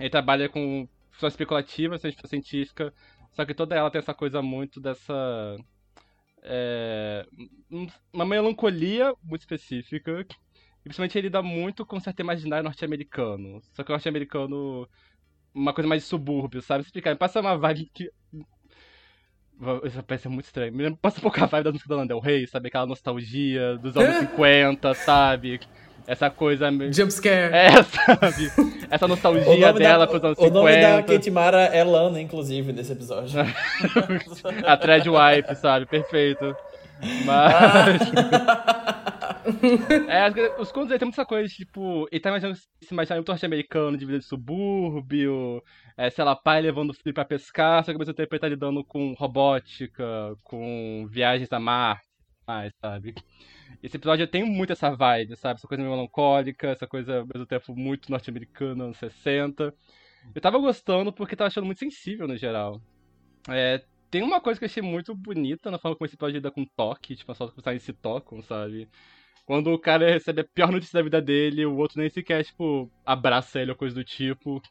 ele 0.00 0.10
trabalha 0.10 0.48
com 0.48 0.88
ficção 1.12 1.28
especulativa, 1.28 1.96
ficção 1.96 2.28
científica, 2.28 2.92
só 3.30 3.44
que 3.44 3.54
toda 3.54 3.76
ela 3.76 3.88
tem 3.88 4.00
essa 4.00 4.12
coisa 4.12 4.42
muito 4.42 4.80
dessa 4.80 5.56
é, 6.42 7.24
uma 8.12 8.26
melancolia 8.26 9.14
muito 9.22 9.42
específica. 9.42 10.26
E 10.80 10.88
principalmente 10.88 11.18
ele 11.18 11.28
lida 11.28 11.40
muito 11.40 11.86
com 11.86 12.00
certo 12.00 12.18
imaginário 12.18 12.64
norte-americano. 12.64 13.60
Só 13.74 13.84
que 13.84 13.92
o 13.92 13.94
norte-americano. 13.94 14.88
Uma 15.54 15.72
coisa 15.72 15.88
mais 15.88 16.02
de 16.02 16.08
subúrbio, 16.08 16.62
sabe? 16.62 16.84
Explicar. 16.84 17.10
Me 17.10 17.16
passa 17.16 17.40
uma 17.40 17.56
vibe 17.56 17.90
que. 17.92 18.10
Isso 19.84 20.00
parece 20.04 20.28
muito 20.28 20.44
estranho. 20.44 20.72
Me 20.72 20.94
passa 20.96 21.18
um 21.18 21.22
pouco 21.22 21.42
a 21.42 21.46
vibe 21.46 21.64
da 21.64 21.72
música 21.72 21.88
da 21.88 21.96
Lana 21.96 22.06
Del 22.08 22.20
Rey, 22.20 22.46
sabe? 22.46 22.68
Aquela 22.68 22.86
nostalgia 22.86 23.76
dos 23.78 23.96
anos 23.96 24.16
50, 24.18 24.94
sabe? 24.94 25.58
Essa 26.06 26.30
coisa. 26.30 26.70
meio- 26.70 26.92
Jumpscare. 26.92 27.52
É, 27.52 27.70
sabe? 27.82 28.52
Essa 28.88 29.04
O 29.04 29.08
nostalgia 29.08 29.72
dela 29.72 30.06
da, 30.06 30.06
pros 30.06 30.22
anos 30.24 30.38
o 30.38 30.42
50. 30.44 30.54
nome 30.54 30.80
da 30.80 31.02
Kate 31.02 31.30
Mara 31.30 31.64
é 31.64 31.82
Lana, 31.82 32.20
inclusive, 32.20 32.72
nesse 32.72 32.92
episódio. 32.92 33.38
a 34.64 34.76
thread 34.76 35.08
wipe, 35.10 35.54
sabe? 35.56 35.86
Perfeito. 35.86 36.54
Mas. 37.26 38.00
É, 40.08 40.60
os 40.60 40.70
contos 40.72 40.92
aí 40.92 40.98
tem 40.98 41.06
muita 41.06 41.24
coisa, 41.24 41.48
tipo, 41.52 42.06
ele 42.10 42.20
tá 42.20 42.30
imaginando 42.30 42.56
se 42.56 42.92
imaginar 42.92 43.16
muito 43.16 43.28
norte-americano 43.28 43.96
de 43.96 44.04
vida 44.06 44.18
de 44.18 44.24
subúrbio, 44.24 45.62
é, 45.96 46.10
sei 46.10 46.24
lá, 46.24 46.36
pai 46.36 46.60
levando 46.60 46.90
o 46.90 46.94
filho 46.94 47.14
pra 47.14 47.24
pescar, 47.24 47.82
só 47.84 47.90
que 47.90 47.96
ao 47.96 47.98
mesmo 47.98 48.14
tempo 48.14 48.34
ele 48.34 48.40
tá 48.40 48.48
lidando 48.48 48.84
com 48.84 49.14
robótica, 49.14 50.04
com 50.44 51.06
viagens 51.10 51.52
a 51.52 51.58
Marte, 51.58 52.06
mais, 52.46 52.72
sabe? 52.80 53.14
Esse 53.82 53.96
episódio 53.96 54.26
tem 54.26 54.44
muito 54.44 54.72
essa 54.72 54.90
vibe, 54.90 55.36
sabe? 55.36 55.58
Essa 55.58 55.68
coisa 55.68 55.82
meio 55.82 55.94
melancólica, 55.94 56.68
essa 56.68 56.86
coisa 56.86 57.20
ao 57.20 57.26
mesmo 57.26 57.46
tempo 57.46 57.74
muito 57.76 58.10
norte-americana, 58.10 58.84
anos 58.84 58.98
60. 58.98 59.74
Eu 60.34 60.40
tava 60.40 60.58
gostando 60.58 61.12
porque 61.12 61.36
tava 61.36 61.48
achando 61.48 61.66
muito 61.66 61.78
sensível 61.78 62.26
no 62.26 62.36
geral. 62.36 62.80
É, 63.48 63.82
tem 64.10 64.22
uma 64.22 64.40
coisa 64.40 64.58
que 64.58 64.64
eu 64.64 64.68
achei 64.68 64.82
muito 64.82 65.14
bonita 65.14 65.70
na 65.70 65.78
forma 65.78 65.96
como 65.96 66.06
esse 66.06 66.14
episódio 66.14 66.36
lida 66.36 66.50
com 66.50 66.64
toque, 66.64 67.14
tipo, 67.14 67.30
as 67.30 67.38
pessoas 67.38 67.54
personagens 67.54 67.82
se 67.82 67.92
tocam, 67.92 68.42
sabe? 68.42 68.88
Quando 69.48 69.72
o 69.72 69.80
cara 69.80 70.10
recebe 70.10 70.42
a 70.42 70.44
pior 70.44 70.72
notícia 70.72 70.98
da 70.98 71.04
vida 71.04 71.22
dele, 71.22 71.66
o 71.66 71.76
outro 71.78 72.00
nem 72.00 72.10
sequer, 72.10 72.44
tipo, 72.44 72.92
abraça 73.06 73.60
ele 73.60 73.72
ou 73.72 73.78
coisa 73.78 73.96
do 73.96 74.04
tipo. 74.04 74.62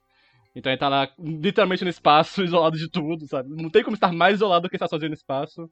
Então 0.56 0.72
ele 0.72 0.80
tá 0.80 0.90
lá, 0.90 1.10
literalmente 1.20 1.84
no 1.84 1.90
espaço, 1.92 2.44
isolado 2.46 2.78
de 2.78 2.90
tudo, 2.90 3.28
sabe? 3.28 3.50
Não 3.50 3.70
tem 3.70 3.84
como 3.84 3.96
estar 3.96 4.14
mais 4.14 4.36
isolado 4.36 4.64
do 4.64 4.70
que 4.70 4.78
estar 4.78 4.88
sozinho 4.90 5.10
no 5.12 5.16
espaço. 5.16 5.70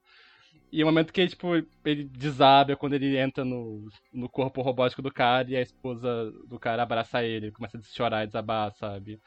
E 0.72 0.84
o 0.84 0.88
momento 0.88 1.14
que, 1.14 1.28
tipo, 1.28 1.49
ele 1.86 2.06
desaba 2.06 2.74
é 2.74 2.76
quando 2.78 2.93
ele 2.95 3.18
entra 3.18 3.45
no, 3.45 3.88
no 4.14 4.30
corpo 4.30 4.62
robótico 4.62 5.01
do 5.01 5.12
cara 5.14 5.49
e 5.51 5.56
a 5.58 5.62
esposa 5.62 6.32
do 6.47 6.60
cara 6.60 6.84
abraça 6.84 7.24
ele, 7.24 7.51
começa 7.51 7.78
a 7.78 7.82
chorar 7.82 8.24
e 8.24 8.28
desabar, 8.28 8.72
sabe? 8.74 9.20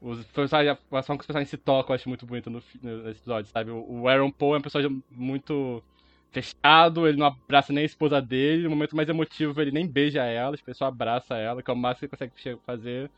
Os 0.00 0.24
personagens, 0.26 0.78
a 0.92 1.02
forma 1.02 1.18
que 1.18 1.22
os 1.22 1.26
personagens 1.26 1.50
se 1.50 1.56
tocam 1.58 1.92
eu 1.92 1.96
acho 1.96 2.08
muito 2.08 2.26
bonito 2.26 2.50
no, 2.50 2.62
no- 2.82 3.08
episódio, 3.10 3.50
sabe? 3.50 3.70
O 3.70 4.02
o 4.02 4.08
Aaron 4.08 4.30
Paul 4.30 4.54
é 4.54 4.58
um 4.58 4.62
personagem 4.62 5.02
muito 5.10 5.82
fechado, 6.30 7.08
ele 7.08 7.18
não 7.18 7.26
abraça 7.26 7.72
nem 7.72 7.82
a 7.82 7.86
esposa 7.86 8.20
dele, 8.20 8.64
no 8.64 8.70
momento 8.70 8.94
mais 8.94 9.08
emotivo 9.08 9.60
ele 9.60 9.70
nem 9.70 9.86
beija 9.86 10.22
ela, 10.24 10.56
tipo, 10.56 10.68
ele 10.68 10.76
só 10.76 10.86
abraça 10.86 11.36
ela, 11.36 11.62
que 11.62 11.70
é 11.70 11.74
o 11.74 11.76
máximo 11.76 12.08
que 12.08 12.14
ele 12.14 12.30
consegue 12.30 12.60
fazer. 12.64 13.10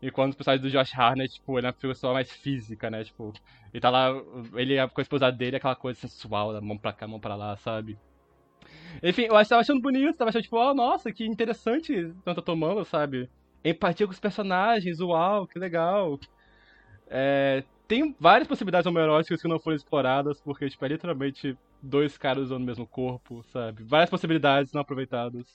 E 0.00 0.10
quando 0.10 0.30
os 0.30 0.36
personagens 0.36 0.62
do 0.62 0.70
Josh 0.70 0.92
Harnett, 0.94 1.34
tipo, 1.34 1.58
ele 1.58 1.66
é 1.66 1.70
uma 1.70 1.72
pessoa 1.72 2.12
mais 2.12 2.30
física, 2.30 2.90
né? 2.90 3.04
Tipo, 3.04 3.32
ele 3.72 3.80
tá 3.80 3.88
lá, 3.90 4.10
ele 4.54 4.74
é 4.74 4.86
com 4.86 5.00
a 5.00 5.02
esposa 5.02 5.30
dele, 5.32 5.56
aquela 5.56 5.74
coisa 5.74 5.98
sensual, 5.98 6.52
da 6.52 6.60
mão 6.60 6.76
pra 6.76 6.92
cá, 6.92 7.08
mão 7.08 7.18
pra 7.18 7.34
lá, 7.34 7.56
sabe? 7.56 7.98
Enfim, 9.02 9.22
eu 9.22 9.46
tava 9.46 9.60
achando 9.60 9.80
bonito, 9.80 10.16
tava 10.16 10.28
achando, 10.28 10.42
tipo, 10.42 10.56
oh, 10.58 10.74
nossa, 10.74 11.10
que 11.12 11.24
interessante 11.24 12.12
tanto 12.24 12.42
tomando, 12.42 12.84
sabe? 12.84 13.30
Empatia 13.64 14.06
com 14.06 14.12
os 14.12 14.20
personagens, 14.20 15.00
uau, 15.00 15.46
que 15.46 15.58
legal. 15.58 16.18
É, 17.08 17.64
tem 17.88 18.14
várias 18.20 18.46
possibilidades 18.46 18.86
homoeróticas 18.86 19.40
que 19.40 19.48
não 19.48 19.58
foram 19.58 19.76
exploradas, 19.76 20.40
porque, 20.40 20.68
tipo, 20.68 20.84
é 20.84 20.88
literalmente 20.88 21.56
dois 21.84 22.16
caras 22.16 22.44
usando 22.44 22.62
o 22.62 22.66
mesmo 22.66 22.86
corpo, 22.86 23.42
sabe? 23.44 23.84
Várias 23.84 24.10
possibilidades 24.10 24.72
não 24.72 24.80
aproveitadas. 24.80 25.46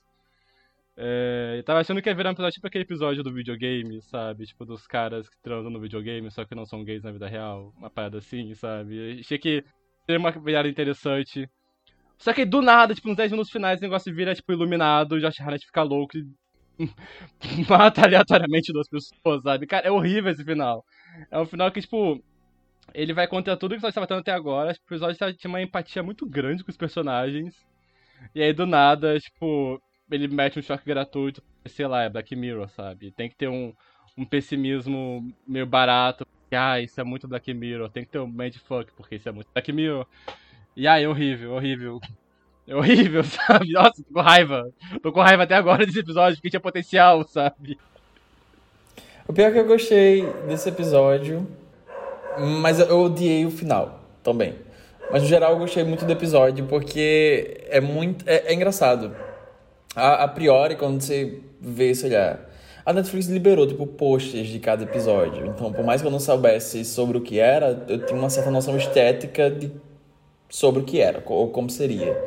É, 0.95 1.55
eu 1.57 1.63
tava 1.63 1.79
achando 1.79 2.01
que 2.01 2.09
ia 2.09 2.15
virar 2.15 2.29
um 2.29 2.33
episódio 2.33 2.55
tipo 2.55 2.67
aquele 2.67 2.83
episódio 2.83 3.23
do 3.23 3.33
videogame, 3.33 4.01
sabe? 4.01 4.45
Tipo, 4.45 4.65
dos 4.65 4.85
caras 4.85 5.29
que 5.29 5.37
transam 5.41 5.71
no 5.71 5.79
videogame, 5.79 6.29
só 6.29 6.43
que 6.45 6.53
não 6.53 6.65
são 6.65 6.83
gays 6.83 7.03
na 7.03 7.11
vida 7.11 7.27
real. 7.27 7.73
Uma 7.77 7.89
parada 7.89 8.17
assim, 8.17 8.53
sabe? 8.53 9.15
Eu 9.15 9.19
achei 9.19 9.37
que 9.37 9.63
seria 10.05 10.19
uma 10.19 10.31
virada 10.31 10.67
interessante. 10.67 11.49
Só 12.17 12.33
que 12.33 12.45
do 12.45 12.61
nada, 12.61 12.93
tipo, 12.93 13.07
nos 13.07 13.17
10 13.17 13.31
minutos 13.31 13.51
finais, 13.51 13.79
o 13.79 13.83
negócio 13.83 14.13
vira, 14.13 14.35
tipo, 14.35 14.51
iluminado, 14.51 15.13
o 15.13 15.21
Josh 15.21 15.39
Harnett 15.39 15.65
fica 15.65 15.83
louco 15.83 16.17
e 16.17 16.27
mata 17.69 18.03
aleatoriamente 18.03 18.73
duas 18.73 18.89
pessoas, 18.89 19.41
sabe? 19.43 19.65
Cara, 19.67 19.87
é 19.87 19.91
horrível 19.91 20.31
esse 20.31 20.43
final. 20.43 20.83
É 21.31 21.39
um 21.39 21.45
final 21.45 21.71
que, 21.71 21.81
tipo, 21.81 22.21
ele 22.93 23.13
vai 23.13 23.27
contra 23.27 23.57
tudo 23.57 23.75
que 23.75 23.81
nós 23.81 23.89
estava 23.89 24.07
tendo 24.07 24.19
até 24.19 24.31
agora. 24.31 24.73
Tipo, 24.73 24.85
o 24.89 24.93
episódio 24.93 25.33
tinha 25.37 25.49
uma 25.49 25.61
empatia 25.61 26.03
muito 26.03 26.25
grande 26.25 26.63
com 26.63 26.71
os 26.71 26.77
personagens. 26.77 27.55
E 28.33 28.41
aí, 28.41 28.53
do 28.53 28.65
nada, 28.65 29.19
tipo, 29.19 29.81
ele 30.11 30.27
mete 30.27 30.59
um 30.59 30.61
choque 30.61 30.85
gratuito. 30.85 31.43
Sei 31.65 31.87
lá, 31.87 32.03
é 32.03 32.09
Black 32.09 32.35
Mirror, 32.35 32.69
sabe? 32.69 33.11
Tem 33.11 33.29
que 33.29 33.35
ter 33.35 33.47
um, 33.47 33.73
um 34.17 34.25
pessimismo 34.25 35.33
meio 35.47 35.65
barato. 35.65 36.25
Ah, 36.51 36.79
isso 36.79 36.99
é 36.99 37.03
muito 37.03 37.27
Black 37.27 37.53
Mirror. 37.53 37.89
Tem 37.89 38.03
que 38.03 38.09
ter 38.11 38.19
um 38.19 38.27
mindfuck, 38.27 38.91
porque 38.93 39.15
isso 39.15 39.29
é 39.29 39.31
muito 39.31 39.49
Black 39.53 39.71
Mirror. 39.71 40.05
E 40.75 40.87
aí, 40.87 41.05
horrível, 41.05 41.53
horrível. 41.53 41.99
É 42.67 42.75
horrível, 42.75 43.23
sabe? 43.25 43.71
Nossa, 43.71 44.03
tô 44.03 44.13
com 44.13 44.21
raiva. 44.21 44.71
Tô 45.01 45.11
com 45.11 45.21
raiva 45.21 45.43
até 45.43 45.55
agora 45.55 45.85
desse 45.85 45.99
episódio, 45.99 46.37
porque 46.37 46.49
tinha 46.49 46.59
potencial, 46.59 47.23
sabe? 47.27 47.77
O 49.27 49.33
pior 49.33 49.49
é 49.49 49.51
que 49.51 49.59
eu 49.59 49.67
gostei 49.67 50.25
desse 50.47 50.69
episódio, 50.69 51.47
mas 52.37 52.79
eu 52.79 52.99
odiei 52.99 53.45
o 53.45 53.51
final 53.51 54.01
também. 54.23 54.55
Mas 55.11 55.23
no 55.23 55.27
geral 55.27 55.53
eu 55.53 55.59
gostei 55.59 55.83
muito 55.83 56.05
do 56.05 56.11
episódio 56.11 56.65
porque 56.65 57.61
é 57.69 57.81
muito. 57.81 58.27
É, 58.27 58.51
é 58.51 58.53
engraçado. 58.53 59.15
A, 59.95 60.23
a 60.23 60.27
priori, 60.27 60.75
quando 60.75 61.01
você 61.01 61.39
vê, 61.59 61.93
sei 61.95 62.11
lá. 62.11 62.39
A 62.85 62.93
Netflix 62.93 63.27
liberou, 63.27 63.67
tipo, 63.67 63.85
posters 63.85 64.47
de 64.47 64.57
cada 64.57 64.83
episódio. 64.83 65.45
Então, 65.45 65.71
por 65.71 65.83
mais 65.83 66.01
que 66.01 66.07
eu 66.07 66.11
não 66.11 66.19
soubesse 66.19 66.83
sobre 66.85 67.17
o 67.17 67.21
que 67.21 67.39
era, 67.39 67.85
eu 67.87 68.03
tinha 68.03 68.17
uma 68.17 68.29
certa 68.31 68.49
noção 68.49 68.75
estética 68.75 69.49
de, 69.51 69.71
sobre 70.49 70.81
o 70.81 70.83
que 70.83 70.99
era, 70.99 71.21
ou 71.27 71.49
como 71.49 71.69
seria. 71.69 72.17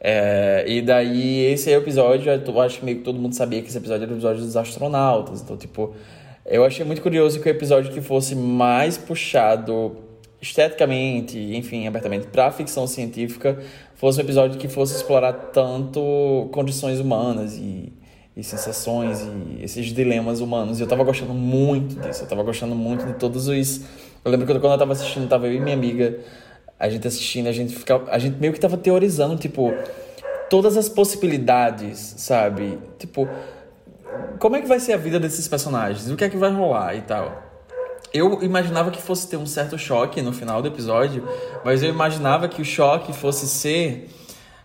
É, 0.00 0.64
e 0.66 0.80
daí, 0.80 1.44
esse 1.52 1.70
é 1.70 1.76
o 1.76 1.80
episódio, 1.80 2.32
eu 2.32 2.60
acho 2.60 2.78
que 2.78 2.84
meio 2.84 2.98
que 2.98 3.04
todo 3.04 3.18
mundo 3.18 3.34
sabia 3.34 3.60
que 3.60 3.68
esse 3.68 3.76
episódio 3.76 4.04
era 4.04 4.12
o 4.12 4.16
episódio 4.16 4.42
dos 4.42 4.56
astronautas. 4.56 5.42
Então, 5.42 5.56
tipo, 5.56 5.94
eu 6.44 6.64
achei 6.64 6.84
muito 6.84 7.02
curioso 7.02 7.40
que 7.40 7.48
o 7.48 7.50
episódio 7.50 7.92
que 7.92 8.00
fosse 8.00 8.34
mais 8.34 8.98
puxado 8.98 9.96
esteticamente, 10.40 11.38
enfim, 11.56 11.86
abertamente 11.86 12.26
para 12.26 12.50
ficção 12.50 12.86
científica, 12.86 13.62
fosse 13.94 14.18
um 14.18 14.22
episódio 14.22 14.58
que 14.58 14.66
fosse 14.66 14.96
explorar 14.96 15.32
tanto 15.32 16.48
condições 16.50 16.98
humanas 16.98 17.56
e, 17.56 17.92
e 18.36 18.42
sensações 18.42 19.20
e 19.22 19.62
esses 19.62 19.86
dilemas 19.86 20.40
humanos. 20.40 20.80
E 20.80 20.82
eu 20.82 20.88
tava 20.88 21.04
gostando 21.04 21.32
muito 21.32 21.94
disso, 22.00 22.24
eu 22.24 22.28
tava 22.28 22.42
gostando 22.42 22.74
muito 22.74 23.06
de 23.06 23.14
todos 23.14 23.46
os. 23.46 23.82
Eu 24.24 24.30
lembro 24.32 24.44
que 24.44 24.52
quando 24.58 24.72
eu 24.72 24.78
tava 24.78 24.92
assistindo, 24.92 25.28
tava 25.28 25.46
eu 25.46 25.54
e 25.54 25.60
minha 25.60 25.76
amiga, 25.76 26.18
a 26.78 26.88
gente 26.88 27.06
assistindo, 27.06 27.46
a 27.46 27.52
gente 27.52 27.76
ficava. 27.76 28.10
A 28.10 28.18
gente 28.18 28.40
meio 28.40 28.52
que 28.52 28.58
tava 28.58 28.76
teorizando, 28.76 29.36
tipo, 29.36 29.72
todas 30.50 30.76
as 30.76 30.88
possibilidades, 30.88 32.14
sabe? 32.18 32.78
Tipo, 32.98 33.28
como 34.38 34.56
é 34.56 34.60
que 34.60 34.68
vai 34.68 34.80
ser 34.80 34.94
a 34.94 34.96
vida 34.96 35.20
desses 35.20 35.46
personagens? 35.46 36.10
O 36.10 36.16
que 36.16 36.24
é 36.24 36.28
que 36.28 36.36
vai 36.36 36.50
rolar 36.50 36.94
e 36.94 37.02
tal? 37.02 37.50
Eu 38.12 38.42
imaginava 38.42 38.90
que 38.90 39.00
fosse 39.00 39.28
ter 39.28 39.36
um 39.36 39.46
certo 39.46 39.78
choque 39.78 40.20
no 40.20 40.32
final 40.32 40.60
do 40.60 40.68
episódio, 40.68 41.26
mas 41.64 41.82
eu 41.82 41.88
imaginava 41.88 42.48
que 42.48 42.60
o 42.60 42.64
choque 42.64 43.12
fosse 43.12 43.48
ser 43.48 44.10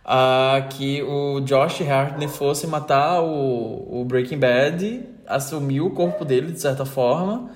ah, 0.04 0.68
que 0.70 1.02
o 1.04 1.40
Josh 1.42 1.82
Hartnett 1.82 2.32
fosse 2.32 2.66
matar 2.68 3.22
o, 3.22 4.02
o 4.02 4.06
Breaking 4.06 4.40
Bad, 4.40 5.04
assumir 5.26 5.82
o 5.82 5.92
corpo 5.92 6.26
dele 6.26 6.52
de 6.52 6.62
certa 6.62 6.86
forma 6.86 7.50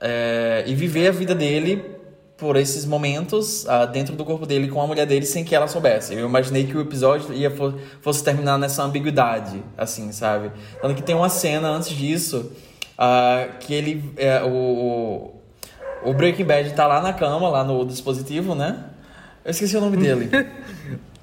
é, 0.00 0.64
e 0.66 0.74
viver 0.74 1.08
a 1.08 1.12
vida 1.12 1.34
dele 1.34 1.84
por 2.36 2.56
esses 2.56 2.84
momentos 2.84 3.68
ah, 3.68 3.86
dentro 3.86 4.16
do 4.16 4.24
corpo 4.24 4.44
dele 4.46 4.68
com 4.68 4.80
a 4.82 4.86
mulher 4.86 5.06
dele 5.06 5.24
sem 5.24 5.44
que 5.44 5.54
ela 5.54 5.68
soubesse. 5.68 6.14
Eu 6.14 6.26
imaginei 6.26 6.64
que 6.66 6.76
o 6.76 6.80
episódio 6.80 7.32
ia 7.32 7.50
fo- 7.50 7.74
fosse 8.00 8.24
terminar 8.24 8.58
nessa 8.58 8.82
ambiguidade, 8.82 9.62
assim, 9.78 10.10
sabe? 10.12 10.50
Tanto 10.80 10.94
que 10.94 11.02
tem 11.02 11.14
uma 11.14 11.28
cena 11.28 11.68
antes 11.68 11.90
disso 11.90 12.50
ah, 12.98 13.46
que 13.60 13.72
ele 13.72 14.12
é, 14.16 14.42
o, 14.42 14.48
o 14.48 15.42
o 16.04 16.12
Breaking 16.12 16.44
Bad 16.44 16.72
tá 16.72 16.84
lá 16.86 17.00
na 17.00 17.12
cama, 17.12 17.48
lá 17.48 17.62
no 17.62 17.84
dispositivo, 17.86 18.56
né? 18.56 18.86
Eu 19.44 19.52
esqueci 19.52 19.76
o 19.76 19.80
nome 19.80 19.96
dele. 19.96 20.28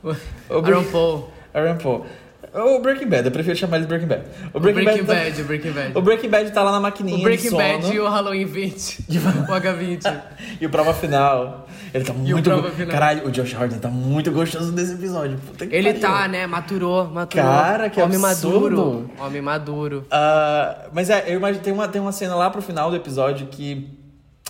o 0.50 0.54
Aaron 0.56 0.84
Paul. 0.86 1.30
Aaron 1.54 1.78
Paul. 1.78 2.06
O 2.54 2.80
Breaking 2.80 3.08
Bad, 3.08 3.26
eu 3.26 3.32
prefiro 3.32 3.56
chamar 3.56 3.78
ele 3.78 3.86
de 3.86 3.90
Breaking 3.90 4.08
Bad. 4.08 4.24
O 4.54 4.60
Breaking, 4.60 4.84
tá- 4.86 5.14
Bad, 5.14 5.42
o 5.42 5.46
Breaking 5.46 5.72
Bad. 5.72 5.98
o 5.98 6.02
Breaking 6.02 6.30
Bad 6.30 6.52
tá 6.52 6.64
lá 6.64 6.72
na 6.72 6.80
maquininha 6.80 7.18
O 7.18 7.22
Breaking 7.22 7.52
Bad 7.56 7.94
e 7.94 8.00
o 8.00 8.08
Halloween 8.10 8.46
20. 8.46 9.06
o 9.10 9.52
H20. 9.54 10.22
E 10.62 10.66
o 10.66 10.70
prova 10.70 10.94
final. 10.94 11.68
Ele 11.94 12.04
tá 12.04 12.14
E 12.14 12.16
o 12.34 12.36
muito. 12.38 12.50
go- 12.50 12.70
final. 12.70 12.92
Caralho, 12.92 13.28
o 13.28 13.32
Josh 13.32 13.54
Harden 13.54 13.80
tá 13.80 13.88
muito 13.90 14.32
gostoso 14.32 14.72
desse 14.72 14.94
episódio. 14.94 15.38
Puta 15.38 15.66
que 15.68 15.76
Ele 15.76 15.94
pariu. 15.94 16.02
tá, 16.02 16.28
né? 16.28 16.46
Maturou, 16.48 17.06
maturou. 17.08 17.46
Cara, 17.46 17.90
que 17.90 18.02
Homem 18.02 18.18
absurdo. 18.24 18.76
maduro. 18.78 19.12
Homem 19.20 19.42
maduro. 19.42 20.06
Ah, 20.12 20.86
mas 20.94 21.10
é, 21.10 21.26
eu 21.28 21.38
imagino 21.38 21.64
tem 21.64 21.74
uma, 21.74 21.88
tem 21.88 22.02
uma 22.02 22.12
cena 22.12 22.36
lá 22.36 22.50
pro 22.50 22.62
final 22.62 22.90
do 22.90 22.96
episódio 22.96 23.48
que 23.48 23.90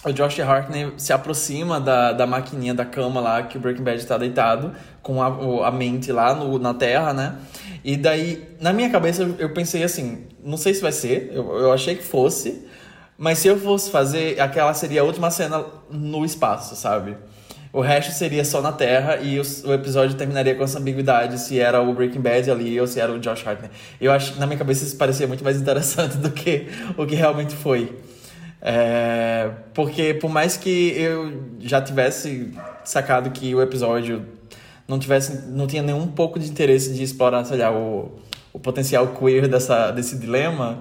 o 0.06 0.12
Josh 0.14 0.40
Hartnett 0.40 0.94
se 1.02 1.12
aproxima 1.12 1.80
da, 1.80 2.14
da 2.14 2.26
maquininha 2.26 2.74
da 2.74 2.86
cama 2.86 3.20
lá 3.20 3.44
que 3.44 3.58
o 3.58 3.60
Breaking 3.60 3.84
Bad 3.84 4.06
tá 4.06 4.18
deitado, 4.18 4.72
com 5.02 5.22
a, 5.22 5.30
o- 5.30 5.64
a 5.64 5.72
mente 5.72 6.12
lá 6.12 6.34
no, 6.34 6.58
na 6.58 6.74
terra, 6.74 7.14
né? 7.14 7.36
E 7.84 7.96
daí, 7.98 8.44
na 8.60 8.74
minha 8.74 8.90
cabeça, 8.90 9.24
eu- 9.40 9.54
pensei 9.54 9.84
assim: 9.84 10.28
não 10.44 10.58
sei 10.58 10.74
se 10.74 10.82
vai 10.82 10.92
ser, 10.92 11.32
eu, 11.34 11.58
eu 11.58 11.72
achei 11.72 11.96
que 11.96 12.04
fosse, 12.04 12.66
mas 13.18 13.38
se 13.40 13.48
eu 13.48 13.58
fosse 13.60 13.90
fazer, 13.92 14.40
aquela 14.40 14.74
seria 14.74 15.02
a 15.02 15.04
última 15.04 15.30
cena 15.32 15.64
no 15.90 16.24
espaço, 16.26 16.76
sabe? 16.76 17.16
O 17.72 17.82
resto 17.82 18.12
seria 18.14 18.44
só 18.44 18.62
na 18.62 18.72
Terra 18.72 19.18
e 19.18 19.40
o, 19.40 19.44
o 19.66 19.74
episódio 19.74 20.18
terminaria 20.18 20.56
com 20.56 20.64
essa 20.64 20.80
ambiguidade 20.80 21.40
se 21.40 21.60
era 21.60 21.80
o 21.82 21.94
Breaking 21.94 22.20
Bad 22.20 22.50
ali 22.50 22.82
ou 22.82 22.88
se 22.88 23.00
era 23.00 23.12
o 23.12 23.20
Josh 23.20 23.46
Hartnett. 23.46 23.72
Eu 24.02 24.12
acho 24.12 24.34
que 24.34 24.40
na 24.40 24.48
minha 24.48 24.58
cabeça 24.58 24.84
isso 24.84 24.98
parecia 24.98 25.28
muito 25.28 25.44
mais 25.44 25.58
interessante 25.62 26.18
do 26.20 26.32
que 26.32 26.68
o 26.98 27.06
que 27.06 27.14
realmente 27.14 27.54
foi. 27.56 27.96
É, 28.62 29.52
porque 29.74 30.14
por 30.16 30.30
mais 30.30 30.58
que 30.58 30.94
eu 30.98 31.32
já 31.60 31.80
tivesse 31.82 32.52
sacado 32.84 33.30
que 33.30 33.54
o 33.56 33.62
episódio 33.62 34.26
não 34.90 34.98
tivesse, 34.98 35.48
não 35.50 35.68
tinha 35.68 35.84
nenhum 35.84 36.08
pouco 36.08 36.40
de 36.40 36.50
interesse 36.50 36.94
de 36.94 37.04
explorar, 37.04 37.46
sei 37.46 37.60
lá, 37.60 37.72
o, 37.72 38.12
o 38.52 38.60
potencial 38.60 39.08
queer 39.08 39.48
dessa, 39.48 39.92
desse 39.92 40.18
dilema, 40.18 40.80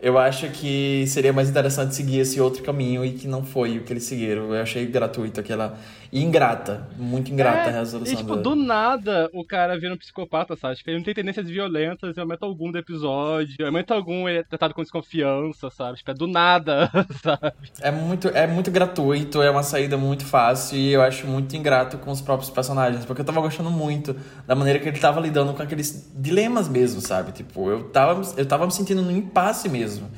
eu 0.00 0.16
acho 0.16 0.48
que 0.50 1.04
seria 1.08 1.32
mais 1.32 1.50
interessante 1.50 1.92
seguir 1.92 2.20
esse 2.20 2.40
outro 2.40 2.62
caminho 2.62 3.04
e 3.04 3.12
que 3.12 3.26
não 3.26 3.42
foi 3.42 3.78
o 3.78 3.82
que 3.82 3.92
eles 3.92 4.04
seguiram. 4.04 4.54
Eu 4.54 4.62
achei 4.62 4.86
gratuito 4.86 5.40
aquela. 5.40 5.76
E 6.10 6.22
ingrata, 6.22 6.88
muito 6.96 7.30
ingrata 7.30 7.68
É, 7.70 7.74
a 7.74 7.80
resolução 7.80 8.14
E, 8.14 8.16
tipo, 8.16 8.34
do- 8.36 8.42
do 8.42 8.54
nada 8.54 9.28
o 9.34 9.44
cara 9.44 9.78
vira 9.78 9.92
um 9.92 9.96
psicopata, 9.98 10.56
sabe? 10.56 10.76
Tipo, 10.76 10.90
ele 10.90 10.96
não 10.98 11.04
tem 11.04 11.12
tendências 11.14 11.46
violentas 11.48 12.16
em 12.16 12.20
momento 12.20 12.44
algum 12.44 12.72
do 12.72 12.78
episódio. 12.78 13.54
Em 13.60 13.64
momento 13.64 13.92
algum 13.92 14.26
ele 14.28 14.38
é 14.38 14.42
tratado 14.42 14.72
com 14.72 14.82
desconfiança, 14.82 15.68
sabe? 15.70 15.98
Tipo, 15.98 16.10
é 16.10 16.14
do 16.14 16.26
nada, 16.26 16.90
sabe? 17.22 17.52
É 17.82 17.90
muito, 17.90 18.28
é 18.28 18.46
muito 18.46 18.70
gratuito, 18.70 19.42
é 19.42 19.50
uma 19.50 19.62
saída 19.62 19.98
muito 19.98 20.24
fácil 20.24 20.78
e 20.78 20.92
eu 20.92 21.02
acho 21.02 21.26
muito 21.26 21.54
ingrato 21.54 21.98
com 21.98 22.10
os 22.10 22.20
próprios 22.22 22.50
personagens, 22.50 23.04
porque 23.04 23.20
eu 23.20 23.26
tava 23.26 23.40
gostando 23.40 23.70
muito 23.70 24.16
da 24.46 24.54
maneira 24.54 24.78
que 24.78 24.88
ele 24.88 24.98
tava 24.98 25.20
lidando 25.20 25.52
com 25.52 25.62
aqueles 25.62 26.10
dilemas 26.16 26.68
mesmo, 26.68 27.00
sabe? 27.02 27.32
Tipo, 27.32 27.70
eu 27.70 27.84
tava, 27.90 28.22
eu 28.36 28.46
tava 28.46 28.64
me 28.64 28.72
sentindo 28.72 29.02
num 29.02 29.10
impasse 29.10 29.68
mesmo. 29.68 30.08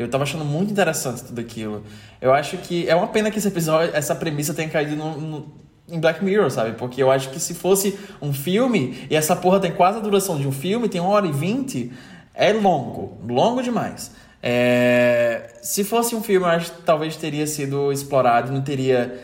Eu 0.00 0.08
tava 0.08 0.24
achando 0.24 0.44
muito 0.46 0.72
interessante 0.72 1.22
tudo 1.24 1.38
aquilo. 1.40 1.82
Eu 2.20 2.32
acho 2.32 2.56
que 2.56 2.88
é 2.88 2.94
uma 2.96 3.08
pena 3.08 3.30
que 3.30 3.38
esse 3.38 3.48
episódio, 3.48 3.94
essa 3.94 4.14
premissa 4.14 4.54
tenha 4.54 4.68
caído 4.68 4.96
no, 4.96 5.20
no- 5.20 5.52
em 5.88 6.00
Black 6.00 6.24
Mirror, 6.24 6.50
sabe? 6.50 6.72
Porque 6.72 7.02
eu 7.02 7.10
acho 7.10 7.28
que 7.30 7.38
se 7.38 7.52
fosse 7.52 7.98
um 8.22 8.32
filme, 8.32 9.06
e 9.10 9.14
essa 9.16 9.36
porra 9.36 9.60
tem 9.60 9.72
quase 9.72 9.98
a 9.98 10.00
duração 10.00 10.38
de 10.38 10.46
um 10.48 10.52
filme, 10.52 10.88
tem 10.88 11.00
uma 11.00 11.10
hora 11.10 11.26
e 11.26 11.32
vinte, 11.32 11.92
é 12.34 12.50
longo, 12.52 13.18
longo 13.28 13.62
demais. 13.62 14.12
É, 14.42 15.50
se 15.62 15.84
fosse 15.84 16.14
um 16.14 16.22
filme, 16.22 16.46
eu 16.46 16.50
acho 16.50 16.72
que 16.72 16.82
talvez 16.82 17.14
teria 17.16 17.46
sido 17.46 17.92
explorado, 17.92 18.50
não 18.50 18.62
teria 18.62 19.20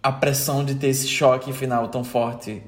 a 0.00 0.12
pressão 0.12 0.64
de 0.64 0.76
ter 0.76 0.88
esse 0.88 1.08
choque 1.08 1.52
final 1.52 1.88
tão 1.88 2.04
forte 2.04 2.62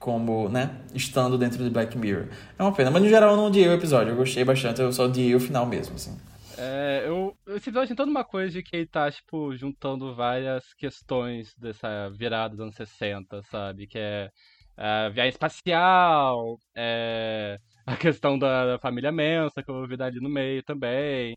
como, 0.00 0.48
né, 0.48 0.70
estando 0.94 1.38
dentro 1.38 1.62
de 1.62 1.70
Black 1.70 1.96
Mirror. 1.96 2.24
É 2.58 2.62
uma 2.62 2.72
pena, 2.72 2.90
mas 2.90 3.02
no 3.02 3.08
geral 3.08 3.30
eu 3.30 3.36
não 3.36 3.46
odiei 3.46 3.68
o 3.68 3.72
episódio, 3.72 4.10
eu 4.12 4.16
gostei 4.16 4.44
bastante, 4.44 4.80
eu 4.80 4.92
só 4.92 5.04
odiei 5.04 5.34
o 5.34 5.40
final 5.40 5.64
mesmo, 5.64 5.94
assim. 5.94 6.12
É, 6.56 7.04
eu, 7.06 7.36
esse 7.48 7.68
episódio 7.68 7.88
tem 7.88 7.96
toda 7.96 8.10
uma 8.10 8.24
coisa 8.24 8.52
de 8.52 8.62
que 8.62 8.76
ele 8.76 8.86
tá, 8.86 9.10
tipo, 9.10 9.54
juntando 9.56 10.14
várias 10.14 10.72
questões 10.74 11.54
dessa 11.56 12.10
virada 12.10 12.50
dos 12.50 12.60
anos 12.60 12.74
60, 12.76 13.42
sabe? 13.42 13.86
Que 13.86 13.98
é 13.98 14.30
a 14.76 15.08
viagem 15.08 15.30
espacial, 15.30 16.58
é, 16.76 17.58
a 17.86 17.96
questão 17.96 18.38
da, 18.38 18.66
da 18.74 18.78
família 18.78 19.10
Mensa, 19.12 19.62
que 19.62 19.70
eu 19.70 19.74
ouvi 19.76 19.96
dali 19.96 20.20
no 20.20 20.28
meio 20.30 20.62
também. 20.62 21.36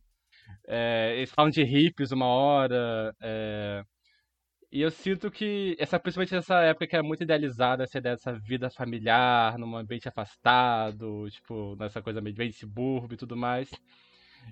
É, 0.68 1.16
eles 1.18 1.32
falam 1.32 1.52
de 1.52 1.64
hippies 1.64 2.12
uma 2.12 2.28
hora. 2.28 3.14
é, 3.22 3.84
e 4.72 4.82
eu 4.82 4.92
sinto 4.92 5.32
que, 5.32 5.76
essa, 5.80 6.00
principalmente 6.00 6.34
nessa 6.36 6.62
época 6.62 6.88
que 6.88 6.96
é 6.96 7.02
muito 7.02 7.24
idealizada, 7.24 7.84
essa 7.84 7.98
ideia 8.00 8.16
dessa 8.16 8.34
vida 8.34 8.70
familiar, 8.70 9.58
num 9.58 9.76
ambiente 9.78 10.10
afastado, 10.10 11.30
tipo, 11.30 11.76
nessa 11.78 12.02
coisa 12.02 12.22
meio 12.22 12.36
bem 12.36 12.52
subúrbio 12.52 13.16
e 13.16 13.18
tudo 13.18 13.36
mais. 13.38 13.70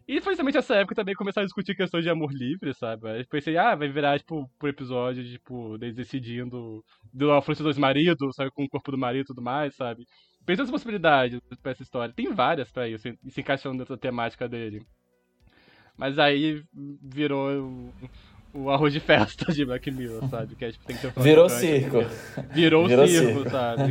E 0.08 0.22
foi 0.22 0.34
justamente 0.34 0.58
essa 0.58 0.76
época 0.76 0.96
também 0.96 1.14
que 1.14 1.18
começaram 1.18 1.43
a 1.43 1.48
discutir 1.48 1.76
questões 1.76 2.04
de 2.04 2.10
amor 2.10 2.32
livre, 2.32 2.74
sabe? 2.74 3.10
Aí 3.10 3.26
pensei, 3.26 3.58
ah, 3.58 3.76
vai 3.76 3.88
virar, 3.88 4.20
tipo, 4.20 4.50
por 4.60 4.70
episódio, 4.70 5.24
tipo, 5.24 5.78
deles 5.78 5.96
decidindo 5.96 6.84
do 7.14 7.32
afluência 7.32 7.64
dos 7.64 7.78
maridos, 7.78 8.36
sabe, 8.36 8.52
com 8.52 8.64
o 8.64 8.70
corpo 8.70 8.91
do 8.91 8.98
marido 8.98 9.24
e 9.24 9.28
tudo 9.28 9.41
mais, 9.41 9.76
sabe? 9.76 10.06
Pensei 10.46 10.64
nas 10.64 10.72
possibilidades 10.72 11.39
pra 11.62 11.72
essa 11.72 11.82
história. 11.82 12.14
Tem 12.14 12.32
várias 12.32 12.72
pra 12.72 12.88
isso, 12.88 13.08
e 13.08 13.32
se 13.32 13.41
encaixando 13.41 13.78
dentro 13.80 13.96
da 13.96 14.00
temática 14.00 14.48
dele. 14.48 14.86
Mas 15.98 16.20
aí 16.20 16.62
virou 17.02 17.62
o, 17.62 17.93
o 18.54 18.70
arroz 18.70 18.93
de 18.93 19.00
festa 19.00 19.52
de 19.52 19.66
Black 19.66 19.89
Mirror, 19.89 20.28
sabe? 20.30 20.56
Que 20.56 20.66
é, 20.66 20.72
tipo, 20.72 20.86
tem 20.86 20.96
que 20.96 21.02
ter 21.02 21.20
um 21.20 21.24
Virou 21.24 21.50
circo. 21.50 21.98
Virou, 22.54 22.88
Virou 22.88 23.08
circo, 23.08 23.34
circo. 23.34 23.50
sabe? 23.50 23.84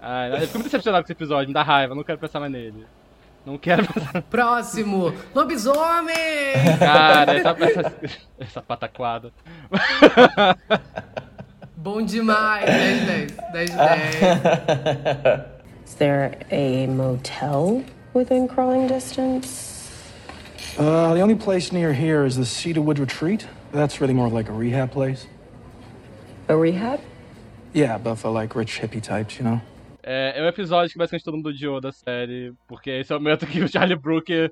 Ai, 0.00 0.32
eu 0.34 0.40
fico 0.40 0.54
muito 0.54 0.64
decepcionado 0.64 1.04
com 1.04 1.06
esse 1.06 1.12
episódio, 1.12 1.48
me 1.48 1.54
dá 1.54 1.62
raiva, 1.62 1.94
não 1.94 2.02
quero 2.02 2.18
pensar 2.18 2.40
mais 2.40 2.50
nele. 2.50 2.84
Não 3.44 3.58
quero. 3.58 3.84
Próximo! 4.30 5.12
Lobisomem! 5.34 6.14
Cara, 6.78 7.34
essa, 7.34 7.56
essa, 7.60 7.92
essa 8.38 8.62
pataquada. 8.62 9.32
Bom 11.76 12.02
demais! 12.02 12.64
10 12.64 13.00
de 13.00 13.06
10. 13.06 13.32
10 13.52 13.70
de 13.70 13.76
10. 13.76 15.44
Is 15.84 15.94
there 15.96 16.38
a 16.50 16.86
motel 16.86 17.82
within 18.14 18.46
crawling 18.46 18.86
distance? 18.86 19.70
Uh, 20.78 21.12
the 21.12 21.20
only 21.20 21.34
place 21.34 21.72
near 21.72 21.92
here 21.92 22.24
is 22.24 22.36
the 22.36 22.46
Cedarwood 22.46 22.98
Retreat. 22.98 23.46
That's 23.72 24.00
really 24.00 24.14
more 24.14 24.28
like 24.28 24.48
a 24.48 24.52
rehab 24.52 24.92
place. 24.92 25.26
A 26.48 26.56
rehab? 26.56 27.00
Yeah, 27.72 27.98
but 27.98 28.16
for 28.16 28.30
like 28.30 28.54
rich 28.54 28.80
hippie 28.80 29.02
types, 29.02 29.38
you 29.38 29.44
know? 29.44 29.60
É, 30.02 30.32
é 30.36 30.42
um 30.42 30.48
episódio 30.48 30.92
que 30.92 30.98
basicamente 30.98 31.24
todo 31.24 31.36
mundo 31.36 31.48
odiou 31.48 31.80
da 31.80 31.92
série, 31.92 32.52
porque 32.66 32.90
esse 32.90 33.12
é 33.12 33.16
o 33.16 33.20
momento 33.20 33.46
que 33.46 33.60
o 33.60 33.68
Charlie 33.68 33.96
Brooker. 33.96 34.50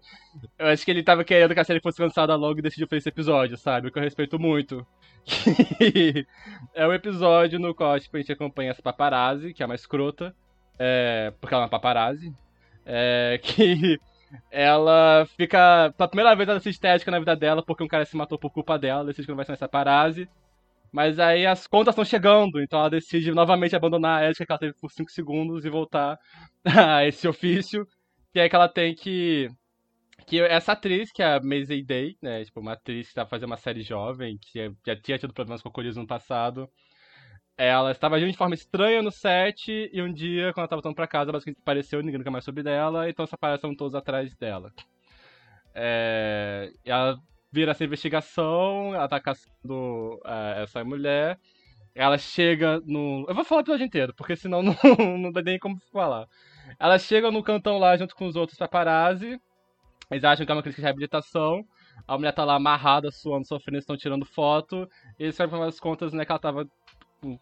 Eu 0.59 0.67
acho 0.67 0.85
que 0.85 0.91
ele 0.91 1.03
tava 1.03 1.25
querendo 1.25 1.53
que 1.53 1.61
a 1.61 1.65
série 1.65 1.81
fosse 1.81 2.01
lançada 2.01 2.35
logo 2.37 2.61
e 2.61 2.63
decidiu 2.63 2.87
fazer 2.87 2.99
esse 2.99 3.09
episódio, 3.09 3.57
sabe? 3.57 3.89
O 3.89 3.93
que 3.93 3.99
eu 3.99 4.03
respeito 4.03 4.39
muito. 4.39 4.87
é 6.75 6.87
um 6.87 6.93
episódio 6.93 7.59
no 7.59 7.75
qual 7.75 7.99
tipo, 7.99 8.17
a 8.17 8.21
gente 8.21 8.33
acompanha 8.33 8.71
essa 8.71 8.83
paparazzi, 8.83 9.53
que 9.53 9.63
é 9.63 9.67
uma 9.67 9.75
escrota, 9.75 10.35
é, 10.79 11.33
porque 11.41 11.53
ela 11.53 11.65
é 11.65 11.67
uma 11.67 11.71
paparazzi, 11.71 12.33
é, 12.87 13.39
que 13.43 13.99
ela 14.51 15.27
fica. 15.37 15.93
Pela 15.97 16.09
primeira 16.09 16.35
vez 16.37 16.49
ela 16.49 16.61
se 16.61 16.71
estética 16.71 17.11
na 17.11 17.19
vida 17.19 17.35
dela, 17.35 17.63
porque 17.63 17.83
um 17.83 17.89
cara 17.89 18.05
se 18.05 18.17
matou 18.17 18.39
por 18.39 18.51
culpa 18.51 18.79
dela, 18.79 19.05
decide 19.05 19.27
que 19.27 19.33
não 19.33 19.37
vai 19.37 19.45
ser 19.45 19.53
mais 19.53 19.61
paparazzi. 19.61 20.29
Mas 20.93 21.19
aí 21.19 21.47
as 21.47 21.67
contas 21.67 21.93
estão 21.93 22.05
chegando, 22.05 22.61
então 22.61 22.79
ela 22.81 22.91
decide 22.91 23.33
novamente 23.33 23.77
abandonar 23.77 24.23
a 24.23 24.25
ética 24.25 24.47
que 24.47 24.53
ela 24.53 24.59
teve 24.59 24.75
por 24.75 24.91
5 24.91 25.11
segundos 25.11 25.65
e 25.65 25.71
voltar 25.71 26.19
a 26.65 27.07
esse 27.07 27.29
ofício, 27.29 27.87
que 28.33 28.41
é 28.41 28.49
que 28.49 28.57
ela 28.57 28.69
tem 28.69 28.95
que 28.95 29.49
que 30.27 30.41
essa 30.41 30.73
atriz, 30.73 31.11
que 31.11 31.23
é 31.23 31.35
a 31.35 31.41
Maisie 31.41 31.83
Day, 31.83 32.17
né, 32.23 32.45
tipo, 32.45 32.61
uma 32.61 32.75
atriz 32.75 33.09
que 33.09 33.15
tá 33.15 33.27
fazendo 33.27 33.49
uma 33.49 33.57
série 33.57 33.83
jovem, 33.83 34.39
que 34.39 34.73
já 34.87 34.95
tinha 34.97 35.19
tido 35.19 35.35
problemas 35.35 35.63
com 35.63 35.69
alcoolismo 35.69 36.03
no 36.03 36.09
passado, 36.09 36.69
ela 37.57 37.91
estava 37.91 38.17
agindo 38.17 38.31
de 38.31 38.37
forma 38.39 38.55
estranha 38.55 39.03
no 39.03 39.11
set, 39.11 39.91
e 39.93 40.01
um 40.03 40.13
dia, 40.13 40.53
quando 40.53 40.59
ela 40.59 40.67
estava 40.67 40.83
voltando 40.83 40.95
pra 40.95 41.07
casa, 41.07 41.33
basicamente 41.33 41.57
desapareceu, 41.57 42.01
ninguém 42.01 42.19
nunca 42.19 42.31
mais 42.31 42.45
soube 42.45 42.63
dela, 42.63 43.09
então 43.09 43.25
essa 43.25 43.35
aparição 43.35 43.75
todos 43.75 43.95
atrás 43.95 44.35
dela. 44.37 44.73
É, 45.75 46.73
e 46.85 46.91
ela 46.91 47.19
vira 47.53 47.73
essa 47.73 47.85
investigação, 47.85 48.95
ela 48.95 49.09
tá 49.09 49.21
caçando 49.21 50.21
é, 50.25 50.63
essa 50.63 50.85
mulher, 50.85 51.39
ela 51.95 52.17
chega 52.19 52.81
no... 52.87 53.25
Eu 53.29 53.35
vou 53.35 53.45
falar 53.45 53.61
o 53.61 53.65
episódio 53.65 53.87
inteiro, 53.87 54.15
porque 54.15 54.37
senão 54.37 54.63
não, 54.63 55.19
não 55.19 55.33
dá 55.33 55.43
nem 55.43 55.59
como 55.59 55.79
falar. 55.93 56.27
Ela 56.79 56.99
chega 56.99 57.31
no 57.31 57.43
cantão 57.43 57.79
lá 57.79 57.97
junto 57.97 58.15
com 58.15 58.27
os 58.27 58.37
outros 58.37 58.59
paparazzi, 58.59 59.41
eles 60.11 60.25
acham 60.25 60.45
que 60.45 60.51
é 60.51 60.55
uma 60.55 60.63
clínica 60.63 60.81
de 60.81 60.85
reabilitação, 60.85 61.65
a 62.07 62.17
mulher 62.17 62.33
tá 62.33 62.45
lá 62.45 62.57
amarrada, 62.57 63.11
suando, 63.11 63.47
sofrendo, 63.47 63.79
estão 63.79 63.97
tirando 63.97 64.25
foto, 64.25 64.89
e 65.19 65.25
eles 65.25 65.37
sabem 65.37 65.63
as 65.63 65.79
contas, 65.79 66.13
né, 66.13 66.25
que 66.25 66.33
ela 66.33 66.39
tava 66.39 66.67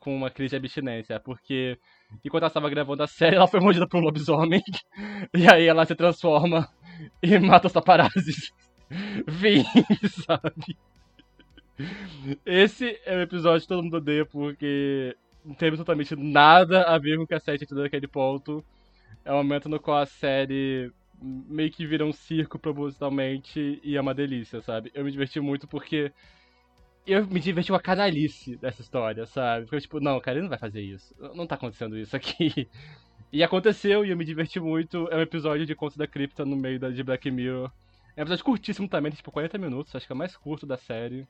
com- 0.01 0.17
uma 0.17 0.31
crise 0.31 0.51
de 0.51 0.57
abstinência, 0.57 1.21
porque 1.21 1.79
enquanto 2.25 2.43
ela 2.43 2.49
estava 2.49 2.69
gravando 2.69 3.03
a 3.03 3.07
série, 3.07 3.37
ela 3.37 3.47
foi 3.47 3.61
mordida 3.61 3.89
por 3.89 3.99
um 4.01 4.05
lobisomem, 4.05 4.63
e 5.35 5.49
aí 5.49 5.67
ela 5.67 5.85
se 5.87 5.95
transforma 5.95 6.69
e 7.23 7.39
mata 7.39 7.69
os 7.69 7.73
paparazzis. 7.73 8.53
Vim, 9.26 9.64
sabe? 10.26 10.76
Esse 12.45 13.01
é 13.05 13.16
o 13.16 13.20
episódio 13.20 13.62
que 13.62 13.68
todo 13.68 13.82
mundo 13.82 13.99
odeia 13.99 14.24
porque 14.24 15.16
não 15.45 15.55
tem 15.55 15.68
absolutamente 15.68 16.16
nada 16.16 16.82
a 16.82 16.99
ver 16.99 17.16
com 17.16 17.22
o 17.22 17.26
que 17.26 17.34
a 17.34 17.41
série 17.41 17.59
tinha 17.59 17.80
naquele 17.80 18.09
ponto. 18.09 18.64
É 19.24 19.32
o 19.32 19.36
momento 19.36 19.68
no 19.68 19.78
qual 19.78 19.99
a 19.99 20.07
série 20.07 20.91
meio 21.20 21.70
que 21.70 21.86
vira 21.86 22.05
um 22.05 22.12
circo 22.12 22.59
propositalmente 22.59 23.80
e 23.82 23.97
é 23.97 24.01
uma 24.01 24.14
delícia, 24.14 24.61
sabe? 24.61 24.91
Eu 24.95 25.05
me 25.05 25.11
diverti 25.11 25.41
muito 25.41 25.66
porque 25.66 26.12
eu 27.07 27.26
me 27.26 27.41
diverti 27.41 27.70
com 27.70 27.76
a 27.76 27.80
canalice 27.80 28.57
dessa 28.57 28.82
história, 28.82 29.26
sabe? 29.26 29.64
Porque, 29.66 29.80
tipo, 29.80 30.01
não, 30.01 30.20
cara, 30.20 30.37
ele 30.37 30.42
não 30.42 30.50
vai 30.50 30.58
fazer 30.58 30.83
isso. 30.83 31.14
Não 31.34 31.46
tá 31.46 31.54
acontecendo 31.54 31.96
isso 31.99 32.17
aqui. 32.17 32.68
E 33.30 33.42
aconteceu 33.42 34.07
e 34.07 34.11
eu 34.11 34.17
me 34.17 34.25
diverti 34.25 34.58
muito. 34.58 35.07
É 35.11 35.17
um 35.17 35.21
episódio 35.21 35.67
de 35.67 35.75
Conto 35.75 35.99
da 35.99 36.07
Cripta 36.07 36.46
no 36.46 36.57
meio 36.57 36.80
da, 36.80 36.88
de 36.88 37.03
Black 37.03 37.30
Mirror. 37.30 37.71
É 38.18 38.20
um 38.20 38.24
episódio 38.24 38.45
curtíssimo 38.45 38.88
também, 38.88 39.12
tipo 39.12 39.30
40 39.30 39.57
minutos, 39.58 39.95
acho 39.95 40.04
que 40.04 40.12
é 40.12 40.14
o 40.14 40.18
mais 40.18 40.36
curto 40.36 40.66
da 40.66 40.76
série. 40.76 41.24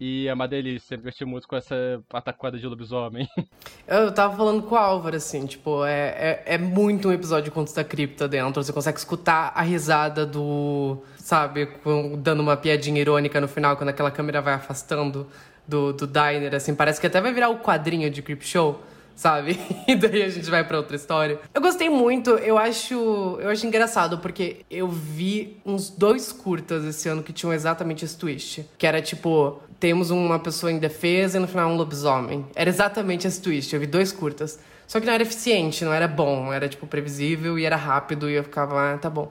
E 0.00 0.26
é 0.26 0.32
uma 0.32 0.48
delícia, 0.48 0.94
eu 0.94 0.96
diverti 0.96 1.26
muito 1.26 1.46
com 1.46 1.54
essa 1.54 2.02
pataquada 2.08 2.58
de 2.58 2.66
lobisomem. 2.66 3.28
Eu 3.86 4.14
tava 4.14 4.34
falando 4.34 4.62
com 4.62 4.74
o 4.74 4.78
Álvaro, 4.78 5.14
assim, 5.14 5.44
tipo, 5.44 5.84
é, 5.84 6.42
é, 6.46 6.54
é 6.54 6.58
muito 6.58 7.06
um 7.08 7.12
episódio 7.12 7.44
de 7.44 7.50
Contos 7.50 7.74
da 7.74 7.84
Cripta 7.84 8.26
dentro. 8.26 8.64
Você 8.64 8.72
consegue 8.72 8.96
escutar 8.96 9.52
a 9.54 9.60
risada 9.60 10.24
do. 10.24 11.02
Sabe, 11.18 11.66
com- 11.66 12.16
dando 12.18 12.40
uma 12.40 12.56
piadinha 12.56 12.98
irônica 12.98 13.38
no 13.38 13.46
final, 13.46 13.76
quando 13.76 13.90
aquela 13.90 14.10
câmera 14.10 14.40
vai 14.40 14.54
afastando 14.54 15.28
do, 15.68 15.92
do 15.92 16.06
diner, 16.06 16.54
assim. 16.54 16.74
Parece 16.74 16.98
que 16.98 17.06
até 17.06 17.20
vai 17.20 17.32
virar 17.32 17.50
o 17.50 17.58
quadrinho 17.58 18.10
de 18.10 18.22
Creep 18.22 18.42
Show. 18.42 18.82
Sabe? 19.22 19.56
E 19.86 19.94
daí 19.94 20.22
a 20.22 20.28
gente 20.28 20.50
vai 20.50 20.64
pra 20.66 20.76
outra 20.78 20.96
história. 20.96 21.38
Eu 21.54 21.60
gostei 21.60 21.88
muito, 21.88 22.30
eu 22.30 22.58
acho. 22.58 22.94
Eu 23.40 23.50
acho 23.50 23.64
engraçado, 23.64 24.18
porque 24.18 24.64
eu 24.70 24.88
vi 24.88 25.58
uns 25.64 25.90
dois 25.90 26.32
curtas 26.32 26.84
esse 26.84 27.08
ano 27.08 27.22
que 27.22 27.32
tinham 27.32 27.52
exatamente 27.52 28.04
esse 28.04 28.16
twist. 28.16 28.64
Que 28.76 28.86
era 28.86 29.00
tipo, 29.00 29.60
temos 29.78 30.10
uma 30.10 30.40
pessoa 30.40 30.72
indefesa 30.72 31.36
e 31.38 31.40
no 31.40 31.46
final 31.46 31.70
um 31.70 31.76
lobisomem. 31.76 32.44
Era 32.54 32.68
exatamente 32.68 33.26
esse 33.26 33.40
twist. 33.40 33.72
Eu 33.72 33.80
vi 33.80 33.86
dois 33.86 34.10
curtas. 34.10 34.58
Só 34.88 34.98
que 34.98 35.06
não 35.06 35.12
era 35.12 35.22
eficiente, 35.22 35.84
não 35.84 35.92
era 35.92 36.08
bom. 36.08 36.52
Era, 36.52 36.68
tipo, 36.68 36.86
previsível 36.86 37.56
e 37.56 37.64
era 37.64 37.76
rápido 37.76 38.28
e 38.28 38.34
eu 38.34 38.42
ficava, 38.42 38.94
ah, 38.94 38.98
tá 38.98 39.08
bom. 39.08 39.30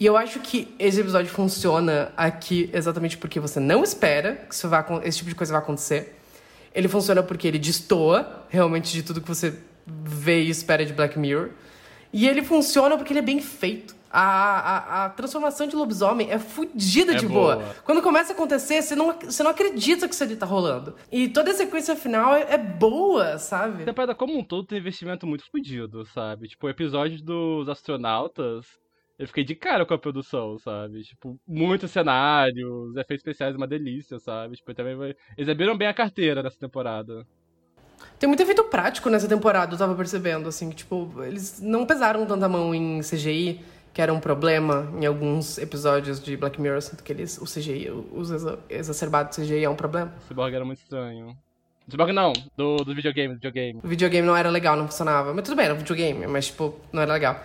E 0.00 0.06
eu 0.06 0.16
acho 0.16 0.40
que 0.40 0.74
esse 0.76 1.00
episódio 1.00 1.30
funciona 1.30 2.10
aqui 2.16 2.68
exatamente 2.72 3.16
porque 3.16 3.38
você 3.38 3.60
não 3.60 3.84
espera 3.84 4.44
que 4.48 4.54
isso 4.54 4.68
vá, 4.68 4.84
esse 5.04 5.18
tipo 5.18 5.30
de 5.30 5.36
coisa 5.36 5.52
vai 5.52 5.62
acontecer. 5.62 6.16
Ele 6.74 6.88
funciona 6.88 7.22
porque 7.22 7.46
ele 7.46 7.58
destoa 7.58 8.44
realmente 8.48 8.92
de 8.92 9.02
tudo 9.02 9.20
que 9.20 9.28
você 9.28 9.58
vê 9.86 10.42
e 10.42 10.50
espera 10.50 10.84
de 10.84 10.92
Black 10.92 11.18
Mirror. 11.18 11.50
E 12.12 12.28
ele 12.28 12.42
funciona 12.42 12.96
porque 12.96 13.12
ele 13.12 13.20
é 13.20 13.22
bem 13.22 13.40
feito. 13.40 13.94
A, 14.16 14.20
a, 14.22 15.04
a 15.06 15.10
transformação 15.10 15.66
de 15.66 15.74
lobisomem 15.74 16.30
é 16.30 16.38
fodida 16.38 17.14
É 17.14 17.16
de 17.16 17.26
boa. 17.26 17.56
boa. 17.56 17.74
Quando 17.84 18.00
começa 18.00 18.32
a 18.32 18.34
acontecer, 18.36 18.80
você 18.80 18.94
não, 18.94 19.12
você 19.12 19.42
não 19.42 19.50
acredita 19.50 20.06
que 20.06 20.14
isso 20.14 20.22
ali 20.22 20.36
tá 20.36 20.46
rolando. 20.46 20.94
E 21.10 21.28
toda 21.28 21.50
a 21.50 21.54
sequência 21.54 21.96
final 21.96 22.32
é, 22.32 22.54
é 22.54 22.58
boa, 22.58 23.38
sabe? 23.38 23.82
A 23.82 23.86
temporada 23.86 24.14
como 24.14 24.38
um 24.38 24.44
todo 24.44 24.66
tem 24.68 24.78
investimento 24.78 25.26
muito 25.26 25.44
fodido, 25.50 26.06
sabe? 26.06 26.46
Tipo, 26.46 26.68
o 26.68 26.70
episódio 26.70 27.20
dos 27.20 27.68
astronautas, 27.68 28.66
eu 29.18 29.26
fiquei 29.26 29.44
de 29.44 29.54
cara 29.54 29.86
com 29.86 29.94
a 29.94 29.98
produção, 29.98 30.58
sabe? 30.58 31.02
Tipo, 31.02 31.38
muitos 31.46 31.90
cenários, 31.90 32.96
efeitos 32.96 33.26
especiais, 33.26 33.54
uma 33.54 33.66
delícia, 33.66 34.18
sabe? 34.18 34.56
Tipo, 34.56 34.74
também 34.74 34.96
vai... 34.96 35.14
eles 35.36 35.48
abriram 35.48 35.76
bem 35.76 35.88
a 35.88 35.94
carteira 35.94 36.42
nessa 36.42 36.58
temporada. 36.58 37.26
Tem 38.18 38.28
muito 38.28 38.42
efeito 38.42 38.64
prático 38.64 39.08
nessa 39.08 39.28
temporada, 39.28 39.74
eu 39.74 39.78
tava 39.78 39.94
percebendo, 39.94 40.48
assim, 40.48 40.68
que, 40.70 40.76
tipo, 40.76 41.10
eles 41.22 41.60
não 41.60 41.86
pesaram 41.86 42.26
tanta 42.26 42.48
mão 42.48 42.74
em 42.74 43.00
CGI, 43.00 43.60
que 43.92 44.02
era 44.02 44.12
um 44.12 44.18
problema 44.18 44.92
em 45.00 45.06
alguns 45.06 45.56
episódios 45.58 46.20
de 46.22 46.36
Black 46.36 46.60
Mirror, 46.60 46.82
sinto 46.82 47.02
que 47.02 47.12
eles, 47.12 47.38
o 47.38 47.44
CGI, 47.44 47.90
os 48.12 48.30
exa- 48.30 48.58
exacerbados 48.68 49.36
CGI 49.36 49.64
é 49.64 49.70
um 49.70 49.76
problema. 49.76 50.12
O 50.24 50.28
Cyborg 50.28 50.54
era 50.54 50.64
muito 50.64 50.80
estranho. 50.80 51.36
Cyborg 51.88 52.12
não, 52.12 52.32
do, 52.56 52.78
do 52.78 52.94
videogame, 52.94 53.34
do 53.34 53.36
videogame. 53.36 53.80
O 53.82 53.88
videogame 53.88 54.26
não 54.26 54.36
era 54.36 54.50
legal, 54.50 54.76
não 54.76 54.86
funcionava. 54.88 55.32
Mas 55.32 55.44
tudo 55.44 55.56
bem, 55.56 55.66
era 55.66 55.74
um 55.74 55.78
videogame, 55.78 56.26
mas, 56.26 56.46
tipo, 56.46 56.74
não 56.92 57.02
era 57.02 57.12
legal. 57.12 57.40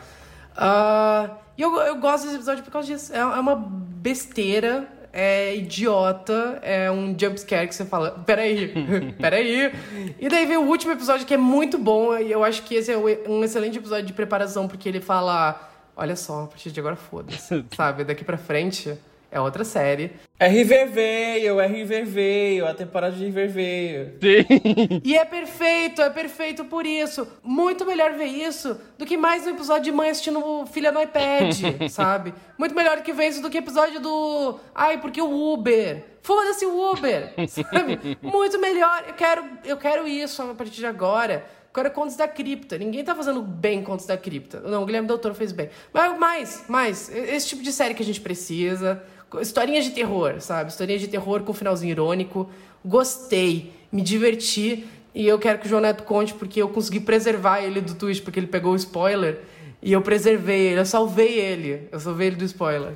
Ah, 0.61 1.38
e 1.57 1.61
eu, 1.61 1.73
eu 1.77 1.95
gosto 1.95 2.26
desse 2.26 2.36
episódio 2.36 2.64
por 2.65 2.72
causa 2.72 2.88
disso. 2.88 3.14
É, 3.14 3.19
é 3.19 3.23
uma 3.23 3.56
besteira, 3.56 4.88
é 5.14 5.56
idiota, 5.56 6.60
é 6.61 6.91
um 6.91 7.15
jumpscare 7.18 7.68
que 7.68 7.73
você 7.73 7.86
fala, 7.86 8.11
peraí, 8.26 8.73
peraí. 9.19 9.72
E 10.19 10.27
daí 10.27 10.45
vem 10.45 10.57
o 10.57 10.68
último 10.68 10.91
episódio 10.91 11.26
que 11.26 11.34
é 11.34 11.38
muito 11.38 11.77
bom, 11.77 12.18
e 12.18 12.30
eu 12.30 12.44
acho 12.44 12.64
que 12.64 12.76
esse 12.76 12.91
é 12.91 12.98
um 12.98 13.44
excelente 13.44 13.77
episódio 13.77 14.06
de 14.06 14.14
preparação, 14.14 14.68
porque 14.68 14.90
ele 14.90 14.99
fala, 14.99 15.60
olha 15.95 16.15
só, 16.15 16.44
a 16.44 16.48
partir 16.48 16.72
de 16.72 16.80
agora 16.80 16.98
foda-se, 16.98 17.65
sabe? 17.76 18.03
Daqui 18.03 18.26
pra 18.26 18.38
frente 18.38 18.98
é 19.31 19.39
outra 19.39 19.64
série. 19.64 20.11
RV 20.39 20.85
veio, 20.85 21.60
RV 21.60 22.03
veio, 22.03 22.68
a 22.68 22.73
temporada 22.73 23.15
de 23.15 23.26
RV 23.27 23.47
veio. 23.47 24.14
Sim. 24.22 25.01
E 25.03 25.15
é 25.15 25.26
perfeito, 25.26 26.01
é 26.01 26.10
perfeito 26.10 26.65
por 26.65 26.85
isso. 26.85 27.27
Muito 27.43 27.85
melhor 27.85 28.14
ver 28.14 28.26
isso 28.26 28.80
do 28.97 29.06
que 29.06 29.18
mais 29.18 29.45
um 29.45 29.51
episódio 29.51 29.84
de 29.84 29.91
mãe 29.91 30.10
assistindo 30.10 30.65
filha 30.68 30.91
no 30.91 31.01
iPad, 31.01 31.56
sabe? 31.89 32.34
Muito 32.57 32.73
melhor 32.76 33.01
que 33.01 33.14
ver 33.14 33.27
isso 33.27 33.41
do 33.41 33.49
que 33.49 33.57
episódio 33.57 33.99
do. 33.99 34.60
Ai, 34.73 34.99
porque 34.99 35.22
o 35.22 35.53
Uber. 35.53 36.06
Foda-se 36.22 36.65
o 36.65 36.91
Uber, 36.91 37.34
sabe? 37.47 38.18
Muito 38.22 38.60
melhor. 38.60 39.03
Eu 39.07 39.14
quero, 39.14 39.45
eu 39.65 39.77
quero 39.77 40.07
isso 40.07 40.41
a 40.41 40.53
partir 40.53 40.76
de 40.76 40.85
agora. 40.85 41.45
Eu 41.69 41.73
quero 41.73 41.91
Contos 41.91 42.15
da 42.15 42.27
Cripta. 42.27 42.77
Ninguém 42.77 43.03
tá 43.03 43.14
fazendo 43.14 43.41
bem 43.41 43.84
Contos 43.84 44.06
da 44.06 44.18
Cripta. 44.18 44.60
Não, 44.61 44.84
o 44.84 44.85
Guilherme 44.85 45.07
Doutor 45.07 45.34
fez 45.35 45.51
bem. 45.51 45.69
Mas 45.93 46.18
mais, 46.18 46.65
mais. 46.68 47.10
Esse 47.10 47.49
tipo 47.49 47.61
de 47.61 47.72
série 47.72 47.93
que 47.93 48.01
a 48.01 48.06
gente 48.06 48.19
precisa. 48.22 49.03
Historinhas 49.41 49.85
de 49.85 49.91
terror, 49.91 50.39
sabe? 50.39 50.69
Historinhas 50.69 51.01
de 51.01 51.07
terror 51.07 51.41
com 51.41 51.53
finalzinho 51.53 51.91
irônico. 51.91 52.49
Gostei, 52.84 53.72
me 53.91 54.01
diverti. 54.01 54.85
E 55.14 55.27
eu 55.27 55.38
quero 55.38 55.60
que 55.60 55.65
o 55.65 55.69
João 55.69 55.81
Neto 55.81 56.03
conte, 56.03 56.34
porque 56.34 56.61
eu 56.61 56.69
consegui 56.69 56.99
preservar 56.99 57.61
ele 57.61 57.81
do 57.81 57.95
twist, 57.95 58.23
porque 58.23 58.39
ele 58.39 58.47
pegou 58.47 58.73
o 58.73 58.76
spoiler. 58.76 59.41
E 59.81 59.91
eu 59.91 60.01
preservei 60.01 60.68
ele, 60.68 60.80
eu 60.80 60.85
salvei 60.85 61.39
ele. 61.39 61.88
Eu 61.91 61.99
salvei 61.99 62.27
ele 62.27 62.35
do 62.35 62.45
spoiler. 62.45 62.93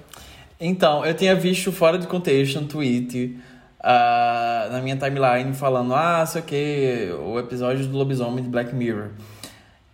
Então, 0.59 1.05
eu 1.05 1.13
tinha 1.13 1.35
visto 1.35 1.71
fora 1.71 1.97
de 1.97 2.07
contexto 2.07 2.59
um 2.59 2.67
tweet 2.67 3.37
ah, 3.83 4.69
na 4.71 4.81
minha 4.81 4.95
timeline 4.95 5.53
falando, 5.53 5.93
ah, 5.93 6.25
sei 6.25 6.41
o 6.41 6.43
que, 6.45 7.09
o 7.21 7.37
episódio 7.37 7.85
do 7.85 7.97
lobisomem 7.97 8.41
de 8.41 8.49
Black 8.49 8.73
Mirror. 8.73 9.09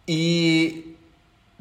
E 0.08 0.89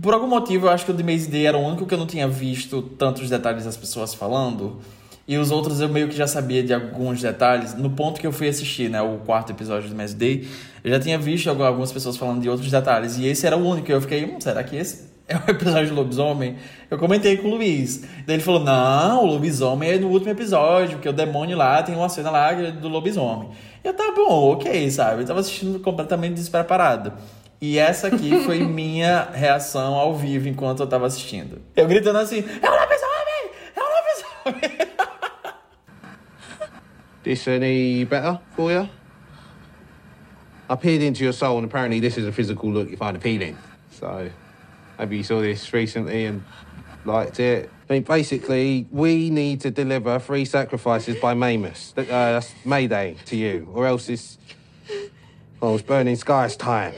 por 0.00 0.14
algum 0.14 0.26
motivo 0.26 0.66
eu 0.66 0.70
acho 0.70 0.84
que 0.84 0.90
o 0.90 0.94
de 0.94 1.02
Maze 1.02 1.28
Day 1.28 1.46
era 1.46 1.56
o 1.56 1.60
único 1.60 1.86
que 1.86 1.94
eu 1.94 1.98
não 1.98 2.06
tinha 2.06 2.28
visto 2.28 2.82
tantos 2.82 3.28
detalhes 3.28 3.64
das 3.64 3.76
pessoas 3.76 4.14
falando. 4.14 4.78
E 5.26 5.36
os 5.36 5.50
outros 5.50 5.78
eu 5.80 5.88
meio 5.90 6.08
que 6.08 6.16
já 6.16 6.26
sabia 6.26 6.62
de 6.62 6.72
alguns 6.72 7.20
detalhes. 7.20 7.74
No 7.74 7.90
ponto 7.90 8.18
que 8.18 8.26
eu 8.26 8.32
fui 8.32 8.48
assistir, 8.48 8.88
né, 8.88 9.02
o 9.02 9.18
quarto 9.18 9.52
episódio 9.52 9.88
do 9.90 9.94
Maze 9.94 10.14
Day, 10.16 10.48
eu 10.82 10.90
já 10.90 10.98
tinha 10.98 11.18
visto 11.18 11.50
algu- 11.50 11.64
algumas 11.64 11.92
pessoas 11.92 12.16
falando 12.16 12.40
de 12.40 12.48
outros 12.48 12.70
detalhes. 12.70 13.18
E 13.18 13.26
esse 13.26 13.46
era 13.46 13.54
o 13.54 13.62
único. 13.66 13.92
Eu 13.92 14.00
fiquei, 14.00 14.24
hum, 14.24 14.40
será 14.40 14.64
que 14.64 14.74
esse 14.74 15.06
é 15.28 15.36
o 15.36 15.50
episódio 15.50 15.88
do 15.90 15.96
lobisomem? 15.96 16.56
Eu 16.90 16.96
comentei 16.96 17.36
com 17.36 17.48
o 17.48 17.50
Luiz. 17.56 18.00
Daí 18.26 18.36
ele 18.36 18.42
falou, 18.42 18.60
não, 18.64 19.24
o 19.24 19.26
lobisomem 19.26 19.90
é 19.90 19.98
no 19.98 20.08
último 20.08 20.30
episódio, 20.30 20.92
porque 20.96 21.08
o 21.10 21.12
demônio 21.12 21.58
lá 21.58 21.82
tem 21.82 21.94
uma 21.94 22.08
cena 22.08 22.30
lá 22.30 22.50
do 22.54 22.88
lobisomem. 22.88 23.50
E 23.84 23.86
eu, 23.88 23.92
tá 23.92 24.10
bom, 24.16 24.52
ok, 24.52 24.90
sabe? 24.90 25.22
Eu 25.22 25.26
tava 25.26 25.40
assistindo 25.40 25.78
completamente 25.80 26.36
despreparado. 26.36 27.12
E 27.60 27.78
essa 27.78 28.08
aqui 28.08 28.44
foi 28.44 28.60
minha 28.66 29.30
reação 29.32 29.94
ao 29.94 30.14
vivo 30.14 30.48
enquanto 30.48 30.80
eu 30.80 30.86
tava 30.86 31.06
assistindo. 31.06 31.60
Eu 31.74 31.86
gritando 31.86 32.18
assim, 32.18 32.38
é 32.38 32.70
o 32.70 32.80
lobisomem! 32.80 33.50
É 33.74 33.80
o 33.80 34.52
lobisomem! 34.52 34.88
This 37.24 37.46
any 37.48 38.04
better 38.04 38.38
for 38.56 38.70
you? 38.70 38.88
I 40.70 40.76
peered 40.76 41.02
into 41.02 41.24
your 41.24 41.32
soul, 41.32 41.58
and 41.58 41.64
apparently 41.64 42.00
this 42.00 42.16
is 42.16 42.26
a 42.26 42.32
physical 42.32 42.70
look 42.70 42.90
you 42.90 42.96
find 42.96 43.16
appealing. 43.16 43.56
So 43.90 44.30
maybe 44.98 45.16
you 45.16 45.22
saw 45.22 45.40
this 45.40 45.72
recently 45.72 46.26
and 46.26 46.42
liked 47.04 47.40
it. 47.40 47.70
I 47.88 47.94
mean, 47.94 48.02
basically, 48.02 48.86
we 48.90 49.30
need 49.30 49.62
to 49.62 49.70
deliver 49.70 50.18
three 50.18 50.44
sacrifices 50.44 51.16
by 51.20 51.34
Mamus. 51.34 51.92
Uh, 51.96 52.04
that's 52.04 52.54
Mayday 52.66 53.16
to 53.26 53.36
you, 53.36 53.68
or 53.72 53.86
else 53.86 54.08
it's 54.08 54.38
well, 55.60 55.74
it's 55.74 55.82
burning 55.82 56.16
skies 56.16 56.56
time. 56.56 56.94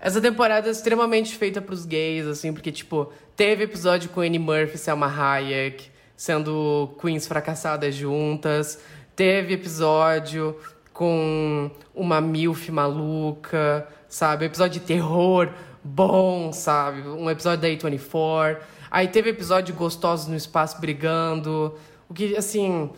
Essa 0.00 0.20
temporada 0.20 0.68
é 0.68 0.70
extremamente 0.70 1.34
feita 1.36 1.60
pros 1.60 1.84
gays, 1.84 2.26
assim, 2.26 2.52
porque, 2.52 2.70
tipo, 2.70 3.12
teve 3.34 3.64
episódio 3.64 4.08
com 4.10 4.20
Annie 4.20 4.38
Murphy 4.38 4.78
Selma 4.78 5.06
Hayek 5.06 5.90
sendo 6.16 6.96
queens 7.00 7.26
fracassadas 7.26 7.94
juntas. 7.94 8.80
Teve 9.14 9.54
episódio 9.54 10.56
com 10.92 11.70
uma 11.94 12.20
MILF 12.20 12.70
maluca, 12.72 13.86
sabe? 14.08 14.44
Episódio 14.44 14.80
de 14.80 14.86
terror 14.86 15.48
bom, 15.82 16.52
sabe? 16.52 17.02
Um 17.02 17.30
episódio 17.30 17.62
da 17.62 17.68
A24. 17.68 18.58
Aí 18.90 19.06
teve 19.08 19.30
episódio 19.30 19.72
de 19.72 19.78
gostosos 19.78 20.26
no 20.26 20.36
espaço 20.36 20.80
brigando. 20.80 21.74
O 22.08 22.14
que, 22.14 22.36
assim, 22.36 22.90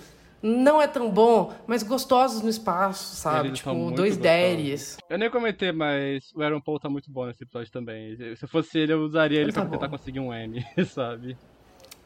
não 0.42 0.80
é 0.80 0.86
tão 0.86 1.10
bom, 1.10 1.52
mas 1.66 1.82
gostosos 1.82 2.42
no 2.42 2.48
espaço, 2.48 3.16
sabe? 3.16 3.48
Eles 3.48 3.58
tipo, 3.58 3.90
dois 3.90 4.16
deres. 4.16 4.96
Eu 5.08 5.18
nem 5.18 5.28
comentei, 5.30 5.70
mas 5.72 6.32
o 6.34 6.42
Aaron 6.42 6.60
Paul 6.60 6.78
tá 6.80 6.88
muito 6.88 7.10
bom 7.10 7.26
nesse 7.26 7.42
episódio 7.44 7.70
também. 7.70 8.16
Se 8.36 8.44
eu 8.44 8.48
fosse 8.48 8.78
ele, 8.78 8.92
eu 8.92 9.00
usaria 9.00 9.38
ele, 9.38 9.46
Ele 9.46 9.52
pra 9.52 9.64
tá 9.64 9.70
tentar 9.70 9.88
bom. 9.88 9.96
conseguir 9.98 10.20
um 10.20 10.32
M, 10.32 10.64
sabe? 10.86 11.36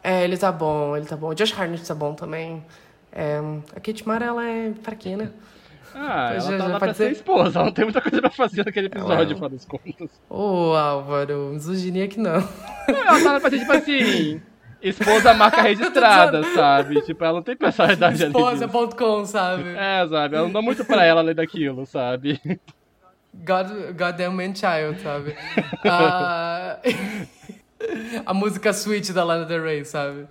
É, 0.03 0.25
ele 0.25 0.37
tá 0.37 0.51
bom, 0.53 0.97
ele 0.97 1.07
tá 1.07 1.17
bom. 1.17 1.29
O 1.29 1.35
Josh 1.35 1.53
Hartnett 1.59 1.87
tá 1.87 1.95
bom 1.95 2.15
também. 2.15 2.65
É, 3.13 3.39
a 3.75 3.81
Kate 3.81 4.07
Mara, 4.07 4.27
ela 4.27 4.45
é 4.45 4.73
fraquinha, 4.83 5.17
né? 5.17 5.31
Ah, 5.97 6.33
ela 6.35 6.55
é, 6.55 6.59
tá 6.59 6.65
já 6.65 6.73
lá 6.73 6.81
pode 6.81 6.81
pra 6.81 6.95
ser 6.95 7.13
esposa, 7.13 7.57
ela 7.61 7.67
não 7.67 7.73
tem 7.73 7.85
muita 7.85 8.01
coisa 8.01 8.21
pra 8.21 8.29
fazer 8.29 8.65
naquele 8.65 8.89
episódio, 8.89 9.13
Ela- 9.15 9.33
afinal 9.33 9.49
das 9.49 9.65
contas. 9.65 10.11
Ô, 10.29 10.75
Álvaro, 10.75 11.51
misoginia 11.53 12.09
que 12.09 12.19
não. 12.19 12.35
Ela 12.89 13.23
tá 13.23 13.33
lá 13.35 13.41
pra 13.41 13.49
ser, 13.51 13.61
tipo 13.61 13.71
assim, 13.73 14.43
esposa 14.89 15.35
marca 15.35 15.63
registrada, 15.63 16.43
sabe? 16.55 17.01
Tipo, 17.03 17.25
ela 17.25 17.35
não 17.35 17.43
tem 17.43 17.57
personalidade 17.57 18.23
ali. 18.25 18.33
disso. 18.33 18.65
Esposa.com, 18.65 19.25
sabe? 19.25 19.71
É, 19.77 20.07
sabe? 20.09 20.37
Ela 20.37 20.45
não 20.45 20.53
dá 20.53 20.63
muito 20.63 20.85
pra 20.85 21.05
ela 21.05 21.21
além 21.21 21.35
daquilo, 21.35 21.87
sabe? 21.87 22.41
God, 23.35 23.67
Goddamn 23.99 24.33
Man 24.33 24.55
Child, 24.55 25.01
sabe? 25.03 25.35
Ah, 25.87 26.79
a 28.25 28.33
música 28.33 28.71
Sweet 28.71 29.13
da 29.13 29.25
Lana 29.25 29.45
Del 29.45 29.63
Rey, 29.63 29.85
sabe? 29.85 30.27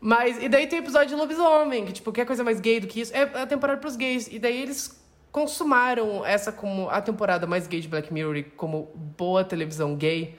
Mas, 0.00 0.42
e 0.42 0.48
daí 0.48 0.66
tem 0.66 0.80
o 0.80 0.82
episódio 0.82 1.08
de 1.08 1.14
lobisomem, 1.14 1.84
que, 1.86 1.92
tipo, 1.92 2.12
quer 2.12 2.26
coisa 2.26 2.42
mais 2.44 2.60
gay 2.60 2.80
do 2.80 2.86
que 2.86 3.00
isso? 3.00 3.14
É 3.14 3.22
a 3.22 3.46
temporada 3.46 3.80
pros 3.80 3.96
gays. 3.96 4.28
E 4.30 4.38
daí 4.38 4.60
eles 4.60 5.02
consumaram 5.32 6.24
essa 6.24 6.52
como 6.52 6.88
a 6.90 7.00
temporada 7.00 7.46
mais 7.46 7.66
gay 7.66 7.80
de 7.80 7.88
Black 7.88 8.12
Mirror 8.12 8.44
como 8.56 8.90
boa 9.16 9.42
televisão 9.44 9.96
gay. 9.96 10.38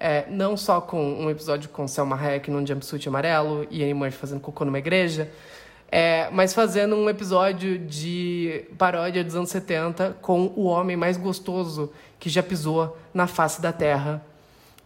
É, 0.00 0.26
não 0.30 0.56
só 0.56 0.80
com 0.80 1.02
um 1.02 1.28
episódio 1.28 1.68
com 1.70 1.88
Selma 1.88 2.14
Hayek 2.14 2.52
num 2.52 2.64
jumpsuit 2.64 3.08
amarelo 3.08 3.66
e 3.68 3.82
Annie 3.82 3.94
Murphy 3.94 4.16
fazendo 4.16 4.40
cocô 4.40 4.64
numa 4.64 4.78
igreja, 4.78 5.28
é, 5.90 6.28
mas 6.30 6.54
fazendo 6.54 6.94
um 6.94 7.10
episódio 7.10 7.78
de 7.78 8.64
paródia 8.78 9.24
dos 9.24 9.34
anos 9.34 9.50
70 9.50 10.18
com 10.22 10.52
o 10.54 10.64
homem 10.66 10.96
mais 10.96 11.16
gostoso 11.16 11.90
que 12.20 12.28
já 12.28 12.42
pisou 12.44 12.96
na 13.12 13.26
face 13.26 13.60
da 13.60 13.72
Terra, 13.72 14.22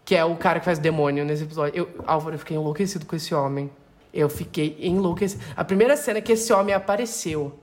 que 0.05 0.14
é 0.14 0.24
o 0.24 0.34
cara 0.36 0.60
que 0.60 0.64
faz 0.64 0.78
demônio 0.78 1.24
nesse 1.24 1.43
episódio. 1.43 1.76
Eu, 1.76 2.05
Álvaro, 2.06 2.36
eu 2.36 2.39
fiquei 2.39 2.56
enlouquecido 2.56 3.05
com 3.05 3.14
esse 3.14 3.34
homem. 3.34 3.70
Eu 4.14 4.30
fiquei 4.30 4.76
enlouquecido. 4.80 5.43
A 5.55 5.64
primeira 5.64 5.97
cena 5.97 6.20
é 6.20 6.22
que 6.22 6.32
esse 6.32 6.52
homem 6.52 6.74
apareceu, 6.74 7.59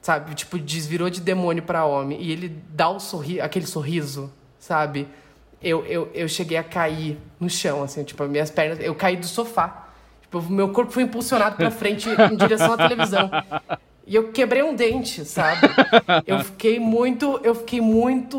sabe? 0.00 0.34
Tipo, 0.34 0.58
desvirou 0.58 1.10
de 1.10 1.20
demônio 1.20 1.62
pra 1.62 1.84
homem. 1.84 2.20
E 2.22 2.30
ele 2.30 2.48
dá 2.70 2.88
o 2.88 3.00
sorri 3.00 3.40
aquele 3.40 3.66
sorriso, 3.66 4.32
sabe? 4.58 5.08
Eu, 5.62 5.84
eu, 5.86 6.10
eu 6.14 6.28
cheguei 6.28 6.56
a 6.56 6.62
cair 6.62 7.18
no 7.40 7.50
chão, 7.50 7.82
assim, 7.82 8.04
tipo, 8.04 8.22
minhas 8.24 8.50
pernas. 8.50 8.78
Eu 8.80 8.94
caí 8.94 9.16
do 9.16 9.26
sofá. 9.26 9.88
Tipo, 10.22 10.42
meu 10.42 10.68
corpo 10.70 10.92
foi 10.92 11.02
impulsionado 11.02 11.56
pra 11.56 11.70
frente 11.70 12.08
em 12.32 12.36
direção 12.36 12.74
à 12.74 12.76
televisão. 12.76 13.30
E 14.08 14.14
eu 14.14 14.32
quebrei 14.32 14.62
um 14.62 14.74
dente, 14.74 15.22
sabe? 15.22 15.68
Eu 16.26 16.42
fiquei 16.42 16.80
muito, 16.80 17.38
eu 17.44 17.54
fiquei 17.54 17.78
muito 17.78 18.38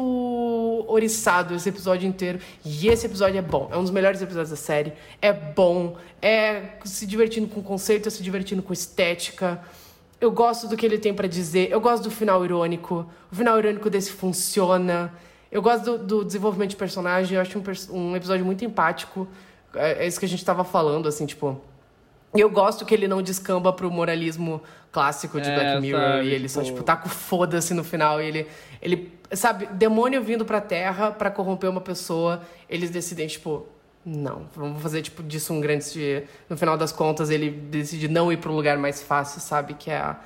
oriçado 0.87 1.53
esse 1.53 1.69
episódio 1.69 2.07
inteiro. 2.07 2.39
E 2.65 2.87
esse 2.87 3.05
episódio 3.05 3.37
é 3.37 3.41
bom, 3.41 3.69
é 3.71 3.77
um 3.77 3.83
dos 3.83 3.91
melhores 3.91 4.19
episódios 4.19 4.49
da 4.49 4.55
série. 4.55 4.93
É 5.21 5.31
bom, 5.31 5.95
é 6.21 6.63
se 6.83 7.05
divertindo 7.05 7.47
com 7.47 7.61
conceito, 7.61 8.07
é 8.07 8.09
se 8.09 8.23
divertindo 8.23 8.63
com 8.63 8.73
estética. 8.73 9.61
Eu 10.19 10.31
gosto 10.31 10.67
do 10.67 10.75
que 10.75 10.83
ele 10.83 10.97
tem 10.97 11.13
pra 11.13 11.27
dizer, 11.27 11.71
eu 11.71 11.79
gosto 11.79 12.03
do 12.03 12.11
final 12.11 12.43
irônico. 12.43 13.05
O 13.31 13.35
final 13.35 13.59
irônico 13.59 13.91
desse 13.91 14.11
funciona. 14.11 15.13
Eu 15.51 15.61
gosto 15.61 15.83
do, 15.83 15.97
do 15.97 16.25
desenvolvimento 16.25 16.71
de 16.71 16.75
personagem, 16.75 17.35
eu 17.35 17.41
acho 17.41 17.57
um, 17.57 17.97
um 17.97 18.15
episódio 18.15 18.45
muito 18.45 18.63
empático. 18.63 19.27
É, 19.73 20.03
é 20.03 20.07
isso 20.07 20.19
que 20.19 20.25
a 20.25 20.29
gente 20.29 20.43
tava 20.45 20.63
falando, 20.63 21.07
assim, 21.07 21.25
tipo. 21.25 21.59
E 22.35 22.39
eu 22.39 22.49
gosto 22.49 22.85
que 22.85 22.93
ele 22.93 23.07
não 23.07 23.21
descamba 23.23 23.73
pro 23.73 23.89
moralismo 23.89 24.61
clássico 24.91 25.41
de 25.41 25.49
É, 25.49 25.55
Black 25.55 25.81
Mirror 25.81 26.01
sabe, 26.01 26.27
e 26.27 26.33
ele 26.33 26.49
só, 26.49 26.61
tipo- 26.61 26.73
tipo, 26.75 26.83
tá 26.85 26.95
com 26.95 27.09
foda-se 27.09 27.73
no 27.73 27.83
final 27.83 28.21
e 28.21 28.25
ele, 28.27 28.47
ele, 28.79 29.11
sabe, 29.31 29.65
demônio 29.67 30.21
vindo 30.21 30.45
pra 30.45 30.61
Terra 30.61 31.11
pra 31.11 31.31
corromper 31.31 31.67
uma 31.71 31.81
pessoa, 31.81 32.41
eles 32.69 32.91
decidem, 32.91 33.25
tipo, 33.27 33.65
não, 34.05 34.45
vamos 34.55 34.79
fazer, 34.81 35.01
tipo, 35.01 35.23
disso 35.23 35.51
um 35.53 35.59
grande... 35.59 36.23
No 36.47 36.55
final 36.55 36.77
das 36.77 36.91
contas, 36.91 37.31
ele 37.31 37.49
decide 37.49 38.07
não 38.07 38.31
ir 38.31 38.37
pro 38.37 38.51
lugar 38.53 38.77
mais 38.77 39.01
fácil, 39.01 39.41
sabe, 39.41 39.73
que 39.73 39.89
é 39.89 39.97
a, 39.97 40.19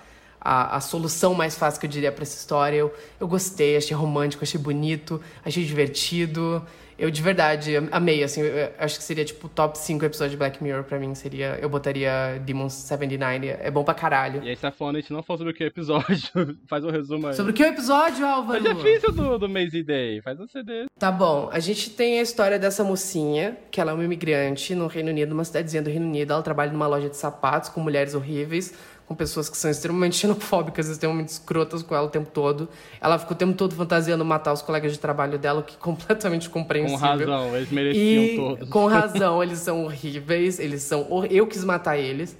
a, 0.44 0.76
a 0.76 0.82
solução 0.82 1.34
mais 1.34 1.58
fácil 1.58 1.80
que 1.80 1.86
eu 1.86 1.90
diria 1.90 2.12
pra 2.12 2.24
essa 2.24 2.38
história. 2.38 2.76
Eu, 2.78 2.94
eu 3.20 3.28
gostei, 3.28 3.78
achei 3.78 3.96
romântico, 3.96 4.44
achei 4.44 4.60
bonito, 4.60 5.22
achei 5.46 5.64
divertido. 5.64 6.62
Eu, 6.96 7.10
de 7.10 7.24
verdade, 7.24 7.72
amei, 7.92 8.24
assim, 8.24 8.42
eu- 8.42 8.46
eu 8.56 8.70
acho 8.78 8.98
que 9.00 9.04
seria, 9.04 9.26
tipo, 9.26 9.50
top 9.50 9.76
5 9.80 10.06
episódios 10.06 10.32
de 10.34 10.38
Black 10.38 10.64
Mirror 10.64 10.84
pra 10.84 11.00
mim, 11.00 11.16
seria... 11.16 11.58
Eu 11.60 11.68
botaria 11.68 12.40
Demons 12.46 12.72
79, 12.74 13.48
é 13.48 13.72
bom 13.72 13.84
pra 13.84 13.96
caralho. 13.96 14.44
E 14.44 14.50
aí 14.50 14.56
você 14.56 14.62
tá 14.62 14.72
falando, 14.72 14.98
a 14.98 15.00
gente 15.00 15.12
não 15.12 15.24
falou 15.24 15.40
sobre 15.40 15.54
o 15.54 15.56
que 15.56 15.64
episódio. 15.64 16.56
Faz 16.70 16.86
um 16.86 16.92
resumo 16.92 17.28
aí. 17.28 17.34
Sobre 17.34 17.52
o 17.52 17.56
que 17.56 17.64
é 17.64 17.70
o 17.70 17.74
episódio, 17.74 18.24
Álvaro? 18.26 18.66
É 18.68 18.74
difícil 18.76 19.12
do, 19.12 19.40
do 19.40 19.50
Maisie 19.50 19.82
Day. 19.84 20.22
Faz 20.22 20.40
um 20.40 20.48
CD. 20.48 20.86
Tá 21.00 21.12
bom, 21.12 21.50
a 21.52 21.60
gente 21.60 21.90
tem 21.90 22.20
a 22.20 22.22
história 22.22 22.60
dessa 22.60 22.84
mocinha, 22.84 23.58
que 23.72 23.82
ela 23.82 23.90
é 23.92 23.94
uma 23.96 24.04
imigrante 24.04 24.76
no 24.76 24.86
Reino 24.86 25.10
Unido, 25.10 25.30
numa 25.30 25.44
cidadezinha 25.44 25.82
do 25.82 25.90
Reino 25.90 26.06
Unido. 26.06 26.32
Ela 26.32 26.44
trabalha 26.44 26.72
numa 26.72 26.86
loja 26.88 27.10
de 27.10 27.18
sapatos 27.18 27.70
com 27.70 27.82
mulheres 27.82 28.14
horríveis, 28.14 28.72
com 29.14 29.16
pessoas 29.16 29.48
que 29.48 29.56
são 29.56 29.70
extremamente 29.70 30.16
xenofóbicas, 30.16 30.90
extremamente 30.90 31.30
escrotas 31.30 31.84
com 31.84 31.96
ela 31.96 32.08
o 32.08 32.10
tempo 32.10 32.30
todo. 32.32 32.68
Ela 33.00 33.20
fica 33.20 33.32
o 33.32 33.36
tempo 33.36 33.54
todo 33.54 33.76
fantasiando 33.76 34.26
matar 34.26 34.52
os 34.52 34.62
colegas 34.64 34.92
de 34.92 35.00
trabalho 35.00 35.38
dela, 35.38 35.60
o 35.60 35.64
que 35.64 35.76
é 35.76 35.78
completamente 35.80 36.50
Com 36.50 36.62
compreensível. 36.62 36.98
razão, 37.00 37.56
eles 37.56 37.70
mereciam 37.72 38.24
E 38.24 38.36
todos. 38.36 38.70
com 38.70 38.86
razão, 38.88 39.44
eles 39.44 39.60
são 39.60 39.84
horríveis, 39.86 40.60
eles 40.60 40.82
são. 40.82 41.06
hor- 41.12 41.28
Eu 41.30 41.46
quis 41.46 41.64
matar 41.64 41.98
eles. 41.98 42.36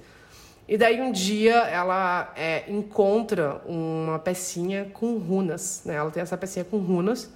E 0.66 0.76
daí 0.76 1.00
um 1.00 1.12
dia 1.12 1.54
ela 1.68 2.32
é, 2.36 2.64
encontra 2.68 3.60
uma 3.66 4.18
pecinha 4.18 4.86
com 4.92 5.16
runas, 5.18 5.82
né? 5.84 5.94
Ela 5.94 6.10
tem 6.10 6.22
essa 6.22 6.36
pecinha 6.36 6.64
com 6.64 6.78
runas, 6.78 7.30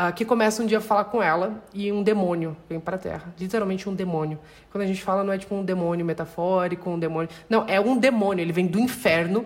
ah, 0.00 0.12
que 0.12 0.24
começa 0.24 0.62
um 0.62 0.66
dia 0.66 0.78
a 0.78 0.80
falar 0.80 1.06
com 1.06 1.20
ela 1.20 1.60
e 1.74 1.90
um 1.90 2.04
demônio 2.04 2.56
vem 2.68 2.78
pra 2.78 2.96
Terra. 2.96 3.34
Literalmente 3.36 3.88
um 3.88 3.94
demônio. 3.94 4.38
Quando 4.70 4.84
a 4.84 4.86
gente 4.86 5.02
fala, 5.02 5.24
não 5.24 5.32
é 5.32 5.38
tipo 5.38 5.52
um 5.56 5.64
demônio 5.64 6.06
metafórico, 6.06 6.88
um 6.88 6.96
demônio. 6.96 7.28
Não, 7.50 7.64
é 7.66 7.80
um 7.80 7.98
demônio. 7.98 8.40
Ele 8.40 8.52
vem 8.52 8.68
do 8.68 8.78
inferno 8.78 9.44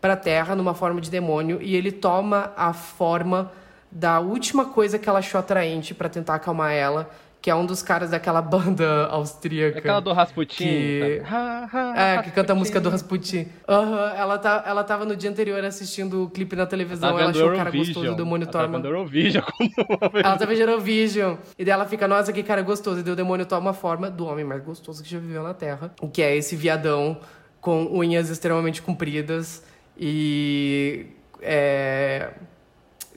pra 0.00 0.16
Terra 0.16 0.56
numa 0.56 0.72
forma 0.72 0.98
de 0.98 1.10
demônio 1.10 1.60
e 1.60 1.76
ele 1.76 1.92
toma 1.92 2.54
a 2.56 2.72
forma 2.72 3.52
da 3.90 4.18
última 4.18 4.64
coisa 4.64 4.98
que 4.98 5.06
ela 5.06 5.18
achou 5.18 5.38
atraente 5.38 5.92
pra 5.92 6.08
tentar 6.08 6.36
acalmar 6.36 6.72
ela, 6.72 7.10
que 7.42 7.50
é 7.50 7.54
um 7.54 7.66
dos 7.66 7.82
caras 7.82 8.10
daquela 8.10 8.40
banda 8.40 9.06
austríaca. 9.06 9.80
Aquela 9.80 10.00
do 10.00 10.12
Rasputin. 10.12 10.64
Que... 10.64 11.00
sabe? 11.00 11.34
Ha, 11.34 11.68
ha, 11.72 12.00
É, 12.00 12.22
que 12.22 12.30
canta 12.30 12.52
a 12.52 12.56
música 12.56 12.80
do 12.80 12.88
Rasputin. 12.88 13.48
Aham, 13.68 14.14
ela, 14.16 14.38
tá, 14.38 14.62
ela 14.64 14.84
tava 14.84 15.04
no 15.04 15.16
dia 15.16 15.28
anterior 15.28 15.62
assistindo 15.64 16.22
o 16.22 16.30
clipe 16.30 16.54
na 16.54 16.66
televisão, 16.66 17.12
Tá 17.12 17.20
ela 17.20 17.30
achou 17.30 17.52
o 17.52 17.56
cara 17.56 17.70
gostoso 17.70 18.06
do 18.06 18.14
demônio 18.14 18.44
Ela 18.44 18.52
tá 18.52 18.66
vendo 18.66 18.86
Eurovision 18.86 19.44
Ela 20.24 20.38
tá 20.38 20.44
vendo 20.46 20.60
Eurovision. 20.60 21.36
E 21.58 21.64
daí 21.64 21.72
ela 21.72 21.84
fica, 21.86 22.06
nossa, 22.06 22.32
que 22.32 22.44
cara 22.44 22.62
gostoso. 22.62 23.00
E 23.00 23.02
daí 23.02 23.12
o 23.12 23.16
demônio 23.16 23.44
toma 23.44 23.72
forma 23.72 24.08
do 24.08 24.24
homem 24.26 24.44
mais 24.44 24.62
gostoso 24.62 25.02
que 25.02 25.10
já 25.10 25.18
viveu 25.18 25.42
na 25.42 25.52
Terra. 25.52 25.92
Que 26.12 26.22
é 26.22 26.36
esse 26.36 26.54
viadão 26.54 27.18
com 27.60 27.84
unhas 27.92 28.30
extremamente 28.30 28.80
compridas 28.80 29.64
e. 29.98 31.06
É, 31.40 32.30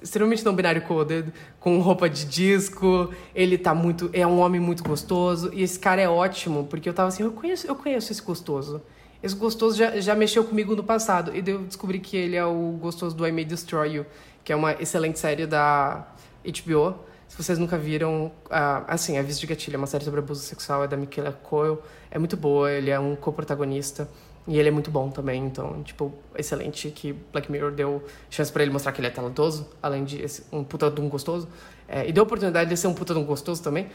extremamente 0.06 0.46
não 0.46 0.56
binário 0.56 0.84
coded, 0.84 1.34
com 1.60 1.80
roupa 1.80 2.08
de 2.08 2.26
disco. 2.26 3.12
Ele 3.34 3.58
tá 3.58 3.74
muito. 3.74 4.10
É 4.14 4.26
um 4.26 4.40
homem 4.40 4.62
muito 4.62 4.84
gostoso. 4.84 5.52
E 5.54 5.64
esse 5.64 5.80
cara 5.80 6.00
é 6.00 6.08
ótimo, 6.08 6.66
porque 6.70 6.88
eu 6.88 6.94
tava 6.94 7.10
assim, 7.10 7.24
eu 7.24 7.32
conheço, 7.32 7.68
eu 7.68 7.76
conheço 7.76 8.12
esse 8.12 8.22
gostoso. 8.22 8.82
Esse 9.22 9.36
gostoso 9.36 9.76
já, 9.76 10.00
já 10.00 10.14
mexeu 10.14 10.44
comigo 10.44 10.76
no 10.76 10.84
passado. 10.84 11.32
E 11.36 11.44
eu 11.50 11.64
descobri 11.64 12.00
que 12.00 12.16
ele 12.16 12.36
é 12.36 12.46
o 12.46 12.78
gostoso 12.80 13.16
do 13.16 13.28
I 13.28 13.32
May 13.32 13.44
Destroy 13.44 13.96
You, 13.96 14.06
que 14.44 14.54
é 14.54 14.56
uma 14.56 14.74
excelente 14.74 15.18
série 15.18 15.48
da 15.48 16.08
HBO. 16.46 16.96
Se 17.28 17.36
vocês 17.36 17.58
nunca 17.58 17.76
viram, 17.76 18.32
ah, 18.52 18.84
assim, 18.88 19.18
Aviso 19.18 19.40
de 19.40 19.48
Gatilho 19.48 19.76
é 19.76 19.78
uma 19.80 19.88
série 19.88 20.06
sobre 20.06 20.20
abuso 20.20 20.42
sexual, 20.42 20.84
é 20.84 20.88
da 20.88 20.96
Michaela 20.96 21.32
Coel. 21.32 21.82
É 22.12 22.20
muito 22.20 22.38
boa, 22.38 22.72
ele 22.72 22.92
é 22.92 23.00
um 23.00 23.16
co-protagonista. 23.16 24.08
E 24.48 24.60
ele 24.60 24.70
é 24.70 24.72
muito 24.72 24.92
bom 24.92 25.10
também, 25.10 25.44
então, 25.44 25.82
tipo, 25.82 26.14
excelente 26.38 26.92
que 26.92 27.14
Black 27.32 27.52
Mirror 27.52 27.72
deu 27.72 28.04
chance 28.30 28.52
pra 28.52 28.62
ele 28.62 28.72
mostrar 28.72 28.92
que 28.92 29.00
ele 29.02 29.08
é 29.08 29.10
talentoso, 29.10 29.68
além 29.82 30.04
de 30.04 30.22
esse, 30.22 30.44
um 30.52 30.64
puta 30.64 30.90
de 30.92 31.02
um 31.02 31.10
gostoso. 31.10 31.48
É, 31.88 32.08
e 32.08 32.14
deu 32.14 32.24
oportunidade 32.24 32.70
de 32.70 32.78
ser 32.78 32.86
um 32.88 32.94
puta 32.94 33.14
de 33.14 33.20
um 33.20 33.26
gostoso 33.26 33.64
também. 33.64 33.88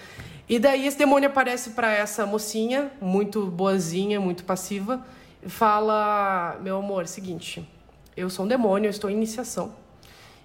E 0.48 0.58
daí 0.58 0.86
esse 0.86 0.98
demônio 0.98 1.28
aparece 1.28 1.70
pra 1.70 1.92
essa 1.92 2.26
mocinha, 2.26 2.90
muito 3.00 3.46
boazinha, 3.46 4.20
muito 4.20 4.42
passiva, 4.42 5.04
e 5.40 5.48
fala: 5.48 6.58
Meu 6.60 6.78
amor, 6.78 7.06
seguinte, 7.06 7.68
eu 8.16 8.28
sou 8.28 8.44
um 8.44 8.48
demônio, 8.48 8.88
eu 8.88 8.90
estou 8.90 9.08
em 9.08 9.14
iniciação. 9.14 9.72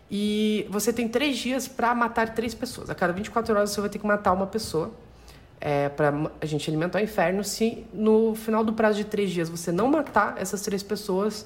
E 0.10 0.68
você 0.70 0.94
tem 0.94 1.08
três 1.08 1.36
dias 1.38 1.68
pra 1.68 1.96
matar 1.96 2.36
três 2.36 2.54
pessoas. 2.54 2.92
A 2.92 2.96
cada 2.96 3.12
24 3.12 3.56
horas 3.56 3.72
você 3.72 3.82
vai 3.82 3.90
ter 3.90 3.98
que 3.98 4.06
matar 4.06 4.34
uma 4.34 4.46
pessoa 4.46 4.92
é, 5.60 5.90
para 5.90 6.14
a 6.40 6.46
gente 6.46 6.70
alimentar 6.70 7.00
o 7.00 7.02
inferno. 7.02 7.44
Se 7.44 7.86
no 7.94 8.36
final 8.36 8.64
do 8.64 8.74
prazo 8.74 8.98
de 8.98 9.06
três 9.06 9.32
dias 9.32 9.50
você 9.50 9.72
não 9.72 9.88
matar 9.88 10.36
essas 10.38 10.62
três 10.62 10.84
pessoas, 10.84 11.46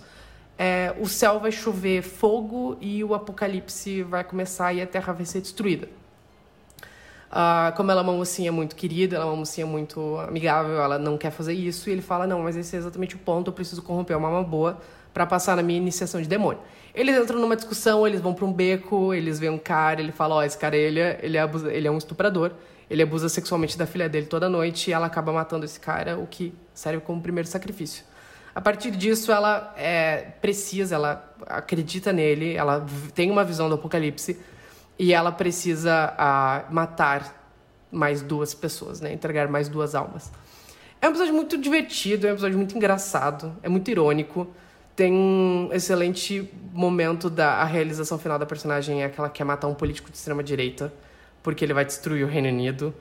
é, 0.57 0.93
o 0.99 1.07
céu 1.07 1.39
vai 1.39 1.51
chover 1.51 2.01
fogo 2.01 2.77
e 2.81 3.03
o 3.03 3.13
apocalipse 3.13 4.03
vai 4.03 4.23
começar 4.23 4.73
e 4.73 4.81
a 4.81 4.87
terra 4.87 5.13
vai 5.13 5.25
ser 5.25 5.41
destruída. 5.41 5.87
Ah, 7.31 7.71
como 7.77 7.91
ela 7.91 8.01
é 8.01 8.03
uma 8.03 8.13
mocinha 8.13 8.51
muito 8.51 8.75
querida, 8.75 9.15
ela 9.15 9.25
é 9.25 9.27
uma 9.27 9.35
mocinha 9.35 9.65
muito 9.65 10.17
amigável, 10.17 10.81
ela 10.81 10.97
não 10.97 11.17
quer 11.17 11.29
fazer 11.31 11.53
isso. 11.53 11.89
E 11.89 11.93
ele 11.93 12.01
fala: 12.01 12.25
Não, 12.25 12.41
mas 12.41 12.57
esse 12.57 12.75
é 12.75 12.79
exatamente 12.79 13.15
o 13.15 13.19
ponto. 13.19 13.49
Eu 13.49 13.53
preciso 13.53 13.81
corromper 13.83 14.17
uma 14.17 14.27
alma 14.27 14.43
boa 14.43 14.79
para 15.13 15.25
passar 15.25 15.55
na 15.55 15.61
minha 15.61 15.77
iniciação 15.77 16.21
de 16.21 16.27
demônio. 16.27 16.59
Eles 16.93 17.15
entram 17.15 17.39
numa 17.39 17.55
discussão, 17.55 18.05
eles 18.07 18.19
vão 18.19 18.33
para 18.33 18.45
um 18.45 18.51
beco, 18.51 19.13
eles 19.13 19.39
veem 19.39 19.51
um 19.51 19.59
cara, 19.59 20.01
ele 20.01 20.11
fala: 20.11 20.35
Ó, 20.35 20.43
esse 20.43 20.57
cara 20.57 20.75
ele 20.75 20.99
é, 20.99 21.19
ele, 21.21 21.37
é 21.37 21.49
ele 21.71 21.87
é 21.87 21.91
um 21.91 21.97
estuprador, 21.97 22.51
ele 22.89 23.03
abusa 23.03 23.29
sexualmente 23.29 23.77
da 23.77 23.85
filha 23.85 24.09
dele 24.09 24.25
toda 24.25 24.49
noite 24.49 24.89
e 24.89 24.93
ela 24.93 25.05
acaba 25.05 25.31
matando 25.31 25.65
esse 25.65 25.79
cara, 25.79 26.17
o 26.17 26.25
que 26.25 26.53
serve 26.73 27.01
como 27.01 27.21
primeiro 27.21 27.47
sacrifício. 27.47 28.03
A 28.53 28.61
partir 28.61 28.91
disso, 28.91 29.31
ela 29.31 29.73
é, 29.77 30.17
precisa, 30.41 30.95
ela 30.95 31.33
acredita 31.45 32.11
nele, 32.11 32.55
ela 32.55 32.85
tem 33.13 33.29
uma 33.29 33.43
visão 33.43 33.69
do 33.69 33.75
apocalipse 33.75 34.39
e 34.97 35.13
ela 35.13 35.31
precisa 35.31 36.13
ah, 36.17 36.65
matar 36.69 37.39
mais 37.91 38.21
duas 38.21 38.53
pessoas, 38.53 38.99
né? 38.99 39.13
Entregar 39.13 39.47
mais 39.47 39.69
duas 39.69 39.95
almas. 39.95 40.31
É 41.01 41.07
um 41.07 41.11
episódio 41.11 41.33
muito 41.33 41.57
divertido, 41.57 42.27
é 42.27 42.31
um 42.31 42.33
episódio 42.33 42.57
muito 42.57 42.75
engraçado, 42.75 43.55
é 43.63 43.69
muito 43.69 43.89
irônico. 43.89 44.47
Tem 44.95 45.13
um 45.13 45.69
excelente 45.71 46.49
momento 46.73 47.29
da 47.29 47.53
a 47.53 47.63
realização 47.63 48.19
final 48.19 48.37
da 48.37 48.45
personagem 48.45 49.03
é 49.03 49.09
que 49.09 49.17
ela 49.17 49.29
quer 49.29 49.45
matar 49.45 49.67
um 49.67 49.73
político 49.73 50.11
de 50.11 50.17
extrema 50.17 50.43
direita, 50.43 50.91
porque 51.43 51.65
ele 51.65 51.73
vai 51.73 51.85
destruir 51.85 52.23
o 52.25 52.27
Reino 52.27 52.49
Unido 52.49 52.93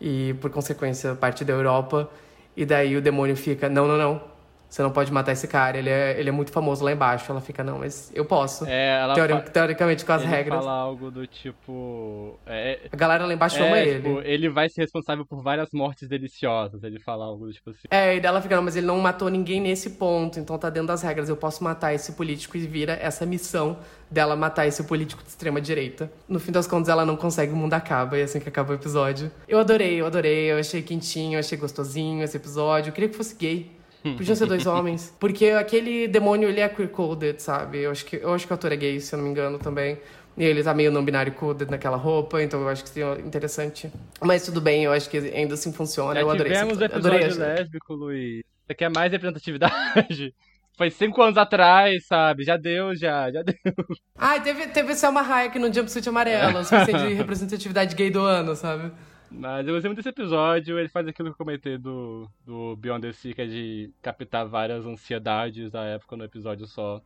e 0.00 0.34
por 0.40 0.50
consequência 0.50 1.14
parte 1.14 1.44
da 1.44 1.52
Europa. 1.52 2.10
E 2.56 2.64
daí 2.64 2.96
o 2.96 3.00
demônio 3.00 3.36
fica: 3.36 3.68
"Não, 3.68 3.86
não, 3.86 3.96
não. 3.96 4.35
Você 4.68 4.82
não 4.82 4.90
pode 4.90 5.12
matar 5.12 5.32
esse 5.32 5.46
cara, 5.46 5.78
ele 5.78 5.88
é, 5.88 6.18
ele 6.18 6.28
é 6.28 6.32
muito 6.32 6.50
famoso 6.50 6.84
lá 6.84 6.92
embaixo". 6.92 7.30
Ela 7.30 7.40
fica: 7.40 7.62
"Não, 7.64 7.78
mas 7.78 8.10
eu 8.14 8.24
posso". 8.24 8.66
É, 8.66 9.00
ela 9.00 9.14
Teori- 9.14 9.50
teoricamente 9.50 10.04
com 10.04 10.12
as 10.12 10.22
ele 10.22 10.30
regras. 10.30 10.58
fala 10.58 10.72
algo 10.72 11.10
do 11.10 11.26
tipo. 11.26 12.38
é- 12.46 12.80
A 12.92 12.96
galera 12.96 13.26
lá 13.26 13.32
embaixo 13.32 13.56
é, 13.62 13.66
ama 13.66 13.94
tipo, 13.94 14.18
ele. 14.20 14.28
ele 14.28 14.48
vai 14.48 14.68
ser 14.68 14.82
responsável 14.82 15.24
por 15.24 15.42
várias 15.42 15.68
mortes 15.72 16.08
deliciosas. 16.08 16.82
Ele 16.82 16.98
fala 16.98 17.24
algo 17.24 17.46
do 17.46 17.52
tipo 17.52 17.70
assim. 17.70 17.86
É, 17.90 18.16
e 18.16 18.20
daí 18.20 18.28
ela 18.28 18.42
fica, 18.42 18.56
não, 18.56 18.62
mas 18.62 18.76
ele 18.76 18.86
não 18.86 18.98
matou 18.98 19.28
ninguém 19.28 19.60
nesse 19.60 19.90
ponto, 19.90 20.38
então 20.40 20.58
tá 20.58 20.68
dentro 20.68 20.88
das 20.88 21.02
regras. 21.02 21.28
Eu 21.28 21.36
posso 21.36 21.62
matar 21.62 21.94
esse 21.94 22.12
político 22.12 22.56
e 22.56 22.66
vira 22.66 22.92
essa 23.00 23.24
missão 23.24 23.78
dela 24.10 24.36
matar 24.36 24.66
esse 24.66 24.82
político 24.84 25.22
de 25.22 25.28
extrema 25.28 25.60
direita. 25.60 26.10
No 26.28 26.38
fim 26.38 26.52
das 26.52 26.66
contas, 26.66 26.88
ela 26.88 27.04
não 27.04 27.16
consegue, 27.16 27.52
o 27.52 27.56
mundo 27.56 27.74
acaba, 27.74 28.16
e 28.16 28.20
é 28.20 28.24
assim 28.24 28.40
que 28.40 28.48
acaba 28.48 28.72
o 28.72 28.74
episódio. 28.74 29.30
Eu 29.48 29.58
adorei, 29.58 30.00
eu 30.00 30.06
adorei, 30.06 30.50
eu 30.52 30.58
achei 30.58 30.82
quentinho, 30.82 31.34
eu 31.36 31.40
achei 31.40 31.56
gostosinho 31.58 32.22
esse 32.22 32.36
episódio. 32.36 32.90
Eu 32.90 32.92
queria 32.92 33.08
que 33.08 33.16
fosse 33.16 33.34
gay. 33.36 33.70
Podiam 34.14 34.36
ser 34.36 34.46
dois 34.46 34.64
homens. 34.66 35.14
Porque 35.18 35.46
aquele 35.46 36.06
demônio, 36.06 36.48
ele 36.48 36.60
é 36.60 36.68
queer-coded, 36.68 37.40
sabe? 37.42 37.78
Eu 37.78 37.90
acho, 37.90 38.04
que, 38.04 38.16
eu 38.16 38.32
acho 38.32 38.46
que 38.46 38.52
o 38.52 38.54
ator 38.54 38.72
é 38.72 38.76
gay, 38.76 39.00
se 39.00 39.14
eu 39.14 39.18
não 39.18 39.24
me 39.24 39.30
engano, 39.30 39.58
também. 39.58 39.98
E 40.38 40.44
ele 40.44 40.62
tá 40.62 40.74
meio 40.74 40.92
não-binário 40.92 41.32
coded 41.32 41.70
naquela 41.70 41.96
roupa, 41.96 42.42
então 42.42 42.60
eu 42.60 42.68
acho 42.68 42.82
que 42.82 42.90
seria 42.90 43.18
interessante. 43.20 43.90
Mas 44.20 44.44
tudo 44.44 44.60
bem, 44.60 44.84
eu 44.84 44.92
acho 44.92 45.08
que 45.08 45.16
ainda 45.16 45.54
assim 45.54 45.72
funciona. 45.72 46.14
Já 46.14 46.20
eu 46.20 46.30
adorei 46.30 46.52
esse 46.52 46.60
tivemos 46.60 46.82
episódio. 46.82 46.96
Adorei 47.08 47.26
episódio 47.26 47.44
esse- 47.52 47.60
lésbico, 47.62 47.94
Luiz. 47.94 48.42
Você 48.66 48.74
quer 48.74 48.90
mais 48.90 49.10
representatividade? 49.12 50.34
Foi 50.76 50.90
cinco 50.90 51.22
anos 51.22 51.38
atrás, 51.38 52.06
sabe? 52.06 52.44
Já 52.44 52.58
deu, 52.58 52.94
já, 52.94 53.30
já 53.32 53.42
deu. 53.42 53.54
Ah, 54.14 54.38
teve, 54.38 54.66
teve 54.66 54.94
Selma 54.94 55.22
Hayek 55.22 55.58
no 55.58 55.72
jumpsuit 55.72 56.06
amarelo, 56.06 56.62
suficiente 56.62 57.00
de 57.08 57.14
representatividade 57.14 57.94
gay 57.96 58.10
do 58.10 58.20
ano, 58.20 58.54
sabe? 58.54 58.92
Mas 59.30 59.66
eu 59.66 59.74
gostei 59.74 59.88
muito 59.88 59.98
desse 59.98 60.08
episódio, 60.08 60.78
ele 60.78 60.88
faz 60.88 61.06
aquilo 61.06 61.28
que 61.28 61.34
eu 61.34 61.38
comentei 61.38 61.76
do, 61.76 62.30
do 62.44 62.76
Beyond 62.76 63.06
the 63.06 63.12
Sea, 63.12 63.34
que 63.34 63.42
é 63.42 63.46
de 63.46 63.90
captar 64.00 64.46
várias 64.46 64.86
ansiedades 64.86 65.70
da 65.70 65.84
época 65.84 66.16
no 66.16 66.24
episódio 66.24 66.66
só. 66.66 67.02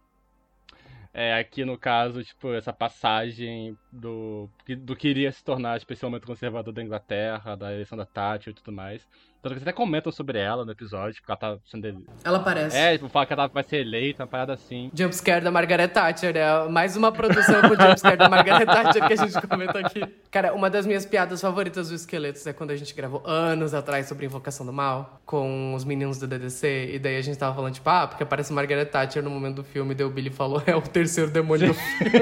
É, 1.13 1.35
aqui 1.35 1.65
no 1.65 1.77
caso, 1.77 2.23
tipo, 2.23 2.53
essa 2.53 2.73
passagem 2.73 3.77
do, 3.91 4.49
do 4.79 4.95
que 4.95 5.09
iria 5.09 5.33
se 5.33 5.43
tornar 5.43 5.77
especialmente 5.77 6.25
conservador 6.25 6.73
da 6.73 6.83
Inglaterra, 6.83 7.57
da 7.57 7.73
eleição 7.73 7.99
da 7.99 8.07
Thatcher 8.07 8.53
e 8.53 8.55
tudo 8.55 8.71
mais. 8.71 9.09
Tanto 9.43 9.57
que 9.57 9.63
até 9.63 9.73
comentam 9.73 10.13
sobre 10.13 10.39
ela 10.39 10.65
no 10.67 10.73
episódio, 10.73 11.15
porque 11.15 11.33
ela 11.33 11.57
tá 11.57 11.63
sendo. 11.65 12.05
Ela 12.23 12.39
aparece. 12.39 12.77
É, 12.77 12.93
tipo, 12.93 13.09
fala 13.09 13.25
que 13.25 13.33
ela 13.33 13.47
vai 13.47 13.63
ser 13.63 13.79
eleita, 13.79 14.23
uma 14.23 14.29
parada 14.29 14.53
assim. 14.53 14.91
Jumpscare 14.95 15.43
da 15.43 15.51
Margaret 15.51 15.89
Thatcher, 15.89 16.37
é 16.37 16.69
mais 16.69 16.95
uma 16.95 17.11
produção 17.11 17.63
com 17.63 17.69
jumpscare 17.69 18.19
da 18.19 18.29
Margaret 18.29 18.67
Thatcher 18.67 19.07
que 19.07 19.13
a 19.15 19.17
gente 19.17 19.47
comenta 19.47 19.79
aqui. 19.79 20.01
Cara, 20.31 20.53
uma 20.53 20.69
das 20.69 20.87
minhas 20.87 21.07
piadas 21.07 21.41
favoritas 21.41 21.89
do 21.89 21.95
Esqueletos 21.95 22.47
é 22.47 22.53
quando 22.53 22.71
a 22.71 22.77
gente 22.77 22.95
gravou 22.95 23.23
anos 23.25 23.73
atrás 23.73 24.07
sobre 24.07 24.27
Invocação 24.27 24.67
do 24.67 24.73
Mal, 24.73 25.21
com 25.25 25.75
os 25.75 25.85
meninos 25.85 26.19
do 26.19 26.27
DDC, 26.27 26.91
e 26.93 26.99
daí 26.99 27.17
a 27.17 27.23
gente 27.23 27.39
tava 27.39 27.55
falando, 27.55 27.73
tipo, 27.73 27.89
ah, 27.89 28.07
porque 28.07 28.23
aparece 28.23 28.53
Margaret 28.53 28.87
Thatcher 28.87 29.23
no 29.23 29.31
momento 29.31 29.57
do 29.57 29.65
filme, 29.65 29.93
e 29.93 29.95
daí 29.95 30.07
o 30.07 30.11
Billy 30.11 30.31
falou, 30.31 30.63
é 30.67 30.77
o 30.77 30.83
terceiro 30.83 31.31
demônio 31.31 31.69
do 31.69 31.75
filme. 31.75 32.13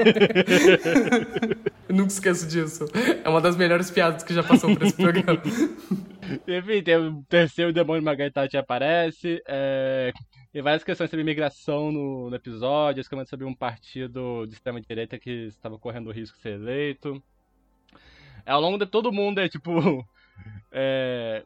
Eu 1.89 1.95
nunca 1.95 2.13
esqueço 2.13 2.47
disso. 2.47 2.85
É 3.23 3.27
uma 3.27 3.41
das 3.41 3.57
melhores 3.57 3.91
piadas 3.91 4.23
que 4.23 4.33
já 4.33 4.43
passou 4.43 4.73
por 4.75 4.85
esse 4.85 4.95
programa. 4.95 5.41
Enfim, 6.47 6.83
tem 6.83 7.08
o 7.09 7.23
terceiro 7.23 7.73
demônio 7.73 8.03
Margaritachi 8.03 8.57
aparece. 8.57 9.41
É... 9.47 10.11
Tem 10.51 10.61
várias 10.61 10.83
questões 10.83 11.09
sobre 11.09 11.21
imigração 11.21 11.91
no, 11.91 12.29
no 12.29 12.35
episódio. 12.35 13.07
Comentam 13.09 13.29
sobre 13.29 13.45
um 13.45 13.53
partido 13.53 14.45
de 14.47 14.53
extrema-direita 14.53 15.19
que 15.19 15.47
estava 15.47 15.77
correndo 15.77 16.07
o 16.07 16.13
risco 16.13 16.37
de 16.37 16.43
ser 16.43 16.53
eleito. 16.53 17.21
É, 18.45 18.51
Ao 18.51 18.61
longo 18.61 18.77
de 18.77 18.85
todo 18.85 19.11
mundo 19.11 19.39
é 19.39 19.49
tipo. 19.49 19.71
É... 20.71 21.43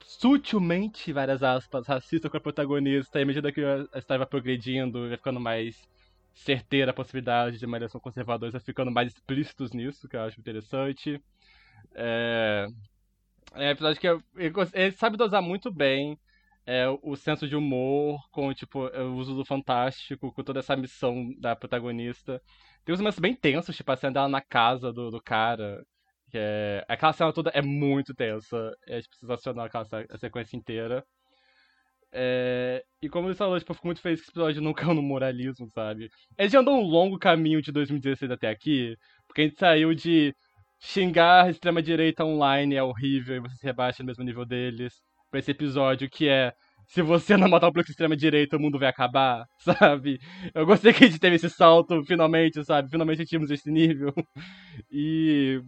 Sutilmente, 0.00 1.12
várias 1.12 1.42
aspas, 1.42 1.86
racista 1.86 2.28
com 2.28 2.36
a 2.36 2.40
protagonista. 2.40 3.20
E 3.20 3.22
à 3.22 3.26
medida 3.26 3.52
que 3.52 3.62
a 3.62 3.98
história 3.98 4.18
vai 4.18 4.26
progredindo, 4.26 5.08
vai 5.08 5.16
ficando 5.16 5.38
mais 5.38 5.80
certeira 6.34 6.90
a 6.90 6.94
possibilidade 6.94 7.58
de 7.58 7.66
uma 7.66 7.76
eleição 7.76 8.00
conservadora, 8.00 8.50
vai 8.50 8.60
ficando 8.60 8.90
mais 8.90 9.12
explícitos 9.12 9.72
nisso, 9.72 10.08
que 10.08 10.16
eu 10.16 10.22
acho 10.22 10.40
interessante. 10.40 11.22
É. 11.94 12.66
É 13.54 13.68
um 13.68 13.70
episódio 13.70 14.00
que 14.00 14.06
ele, 14.06 14.92
sabe 14.92 15.16
dosar 15.16 15.42
muito 15.42 15.72
bem 15.72 16.18
é, 16.66 16.86
o 17.02 17.14
senso 17.16 17.46
de 17.46 17.54
humor 17.56 18.20
com 18.30 18.52
tipo, 18.54 18.86
o 18.86 19.14
uso 19.16 19.34
do 19.34 19.44
fantástico, 19.44 20.32
com 20.32 20.42
toda 20.42 20.60
essa 20.60 20.76
missão 20.76 21.32
da 21.38 21.54
protagonista. 21.54 22.40
Tem 22.84 22.94
uns 22.94 23.00
momentos 23.00 23.18
bem 23.18 23.34
tensos, 23.34 23.76
tipo 23.76 23.90
a 23.92 23.96
cena 23.96 24.12
dela 24.14 24.28
na 24.28 24.40
casa 24.40 24.92
do, 24.92 25.10
do 25.10 25.22
cara. 25.22 25.84
Que 26.30 26.38
é... 26.38 26.84
Aquela 26.88 27.12
cena 27.12 27.32
toda 27.32 27.50
é 27.50 27.62
muito 27.62 28.14
tensa. 28.14 28.74
É 28.86 29.00
tipo, 29.00 29.16
sensacional 29.16 29.66
aquela 29.66 29.86
a 30.10 30.18
sequência 30.18 30.56
inteira. 30.56 31.04
É, 32.12 32.84
E 33.02 33.08
como 33.08 33.28
ele 33.28 33.34
falou, 33.34 33.58
tipo, 33.58 33.72
eu 33.72 33.74
fico 33.74 33.88
muito 33.88 34.00
feliz 34.00 34.20
que 34.20 34.24
esse 34.24 34.30
episódio 34.32 34.62
não 34.62 34.72
caiu 34.72 34.94
no 34.94 35.02
moralismo, 35.02 35.68
sabe? 35.70 36.08
Ele 36.38 36.48
já 36.48 36.60
andou 36.60 36.76
um 36.78 36.86
longo 36.86 37.18
caminho 37.18 37.60
de 37.60 37.72
2016 37.72 38.30
até 38.30 38.48
aqui, 38.48 38.96
porque 39.26 39.42
a 39.42 39.44
gente 39.44 39.58
saiu 39.58 39.94
de 39.94 40.34
xingar 40.84 41.48
extrema-direita 41.50 42.24
online 42.24 42.76
é 42.76 42.82
horrível 42.82 43.36
e 43.36 43.40
você 43.40 43.56
se 43.56 43.66
rebaixa 43.66 44.02
no 44.02 44.06
mesmo 44.06 44.22
nível 44.22 44.44
deles, 44.44 44.92
pra 45.30 45.40
esse 45.40 45.50
episódio 45.50 46.08
que 46.10 46.28
é 46.28 46.52
se 46.86 47.00
você 47.00 47.36
não 47.36 47.48
matar 47.48 47.68
o 47.68 47.72
bloco 47.72 47.86
de 47.86 47.92
extrema-direita, 47.92 48.56
o 48.56 48.60
mundo 48.60 48.78
vai 48.78 48.88
acabar, 48.88 49.46
sabe? 49.58 50.20
Eu 50.54 50.66
gostei 50.66 50.92
que 50.92 51.04
a 51.04 51.06
gente 51.06 51.18
teve 51.18 51.36
esse 51.36 51.48
salto, 51.48 52.04
finalmente, 52.04 52.62
sabe? 52.64 52.90
Finalmente 52.90 53.22
atingimos 53.22 53.50
esse 53.50 53.70
nível. 53.70 54.12
E. 54.90 55.62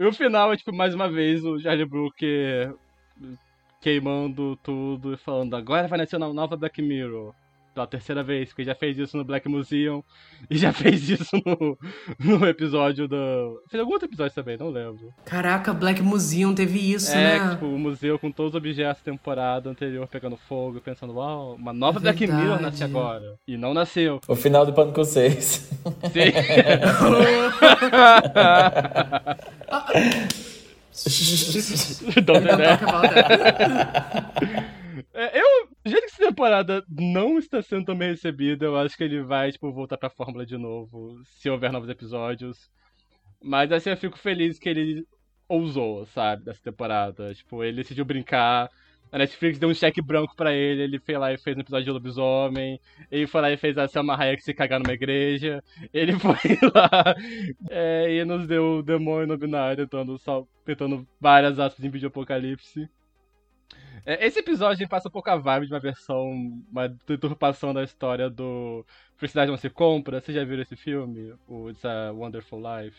e 0.00 0.04
o 0.04 0.12
final 0.12 0.52
é, 0.52 0.56
tipo, 0.56 0.74
mais 0.74 0.94
uma 0.94 1.10
vez, 1.10 1.44
o 1.44 1.60
Charlie 1.60 1.84
Brooker 1.84 2.74
queimando 3.82 4.56
tudo 4.62 5.12
e 5.12 5.16
falando 5.18 5.54
agora 5.54 5.86
vai 5.86 5.98
nascer 5.98 6.16
uma 6.16 6.32
nova 6.32 6.56
Black 6.56 6.80
Mirror. 6.80 7.34
Pela 7.76 7.86
terceira 7.86 8.22
vez, 8.22 8.48
porque 8.48 8.64
já 8.64 8.74
fez 8.74 8.96
isso 8.96 9.18
no 9.18 9.24
Black 9.24 9.46
Museum 9.46 10.02
e 10.48 10.56
já 10.56 10.72
fez 10.72 11.10
isso 11.10 11.36
no, 11.44 11.78
no 12.18 12.46
episódio 12.48 13.06
do. 13.06 13.62
Fez 13.68 13.78
algum 13.78 13.92
outro 13.92 14.08
episódio 14.08 14.34
também, 14.34 14.56
não 14.56 14.70
lembro. 14.70 15.12
Caraca, 15.26 15.74
Black 15.74 16.00
Museum 16.00 16.54
teve 16.54 16.78
isso, 16.78 17.12
é, 17.12 17.38
né? 17.38 17.50
tipo, 17.50 17.66
o 17.66 17.78
museu 17.78 18.18
com 18.18 18.32
todos 18.32 18.54
os 18.54 18.56
objetos 18.56 19.02
da 19.02 19.12
temporada 19.12 19.68
anterior 19.68 20.08
pegando 20.08 20.38
fogo, 20.38 20.80
pensando, 20.80 21.12
uau, 21.12 21.54
uma 21.56 21.74
nova 21.74 21.98
É 21.98 22.00
Black 22.00 22.26
Mirror 22.26 22.62
nasce 22.62 22.82
agora. 22.82 23.34
E 23.46 23.58
não 23.58 23.74
nasceu. 23.74 24.22
O 24.26 24.34
final 24.34 24.64
do 24.64 24.72
Pânico 24.72 25.04
6. 25.04 25.44
Sim. 25.44 25.68
Don't 32.24 32.40
do 32.40 32.56
that. 32.56 32.80
É, 35.12 35.40
eu, 35.40 35.68
do 35.84 35.90
jeito 35.90 36.06
que 36.06 36.12
essa 36.12 36.26
temporada 36.28 36.84
não 36.88 37.38
está 37.38 37.62
sendo 37.62 37.86
tão 37.86 37.96
bem 37.96 38.10
recebida, 38.10 38.66
eu 38.66 38.76
acho 38.76 38.96
que 38.96 39.04
ele 39.04 39.22
vai, 39.22 39.52
tipo, 39.52 39.72
voltar 39.72 39.96
pra 39.96 40.10
fórmula 40.10 40.46
de 40.46 40.56
novo, 40.56 41.20
se 41.24 41.48
houver 41.50 41.72
novos 41.72 41.88
episódios. 41.88 42.70
Mas 43.42 43.70
assim, 43.72 43.90
eu 43.90 43.96
fico 43.96 44.18
feliz 44.18 44.58
que 44.58 44.68
ele 44.68 45.06
ousou, 45.48 46.06
sabe, 46.06 46.44
dessa 46.44 46.62
temporada. 46.62 47.34
Tipo, 47.34 47.62
ele 47.62 47.76
decidiu 47.76 48.04
brincar. 48.04 48.70
A 49.12 49.18
Netflix 49.18 49.58
deu 49.58 49.68
um 49.68 49.74
cheque 49.74 50.02
branco 50.02 50.34
pra 50.34 50.52
ele, 50.52 50.82
ele 50.82 50.98
foi 50.98 51.16
lá 51.16 51.32
e 51.32 51.38
fez 51.38 51.56
um 51.56 51.60
episódio 51.60 51.84
de 51.84 51.90
lobisomem. 51.92 52.80
Ele 53.10 53.26
foi 53.26 53.40
lá 53.40 53.50
e 53.50 53.56
fez 53.56 53.78
a 53.78 53.86
Selma 53.86 54.16
Hayek 54.16 54.42
se 54.42 54.52
cagar 54.52 54.80
numa 54.80 54.92
igreja. 54.92 55.62
Ele 55.92 56.12
foi 56.18 56.58
lá 56.74 57.14
é, 57.70 58.16
e 58.16 58.24
nos 58.24 58.46
deu 58.46 58.78
o 58.78 58.82
demônio 58.82 59.28
no 59.28 59.38
binário, 59.38 59.86
tentando, 59.86 60.18
tentando 60.64 61.06
várias 61.20 61.58
aspas 61.58 61.84
em 61.84 61.90
vídeo 61.90 62.08
apocalipse. 62.08 62.88
É, 64.06 64.24
Esse 64.24 64.38
episódio 64.38 64.88
passa 64.88 65.08
um 65.08 65.10
pouco 65.10 65.28
a 65.28 65.36
vibe 65.36 65.66
de 65.66 65.72
uma 65.74 65.80
versão, 65.80 66.30
uma 66.70 66.88
deturpação 66.88 67.74
da 67.74 67.82
história 67.82 68.30
do 68.30 68.86
Felicidade 69.16 69.50
Não 69.50 69.58
Se 69.58 69.68
Compra. 69.68 70.20
Vocês 70.20 70.36
já 70.36 70.44
viram 70.44 70.62
esse 70.62 70.76
filme? 70.76 71.34
O 71.48 71.68
It's 71.68 71.84
a 71.84 72.12
Wonderful 72.12 72.60
Life? 72.60 72.96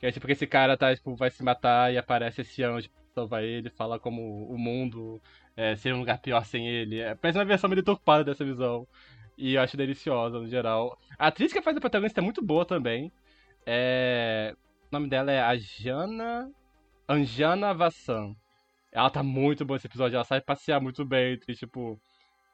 Que 0.00 0.06
é 0.06 0.12
tipo 0.12 0.26
que 0.26 0.32
esse 0.32 0.46
cara 0.46 0.76
tá, 0.76 0.94
tipo, 0.94 1.14
vai 1.14 1.30
se 1.30 1.44
matar 1.44 1.92
e 1.92 1.96
aparece 1.96 2.40
esse 2.40 2.62
anjo 2.64 2.90
salvar 3.14 3.42
ele, 3.44 3.70
fala 3.70 3.98
como 3.98 4.46
o 4.50 4.58
mundo 4.58 5.22
é, 5.56 5.74
seria 5.76 5.96
um 5.96 6.00
lugar 6.00 6.18
pior 6.18 6.44
sem 6.44 6.68
ele. 6.68 7.00
É, 7.00 7.14
parece 7.14 7.38
uma 7.38 7.44
versão 7.44 7.70
meio 7.70 7.80
deturpada 7.80 8.24
dessa 8.24 8.44
visão. 8.44 8.86
E 9.38 9.54
eu 9.54 9.62
acho 9.62 9.76
deliciosa 9.76 10.40
no 10.40 10.48
geral. 10.48 10.98
A 11.18 11.28
atriz 11.28 11.52
que 11.52 11.62
faz 11.62 11.76
a 11.76 11.80
protagonista 11.80 12.20
é 12.20 12.24
muito 12.24 12.44
boa 12.44 12.66
também. 12.66 13.12
É... 13.64 14.54
O 14.90 14.96
nome 14.96 15.08
dela 15.08 15.30
é 15.30 15.40
Ajana. 15.40 16.50
Anjana 17.08 17.72
Vassan. 17.72 18.34
Ela 18.96 19.10
tá 19.10 19.22
muito 19.22 19.62
boa 19.62 19.76
nesse 19.76 19.86
episódio, 19.86 20.16
ela 20.16 20.24
sabe 20.24 20.42
passear 20.42 20.80
muito 20.80 21.04
bem 21.04 21.34
entre, 21.34 21.54
tipo, 21.54 22.00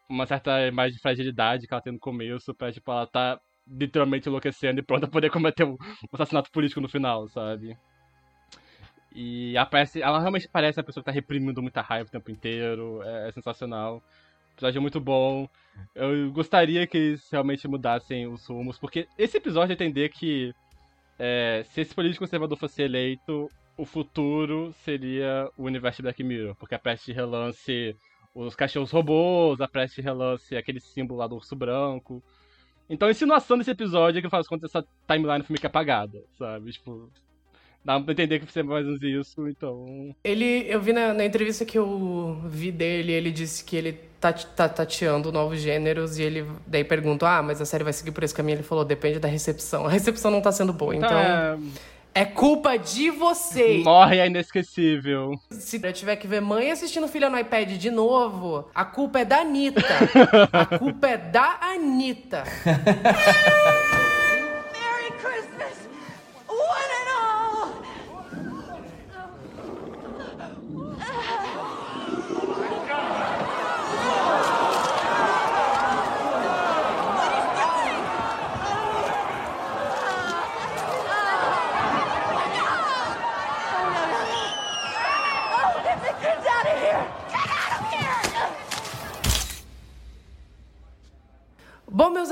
uma 0.09 0.27
certa 0.27 0.67
imagem 0.67 0.97
de 0.97 1.01
fragilidade 1.01 1.69
que 1.69 1.73
ela 1.73 1.81
tem 1.81 1.93
no 1.93 2.01
começo, 2.01 2.53
pra, 2.53 2.73
tipo, 2.73 2.91
ela 2.91 3.07
tá 3.07 3.41
literalmente 3.65 4.29
enlouquecendo 4.29 4.81
e 4.81 4.83
pronta 4.83 5.07
a 5.07 5.09
poder 5.09 5.31
cometer 5.31 5.63
um, 5.63 5.77
assassinato 6.13 6.51
político 6.51 6.81
no 6.81 6.89
final, 6.89 7.29
sabe? 7.29 7.79
E 9.15 9.57
aparece, 9.57 10.03
ela 10.03 10.19
realmente 10.19 10.49
parece 10.49 10.81
uma 10.81 10.85
pessoa 10.85 11.05
que 11.05 11.07
tá 11.07 11.13
reprimindo 11.13 11.63
muita 11.63 11.81
raiva 11.81 12.09
o 12.09 12.13
tempo 12.13 12.29
inteiro, 12.29 13.01
é, 13.05 13.29
é 13.29 13.31
sensacional. 13.31 13.99
O 13.99 14.55
episódio 14.55 14.79
é 14.79 14.83
muito 14.83 15.01
bom. 15.01 15.49
Eu 15.95 16.33
gostaria 16.33 16.85
que 16.89 16.99
eles 16.99 17.31
realmente 17.31 17.69
mudassem 17.69 18.27
os 18.27 18.45
rumos, 18.49 18.81
porque 18.81 19.07
esse 19.17 19.37
episódio 19.37 19.71
é 19.71 19.75
entender 19.75 20.09
que 20.09 20.53
é, 21.21 21.63
se 21.67 21.83
esse 21.83 21.95
político 21.95 22.25
conservador 22.25 22.59
fosse 22.59 22.83
eleito, 22.83 23.49
o 23.83 23.85
futuro 23.85 24.73
seria 24.85 25.51
o 25.59 25.65
universo 25.65 25.97
de 25.97 26.03
Black 26.05 26.23
Mirror, 26.23 26.55
porque 26.55 26.77
a 26.77 26.79
preste 26.79 27.13
relance 27.13 27.97
os 28.33 28.55
cachorros 28.55 28.93
robôs, 28.93 29.61
a 29.61 29.67
preste 29.67 30.01
relance 30.01 30.57
aquele 30.57 30.79
símbolo 30.79 31.19
lá 31.19 31.27
do 31.27 31.35
urso 31.35 31.57
branco. 31.57 32.23
Então 32.89 33.09
a 33.09 33.11
insinuação 33.11 33.59
desse 33.59 33.73
episódio 33.73 34.21
é 34.21 34.23
que 34.23 34.29
faz 34.29 34.47
conta 34.47 34.67
essa 34.67 34.85
timeline 35.09 35.43
fica 35.43 35.67
apagada, 35.67 36.23
sabe? 36.39 36.71
Tipo, 36.71 37.11
dá 37.85 37.99
pra 37.99 38.13
entender 38.13 38.39
que 38.39 38.47
você 38.47 38.63
mais 38.63 38.87
menos 38.87 39.03
isso, 39.03 39.49
então. 39.49 40.15
Ele, 40.23 40.65
eu 40.69 40.81
vi 40.81 40.93
na, 40.93 41.13
na 41.13 41.25
entrevista 41.25 41.65
que 41.65 41.77
eu 41.77 42.41
vi 42.47 42.71
dele, 42.71 43.11
ele 43.11 43.33
disse 43.33 43.65
que 43.65 43.75
ele 43.75 43.95
tá, 44.21 44.33
tá 44.33 44.69
tateando 44.69 45.33
novos 45.33 45.61
gêneros 45.61 46.21
e 46.21 46.23
ele 46.23 46.47
daí 46.69 46.85
perguntou: 46.85 47.27
Ah, 47.27 47.43
mas 47.43 47.61
a 47.61 47.65
série 47.67 47.83
vai 47.83 47.93
seguir 47.93 48.13
por 48.13 48.23
esse 48.23 48.35
caminho? 48.35 48.59
Ele 48.59 48.63
falou: 48.63 48.85
Depende 48.85 49.19
da 49.19 49.27
recepção. 49.27 49.87
A 49.87 49.91
recepção 49.91 50.31
não 50.31 50.41
tá 50.41 50.53
sendo 50.53 50.73
boa, 50.73 50.95
então. 50.95 51.09
Tá, 51.09 51.59
É 51.59 51.92
culpa 52.25 52.77
de 52.77 53.11
vocês. 53.11 53.83
Morre 53.85 54.19
é 54.19 54.27
inesquecível. 54.27 55.33
Se 55.51 55.81
eu 55.83 55.93
tiver 55.93 56.17
que 56.17 56.27
ver 56.27 56.41
mãe 56.41 56.71
assistindo 56.71 57.09
filha 57.09 57.31
no 57.31 57.39
iPad 57.39 57.71
de 57.71 57.91
novo, 57.91 58.69
a 58.75 58.85
culpa 58.85 59.21
é 59.21 59.25
da 59.25 59.39
Anitta. 59.39 59.83
a 60.53 60.67
culpa 60.79 61.09
é 61.09 61.17
da 61.17 61.59
Anitta. 61.63 62.45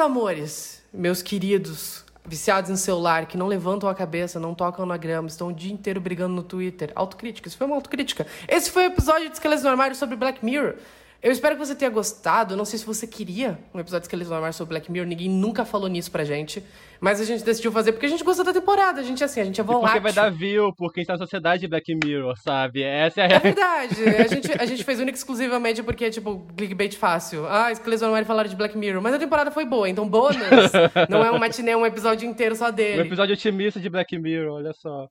amores, 0.00 0.82
meus 0.92 1.22
queridos, 1.22 2.04
viciados 2.24 2.70
em 2.70 2.76
celular, 2.76 3.26
que 3.26 3.36
não 3.36 3.46
levantam 3.46 3.88
a 3.88 3.94
cabeça, 3.94 4.38
não 4.38 4.54
tocam 4.54 4.86
na 4.86 4.96
grama, 4.96 5.28
estão 5.28 5.48
o 5.48 5.52
dia 5.52 5.72
inteiro 5.72 6.00
brigando 6.00 6.34
no 6.34 6.42
Twitter. 6.42 6.92
Autocrítica, 6.94 7.48
isso 7.48 7.56
foi 7.56 7.66
uma 7.66 7.76
autocrítica. 7.76 8.26
Esse 8.48 8.70
foi 8.70 8.84
o 8.84 8.86
episódio 8.86 9.28
de 9.28 9.34
Esqueletos 9.34 9.64
no 9.64 9.70
Armário 9.70 9.96
sobre 9.96 10.16
Black 10.16 10.44
Mirror. 10.44 10.74
Eu 11.22 11.30
espero 11.30 11.54
que 11.54 11.64
você 11.64 11.74
tenha 11.74 11.90
gostado. 11.90 12.56
Não 12.56 12.64
sei 12.64 12.78
se 12.78 12.86
você 12.86 13.06
queria 13.06 13.58
um 13.74 13.78
episódio 13.78 14.00
de 14.02 14.06
Esqueletos 14.06 14.30
no 14.30 14.36
Armário 14.36 14.54
sobre 14.56 14.70
Black 14.74 14.90
Mirror. 14.90 15.06
Ninguém 15.06 15.28
nunca 15.28 15.64
falou 15.66 15.88
nisso 15.88 16.10
pra 16.10 16.24
gente. 16.24 16.62
Mas 16.98 17.18
a 17.20 17.24
gente 17.24 17.42
decidiu 17.42 17.72
fazer 17.72 17.92
porque 17.92 18.04
a 18.06 18.08
gente 18.08 18.22
gosta 18.24 18.42
da 18.44 18.52
temporada. 18.52 19.00
A 19.00 19.02
gente 19.02 19.22
assim, 19.24 19.40
a 19.40 19.44
gente 19.44 19.58
é 19.60 19.62
E 19.62 19.66
porque 19.66 19.80
volátil. 19.80 20.02
vai 20.02 20.12
dar 20.12 20.30
view, 20.30 20.72
porque 20.76 21.00
a 21.00 21.02
gente 21.02 21.06
tá 21.08 21.14
na 21.14 21.18
sociedade 21.18 21.60
de 21.62 21.68
Black 21.68 21.94
Mirror, 21.94 22.34
sabe? 22.42 22.82
Essa 22.82 23.22
é 23.22 23.24
a 23.24 23.36
É 23.36 23.38
verdade. 23.38 23.94
A 24.20 24.26
gente, 24.26 24.52
a 24.62 24.66
gente 24.66 24.84
fez 24.84 25.00
única 25.00 25.16
exclusivamente 25.16 25.82
porque 25.82 26.04
é 26.06 26.10
tipo 26.10 26.46
clickbait 26.56 26.94
fácil. 26.96 27.46
Ah, 27.48 27.70
Esqueletos 27.72 28.00
no 28.02 28.06
Armário 28.08 28.26
falaram 28.26 28.48
de 28.48 28.56
Black 28.56 28.76
Mirror. 28.76 29.02
Mas 29.02 29.14
a 29.14 29.18
temporada 29.18 29.50
foi 29.50 29.64
boa, 29.64 29.88
então 29.88 30.06
bônus. 30.08 30.36
não 31.08 31.24
é 31.24 31.30
um 31.30 31.38
matinê, 31.38 31.70
é 31.72 31.76
um 31.76 31.84
episódio 31.86 32.28
inteiro 32.28 32.54
só 32.54 32.68
Um 32.68 32.72
dele. 32.72 33.02
episódio 33.02 33.32
otimista 33.34 33.80
de 33.80 33.88
Black 33.88 34.18
Mirror, 34.18 34.54
olha 34.56 34.72
só. 34.74 35.08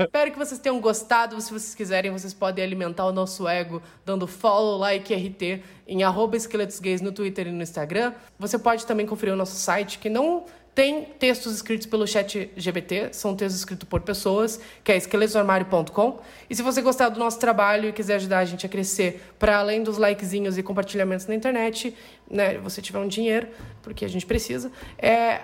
Espero 0.00 0.30
que 0.32 0.38
vocês 0.38 0.60
tenham 0.60 0.80
gostado. 0.80 1.40
Se 1.40 1.50
vocês 1.52 1.74
quiserem, 1.74 2.10
vocês 2.10 2.32
podem 2.34 2.62
alimentar 2.64 3.06
o 3.06 3.12
nosso 3.12 3.48
ego 3.48 3.82
dando 4.04 4.26
follow, 4.26 4.78
like, 4.78 5.09
RT 5.14 5.62
em 5.86 6.02
arroba 6.02 6.36
esqueletos 6.36 6.78
gays 6.80 7.00
no 7.00 7.12
Twitter 7.12 7.48
e 7.48 7.50
no 7.50 7.62
Instagram. 7.62 8.12
Você 8.38 8.58
pode 8.58 8.86
também 8.86 9.06
conferir 9.06 9.34
o 9.34 9.36
nosso 9.36 9.56
site, 9.56 9.98
que 9.98 10.08
não 10.08 10.44
tem 10.74 11.04
textos 11.04 11.54
escritos 11.54 11.86
pelo 11.86 12.06
chat 12.06 12.50
GBT, 12.56 13.12
são 13.12 13.34
textos 13.34 13.60
escritos 13.60 13.88
por 13.88 14.00
pessoas, 14.00 14.60
que 14.84 14.92
é 14.92 14.96
esqueletosarmário.com. 14.96 16.20
E 16.48 16.54
se 16.54 16.62
você 16.62 16.80
gostar 16.80 17.08
do 17.08 17.18
nosso 17.18 17.38
trabalho 17.38 17.88
e 17.88 17.92
quiser 17.92 18.14
ajudar 18.14 18.38
a 18.38 18.44
gente 18.44 18.64
a 18.64 18.68
crescer, 18.68 19.20
para 19.38 19.58
além 19.58 19.82
dos 19.82 19.98
likezinhos 19.98 20.56
e 20.56 20.62
compartilhamentos 20.62 21.26
na 21.26 21.34
internet, 21.34 21.94
né, 22.30 22.58
você 22.58 22.80
tiver 22.80 22.98
um 22.98 23.08
dinheiro, 23.08 23.48
porque 23.82 24.04
a 24.04 24.08
gente 24.08 24.24
precisa, 24.24 24.70
é 24.96 25.40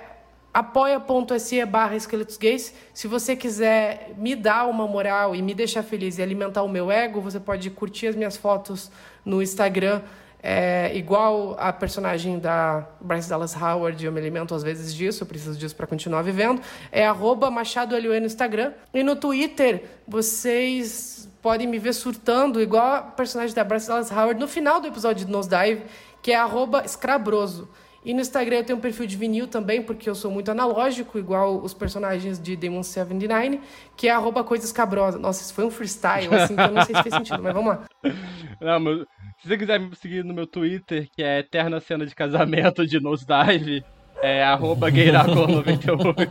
apoia.se 0.56 1.62
barra 1.66 1.96
esqueletos 1.96 2.38
gays. 2.38 2.72
Se 2.94 3.06
você 3.06 3.36
quiser 3.36 4.14
me 4.16 4.34
dar 4.34 4.66
uma 4.66 4.86
moral 4.86 5.36
e 5.36 5.42
me 5.42 5.52
deixar 5.52 5.82
feliz 5.82 6.16
e 6.16 6.22
alimentar 6.22 6.62
o 6.62 6.68
meu 6.68 6.90
ego, 6.90 7.20
você 7.20 7.38
pode 7.38 7.68
curtir 7.68 8.06
as 8.06 8.16
minhas 8.16 8.38
fotos 8.38 8.90
no 9.22 9.42
Instagram. 9.42 10.00
É, 10.42 10.96
igual 10.96 11.56
a 11.58 11.74
personagem 11.74 12.38
da 12.38 12.88
Bryce 13.02 13.28
Dallas 13.28 13.54
Howard, 13.54 14.02
eu 14.02 14.10
me 14.10 14.18
alimento 14.18 14.54
às 14.54 14.62
vezes 14.62 14.94
disso, 14.94 15.24
eu 15.24 15.26
preciso 15.26 15.58
disso 15.58 15.76
para 15.76 15.86
continuar 15.86 16.22
vivendo. 16.22 16.62
É 16.90 17.04
arroba 17.04 17.50
Machado 17.50 18.00
no 18.00 18.16
Instagram. 18.16 18.72
E 18.94 19.02
no 19.02 19.14
Twitter, 19.14 19.84
vocês 20.08 21.28
podem 21.42 21.66
me 21.66 21.78
ver 21.78 21.92
surtando, 21.92 22.62
igual 22.62 22.94
a 22.94 23.02
personagem 23.02 23.54
da 23.54 23.62
Bryce 23.62 23.88
Dallas 23.88 24.10
Howard, 24.10 24.40
no 24.40 24.48
final 24.48 24.80
do 24.80 24.86
episódio 24.86 25.26
de 25.26 25.30
Nosedive, 25.30 25.82
que 26.22 26.32
é 26.32 26.36
arroba 26.36 26.82
escrabroso. 26.82 27.68
E 28.06 28.14
no 28.14 28.20
Instagram 28.20 28.58
eu 28.58 28.64
tenho 28.64 28.78
um 28.78 28.80
perfil 28.80 29.04
de 29.04 29.16
vinil 29.16 29.48
também, 29.48 29.82
porque 29.82 30.08
eu 30.08 30.14
sou 30.14 30.30
muito 30.30 30.48
analógico, 30.48 31.18
igual 31.18 31.60
os 31.60 31.74
personagens 31.74 32.38
de 32.40 32.54
Demon 32.54 32.84
79, 32.84 33.60
que 33.96 34.06
é 34.06 34.12
arroba 34.12 34.44
coisas 34.44 34.70
cabrosas. 34.70 35.20
Nossa, 35.20 35.42
isso 35.42 35.52
foi 35.52 35.64
um 35.64 35.72
freestyle, 35.72 36.32
assim, 36.32 36.54
que 36.54 36.62
eu 36.62 36.70
não 36.70 36.84
sei 36.84 36.94
se 36.94 37.02
fez 37.02 37.14
sentido, 37.16 37.42
mas 37.42 37.52
vamos 37.52 37.70
lá. 37.70 37.84
Não, 38.60 38.78
mas 38.78 39.00
se 39.42 39.48
você 39.48 39.58
quiser 39.58 39.80
me 39.80 39.94
seguir 39.96 40.24
no 40.24 40.32
meu 40.32 40.46
Twitter, 40.46 41.08
que 41.14 41.20
é 41.22 41.40
Eterna 41.40 41.80
Cena 41.80 42.06
de 42.06 42.14
Casamento 42.14 42.86
de 42.86 43.00
Nosedive, 43.00 43.84
é 44.22 44.44
arroba 44.44 44.88
gayracol98. 44.92 46.30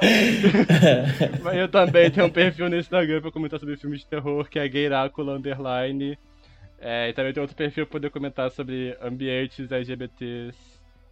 Mas 1.42 1.56
eu 1.56 1.68
também 1.68 2.08
tenho 2.10 2.26
um 2.26 2.30
perfil 2.30 2.68
no 2.70 2.76
Instagram 2.76 3.20
pra 3.20 3.32
comentar 3.32 3.58
sobre 3.58 3.76
filmes 3.76 4.00
de 4.00 4.06
terror, 4.06 4.48
que 4.48 4.58
é 4.58 4.68
gayracula 4.68 5.34
underline. 5.34 6.16
É, 6.80 7.08
e 7.08 7.12
também 7.12 7.32
tem 7.32 7.40
outro 7.40 7.56
perfil 7.56 7.86
pra 7.86 7.92
poder 7.92 8.10
comentar 8.10 8.50
sobre 8.50 8.96
ambientes 9.02 9.70
LGBTs 9.70 10.56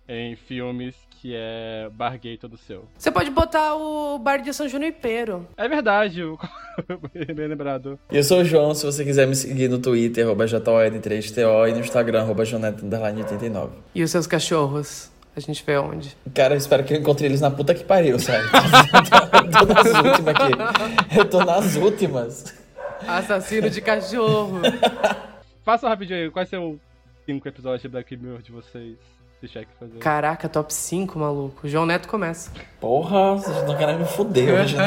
em 0.08 0.36
filmes, 0.36 0.94
que 1.10 1.32
é 1.34 1.88
Bar 1.92 2.16
Gay 2.20 2.36
Todo 2.38 2.56
Seu. 2.56 2.84
Você 2.96 3.10
pode 3.10 3.28
botar 3.30 3.74
o 3.74 4.16
bar 4.20 4.36
de 4.36 4.54
São 4.54 4.68
Junipero. 4.68 5.44
É 5.56 5.66
verdade, 5.68 6.22
o- 6.22 6.38
bem 7.34 7.48
lembrado. 7.48 7.98
E 8.12 8.16
eu 8.16 8.22
sou 8.22 8.42
o 8.42 8.44
João, 8.44 8.72
se 8.74 8.86
você 8.86 9.04
quiser 9.04 9.26
me 9.26 9.34
seguir 9.34 9.68
no 9.68 9.80
Twitter, 9.80 10.24
arroba 10.24 10.44
JON3TO 10.44 11.68
e 11.68 11.72
no 11.72 11.80
Instagram, 11.80 12.20
arroba 12.20 12.44
Joneta89. 12.44 13.70
E 13.94 14.02
os 14.04 14.10
seus 14.12 14.28
cachorros? 14.28 15.10
A 15.34 15.40
gente 15.40 15.62
vê 15.66 15.76
onde? 15.76 16.16
Cara, 16.32 16.54
eu 16.54 16.58
espero 16.58 16.84
que 16.84 16.94
eu 16.94 16.98
encontre 16.98 17.26
eles 17.26 17.40
na 17.40 17.50
puta 17.50 17.74
que 17.74 17.82
pariu, 17.84 18.18
sabe? 18.20 18.44
eu 19.44 19.50
tô 19.50 19.66
nas 19.74 19.86
últimas 19.86 20.28
aqui. 20.28 21.18
Eu 21.18 21.24
tô 21.28 21.44
nas 21.44 21.76
últimas. 21.76 22.54
Assassino 23.06 23.68
de 23.68 23.80
cachorro. 23.80 24.60
Faça 25.66 25.88
rapidinho 25.88 26.20
aí, 26.20 26.30
quais 26.30 26.48
são 26.48 26.74
os 26.74 26.78
cinco 27.26 27.48
episódios 27.48 27.82
de 27.82 27.88
Black 27.88 28.16
Mirror 28.16 28.40
de 28.40 28.52
vocês? 28.52 28.96
Se 29.40 29.48
tiver 29.48 29.64
que 29.64 29.74
fazer. 29.76 29.98
Caraca, 29.98 30.48
top 30.48 30.72
5, 30.72 31.18
maluco. 31.18 31.66
O 31.66 31.68
João 31.68 31.84
Neto 31.84 32.06
começa. 32.06 32.52
Porra, 32.80 33.32
vocês 33.32 33.56
estão 33.56 33.76
querendo 33.76 33.98
me 33.98 34.04
fuder 34.04 34.60
hoje, 34.62 34.76
né? 34.76 34.86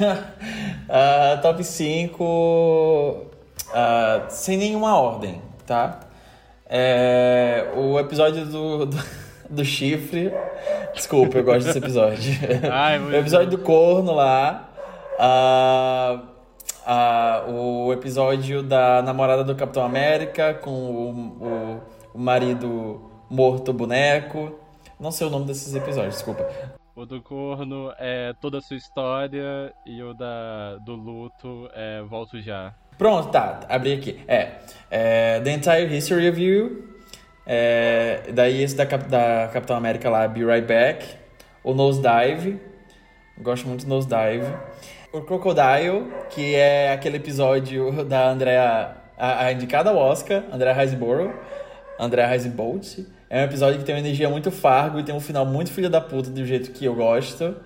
Ah, 0.90 1.38
top 1.40 1.62
5. 1.62 3.26
ah, 3.72 4.26
sem 4.30 4.56
nenhuma 4.56 4.98
ordem, 4.98 5.40
tá? 5.64 6.00
É, 6.66 7.70
o 7.76 8.00
episódio 8.00 8.46
do, 8.46 8.86
do, 8.86 9.04
do 9.48 9.64
chifre. 9.64 10.32
Desculpa, 10.92 11.38
eu 11.38 11.44
gosto 11.44 11.66
desse 11.66 11.78
episódio. 11.78 12.32
Ai, 12.72 12.98
o 12.98 13.14
episódio 13.14 13.50
do 13.50 13.58
corno 13.58 14.12
lá. 14.12 14.68
Ah, 15.20 16.20
o 17.48 17.92
episódio 17.92 18.62
da 18.62 19.02
namorada 19.02 19.44
do 19.44 19.54
Capitão 19.54 19.84
América 19.84 20.54
com 20.54 20.70
o, 20.70 21.10
o, 21.12 21.82
o 22.14 22.18
marido 22.18 23.10
morto 23.28 23.72
boneco. 23.72 24.58
Não 24.98 25.10
sei 25.10 25.26
o 25.26 25.30
nome 25.30 25.46
desses 25.46 25.74
episódios, 25.74 26.14
desculpa. 26.14 26.48
O 26.96 27.06
do 27.06 27.22
corno 27.22 27.92
é 27.98 28.34
toda 28.40 28.58
a 28.58 28.60
sua 28.60 28.76
história 28.76 29.72
e 29.86 30.02
o 30.02 30.12
da, 30.14 30.76
do 30.84 30.96
luto 30.96 31.70
é 31.72 32.02
Volto 32.02 32.40
Já. 32.40 32.74
Pronto, 32.96 33.30
tá, 33.30 33.60
abri 33.68 33.92
aqui. 33.92 34.20
É, 34.26 34.54
é 34.90 35.40
The 35.40 35.52
Entire 35.52 35.96
History 35.96 36.28
of 36.28 36.42
You. 36.42 36.88
É, 37.46 38.32
daí 38.34 38.62
esse 38.62 38.74
da, 38.74 38.84
da 38.84 39.48
Capitão 39.52 39.76
América 39.76 40.10
lá, 40.10 40.26
Be 40.26 40.44
Right 40.44 40.66
Back. 40.66 41.06
O 41.62 41.72
Nosedive. 41.72 42.60
Gosto 43.40 43.68
muito 43.68 43.86
do 43.86 43.88
Nosedive. 43.88 44.52
O 45.10 45.22
Crocodile, 45.22 46.12
que 46.28 46.54
é 46.54 46.92
aquele 46.92 47.16
episódio 47.16 48.04
da 48.04 48.30
Andrea, 48.30 48.94
a, 49.16 49.46
a 49.46 49.52
indicada 49.52 49.88
ao 49.88 49.96
Oscar, 49.96 50.44
Andrea 50.52 50.74
Riseborough. 50.74 51.32
Andrea 51.98 52.26
Risebolt. 52.26 53.00
É 53.30 53.40
um 53.40 53.44
episódio 53.44 53.78
que 53.78 53.84
tem 53.84 53.94
uma 53.94 54.00
energia 54.00 54.28
muito 54.28 54.50
fargo 54.50 55.00
e 55.00 55.02
tem 55.02 55.14
um 55.14 55.20
final 55.20 55.44
muito 55.44 55.70
filho 55.70 55.88
da 55.90 56.00
puta 56.00 56.30
do 56.30 56.44
jeito 56.44 56.70
que 56.72 56.84
eu 56.84 56.94
gosto. 56.94 57.56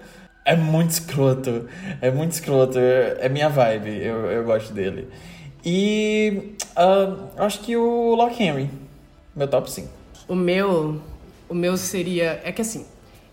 É 0.44 0.56
muito 0.56 0.90
escroto. 0.90 1.69
É 2.01 2.10
muito 2.10 2.32
escroto. 2.32 2.78
É 2.78 3.28
minha 3.28 3.48
vibe. 3.48 3.90
Eu, 3.90 4.31
eu 4.31 4.44
gosto 4.44 4.73
dele. 4.73 5.09
E 5.64 6.55
ah, 6.77 7.16
acho 7.39 7.60
que 7.60 7.77
o 7.77 8.14
Lock 8.14 8.40
Henry. 8.43 8.70
Meu 9.35 9.48
top 9.48 9.70
5. 9.70 9.89
O 10.28 10.35
meu, 10.35 11.01
o 11.48 11.55
meu 11.55 11.77
seria, 11.77 12.40
é 12.44 12.52
que 12.52 12.62
assim, 12.62 12.86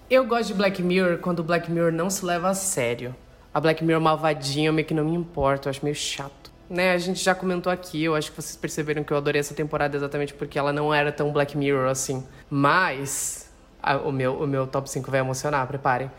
eu 0.09 0.25
gosto 0.25 0.47
de 0.47 0.53
Black 0.55 0.81
Mirror 0.81 1.19
quando 1.19 1.39
o 1.39 1.43
Black 1.43 1.71
Mirror 1.71 1.91
não 1.91 2.09
se 2.09 2.25
leva 2.25 2.49
a 2.49 2.53
sério. 2.53 3.15
A 3.53 3.59
Black 3.59 3.83
Mirror 3.83 4.01
malvadinha, 4.01 4.69
eu 4.69 4.73
meio 4.73 4.85
que 4.87 4.93
não 4.93 5.03
me 5.05 5.15
importo, 5.15 5.67
eu 5.67 5.71
acho 5.71 5.79
meio 5.83 5.95
chato. 5.95 6.49
Né, 6.69 6.91
a 6.93 6.97
gente 6.99 7.23
já 7.23 7.33
comentou 7.33 7.71
aqui, 7.71 8.03
eu 8.03 8.13
acho 8.15 8.29
que 8.31 8.39
vocês 8.39 8.55
perceberam 8.55 9.03
que 9.03 9.11
eu 9.11 9.17
adorei 9.17 9.39
essa 9.39 9.55
temporada 9.55 9.97
exatamente 9.97 10.35
porque 10.35 10.57
ela 10.59 10.71
não 10.71 10.93
era 10.93 11.11
tão 11.11 11.31
Black 11.31 11.57
Mirror 11.57 11.89
assim. 11.89 12.23
Mas 12.47 13.49
a- 13.81 13.97
o, 13.97 14.11
meu, 14.11 14.35
o 14.35 14.45
meu 14.45 14.67
top 14.67 14.87
5 14.89 15.09
vai 15.09 15.19
emocionar, 15.21 15.65
preparem. 15.65 16.11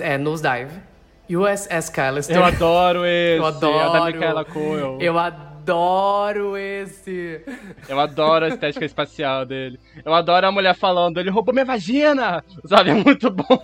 É 0.00 0.16
Nosedive, 0.16 0.80
USS 1.28 1.90
Callister. 1.90 2.36
Eu 2.36 2.44
adoro 2.44 3.04
esse, 3.06 3.38
Eu 3.38 3.44
é 3.44 3.48
adoro. 3.48 3.92
da 3.92 4.04
Michaela 4.06 4.44
Coel. 4.46 4.96
Eu 4.98 5.18
adoro 5.18 5.47
adoro 5.68 6.56
esse. 6.56 7.40
Eu 7.88 8.00
adoro 8.00 8.46
a 8.46 8.48
estética 8.48 8.84
espacial 8.84 9.44
dele. 9.44 9.78
Eu 10.04 10.14
adoro 10.14 10.46
a 10.46 10.52
mulher 10.52 10.74
falando, 10.74 11.18
ele 11.18 11.30
roubou 11.30 11.52
minha 11.52 11.64
vagina! 11.64 12.42
Sabe, 12.64 12.90
é 12.90 12.94
muito 12.94 13.30
bom. 13.30 13.60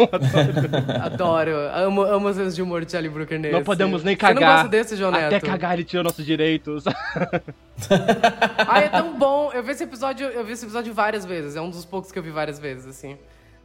Adoro. 1.03 1.53
Amo, 1.75 2.03
amo 2.03 2.29
os 2.29 2.37
seus 2.37 2.55
de 2.55 2.63
humor 2.63 2.85
de 2.85 2.93
Charlie 2.93 3.11
Brooker 3.11 3.39
nesse. 3.39 3.55
Não 3.55 3.65
podemos 3.65 4.05
nem 4.05 4.15
Você 4.17 4.23
não 4.27 4.35
cagar. 4.35 4.53
gosta 4.57 4.69
desse, 4.69 4.97
João 4.97 5.11
Neto? 5.11 5.35
Até 5.35 5.41
cagar 5.41 5.75
ele 5.75 5.85
tirou 5.85 6.05
nossos 6.05 6.25
direitos. 6.25 6.85
Ai, 8.69 8.85
é 8.85 8.89
tão 8.89 9.19
bom. 9.19 9.51
Eu 9.53 9.63
vi 9.63 9.73
esse 9.73 9.85
episódio, 9.85 10.27
eu 10.27 10.45
vi 10.45 10.53
esse 10.53 10.65
episódio 10.65 10.93
várias 10.93 11.25
vezes. 11.25 11.57
É 11.57 11.61
um 11.61 11.71
dos 11.71 11.85
poucos 11.85 12.13
que 12.13 12.19
eu 12.19 12.23
vi 12.23 12.31
várias 12.31 12.59
vezes, 12.59 12.87
assim. 12.87 13.17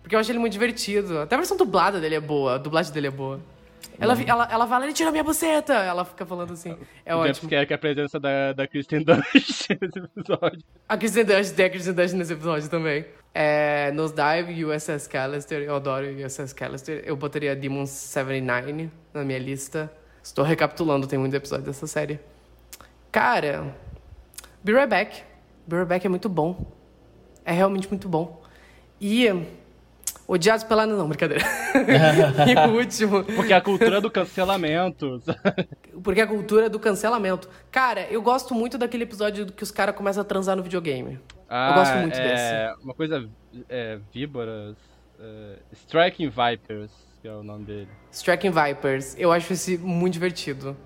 Porque 0.01 0.15
eu 0.15 0.19
achei 0.19 0.31
ele 0.31 0.39
muito 0.39 0.53
divertido. 0.53 1.19
Até 1.19 1.35
a 1.35 1.37
versão 1.37 1.57
dublada 1.57 1.99
dele 1.99 2.15
é 2.15 2.21
boa. 2.21 2.55
A 2.55 2.57
dublagem 2.57 2.93
dele 2.93 3.07
é 3.07 3.11
boa. 3.11 3.39
Ela, 3.99 4.17
ela, 4.25 4.47
ela 4.49 4.67
fala, 4.67 4.85
ele 4.85 4.93
tirou 4.93 5.11
minha 5.11 5.23
buceta. 5.23 5.73
Ela 5.73 6.05
fica 6.05 6.25
falando 6.25 6.53
assim. 6.53 6.77
É 7.05 7.13
o 7.13 7.19
ótimo. 7.19 7.49
que 7.49 7.55
é 7.55 7.73
a 7.73 7.77
presença 7.77 8.19
da, 8.19 8.53
da 8.53 8.67
Kristen 8.67 9.03
Dunst 9.03 9.69
nesse 9.81 10.05
episódio. 10.05 10.63
A 10.87 10.97
Kristen 10.97 11.25
Dunst 11.25 11.53
tem 11.53 11.65
a 11.65 11.69
Kristen 11.69 11.93
Dunst 11.93 12.13
nesse 12.15 12.33
episódio 12.33 12.69
também. 12.69 13.05
É, 13.33 13.91
Nosedive, 13.91 14.65
USS 14.65 15.07
Callister. 15.07 15.61
Eu 15.61 15.75
adoro 15.75 16.07
USS 16.25 16.53
Callister. 16.53 17.03
Eu 17.05 17.17
botaria 17.17 17.55
Demon 17.55 17.85
79 17.85 18.89
na 19.13 19.23
minha 19.23 19.39
lista. 19.39 19.91
Estou 20.23 20.45
recapitulando, 20.45 21.07
tem 21.07 21.19
muito 21.19 21.35
episódio 21.35 21.65
dessa 21.65 21.87
série. 21.87 22.19
Cara, 23.11 23.75
Be 24.63 24.71
Right 24.71 24.87
Back. 24.87 25.23
Be 25.67 25.75
Right 25.75 25.89
Back 25.89 26.05
é 26.05 26.09
muito 26.09 26.29
bom. 26.29 26.71
É 27.43 27.51
realmente 27.51 27.89
muito 27.89 28.07
bom. 28.07 28.41
E 29.01 29.27
Odiados 30.29 30.63
pela... 30.63 30.85
Não, 30.85 31.07
brincadeira. 31.07 31.43
e 32.47 32.69
o 32.69 32.77
último... 32.77 33.23
Porque 33.23 33.51
a 33.51 33.59
cultura 33.59 33.99
do 33.99 34.11
cancelamento. 34.11 35.19
Porque 36.03 36.21
a 36.21 36.27
cultura 36.27 36.69
do 36.69 36.79
cancelamento. 36.79 37.49
Cara, 37.71 38.05
eu 38.11 38.21
gosto 38.21 38.53
muito 38.53 38.77
daquele 38.77 39.05
episódio 39.05 39.47
que 39.47 39.63
os 39.63 39.71
caras 39.71 39.95
começam 39.95 40.21
a 40.21 40.23
transar 40.23 40.55
no 40.55 40.61
videogame. 40.61 41.13
eu 41.49 41.73
gosto 41.73 41.95
muito 41.95 42.15
é, 42.15 42.67
desse. 42.67 42.83
Uma 42.83 42.93
coisa. 42.93 43.27
É, 43.67 43.97
víboras. 44.13 44.75
é, 45.19 45.55
Striking 45.73 46.29
Vipers, 46.29 46.91
que 47.23 47.27
é 47.27 47.33
o 47.33 47.41
nome 47.41 47.65
dele. 47.65 47.89
Striking 48.11 48.51
Vipers. 48.51 49.15
Eu 49.17 49.31
acho 49.31 49.51
esse 49.51 49.79
muito 49.79 50.13
divertido. 50.13 50.77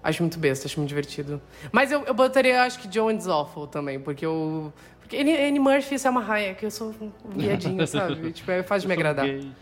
Acho 0.00 0.22
muito 0.22 0.38
besta, 0.38 0.66
acho 0.68 0.78
muito 0.78 0.88
divertido. 0.88 1.42
Mas 1.72 1.90
eu, 1.90 2.02
eu 2.02 2.14
botaria, 2.14 2.62
acho 2.62 2.78
que 2.78 2.86
John 2.86 3.10
is 3.10 3.26
Awful 3.26 3.66
também, 3.66 3.98
porque 3.98 4.24
eu... 4.26 4.72
Porque 5.12 5.22
Annie, 5.22 5.36
Annie 5.48 5.60
Murphy 5.60 5.94
e 5.96 5.98
Selma 5.98 6.24
Hayek, 6.26 6.64
eu 6.64 6.70
sou 6.70 6.88
um 6.98 7.12
viadinho, 7.38 7.84
sabe? 7.86 8.32
Tipo, 8.32 8.50
é 8.50 8.62
fácil 8.62 8.88
de 8.88 8.96
me 8.96 9.02
sou 9.02 9.10
agradar. 9.10 9.26
gay? 9.26 9.52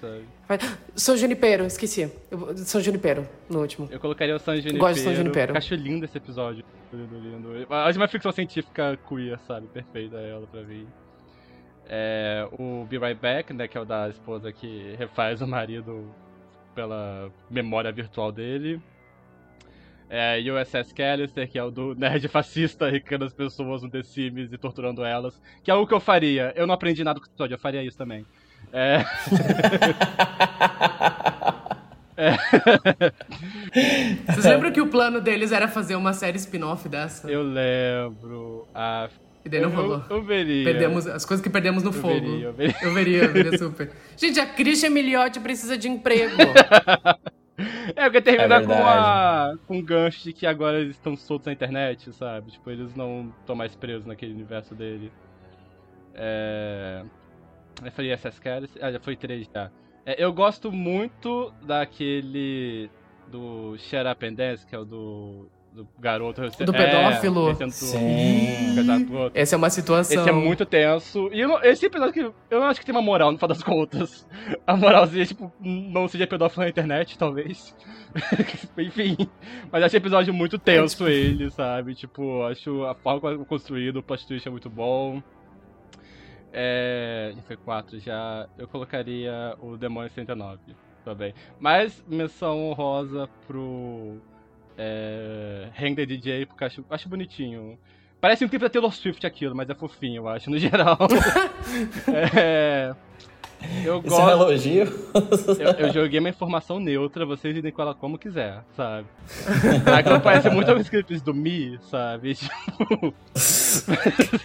Faz- 0.47 0.79
São 0.95 1.17
Junipero, 1.17 1.65
esqueci. 1.65 2.09
Eu- 2.31 2.57
São 2.59 2.81
Junipero, 2.81 3.27
no 3.49 3.59
último. 3.61 3.89
Eu 3.91 3.99
colocaria 3.99 4.37
o 4.37 4.39
San 4.39 4.55
Junipero. 4.57 4.79
Gosto 4.79 4.95
de 4.95 5.01
San 5.01 5.15
Junipero. 5.17 5.59
Acho 5.59 5.75
lindo 5.75 6.05
esse 6.05 6.17
episódio. 6.17 6.65
Lindo, 6.93 7.19
lindo. 7.19 7.67
Acho 7.75 7.99
uma 7.99 8.07
ficção 8.07 8.31
científica 8.31 8.97
queer, 9.09 9.41
sabe? 9.41 9.67
Perfeita 9.67 10.19
ela 10.19 10.47
pra 10.47 10.63
mim. 10.63 10.87
É, 11.89 12.47
o 12.53 12.85
Be 12.89 12.99
Right 12.99 13.21
Back, 13.21 13.53
né? 13.53 13.67
Que 13.67 13.77
é 13.77 13.81
o 13.81 13.85
da 13.85 14.09
esposa 14.09 14.53
que 14.53 14.95
refaz 14.97 15.43
o 15.43 15.49
marido 15.49 16.15
pela 16.77 17.29
memória 17.51 17.91
virtual 17.91 18.31
dele. 18.31 18.81
É, 20.13 20.41
USS 20.41 20.93
Callister, 20.93 21.49
que 21.49 21.57
é 21.57 21.63
o 21.63 21.71
do 21.71 21.95
nerd 21.95 22.27
fascista 22.27 22.87
arrecando 22.87 23.25
as 23.25 23.33
pessoas 23.33 23.83
no 23.83 23.89
The 23.89 24.03
Sims 24.03 24.53
e 24.53 24.59
torturando 24.59 25.05
elas. 25.05 25.41
Que 25.63 25.71
é 25.71 25.75
algo 25.75 25.87
que 25.87 25.95
eu 25.95 26.01
faria. 26.01 26.53
Eu 26.57 26.67
não 26.67 26.75
aprendi 26.75 27.05
nada 27.05 27.21
com 27.21 27.25
esse 27.25 27.33
episódio, 27.33 27.55
eu 27.55 27.59
faria 27.59 27.85
isso 27.85 27.97
também. 27.97 28.27
É. 28.73 29.05
É. 32.21 32.37
Vocês 34.27 34.45
lembram 34.45 34.71
que 34.71 34.81
o 34.81 34.89
plano 34.89 35.23
deles 35.23 35.53
era 35.53 35.67
fazer 35.67 35.95
uma 35.95 36.13
série 36.13 36.37
spin-off 36.37 36.87
dessa? 36.87 37.31
Eu 37.31 37.43
lembro. 37.43 38.69
A... 38.75 39.09
E 39.43 39.49
daí 39.49 39.63
não 39.63 39.71
rolou. 39.71 40.05
Eu, 40.11 40.19
eu 40.19 40.23
veria. 40.23 40.65
Perdemos 40.65 41.07
as 41.07 41.25
coisas 41.25 41.43
que 41.43 41.49
perdemos 41.49 41.83
no 41.83 41.89
Eu 41.89 41.95
fogo. 41.95 42.13
veria, 42.13 42.45
eu 42.45 42.53
veria. 42.53 42.77
Eu 42.83 42.93
veria, 42.93 43.23
eu 43.23 43.33
veria 43.33 43.59
super. 43.59 43.91
Gente, 44.19 44.39
a 44.39 44.45
Christian 44.45 44.91
Miliotti 44.91 45.41
precisa 45.41 45.79
de 45.79 45.89
emprego. 45.89 46.37
É, 47.97 48.05
porque 48.05 48.21
termina 48.21 48.57
É 48.57 48.65
com, 48.65 48.73
a, 48.73 49.55
com 49.67 49.79
um 49.79 49.83
gancho 49.83 50.23
de 50.25 50.33
que 50.33 50.47
agora 50.47 50.81
eles 50.81 50.97
estão 50.97 51.17
soltos 51.17 51.47
na 51.47 51.53
internet, 51.53 52.13
sabe? 52.13 52.53
Tipo, 52.53 52.71
eles 52.71 52.95
não 52.95 53.33
estão 53.41 53.55
mais 53.55 53.75
presos 53.75 54.07
naquele 54.07 54.33
universo 54.33 54.75
dele. 54.75 55.13
É... 56.15 57.05
Eu 57.85 57.93
falei 57.93 58.17
SS 58.17 58.41
Caras. 58.41 58.71
Ah, 58.81 58.93
já 58.93 59.01
foi 59.01 59.17
três 59.17 59.49
já. 59.53 59.71
É, 60.05 60.23
eu 60.23 60.33
gosto 60.33 60.73
muito 60.73 61.53
daquele. 61.63 62.91
Do 63.29 63.77
Shut 63.79 64.07
Up 64.11 64.27
and 64.27 64.35
Dance, 64.35 64.67
que 64.67 64.75
é 64.75 64.79
o 64.79 64.85
do. 64.85 65.49
Do 65.73 65.87
garoto. 65.99 66.43
Do 66.43 66.73
pedófilo. 66.73 67.51
É, 67.51 67.53
tentando 67.53 67.71
Sim. 67.73 68.75
Essa 69.35 69.55
é 69.55 69.59
uma 69.59 69.71
situação. 69.71 70.21
Esse 70.21 70.29
é 70.29 70.33
muito 70.33 70.67
tenso. 70.67 71.31
E 71.33 71.41
eu 71.41 71.63
esse 71.63 71.87
episódio 71.87 72.13
que 72.13 72.21
eu 72.21 72.61
não 72.61 72.67
acho 72.67 72.81
que 72.81 72.87
tem 72.87 72.95
uma 72.95 73.03
moral, 73.03 73.31
no 73.31 73.39
final 73.39 73.49
das 73.49 73.63
contas. 73.63 74.27
A 74.67 74.77
moralzinha, 74.77 75.25
tipo, 75.25 75.53
não 75.61 76.09
seja 76.09 76.27
pedófilo 76.27 76.65
na 76.65 76.71
internet, 76.71 77.17
talvez. 77.17 77.75
Enfim. 78.77 79.17
Mas 79.71 79.85
acho 79.85 79.97
episódio 79.97 80.35
muito 80.35 80.59
tenso 80.59 81.07
ele, 81.09 81.51
sabe? 81.51 81.95
Tipo, 81.95 82.43
acho 82.45 82.85
a 82.85 82.95
forma 82.95 83.21
como 83.21 83.43
é 83.43 83.45
construído, 83.45 83.99
o 83.99 84.03
plot 84.03 84.27
twist 84.27 84.49
é 84.49 84.51
muito 84.51 84.69
bom. 84.69 85.23
É. 86.53 87.33
Já 87.37 87.43
foi 87.43 87.57
4 87.57 88.01
já. 88.01 88.49
Eu 88.59 88.67
colocaria 88.67 89.55
o 89.61 89.77
Demônio 89.77 90.09
69 90.11 90.59
também. 91.05 91.35
Mas 91.59 92.05
menção 92.09 92.71
honrosa 92.71 93.29
pro. 93.47 94.19
É. 94.83 95.95
The 95.95 96.07
DJ, 96.07 96.47
porque 96.47 96.65
acho, 96.65 96.85
acho 96.89 97.09
bonitinho. 97.09 97.79
Parece 98.21 98.45
um 98.45 98.49
clipe 98.49 98.65
da 98.65 98.71
Taylor 98.71 98.93
Swift 98.93 99.27
aquilo, 99.27 99.55
mas 99.55 99.69
é 99.69 99.75
fofinho, 99.75 100.23
eu 100.23 100.29
acho, 100.29 100.51
no 100.51 100.57
geral. 100.59 100.99
é. 102.35 102.95
Eu 103.85 104.03
Isso 104.03 104.15
é 104.15 104.25
um 104.25 104.31
elogio? 104.31 104.85
Eu, 105.59 105.87
eu 105.87 105.93
joguei 105.93 106.19
uma 106.19 106.31
informação 106.31 106.81
neutra, 106.81 107.27
vocês 107.27 107.55
lidem 107.55 107.71
com 107.71 107.83
ela 107.83 107.95
como 107.95 108.19
quiser, 108.19 108.65
sabe? 108.75 109.07
Aquilo 109.95 110.19
parece 110.21 110.49
muito 110.49 110.71
alguns 110.71 110.89
clipes 110.89 111.21
do 111.21 111.35
Mi, 111.35 111.79
sabe? 111.83 112.35
Tipo. 112.41 113.15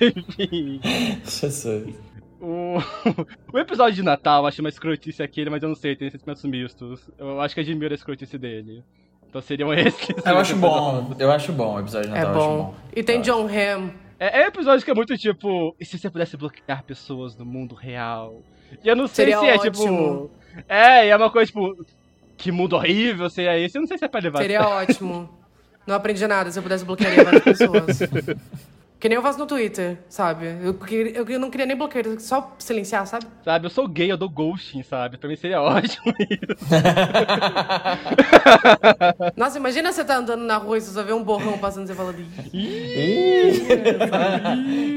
Enfim. 0.02 0.82
Jesus. 1.24 1.96
O... 2.42 2.78
o 3.54 3.58
episódio 3.58 3.96
de 3.96 4.04
Natal, 4.04 4.44
eu 4.44 4.48
acho 4.48 4.62
uma 4.62 4.70
escrotice 4.70 5.24
aquele, 5.24 5.50
mas 5.50 5.64
eu 5.64 5.70
não 5.70 5.76
sei, 5.76 5.96
tem 5.96 6.10
sentimentos 6.10 6.44
mistos. 6.44 7.10
Eu 7.18 7.40
acho 7.40 7.56
que 7.56 7.62
admiro 7.62 7.94
a 7.94 7.96
escrotice 7.96 8.38
dele. 8.38 8.84
Então 9.36 9.42
seriam 9.42 9.74
esses. 9.76 10.08
Eu 10.26 10.38
acho 10.38 10.56
bom, 10.56 11.14
eu 11.20 11.30
acho 11.30 11.52
bom 11.52 11.76
o 11.76 11.80
episódio 11.82 12.10
de 12.10 12.16
É 12.16 12.22
Natal, 12.22 12.36
acho 12.38 12.48
bom. 12.50 12.58
bom. 12.64 12.76
E 12.96 13.04
tem 13.04 13.20
John 13.22 13.48
Hamm. 13.48 13.90
É, 14.18 14.40
é 14.42 14.46
um 14.46 14.48
episódio 14.48 14.86
que 14.86 14.90
é 14.90 14.94
muito 14.94 15.18
tipo, 15.18 15.76
e 15.78 15.84
se 15.84 16.00
você 16.00 16.10
pudesse 16.10 16.38
bloquear 16.38 16.84
pessoas 16.84 17.36
no 17.36 17.46
mundo 17.46 17.76
real? 17.76 18.42
E 18.82 18.88
eu 18.88 18.96
não 18.96 19.08
sei 19.08 19.26
Seria 19.26 19.40
se 19.40 19.46
é 19.48 19.56
ótimo. 19.56 19.72
tipo. 19.72 20.32
É, 20.70 21.08
e 21.08 21.10
é 21.10 21.16
uma 21.18 21.30
coisa 21.30 21.48
tipo. 21.48 21.86
Que 22.38 22.50
mundo 22.52 22.76
horrível 22.78 23.30
se 23.30 23.46
é 23.46 23.60
esse. 23.60 23.78
Eu 23.78 23.82
não 23.82 23.88
sei 23.88 23.98
se 23.98 24.06
é 24.06 24.08
pra 24.08 24.22
levar. 24.22 24.40
Seria 24.40 24.62
ótimo. 24.68 25.30
Não 25.86 25.96
aprendi 25.96 26.26
nada 26.28 26.50
se 26.50 26.58
eu 26.58 26.64
pudesse 26.64 26.86
bloquear 26.86 27.14
várias 27.24 27.44
pessoas. 27.44 28.00
Que 29.00 29.10
nem 29.10 29.18
eu 29.18 29.22
faço 29.22 29.38
no 29.38 29.46
Twitter, 29.46 30.00
sabe? 30.08 30.46
Eu, 30.64 30.78
eu, 31.14 31.30
eu 31.30 31.40
não 31.40 31.52
queria 31.52 31.66
nem 31.66 31.76
bloquear, 31.76 32.06
só 32.20 32.56
silenciar, 32.58 33.06
sabe? 33.06 33.26
Sabe, 33.44 33.66
eu 33.66 33.70
sou 33.70 33.88
gay, 33.88 34.12
eu 34.12 34.18
dou 34.18 34.30
ghosting, 34.30 34.84
sabe? 34.84 35.18
Pra 35.18 35.30
mim 35.30 35.36
seria 35.36 35.60
ótimo 35.62 36.14
isso. 36.20 36.66
Nossa, 39.36 39.58
imagina 39.58 39.92
você 39.92 40.04
tá 40.04 40.18
andando 40.18 40.44
na 40.44 40.58
rua 40.58 40.78
e 40.78 40.82
você 40.82 40.92
só 40.92 41.04
vê 41.04 41.12
um 41.12 41.24
borrão 41.24 41.58
passando 41.58 41.84
e 41.84 41.88
você 41.88 41.94
fala 41.94 42.14
de... 42.14 42.24
Ih, 42.54 43.66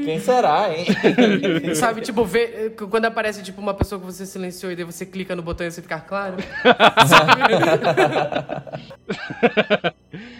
Quem 0.05 0.19
será, 0.19 0.73
hein? 0.73 0.85
Sabe, 1.75 2.01
tipo, 2.01 2.23
vê, 2.23 2.71
quando 2.89 3.05
aparece 3.05 3.43
tipo 3.43 3.61
uma 3.61 3.73
pessoa 3.73 3.99
que 3.99 4.05
você 4.05 4.25
silenciou 4.25 4.71
e 4.71 4.75
daí 4.75 4.85
você 4.85 5.05
clica 5.05 5.35
no 5.35 5.41
botão 5.41 5.67
e 5.67 5.71
você 5.71 5.81
ficar 5.81 6.01
claro. 6.01 6.37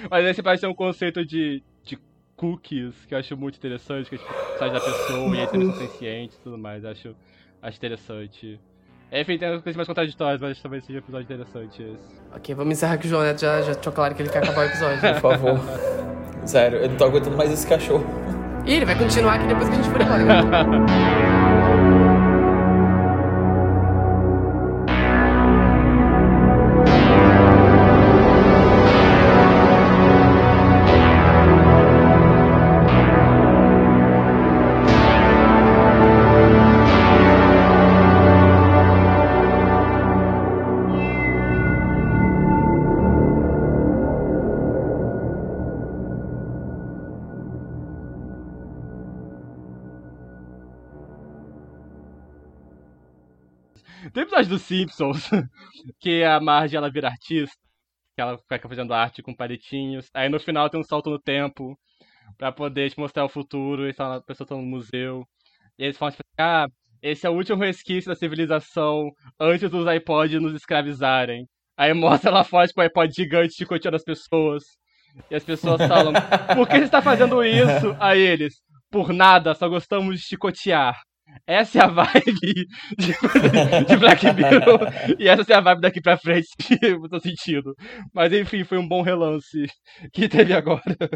Mas 0.09 0.25
esse 0.25 0.41
parece 0.41 0.61
ser 0.61 0.67
um 0.67 0.73
conceito 0.73 1.25
de, 1.25 1.61
de 1.83 1.97
cookies 2.39 3.05
que 3.05 3.13
eu 3.13 3.19
acho 3.19 3.35
muito 3.35 3.57
interessante, 3.57 4.09
que 4.09 4.15
é 4.15 4.17
tipo, 4.17 4.33
sai 4.57 4.71
da 4.71 4.79
pessoa 4.79 5.35
e 5.35 5.39
aí 5.39 5.47
eles 5.53 5.75
são 5.75 5.87
sencientes 5.87 6.37
e 6.37 6.41
tudo 6.41 6.57
mais. 6.57 6.85
Acho, 6.85 7.13
acho 7.61 7.77
interessante. 7.77 8.59
Enfim, 9.11 9.37
tem 9.37 9.49
coisas 9.49 9.75
mais 9.75 9.87
contraditórias, 9.87 10.39
mas 10.39 10.61
talvez 10.61 10.85
seja 10.85 10.99
um 10.99 11.01
episódio 11.01 11.25
interessante 11.25 11.83
esse. 11.83 12.21
ok, 12.33 12.55
vamos 12.55 12.73
encerrar 12.73 12.97
que 12.97 13.07
o 13.07 13.09
João 13.09 13.23
Neto 13.23 13.41
já, 13.41 13.61
já 13.61 13.73
deixou 13.73 13.91
claro 13.91 14.15
que 14.15 14.21
ele 14.21 14.29
quer 14.29 14.39
acabar 14.39 14.61
o 14.61 14.69
episódio. 14.69 15.01
Por 15.01 15.21
favor. 15.21 15.59
Sério, 16.45 16.79
eu 16.79 16.89
não 16.89 16.95
tô 16.95 17.05
aguentando 17.05 17.35
mais 17.35 17.51
esse 17.51 17.67
cachorro. 17.67 18.05
E 18.65 18.73
ele 18.73 18.85
vai 18.85 18.97
continuar 18.97 19.35
aqui 19.35 19.47
depois 19.47 19.67
que 19.67 19.75
a 19.75 19.81
gente 19.81 19.89
for 19.89 20.01
embora. 20.01 21.29
Episódio 54.39 54.49
dos 54.49 54.61
Simpsons 54.61 55.29
que 55.99 56.23
a 56.23 56.39
Marge 56.39 56.77
ela 56.77 56.89
vira 56.89 57.09
artista, 57.09 57.57
que 58.15 58.21
ela 58.21 58.37
fica 58.37 58.69
fazendo 58.69 58.93
arte 58.93 59.21
com 59.21 59.35
palitinhos. 59.35 60.09
Aí 60.13 60.29
no 60.29 60.39
final 60.39 60.69
tem 60.69 60.79
um 60.79 60.83
salto 60.83 61.09
no 61.09 61.19
tempo 61.19 61.77
pra 62.37 62.49
poder 62.49 62.89
te 62.89 62.97
mostrar 62.97 63.25
o 63.25 63.29
futuro. 63.29 63.85
E 63.85 63.93
a 63.97 64.21
pessoa 64.21 64.47
tá 64.47 64.55
no 64.55 64.61
museu. 64.61 65.25
E 65.77 65.83
eles 65.83 65.97
falam 65.97 66.11
tipo, 66.13 66.23
ah, 66.37 66.67
esse 67.01 67.27
é 67.27 67.29
o 67.29 67.33
último 67.33 67.61
resquício 67.61 68.09
da 68.09 68.15
civilização 68.15 69.11
antes 69.37 69.69
dos 69.69 69.85
iPods 69.93 70.41
nos 70.41 70.53
escravizarem. 70.53 71.45
Aí 71.75 71.91
mostra 71.93 72.31
lá 72.31 72.45
fora, 72.45 72.65
tipo, 72.65 72.79
o 72.79 72.83
iPod 72.83 73.13
gigante 73.13 73.55
chicoteando 73.55 73.97
as 73.97 74.05
pessoas. 74.05 74.63
E 75.29 75.35
as 75.35 75.43
pessoas 75.43 75.81
falam, 75.85 76.13
por 76.55 76.65
que 76.65 76.77
você 76.77 76.85
está 76.85 77.01
fazendo 77.01 77.43
isso? 77.43 77.93
Aí 77.99 78.21
eles, 78.21 78.53
por 78.89 79.11
nada, 79.11 79.53
só 79.53 79.67
gostamos 79.67 80.17
de 80.17 80.25
chicotear. 80.25 80.95
Essa 81.45 81.79
é 81.79 81.81
a 81.83 81.87
vibe 81.87 82.67
de, 82.97 83.85
de 83.87 83.97
Black 83.97 84.25
Mirror. 84.33 84.79
e 85.17 85.27
essa 85.27 85.51
é 85.51 85.55
a 85.55 85.61
vibe 85.61 85.81
daqui 85.81 86.01
pra 86.01 86.17
frente, 86.17 86.47
no 87.01 87.09
seu 87.09 87.19
sentido. 87.19 87.73
Mas 88.13 88.31
enfim, 88.33 88.63
foi 88.63 88.77
um 88.77 88.87
bom 88.87 89.01
relance 89.01 89.65
que 90.13 90.29
teve 90.29 90.53
agora. 90.53 91.09